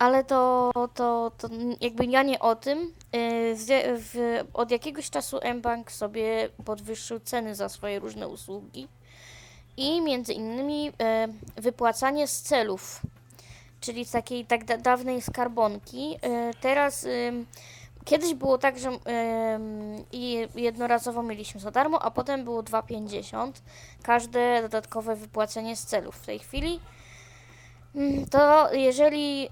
Ale 0.00 0.24
to, 0.24 0.70
to, 0.94 1.30
to 1.38 1.48
jakby 1.80 2.06
ja 2.06 2.22
nie 2.22 2.38
o 2.38 2.56
tym. 2.56 2.92
W, 3.96 4.40
od 4.54 4.70
jakiegoś 4.70 5.10
czasu 5.10 5.38
M-Bank 5.42 5.92
sobie 5.92 6.48
podwyższył 6.64 7.20
ceny 7.20 7.54
za 7.54 7.68
swoje 7.68 7.98
różne 7.98 8.28
usługi 8.28 8.88
i 9.76 10.00
między 10.00 10.32
innymi 10.32 10.92
e, 11.02 11.28
wypłacanie 11.56 12.28
z 12.28 12.42
celów 12.42 13.00
czyli 13.80 14.04
z 14.04 14.10
takiej 14.10 14.46
tak 14.46 14.64
da- 14.64 14.76
dawnej 14.76 15.22
skarbonki. 15.22 16.16
Y, 16.16 16.54
Teraz 16.60 17.06
kiedyś 18.04 18.34
było 18.34 18.58
tak, 18.58 18.78
że 18.78 18.90
jednorazowo 20.54 21.22
mieliśmy 21.22 21.60
za 21.60 21.70
darmo, 21.70 22.02
a 22.02 22.10
potem 22.10 22.44
było 22.44 22.62
2,50 22.62 23.52
każde 24.02 24.62
dodatkowe 24.62 25.16
wypłacenie 25.16 25.76
z 25.76 25.86
celów. 25.86 26.16
W 26.16 26.26
tej 26.26 26.38
chwili 26.38 26.80
to 28.30 28.74
jeżeli 28.74 29.48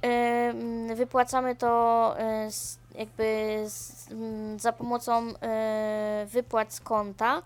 wypłacamy 0.95 1.57
to 1.57 2.15
z, 2.51 2.79
jakby 2.99 3.57
mm, 4.11 4.59
za 4.59 4.73
pomocą 4.73 5.29
y, 5.29 5.35
wypłat 6.27 6.73
z 6.73 6.81
konta, 6.81 7.43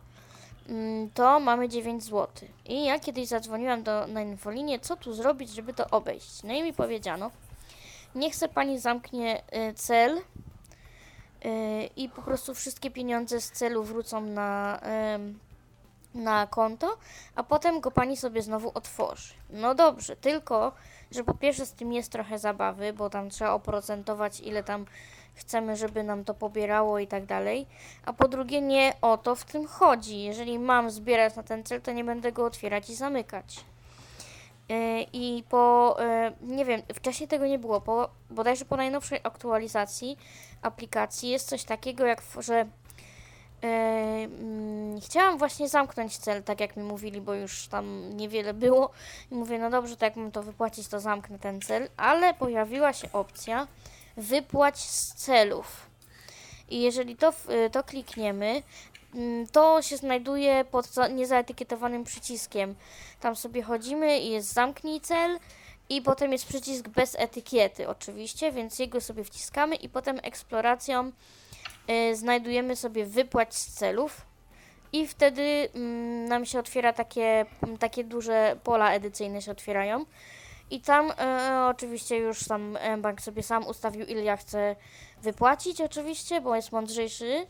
mm, 0.68 1.10
to 1.10 1.40
mamy 1.40 1.68
9 1.68 2.04
zł. 2.04 2.48
I 2.66 2.84
ja 2.84 2.98
kiedyś 2.98 3.28
zadzwoniłam 3.28 3.82
do, 3.82 4.06
na 4.06 4.22
infolinię, 4.22 4.80
co 4.80 4.96
tu 4.96 5.14
zrobić, 5.14 5.50
żeby 5.50 5.72
to 5.72 5.86
obejść. 5.90 6.42
No 6.42 6.52
i 6.52 6.62
mi 6.62 6.72
powiedziano, 6.72 7.30
niech 8.14 8.36
se 8.36 8.48
pani 8.48 8.78
zamknie 8.78 9.42
y, 9.70 9.74
cel 9.74 10.20
i 11.96 12.08
po 12.08 12.22
prostu 12.22 12.54
wszystkie 12.54 12.90
pieniądze 12.90 13.40
z 13.40 13.50
celu 13.50 13.84
wrócą 13.84 14.20
na, 14.20 14.80
na 16.14 16.46
konto, 16.46 16.96
a 17.34 17.42
potem 17.42 17.80
go 17.80 17.90
pani 17.90 18.16
sobie 18.16 18.42
znowu 18.42 18.70
otworzy. 18.74 19.34
No 19.50 19.74
dobrze, 19.74 20.16
tylko, 20.16 20.72
że 21.10 21.24
po 21.24 21.34
pierwsze 21.34 21.66
z 21.66 21.72
tym 21.72 21.92
jest 21.92 22.12
trochę 22.12 22.38
zabawy, 22.38 22.92
bo 22.92 23.10
tam 23.10 23.30
trzeba 23.30 23.52
oprocentować 23.52 24.40
ile 24.40 24.62
tam 24.62 24.86
chcemy, 25.34 25.76
żeby 25.76 26.02
nam 26.02 26.24
to 26.24 26.34
pobierało 26.34 26.98
i 26.98 27.06
tak 27.06 27.26
dalej. 27.26 27.66
A 28.04 28.12
po 28.12 28.28
drugie, 28.28 28.60
nie 28.60 28.94
o 29.00 29.18
to 29.18 29.34
w 29.34 29.44
tym 29.44 29.66
chodzi. 29.66 30.22
Jeżeli 30.22 30.58
mam 30.58 30.90
zbierać 30.90 31.36
na 31.36 31.42
ten 31.42 31.64
cel, 31.64 31.80
to 31.80 31.92
nie 31.92 32.04
będę 32.04 32.32
go 32.32 32.44
otwierać 32.44 32.90
i 32.90 32.94
zamykać. 32.94 33.64
Yy, 34.68 35.02
I 35.12 35.44
po, 35.48 35.96
yy, 36.40 36.56
nie 36.56 36.64
wiem, 36.64 36.82
wcześniej 36.94 37.28
tego 37.28 37.46
nie 37.46 37.58
było, 37.58 37.80
po, 37.80 38.08
bodajże 38.30 38.64
po 38.64 38.76
najnowszej 38.76 39.20
aktualizacji 39.22 40.18
aplikacji 40.62 41.30
jest 41.30 41.48
coś 41.48 41.64
takiego, 41.64 42.06
jak, 42.06 42.22
że 42.38 42.66
chciałam 45.04 45.38
właśnie 45.38 45.68
zamknąć 45.68 46.18
cel, 46.18 46.42
tak 46.42 46.60
jak 46.60 46.76
mi 46.76 46.82
mówili, 46.82 47.20
bo 47.20 47.34
już 47.34 47.68
tam 47.68 48.16
niewiele 48.16 48.54
było. 48.54 48.90
I 49.30 49.34
mówię, 49.34 49.58
no 49.58 49.70
dobrze, 49.70 49.96
to 49.96 50.04
jak 50.04 50.16
mam 50.16 50.30
to 50.32 50.42
wypłacić, 50.42 50.88
to 50.88 51.00
zamknę 51.00 51.38
ten 51.38 51.60
cel, 51.60 51.88
ale 51.96 52.34
pojawiła 52.34 52.92
się 52.92 53.12
opcja 53.12 53.66
wypłać 54.16 54.78
z 54.78 55.14
celów. 55.14 55.86
I 56.70 56.82
jeżeli 56.82 57.16
to, 57.16 57.32
to 57.72 57.84
klikniemy, 57.84 58.62
mm, 59.14 59.46
to 59.46 59.82
się 59.82 59.96
znajduje 59.96 60.64
pod 60.64 60.86
za- 60.86 61.08
niezaetykietowanym 61.08 62.04
przyciskiem. 62.04 62.74
Tam 63.20 63.36
sobie 63.36 63.62
chodzimy 63.62 64.20
i 64.20 64.30
jest 64.30 64.52
zamknij 64.52 65.00
cel 65.00 65.38
i 65.88 66.02
potem 66.02 66.32
jest 66.32 66.46
przycisk 66.46 66.88
bez 66.88 67.16
etykiety 67.18 67.88
oczywiście, 67.88 68.52
więc 68.52 68.78
jego 68.78 69.00
sobie 69.00 69.24
wciskamy 69.24 69.74
i 69.76 69.88
potem 69.88 70.20
eksploracją 70.22 71.12
znajdujemy 72.12 72.76
sobie 72.76 73.06
wypłać 73.06 73.54
z 73.54 73.72
celów 73.72 74.26
i 74.92 75.06
wtedy 75.06 75.68
mm, 75.74 76.28
nam 76.28 76.46
się 76.46 76.58
otwiera 76.58 76.92
takie, 76.92 77.46
mm, 77.62 77.78
takie 77.78 78.04
duże 78.04 78.56
pola 78.64 78.92
edycyjne 78.92 79.42
się 79.42 79.52
otwierają. 79.52 80.04
I 80.70 80.80
tam 80.80 81.12
e, 81.18 81.66
oczywiście 81.70 82.16
już 82.16 82.44
tam 82.44 82.78
bank 82.98 83.20
sobie 83.20 83.42
sam 83.42 83.66
ustawił, 83.66 84.06
ile 84.06 84.22
ja 84.22 84.36
chcę 84.36 84.76
wypłacić, 85.22 85.80
oczywiście, 85.80 86.40
bo 86.40 86.56
jest 86.56 86.72
mądrzejszy, 86.72 87.46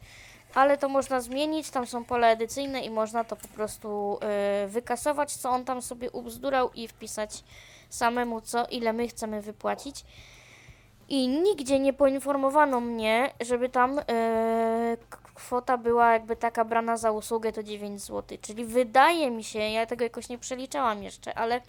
ale 0.55 0.79
to 0.79 0.89
można 0.89 1.21
zmienić. 1.21 1.71
Tam 1.71 1.87
są 1.87 2.05
pola 2.05 2.29
edycyjne 2.29 2.81
i 2.81 2.91
można 2.91 3.25
to 3.25 3.37
po 3.37 3.49
prostu 3.49 4.19
e, 4.21 4.67
wykasować, 4.69 5.33
co 5.33 5.51
on 5.51 5.65
tam 5.65 5.83
sobie 5.83 6.11
ubzdurał 6.11 6.71
i 6.75 6.89
wpisać 6.89 7.45
samemu, 7.89 8.41
co 8.41 8.67
ile 8.67 8.93
my 8.93 9.09
chcemy 9.09 9.43
wypłacić. 9.43 10.05
I 11.13 11.29
nigdzie 11.29 11.79
nie 11.79 11.93
poinformowano 11.93 12.81
mnie, 12.81 13.31
żeby 13.41 13.69
tam 13.69 13.99
e, 13.99 14.97
kwota 15.35 15.79
była 15.79 16.13
jakby 16.13 16.37
taka 16.37 16.65
brana 16.65 16.97
za 16.97 17.11
usługę 17.11 17.53
to 17.53 17.63
9 17.63 18.01
zł. 18.01 18.39
Czyli 18.43 18.65
wydaje 18.65 19.31
mi 19.31 19.45
się, 19.45 19.59
ja 19.59 19.87
tego 19.87 20.05
jakoś 20.05 20.29
nie 20.29 20.39
przeliczałam 20.39 21.03
jeszcze, 21.03 21.35
ale 21.35 21.61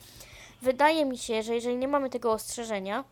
wydaje 0.62 1.06
mi 1.06 1.18
się, 1.18 1.44
że 1.44 1.56
jeżeli 1.56 1.76
nie 1.76 1.88
mamy 1.88 2.10
tego 2.10 2.32
ostrzeżenia, 2.32 3.04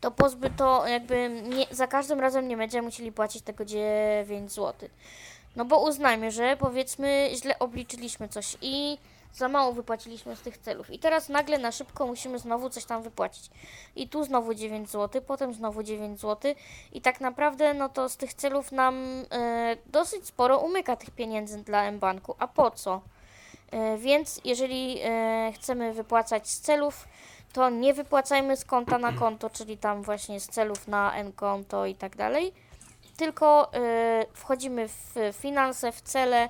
to 0.00 0.10
pozbyt 0.10 0.56
to 0.56 0.86
jakby 0.86 1.42
nie, 1.44 1.66
za 1.70 1.86
każdym 1.86 2.20
razem 2.20 2.48
nie 2.48 2.56
będziemy 2.56 2.86
musieli 2.86 3.12
płacić 3.12 3.42
tego 3.42 3.64
9 3.64 4.52
zł. 4.52 4.88
No 5.56 5.64
bo 5.64 5.82
uznajmy, 5.88 6.30
że 6.30 6.56
powiedzmy 6.56 7.30
źle 7.34 7.58
obliczyliśmy 7.58 8.28
coś 8.28 8.56
i 8.60 8.98
za 9.36 9.48
mało 9.48 9.72
wypłaciliśmy 9.72 10.36
z 10.36 10.40
tych 10.40 10.58
celów. 10.58 10.90
I 10.90 10.98
teraz 10.98 11.28
nagle 11.28 11.58
na 11.58 11.72
szybko 11.72 12.06
musimy 12.06 12.38
znowu 12.38 12.70
coś 12.70 12.84
tam 12.84 13.02
wypłacić. 13.02 13.50
I 13.96 14.08
tu 14.08 14.24
znowu 14.24 14.54
9 14.54 14.90
zł, 14.90 15.22
potem 15.26 15.54
znowu 15.54 15.82
9 15.82 16.20
zł. 16.20 16.54
I 16.92 17.00
tak 17.00 17.20
naprawdę 17.20 17.74
no 17.74 17.88
to 17.88 18.08
z 18.08 18.16
tych 18.16 18.34
celów 18.34 18.72
nam 18.72 19.24
e, 19.30 19.76
dosyć 19.86 20.26
sporo 20.26 20.58
umyka 20.58 20.96
tych 20.96 21.10
pieniędzy 21.10 21.58
dla 21.58 21.84
M-Banku. 21.84 22.34
A 22.38 22.48
po 22.48 22.70
co? 22.70 23.00
E, 23.70 23.98
Więc 23.98 24.40
jeżeli 24.44 25.00
e, 25.04 25.52
chcemy 25.54 25.92
wypłacać 25.92 26.48
z 26.50 26.60
celów, 26.60 27.08
to 27.52 27.70
nie 27.70 27.94
wypłacajmy 27.94 28.56
z 28.56 28.64
konta 28.64 28.98
na 28.98 29.12
konto, 29.12 29.50
czyli 29.50 29.78
tam 29.78 30.02
właśnie 30.02 30.40
z 30.40 30.48
celów 30.48 30.88
na 30.88 31.14
N-konto 31.14 31.86
i 31.86 31.94
tak 31.94 32.16
dalej, 32.16 32.52
tylko 33.16 33.72
e, 33.72 34.26
wchodzimy 34.32 34.88
w 34.88 35.14
finanse, 35.32 35.92
w 35.92 36.00
cele, 36.00 36.48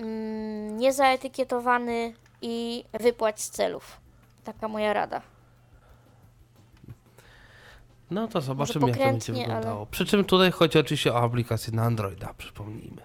mm, 0.00 0.76
niezaetykietowany 0.76 2.14
i 2.42 2.84
wypłać 3.00 3.40
z 3.40 3.50
celów. 3.50 4.00
Taka 4.44 4.68
moja 4.68 4.92
rada. 4.92 5.20
No 8.10 8.28
to 8.28 8.40
zobaczymy, 8.40 8.88
jak 8.88 8.98
to 8.98 9.04
będzie 9.04 9.32
wyglądało. 9.32 9.86
Przy 9.86 10.06
czym 10.06 10.24
tutaj 10.24 10.52
chodzi 10.52 10.78
oczywiście 10.78 11.14
o 11.14 11.22
aplikację 11.22 11.72
na 11.72 11.82
Androida, 11.82 12.34
przypomnijmy. 12.38 13.02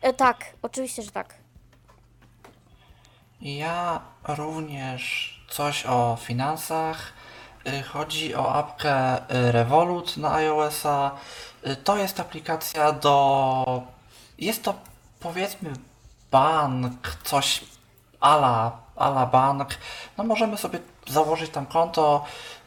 E, 0.00 0.12
tak, 0.12 0.44
oczywiście, 0.62 1.02
że 1.02 1.10
tak. 1.10 1.34
Ja 3.40 4.00
również 4.28 5.32
coś 5.48 5.86
o 5.86 6.18
finansach. 6.20 7.12
Y, 7.66 7.82
Chodzi 7.82 8.34
o 8.34 8.54
apkę 8.54 9.18
y, 9.18 9.52
Revolut 9.52 10.16
na 10.16 10.34
iOS-a. 10.34 11.10
Y, 11.66 11.76
To 11.76 11.96
jest 11.96 12.20
aplikacja 12.20 12.92
do. 12.92 13.82
Jest 14.38 14.62
to 14.62 14.74
powiedzmy 15.20 15.72
bank, 16.32 17.16
coś 17.24 17.64
ala, 18.20 18.72
ala 18.96 19.26
bank. 19.26 19.68
No 20.18 20.24
możemy 20.24 20.56
sobie 20.56 20.78
założyć 21.08 21.50
tam 21.50 21.66
konto 21.66 22.24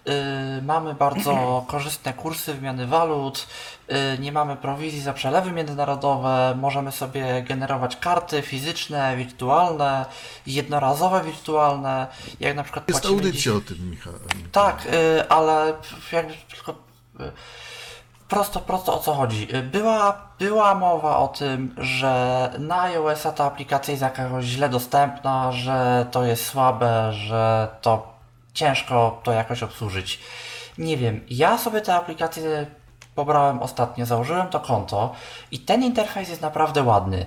y, 0.07 0.61
mamy 0.61 0.93
bardzo 0.93 1.33
korzystne 1.71 2.13
kursy 2.13 2.53
wymiany 2.53 2.87
walut, 2.87 3.47
y, 4.15 4.19
nie 4.19 4.31
mamy 4.31 4.55
prowizji 4.55 5.01
za 5.01 5.13
przelewy 5.13 5.51
międzynarodowe, 5.51 6.55
możemy 6.61 6.91
sobie 6.91 7.43
generować 7.43 7.97
karty 7.97 8.41
fizyczne, 8.41 9.17
wirtualne, 9.17 10.05
jednorazowe 10.47 11.23
wirtualne, 11.23 12.07
jak 12.39 12.55
na 12.55 12.63
przykład 12.63 12.89
Jest 12.89 13.05
audycja 13.05 13.51
dziś- 13.51 13.57
o 13.57 13.61
tym, 13.61 13.89
Michał. 13.91 14.13
tak, 14.51 14.85
y, 14.85 15.29
ale 15.29 15.73
jakby 16.11 16.33
tylko 16.55 16.71
y, 16.71 17.31
prosto, 18.29 18.59
prosto 18.59 18.93
o 18.95 18.99
co 18.99 19.13
chodzi. 19.13 19.55
Y, 19.55 19.63
Była, 19.63 20.21
była 20.39 20.75
mowa 20.75 21.17
o 21.17 21.27
tym, 21.27 21.75
że 21.77 22.51
na 22.59 22.81
iOS-a 22.81 23.31
ta 23.31 23.45
aplikacja 23.45 23.91
jest 23.91 24.01
jakaś 24.01 24.45
źle 24.45 24.69
dostępna, 24.69 25.51
że 25.51 26.05
to 26.11 26.23
jest 26.23 26.45
słabe, 26.45 27.13
że 27.13 27.67
to 27.81 28.13
ciężko 28.53 29.21
to 29.23 29.31
jakoś 29.31 29.63
obsłużyć. 29.63 30.19
Nie 30.77 30.97
wiem, 30.97 31.25
ja 31.29 31.57
sobie 31.57 31.81
tę 31.81 31.95
aplikację 31.95 32.65
pobrałem 33.15 33.61
ostatnio, 33.61 34.05
założyłem 34.05 34.47
to 34.47 34.59
konto 34.59 35.13
i 35.51 35.59
ten 35.59 35.83
interfejs 35.83 36.29
jest 36.29 36.41
naprawdę 36.41 36.83
ładny. 36.83 37.25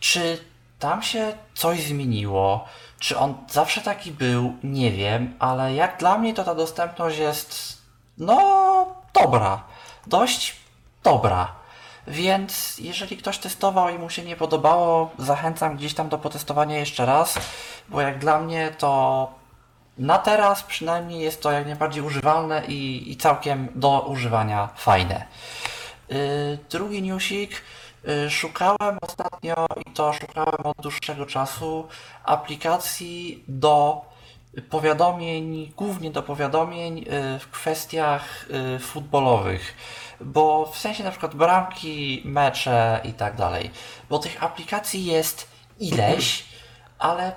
Czy 0.00 0.44
tam 0.78 1.02
się 1.02 1.32
coś 1.54 1.82
zmieniło? 1.82 2.64
Czy 2.98 3.18
on 3.18 3.34
zawsze 3.50 3.80
taki 3.80 4.12
był? 4.12 4.52
Nie 4.64 4.90
wiem, 4.90 5.34
ale 5.38 5.74
jak 5.74 5.98
dla 5.98 6.18
mnie 6.18 6.34
to 6.34 6.44
ta 6.44 6.54
dostępność 6.54 7.18
jest 7.18 7.78
no 8.18 8.86
dobra, 9.14 9.62
dość 10.10 10.56
dobra. 11.02 11.52
Więc 12.06 12.78
jeżeli 12.78 13.16
ktoś 13.16 13.38
testował 13.38 13.88
i 13.88 13.98
mu 13.98 14.10
się 14.10 14.22
nie 14.22 14.36
podobało, 14.36 15.10
zachęcam 15.18 15.76
gdzieś 15.76 15.94
tam 15.94 16.08
do 16.08 16.18
potestowania 16.18 16.78
jeszcze 16.78 17.06
raz, 17.06 17.38
bo 17.88 18.00
jak 18.00 18.18
dla 18.18 18.40
mnie 18.40 18.70
to 18.78 19.32
na 19.98 20.18
teraz 20.18 20.62
przynajmniej 20.62 21.20
jest 21.20 21.42
to 21.42 21.52
jak 21.52 21.66
najbardziej 21.66 22.02
używalne 22.02 22.66
i, 22.66 23.12
i 23.12 23.16
całkiem 23.16 23.68
do 23.74 24.00
używania 24.00 24.68
fajne. 24.76 25.26
Yy, 26.08 26.58
drugi 26.70 27.02
newsik. 27.02 27.62
Yy, 28.04 28.30
Szukałem 28.30 28.98
ostatnio 29.00 29.66
i 29.86 29.90
to 29.90 30.12
szukałem 30.12 30.66
od 30.66 30.76
dłuższego 30.82 31.26
czasu 31.26 31.88
aplikacji 32.24 33.44
do 33.48 34.04
powiadomień, 34.70 35.72
głównie 35.76 36.10
do 36.10 36.22
powiadomień 36.22 36.98
yy, 36.98 37.38
w 37.38 37.50
kwestiach 37.50 38.46
yy, 38.72 38.78
futbolowych, 38.78 39.74
bo 40.20 40.70
w 40.72 40.78
sensie 40.78 41.04
na 41.04 41.10
przykład 41.10 41.34
bramki, 41.34 42.22
mecze 42.24 43.00
i 43.04 43.12
tak 43.12 43.36
dalej, 43.36 43.70
bo 44.08 44.18
tych 44.18 44.44
aplikacji 44.44 45.04
jest 45.04 45.48
ileś, 45.78 46.44
ale 46.98 47.32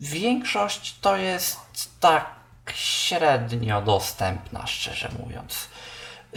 większość 0.00 0.98
to 1.00 1.16
jest 1.16 1.60
tak 2.00 2.26
średnio 2.74 3.82
dostępna, 3.82 4.66
szczerze 4.66 5.08
mówiąc. 5.18 5.68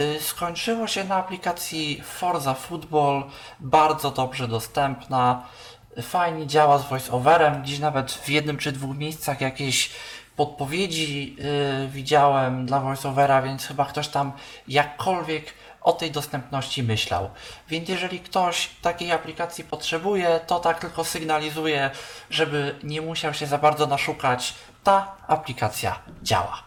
Y, 0.00 0.20
Skończyło 0.20 0.86
się 0.86 1.04
na 1.04 1.16
aplikacji 1.16 2.02
Forza 2.04 2.54
Football, 2.54 3.24
bardzo 3.60 4.10
dobrze 4.10 4.48
dostępna, 4.48 5.46
fajnie 6.02 6.46
działa 6.46 6.78
z 6.78 6.88
voiceoverem, 6.88 7.62
gdzieś 7.62 7.78
nawet 7.78 8.12
w 8.12 8.28
jednym 8.28 8.56
czy 8.56 8.72
dwóch 8.72 8.96
miejscach 8.96 9.40
jakieś 9.40 9.90
podpowiedzi 10.36 11.36
y, 11.84 11.88
widziałem 11.88 12.66
dla 12.66 12.80
voiceovera, 12.80 13.42
więc 13.42 13.66
chyba 13.66 13.84
ktoś 13.84 14.08
tam 14.08 14.32
jakkolwiek 14.68 15.44
o 15.80 15.92
tej 15.92 16.10
dostępności 16.10 16.82
myślał. 16.82 17.30
Więc 17.68 17.88
jeżeli 17.88 18.20
ktoś 18.20 18.70
takiej 18.82 19.12
aplikacji 19.12 19.64
potrzebuje, 19.64 20.40
to 20.46 20.60
tak 20.60 20.80
tylko 20.80 21.04
sygnalizuje, 21.04 21.90
żeby 22.30 22.74
nie 22.82 23.02
musiał 23.02 23.34
się 23.34 23.46
za 23.46 23.58
bardzo 23.58 23.86
naszukać. 23.86 24.54
Ta 24.84 25.16
aplikacja 25.26 25.98
działa. 26.22 26.62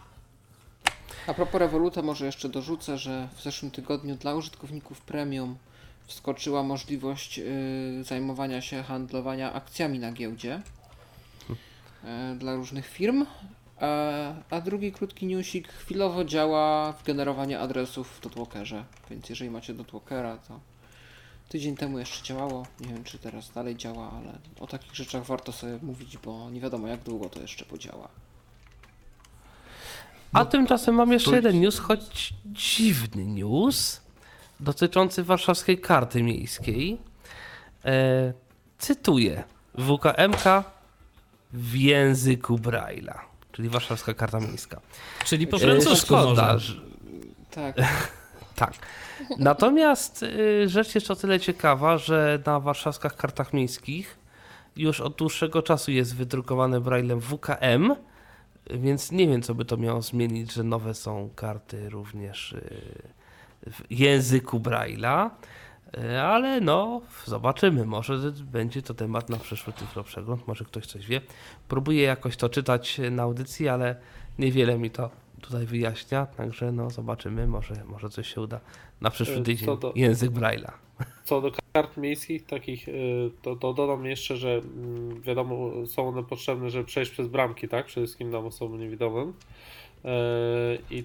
A 1.26 1.34
propos 1.34 1.60
Revoluta 1.60 2.02
może 2.02 2.26
jeszcze 2.26 2.48
dorzucę, 2.48 2.98
że 2.98 3.28
w 3.36 3.42
zeszłym 3.42 3.70
tygodniu 3.70 4.16
dla 4.16 4.34
użytkowników 4.34 5.00
premium 5.00 5.56
wskoczyła 6.06 6.62
możliwość 6.62 7.38
y, 7.38 8.04
zajmowania 8.04 8.60
się 8.60 8.82
handlowania 8.82 9.52
akcjami 9.52 9.98
na 9.98 10.12
giełdzie 10.12 10.62
y, 11.50 12.36
dla 12.38 12.54
różnych 12.54 12.86
firm. 12.86 13.26
E, 13.80 14.34
a 14.50 14.60
drugi 14.60 14.92
krótki 14.92 15.26
newsik 15.26 15.68
chwilowo 15.68 16.24
działa 16.24 16.92
w 16.92 17.04
generowanie 17.04 17.60
adresów 17.60 18.08
w 18.08 18.20
Dotwalkerze, 18.20 18.84
więc 19.10 19.28
jeżeli 19.28 19.50
macie 19.50 19.74
Dotwalkera, 19.74 20.38
to 20.38 20.60
tydzień 21.48 21.76
temu 21.76 21.98
jeszcze 21.98 22.24
działało. 22.24 22.66
Nie 22.80 22.88
wiem, 22.88 23.04
czy 23.04 23.18
teraz 23.18 23.52
dalej 23.52 23.76
działa, 23.76 24.10
ale 24.10 24.38
o 24.60 24.66
takich 24.66 24.94
rzeczach 24.94 25.24
warto 25.24 25.52
sobie 25.52 25.78
mówić, 25.82 26.18
bo 26.18 26.50
nie 26.50 26.60
wiadomo 26.60 26.88
jak 26.88 27.02
długo 27.02 27.28
to 27.28 27.40
jeszcze 27.40 27.64
podziała. 27.64 28.08
A 30.32 30.44
tymczasem 30.44 30.94
mam 30.94 31.12
jeszcze 31.12 31.36
jeden 31.36 31.60
news, 31.60 31.78
choć 31.78 32.34
dziwny 32.46 33.24
news, 33.24 34.00
dotyczący 34.60 35.24
warszawskiej 35.24 35.78
karty 35.78 36.22
miejskiej. 36.22 36.98
E, 37.84 38.32
cytuję. 38.78 39.44
WKMK 39.78 40.44
w 41.52 41.74
języku 41.76 42.56
Braille'a, 42.56 43.18
czyli 43.52 43.68
warszawska 43.68 44.14
karta 44.14 44.40
miejska. 44.40 44.80
Czyli 45.24 45.46
po 45.46 45.56
E, 45.56 45.60
francusku 45.60 45.96
szkoda, 46.06 46.24
można. 46.24 46.58
że- 46.58 46.80
Tak. 47.50 47.76
Tak. 48.56 48.72
Natomiast 49.38 50.22
y, 50.22 50.68
rzecz 50.68 50.94
jest 50.94 51.10
o 51.10 51.16
tyle 51.16 51.40
ciekawa, 51.40 51.98
że 51.98 52.38
na 52.46 52.60
warszawskich 52.60 53.12
kartach 53.16 53.52
miejskich 53.52 54.18
już 54.76 55.00
od 55.00 55.16
dłuższego 55.16 55.62
czasu 55.62 55.90
jest 55.90 56.16
wydrukowane 56.16 56.80
braillem 56.80 57.20
WKM, 57.20 57.94
więc 58.70 59.12
nie 59.12 59.28
wiem, 59.28 59.42
co 59.42 59.54
by 59.54 59.64
to 59.64 59.76
miało 59.76 60.02
zmienić, 60.02 60.52
że 60.52 60.62
nowe 60.64 60.94
są 60.94 61.30
karty 61.36 61.88
również 61.90 62.52
y, 62.52 63.02
w 63.66 63.82
języku 63.90 64.60
brailla. 64.60 65.30
Y, 65.98 66.20
Ale 66.20 66.60
no, 66.60 67.00
zobaczymy. 67.24 67.86
Może 67.86 68.32
będzie 68.42 68.82
to 68.82 68.94
temat 68.94 69.30
na 69.30 69.36
przyszły 69.36 69.72
Tyflo 69.72 70.04
Przegląd. 70.04 70.48
Może 70.48 70.64
ktoś 70.64 70.86
coś 70.86 71.06
wie. 71.06 71.20
Próbuję 71.68 72.02
jakoś 72.02 72.36
to 72.36 72.48
czytać 72.48 73.00
na 73.10 73.22
audycji, 73.22 73.68
ale 73.68 73.96
niewiele 74.38 74.78
mi 74.78 74.90
to 74.90 75.10
tutaj 75.40 75.66
wyjaśnia. 75.66 76.26
Także 76.26 76.72
no, 76.72 76.90
zobaczymy. 76.90 77.46
Może, 77.46 77.74
może 77.84 78.08
coś 78.10 78.34
się 78.34 78.40
uda 78.40 78.60
na 79.00 79.10
przyszły 79.10 79.34
E, 79.36 79.42
tydzień. 79.42 79.66
co 79.66 79.76
do- 79.76 79.92
Język 79.96 80.30
brailla. 80.30 80.72
Co 81.24 81.40
do 81.40 81.52
kart 81.72 81.96
miejskich, 81.96 82.46
takich, 82.46 82.88
y, 82.88 83.30
to, 83.42 83.56
to 83.56 83.72
dodam 83.72 84.06
jeszcze, 84.06 84.36
że 84.36 84.48
mm, 84.54 85.22
wiadomo, 85.22 85.70
są 85.86 86.08
one 86.08 86.22
potrzebne, 86.24 86.70
żeby 86.70 86.84
przejść 86.84 87.10
przez 87.10 87.28
bramki, 87.28 87.68
tak? 87.68 87.86
Przede 87.86 88.06
wszystkim 88.06 88.30
nam 88.30 88.46
osobom 88.46 88.80
niewidomym. 88.80 89.32
E, 90.04 90.78
I 90.90 91.04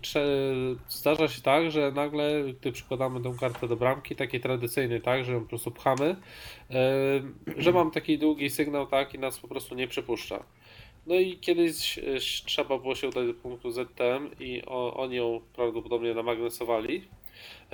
zdarza 0.90 1.28
się 1.28 1.42
tak, 1.42 1.72
że 1.72 1.92
nagle, 1.92 2.44
gdy 2.60 2.72
przykładamy 2.72 3.22
tę 3.22 3.34
kartę 3.40 3.68
do 3.68 3.76
bramki, 3.76 4.16
takiej 4.16 4.40
tradycyjnej, 4.40 5.02
tak, 5.02 5.26
że 5.26 5.34
ją 5.34 5.42
po 5.42 5.50
prostu 5.50 5.72
pchamy, 5.72 6.16
e, 6.72 6.76
że 7.58 7.72
mam 7.72 7.92
taki 7.92 8.18
długi 8.18 8.50
sygnał, 8.50 8.88
tak, 8.88 9.14
i 9.14 9.20
nas 9.20 9.40
po 9.40 9.48
prostu 9.48 9.76
nie 9.76 9.88
przepuszcza. 9.88 10.44
No 11.08 11.16
i 11.16 11.38
kiedyś 11.38 12.00
trzeba 12.46 12.78
było 12.78 12.96
się 12.96 13.08
udać 13.08 13.28
do 13.28 13.34
punktu 13.34 13.72
ZTM 13.72 14.30
i 14.40 14.62
oni 14.94 15.16
ją 15.16 15.42
prawdopodobnie 15.56 16.14
namagnesowali 16.14 17.08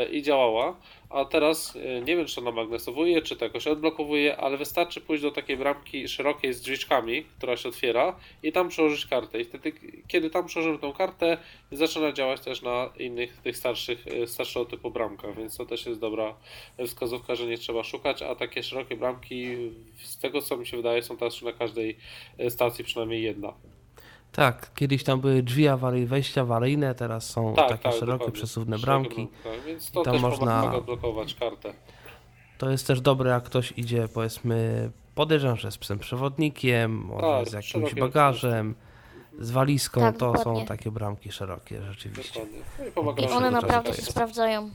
i 0.03 0.21
działała, 0.21 0.75
a 1.09 1.25
teraz 1.25 1.75
e, 1.75 2.01
nie 2.01 2.15
wiem, 2.15 2.25
czy 2.25 2.35
to 2.35 2.41
namagnesowuje, 2.41 3.21
czy 3.21 3.35
to 3.35 3.45
jakoś 3.45 3.67
odblokowuje, 3.67 4.37
ale 4.37 4.57
wystarczy 4.57 5.01
pójść 5.01 5.23
do 5.23 5.31
takiej 5.31 5.57
bramki 5.57 6.07
szerokiej 6.07 6.53
z 6.53 6.61
drzwiczkami, 6.61 7.23
która 7.37 7.57
się 7.57 7.69
otwiera 7.69 8.15
i 8.43 8.51
tam 8.51 8.69
przełożyć 8.69 9.05
kartę. 9.05 9.39
I 9.39 9.45
wtedy, 9.45 9.73
kiedy 10.07 10.29
tam 10.29 10.45
przełożymy 10.45 10.79
tą 10.79 10.93
kartę, 10.93 11.37
zaczyna 11.71 12.11
działać 12.11 12.41
też 12.41 12.61
na 12.61 12.89
innych, 12.99 13.37
tych 13.37 13.57
starszych, 13.57 14.07
e, 14.07 14.27
starszego 14.27 14.65
typu 14.65 14.91
bramkach, 14.91 15.37
więc 15.37 15.57
to 15.57 15.65
też 15.65 15.85
jest 15.85 15.99
dobra 15.99 16.35
wskazówka, 16.85 17.35
że 17.35 17.45
nie 17.45 17.57
trzeba 17.57 17.83
szukać, 17.83 18.21
a 18.21 18.35
takie 18.35 18.63
szerokie 18.63 18.95
bramki, 18.95 19.55
z 20.03 20.17
tego 20.17 20.41
co 20.41 20.57
mi 20.57 20.67
się 20.67 20.77
wydaje, 20.77 21.03
są 21.03 21.17
teraz 21.17 21.41
na 21.41 21.53
każdej 21.53 21.97
e, 22.37 22.49
stacji 22.49 22.85
przynajmniej 22.85 23.23
jedna. 23.23 23.53
Tak, 24.35 24.71
kiedyś 24.75 25.03
tam 25.03 25.21
były 25.21 25.43
drzwi 25.43 25.67
awaryjne, 25.67 26.07
wejścia 26.07 26.41
awaryjne, 26.41 26.95
teraz 26.95 27.29
są 27.29 27.53
Tak, 27.55 27.69
takie 27.69 27.83
tak, 27.83 27.93
szerokie, 27.93 28.05
dokładnie. 28.11 28.33
przesuwne 28.33 28.77
Szerokie 28.79 29.09
bramki. 29.09 29.27
tak, 29.43 29.65
więc 29.65 29.91
to 29.91 30.01
tam 30.01 30.13
też 30.13 30.21
można- 30.21 30.59
pomaga 30.59 30.77
odblokować 30.77 31.33
kartę. 31.35 31.73
To 32.57 32.69
jest 32.69 32.87
też 32.87 33.01
dobre, 33.01 33.29
jak 33.31 33.43
ktoś 33.43 33.73
idzie, 33.77 34.07
powiedzmy, 34.13 34.91
podejrzewam, 35.15 35.57
że 35.57 35.71
z 35.71 35.77
psem 35.77 35.99
przewodnikiem, 35.99 36.91
może 37.05 37.21
Tak, 37.21 37.49
z 37.49 37.53
jakimś 37.53 37.71
szerokie 37.71 37.95
bagażem, 38.01 38.75
z 39.39 39.51
walizką, 39.51 40.01
Tak, 40.01 40.17
to 40.17 40.31
dokładnie. 40.33 40.61
są 40.61 40.67
takie 40.67 40.91
bramki 40.91 41.31
szerokie, 41.31 41.81
rzeczywiście. 41.83 42.39
Dokładnie. 42.95 43.23
No 43.27 43.29
i 43.29 43.33
I 43.33 43.37
one 43.37 43.51
naprawdę 43.51 43.89
się 43.93 43.97
jest. 43.97 44.11
sprawdzają. 44.11 44.69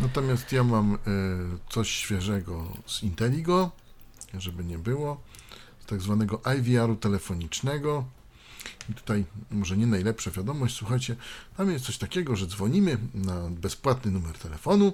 Natomiast 0.00 0.52
ja 0.52 0.64
mam 0.64 0.94
e, 0.94 0.98
coś 1.70 1.90
świeżego 1.90 2.64
z 2.86 3.02
Inteligo, 3.02 3.70
żeby 4.34 4.64
nie 4.64 4.78
było, 4.78 5.20
tak 5.86 6.00
zwanego 6.02 6.40
IVR-u 6.58 6.96
telefonicznego. 6.96 8.04
I 8.90 8.94
tutaj 8.94 9.24
może 9.50 9.76
nie 9.76 9.86
najlepsza 9.86 10.30
wiadomość, 10.30 10.76
słuchajcie, 10.76 11.16
tam 11.56 11.70
jest 11.70 11.84
coś 11.84 11.98
takiego, 11.98 12.36
że 12.36 12.46
dzwonimy 12.46 12.98
na 13.14 13.50
bezpłatny 13.50 14.10
numer 14.10 14.38
telefonu. 14.38 14.92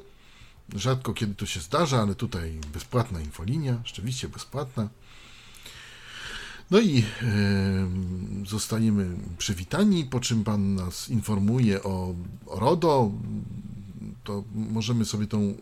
Rzadko 0.74 1.14
kiedy 1.14 1.34
to 1.34 1.46
się 1.46 1.60
zdarza, 1.60 2.02
ale 2.02 2.14
tutaj 2.14 2.60
bezpłatna 2.72 3.20
infolinia, 3.20 3.80
rzeczywiście 3.84 4.28
bezpłatna. 4.28 4.88
No 6.70 6.80
i 6.80 6.98
e, 6.98 7.04
zostaniemy 8.46 9.16
przywitani, 9.38 10.04
po 10.04 10.20
czym 10.20 10.44
pan 10.44 10.74
nas 10.74 11.08
informuje 11.08 11.82
o, 11.82 12.14
o 12.46 12.60
RODO. 12.60 13.12
To 14.24 14.44
możemy 14.54 15.04
sobie 15.04 15.26
tą, 15.26 15.40
y, 15.40 15.56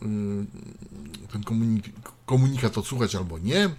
ten 1.32 1.43
komunik- 1.43 1.90
komunikat 2.27 2.78
odsłuchać 2.78 3.15
albo 3.15 3.39
nie. 3.39 3.70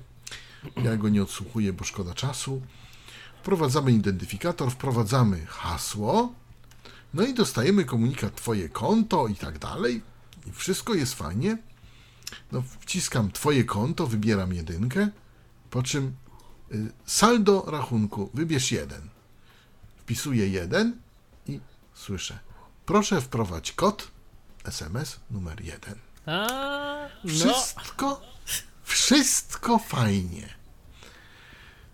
Ja 0.83 0.97
go 0.97 1.09
nie 1.09 1.23
odsłuchuję, 1.23 1.73
bo 1.73 1.83
szkoda 1.83 2.13
czasu. 2.13 2.61
Wprowadzamy 3.41 3.91
identyfikator, 3.91 4.71
wprowadzamy 4.71 5.45
hasło. 5.45 6.33
No 7.13 7.23
i 7.23 7.33
dostajemy 7.33 7.85
komunikat 7.85 8.35
Twoje 8.35 8.69
konto 8.69 9.27
i 9.27 9.35
tak 9.35 9.59
dalej. 9.59 10.01
I 10.47 10.51
wszystko 10.51 10.93
jest 10.93 11.13
fajnie. 11.13 11.57
No, 12.51 12.63
wciskam 12.79 13.31
Twoje 13.31 13.63
konto, 13.63 14.07
wybieram 14.07 14.53
jedynkę, 14.53 15.09
po 15.69 15.83
czym 15.83 16.15
y, 16.71 16.91
saldo 17.05 17.63
rachunku, 17.67 18.29
wybierz 18.33 18.71
jeden. 18.71 19.01
Wpisuję 19.97 20.47
jeden 20.49 20.97
i 21.47 21.59
słyszę. 21.93 22.39
Proszę 22.85 23.21
wprowadź 23.21 23.71
kod 23.71 24.11
SMS 24.63 25.19
numer 25.31 25.61
jeden. 25.61 25.95
A, 26.25 26.47
no. 27.23 27.29
Wszystko, 27.29 28.21
wszystko 28.87 29.79
fajnie. 29.79 30.49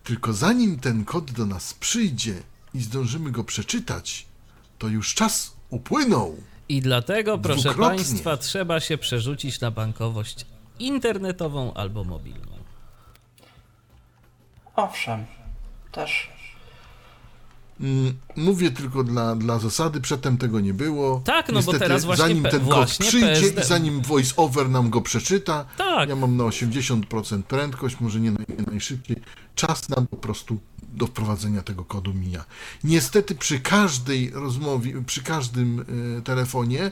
Tylko 0.04 0.32
zanim 0.32 0.78
ten 0.80 1.04
kod 1.04 1.30
do 1.30 1.46
nas 1.46 1.74
przyjdzie 1.74 2.42
i 2.74 2.82
zdążymy 2.82 3.30
go 3.30 3.44
przeczytać, 3.44 4.26
to 4.78 4.88
już 4.88 5.14
czas 5.14 5.56
upłynął. 5.70 6.36
I 6.68 6.80
dlatego, 6.80 7.38
proszę 7.38 7.60
Dwukrotnie. 7.60 7.96
Państwa, 7.96 8.36
trzeba 8.36 8.80
się 8.80 8.98
przerzucić 8.98 9.60
na 9.60 9.70
bankowość 9.70 10.46
internetową 10.78 11.74
albo 11.74 12.04
mobilną. 12.04 12.58
Owszem, 14.76 15.26
też. 15.92 16.33
Mm, 17.80 18.14
Mówię 18.36 18.70
tylko 18.70 19.04
dla, 19.04 19.36
dla 19.36 19.58
zasady, 19.58 20.00
przedtem 20.00 20.38
tego 20.38 20.60
nie 20.60 20.74
było. 20.74 21.22
Tak, 21.24 21.52
no 21.52 21.62
bo 21.62 21.72
teraz 21.72 22.04
właśnie 22.04 22.24
zanim 22.24 22.44
ten 22.44 22.68
kod 22.68 22.90
przyjdzie 22.90 23.26
PSD 23.34 23.60
i 23.60 23.64
zanim 23.64 24.00
voice 24.00 24.36
over 24.36 24.70
nam 24.70 24.90
go 24.90 25.00
przeczyta, 25.00 25.64
Tak. 25.78 26.08
ja 26.08 26.16
mam 26.16 26.36
na 26.36 26.44
80% 26.44 27.42
prędkość, 27.42 28.00
może 28.00 28.20
nie, 28.20 28.30
naj, 28.30 28.46
nie 28.58 28.64
najszybciej, 28.70 29.16
czas 29.54 29.88
nam 29.88 30.06
po 30.06 30.16
prostu 30.16 30.58
do 30.92 31.06
wprowadzenia 31.06 31.62
tego 31.62 31.84
kodu 31.84 32.14
mija. 32.14 32.44
Niestety 32.84 33.34
przy 33.34 33.60
każdej 33.60 34.30
rozmowie, 34.30 35.02
przy 35.06 35.22
każdym 35.22 35.84
e, 36.18 36.22
telefonie 36.22 36.82
e, 36.84 36.90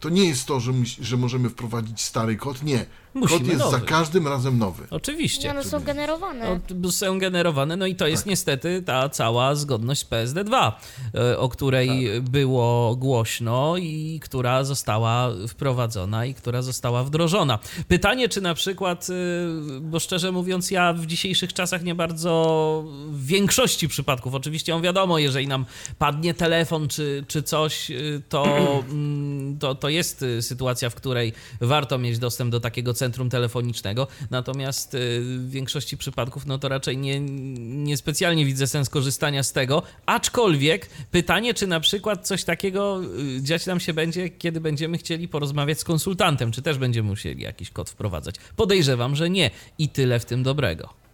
to 0.00 0.08
nie 0.08 0.24
jest 0.24 0.46
to, 0.46 0.60
że, 0.60 0.72
musi, 0.72 1.04
że 1.04 1.16
możemy 1.16 1.48
wprowadzić 1.50 2.00
stary 2.00 2.36
kod, 2.36 2.62
nie. 2.62 2.86
Musimy 3.14 3.40
kod 3.40 3.48
jest 3.48 3.58
za 3.58 3.70
nowy. 3.70 3.86
każdym 3.86 4.28
razem 4.28 4.58
nowy. 4.58 4.86
Oczywiście. 4.90 5.50
One 5.50 5.64
są 5.64 5.80
generowane. 5.80 6.60
No, 6.74 6.90
są 6.90 7.18
generowane, 7.18 7.76
no 7.76 7.86
i 7.86 7.94
to 7.94 8.06
jest 8.06 8.26
niestety 8.26 8.82
ta 8.82 9.08
cała 9.08 9.54
zgodność 9.54 10.00
z 10.00 10.10
PSD2, 10.10 10.72
e, 11.14 11.38
o 11.38 11.48
której 11.48 12.08
było 12.22 12.96
głośno 12.96 13.76
i 13.76 14.20
która 14.22 14.64
została 14.64 15.30
wprowadzona 15.48 16.26
i 16.26 16.34
która 16.34 16.62
została 16.62 17.04
wdrożona. 17.04 17.58
Pytanie, 17.88 18.28
czy 18.28 18.40
na 18.40 18.54
przykład, 18.54 19.06
e, 19.10 19.80
bo 19.80 20.00
szczerze 20.00 20.32
mówiąc, 20.32 20.70
ja 20.70 20.92
w 20.92 21.06
dzisiejszych 21.06 21.52
czasach 21.52 21.84
nie 21.84 21.94
bardzo 21.94 22.84
w 23.10 23.26
większości 23.26 23.88
przypadków, 23.88 24.34
oczywiście 24.34 24.74
on 24.74 24.82
wiadomo, 24.82 25.18
jeżeli 25.18 25.48
nam 25.48 25.66
padnie 25.98 26.34
telefon 26.34 26.88
czy, 26.88 27.24
czy 27.28 27.42
coś, 27.42 27.90
e, 27.90 27.94
to, 28.28 28.44
mm, 28.90 29.58
to, 29.58 29.74
to 29.74 29.88
jest 29.88 30.24
sytuacja, 30.40 30.90
w 30.90 30.94
której 30.94 31.32
warto 31.60 31.98
mieć 31.98 32.18
dostęp 32.18 32.50
do 32.50 32.60
takiego 32.60 32.94
centrum 32.98 33.30
telefonicznego, 33.30 34.06
natomiast 34.30 34.94
y, 34.94 35.20
w 35.20 35.50
większości 35.50 35.96
przypadków 35.96 36.46
no 36.46 36.58
to 36.58 36.68
raczej 36.68 36.98
nie, 36.98 37.20
nie 37.20 37.96
specjalnie 37.96 38.44
widzę 38.44 38.66
sens 38.66 38.88
korzystania 38.88 39.42
z 39.42 39.52
tego, 39.52 39.82
aczkolwiek 40.06 40.90
pytanie, 41.10 41.54
czy 41.54 41.66
na 41.66 41.80
przykład 41.80 42.26
coś 42.26 42.44
takiego 42.44 43.00
y, 43.38 43.42
dziać 43.42 43.66
nam 43.66 43.80
się 43.80 43.92
będzie, 43.92 44.28
kiedy 44.28 44.60
będziemy 44.60 44.98
chcieli 44.98 45.28
porozmawiać 45.28 45.80
z 45.80 45.84
konsultantem, 45.84 46.52
czy 46.52 46.62
też 46.62 46.78
będziemy 46.78 47.08
musieli 47.08 47.42
jakiś 47.42 47.70
kod 47.70 47.90
wprowadzać. 47.90 48.34
Podejrzewam, 48.56 49.16
że 49.16 49.30
nie 49.30 49.50
i 49.78 49.88
tyle 49.88 50.20
w 50.20 50.24
tym 50.24 50.42
dobrego. 50.42 51.07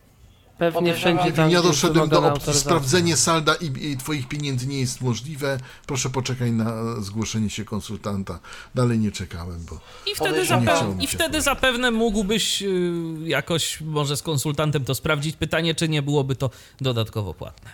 Pewnie 0.59 0.95
wszędzie 0.95 1.27
Ja 1.29 1.33
tam, 1.33 1.49
gdzie 1.49 1.63
doszedłem 1.63 2.09
do 2.09 2.33
opcji, 2.33 2.55
sprawdzenie 2.55 3.17
salda 3.17 3.55
i, 3.55 3.91
i 3.93 3.97
twoich 3.97 4.29
pieniędzy 4.29 4.67
nie 4.67 4.81
jest 4.81 5.01
możliwe. 5.01 5.59
Proszę 5.87 6.11
poczekaj 6.11 6.53
na 6.53 7.01
zgłoszenie 7.01 7.51
się 7.51 7.65
konsultanta. 7.65 8.39
Dalej 8.75 8.99
nie 8.99 9.13
czekałem, 9.13 9.65
bo 9.71 9.81
I 10.07 10.15
wtedy, 10.15 10.45
zape- 10.45 11.03
i 11.03 11.07
wtedy 11.07 11.43
zapewne 11.43 11.91
mógłbyś 11.91 12.63
y, 12.63 12.93
jakoś 13.25 13.81
może 13.81 14.17
z 14.17 14.23
konsultantem 14.23 14.85
to 14.85 14.95
sprawdzić. 14.95 15.37
Pytanie, 15.37 15.75
czy 15.75 15.89
nie 15.89 16.03
byłoby 16.03 16.37
to 16.37 16.51
dodatkowo 16.81 17.35
płatne. 17.35 17.71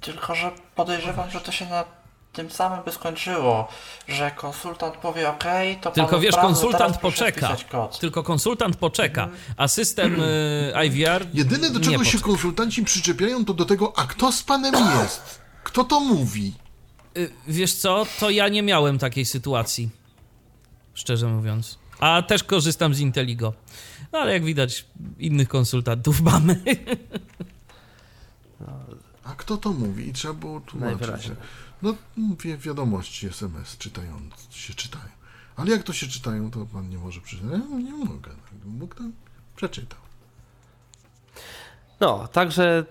Tylko, 0.00 0.34
że 0.34 0.50
podejrzewam, 0.74 1.30
że 1.30 1.40
to 1.40 1.52
się 1.52 1.66
na 1.68 1.84
tym 2.32 2.50
samym 2.50 2.84
by 2.84 2.92
skończyło, 2.92 3.68
że 4.08 4.30
konsultant 4.30 4.96
powie 4.96 5.30
OK, 5.30 5.44
to 5.80 5.90
Tylko 5.90 6.20
wiesz, 6.20 6.36
konsultant 6.36 6.98
poczeka. 6.98 7.56
Tylko 8.00 8.22
konsultant 8.22 8.76
poczeka, 8.76 9.28
a 9.56 9.68
system 9.68 10.20
y, 10.22 10.72
IVR. 10.86 11.26
jedyne 11.34 11.70
do 11.70 11.78
nie 11.78 11.84
czego 11.84 12.04
się 12.04 12.18
konsultanci 12.18 12.84
przyczepiają, 12.84 13.44
to 13.44 13.54
do 13.54 13.64
tego, 13.64 13.92
a 13.96 14.06
kto 14.06 14.32
z 14.32 14.42
panem 14.42 14.74
jest? 15.02 15.40
Kto 15.64 15.84
to 15.84 16.00
mówi? 16.00 16.54
Y, 17.16 17.30
Wiesz 17.48 17.74
co, 17.74 18.06
to 18.20 18.30
ja 18.30 18.48
nie 18.48 18.62
miałem 18.62 18.98
takiej 18.98 19.24
sytuacji. 19.24 19.90
Szczerze 20.94 21.26
mówiąc. 21.26 21.78
A 22.00 22.22
też 22.22 22.44
korzystam 22.44 22.94
z 22.94 23.00
Inteligo. 23.00 23.52
No 24.12 24.18
ale 24.18 24.32
jak 24.32 24.44
widać, 24.44 24.84
innych 25.18 25.48
konsultantów 25.48 26.20
mamy. 26.30 26.60
A 29.24 29.34
kto 29.34 29.56
to 29.56 29.72
mówi? 29.72 30.08
I 30.08 30.12
trzeba 30.12 30.34
było 30.34 30.60
tłumaczyć. 30.60 30.98
Najwyraźniej. 31.00 31.36
No, 31.82 31.94
wie, 32.44 32.58
wiadomości 32.58 33.26
SMS 33.26 33.78
czytając 33.78 34.34
się 34.50 34.74
czytają. 34.74 35.12
Ale 35.56 35.70
jak 35.70 35.82
to 35.82 35.92
się 35.92 36.06
czytają, 36.06 36.50
to 36.50 36.66
pan 36.66 36.90
nie 36.90 36.98
może 36.98 37.20
przeczytać. 37.20 37.60
Ja 37.70 37.76
nie 37.76 38.04
mogę. 38.04 38.30
Mógł 38.64 38.94
to 38.94 39.04
przeczytał. 39.56 39.98
No, 42.00 42.28
także 42.28 42.84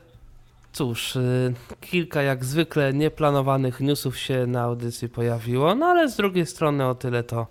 cóż, 0.73 1.15
y, 1.15 1.53
kilka 1.81 2.21
jak 2.21 2.45
zwykle 2.45 2.93
nieplanowanych 2.93 3.79
newsów 3.79 4.17
się 4.17 4.47
na 4.47 4.61
audycji 4.61 5.09
pojawiło, 5.09 5.75
no 5.75 5.85
ale 5.85 6.09
z 6.09 6.15
drugiej 6.15 6.45
strony 6.45 6.87
o 6.87 6.95
tyle 6.95 7.23
to 7.23 7.47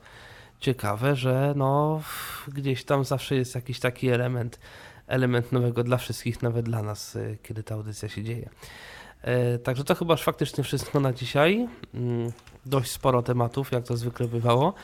ciekawe, 0.61 1.17
że 1.17 1.53
no 1.57 2.03
gdzieś 2.49 2.85
tam 2.85 3.05
zawsze 3.05 3.35
jest 3.35 3.55
jakiś 3.55 3.81
taki 3.81 4.09
element, 4.09 4.59
element 5.07 5.53
nowego 5.53 5.85
dla 5.85 5.97
wszystkich, 5.97 6.43
nawet 6.43 6.67
dla 6.67 6.83
nas, 6.83 7.17
y, 7.17 7.39
kiedy 7.43 7.63
ta 7.63 7.75
audycja 7.75 8.09
się 8.09 8.25
dzieje. 8.25 8.49
E, 9.23 9.59
Także 9.59 9.85
to 9.85 9.95
chyba 9.95 10.15
już 10.15 10.23
faktycznie 10.23 10.65
wszystko 10.65 11.01
na 11.01 11.13
dzisiaj. 11.13 11.69
Mm, 11.95 12.33
Dość 12.67 12.91
sporo 12.91 13.23
tematów, 13.23 13.73
jak 13.73 13.85
to 13.85 13.97
zwykle 13.97 14.29
bywało. 14.29 14.75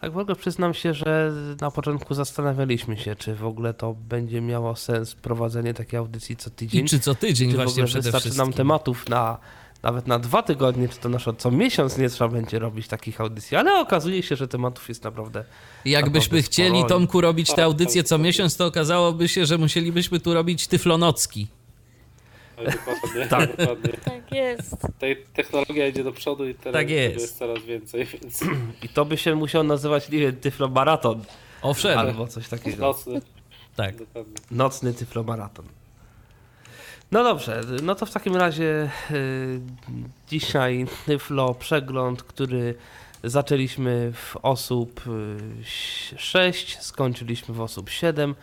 Tak 0.00 0.12
w 0.12 0.18
ogóle 0.18 0.36
przyznam 0.36 0.74
się, 0.74 0.94
że 0.94 1.32
na 1.60 1.70
początku 1.70 2.14
zastanawialiśmy 2.14 2.96
się, 2.96 3.16
czy 3.16 3.34
w 3.34 3.44
ogóle 3.44 3.74
to 3.74 3.94
będzie 4.08 4.40
miało 4.40 4.76
sens 4.76 5.14
prowadzenie 5.14 5.74
takiej 5.74 5.98
audycji 5.98 6.36
co 6.36 6.50
tydzień. 6.50 6.84
I 6.84 6.88
czy 6.88 7.00
co 7.00 7.14
tydzień 7.14 7.50
czy 7.50 7.56
w 7.56 7.56
właśnie 7.56 7.72
ogóle 7.72 7.86
przede 7.86 8.02
wystarczy 8.02 8.28
wszystkim. 8.28 8.46
nam 8.46 8.52
tematów 8.52 9.08
na 9.08 9.38
nawet 9.82 10.06
na 10.06 10.18
dwa 10.18 10.42
tygodnie, 10.42 10.88
czy 10.88 10.98
to 10.98 11.08
na 11.08 11.18
przykład 11.18 11.40
co 11.40 11.50
miesiąc 11.50 11.98
nie 11.98 12.08
trzeba 12.08 12.30
będzie 12.30 12.58
robić 12.58 12.88
takich 12.88 13.20
audycji, 13.20 13.56
ale 13.56 13.80
okazuje 13.80 14.22
się, 14.22 14.36
że 14.36 14.48
tematów 14.48 14.88
jest 14.88 15.04
naprawdę 15.04 15.44
Jakbyśmy 15.84 16.20
naprawdę 16.38 16.42
chcieli. 16.42 16.84
Tomku, 16.84 17.20
robić 17.20 17.54
te 17.54 17.64
audycje 17.64 18.04
co 18.04 18.18
miesiąc, 18.18 18.56
to 18.56 18.66
okazałoby 18.66 19.28
się, 19.28 19.46
że 19.46 19.58
musielibyśmy 19.58 20.20
tu 20.20 20.34
robić 20.34 20.66
tyflonocki. 20.66 21.48
Dokładnie, 22.56 23.26
Tak. 23.28 23.56
dokładnie. 23.56 23.92
Tak 24.04 24.32
jest. 24.32 24.76
Tej 24.98 25.16
technologia 25.34 25.86
idzie 25.88 26.04
do 26.04 26.12
przodu 26.12 26.48
i 26.48 26.54
teraz 26.54 26.72
Tak 26.72 26.90
jest. 26.90 27.20
jest 27.20 27.38
coraz 27.38 27.62
więcej, 27.62 28.04
więc 28.06 28.40
i 28.82 28.88
to 28.88 29.04
by 29.04 29.16
się 29.16 29.34
musiał 29.34 29.62
nazywać, 29.64 30.08
nie 30.10 30.18
wiem, 30.18 30.36
tyflomaraton 30.36 31.24
Owszem, 31.62 31.98
albo 31.98 32.26
coś 32.26 32.48
takiego. 32.48 32.76
nocny. 32.86 33.20
tak. 33.76 33.96
Dokładnie. 33.96 34.32
Nocny 34.50 34.94
tyflomaraton. 34.94 35.64
No 37.10 37.24
dobrze, 37.24 37.60
no 37.82 37.94
to 37.94 38.06
w 38.06 38.10
takim 38.10 38.36
razie 38.36 38.90
y, 39.10 39.60
dzisiaj 40.28 40.86
Tyflo 41.06 41.54
przegląd, 41.54 42.22
który 42.22 42.74
zaczęliśmy 43.24 44.12
w 44.14 44.36
osób 44.42 45.00
6, 46.16 46.78
skończyliśmy 46.80 47.54
w 47.54 47.60
osób 47.60 47.90
7, 47.90 48.34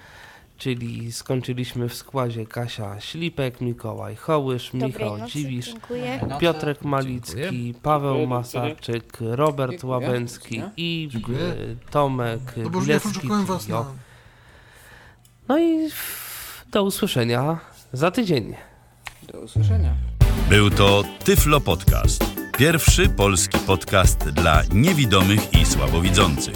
czyli 0.59 1.11
skończyliśmy 1.11 1.89
w 1.89 1.93
składzie 1.95 2.45
Kasia 2.45 2.99
Ślipek, 3.01 3.61
Mikołaj 3.61 4.15
Hołysz, 4.15 4.69
Dobrej 4.73 4.89
Michał 4.93 5.17
nocy. 5.17 5.31
Dziwisz, 5.31 5.65
Dziękuję. 5.65 6.19
Piotrek 6.39 6.83
Malicki, 6.83 7.35
Dziękuję. 7.41 7.73
Paweł 7.83 8.13
Dziękuję, 8.13 8.27
Masarczyk, 8.27 9.17
Robert 9.21 9.71
Dziękuję. 9.71 9.91
Łabęcki 9.91 10.61
i 10.77 11.09
Dziękuję. 11.11 11.39
y, 11.39 11.75
Tomek 11.91 12.39
No 12.57 12.69
Bilecki. 12.69 13.27
na... 13.69 13.85
No 15.47 15.59
i 15.59 15.89
do 16.71 16.83
usłyszenia 16.83 17.59
za 17.93 18.11
tydzień. 18.11 18.55
Do 19.33 19.39
usłyszenia. 19.39 19.93
Był 20.49 20.69
to 20.69 21.03
Tyflo 21.23 21.61
Podcast. 21.61 22.25
Pierwszy 22.57 23.09
polski 23.09 23.57
podcast 23.59 24.29
dla 24.29 24.61
niewidomych 24.73 25.53
i 25.53 25.65
słabowidzących. 25.65 26.55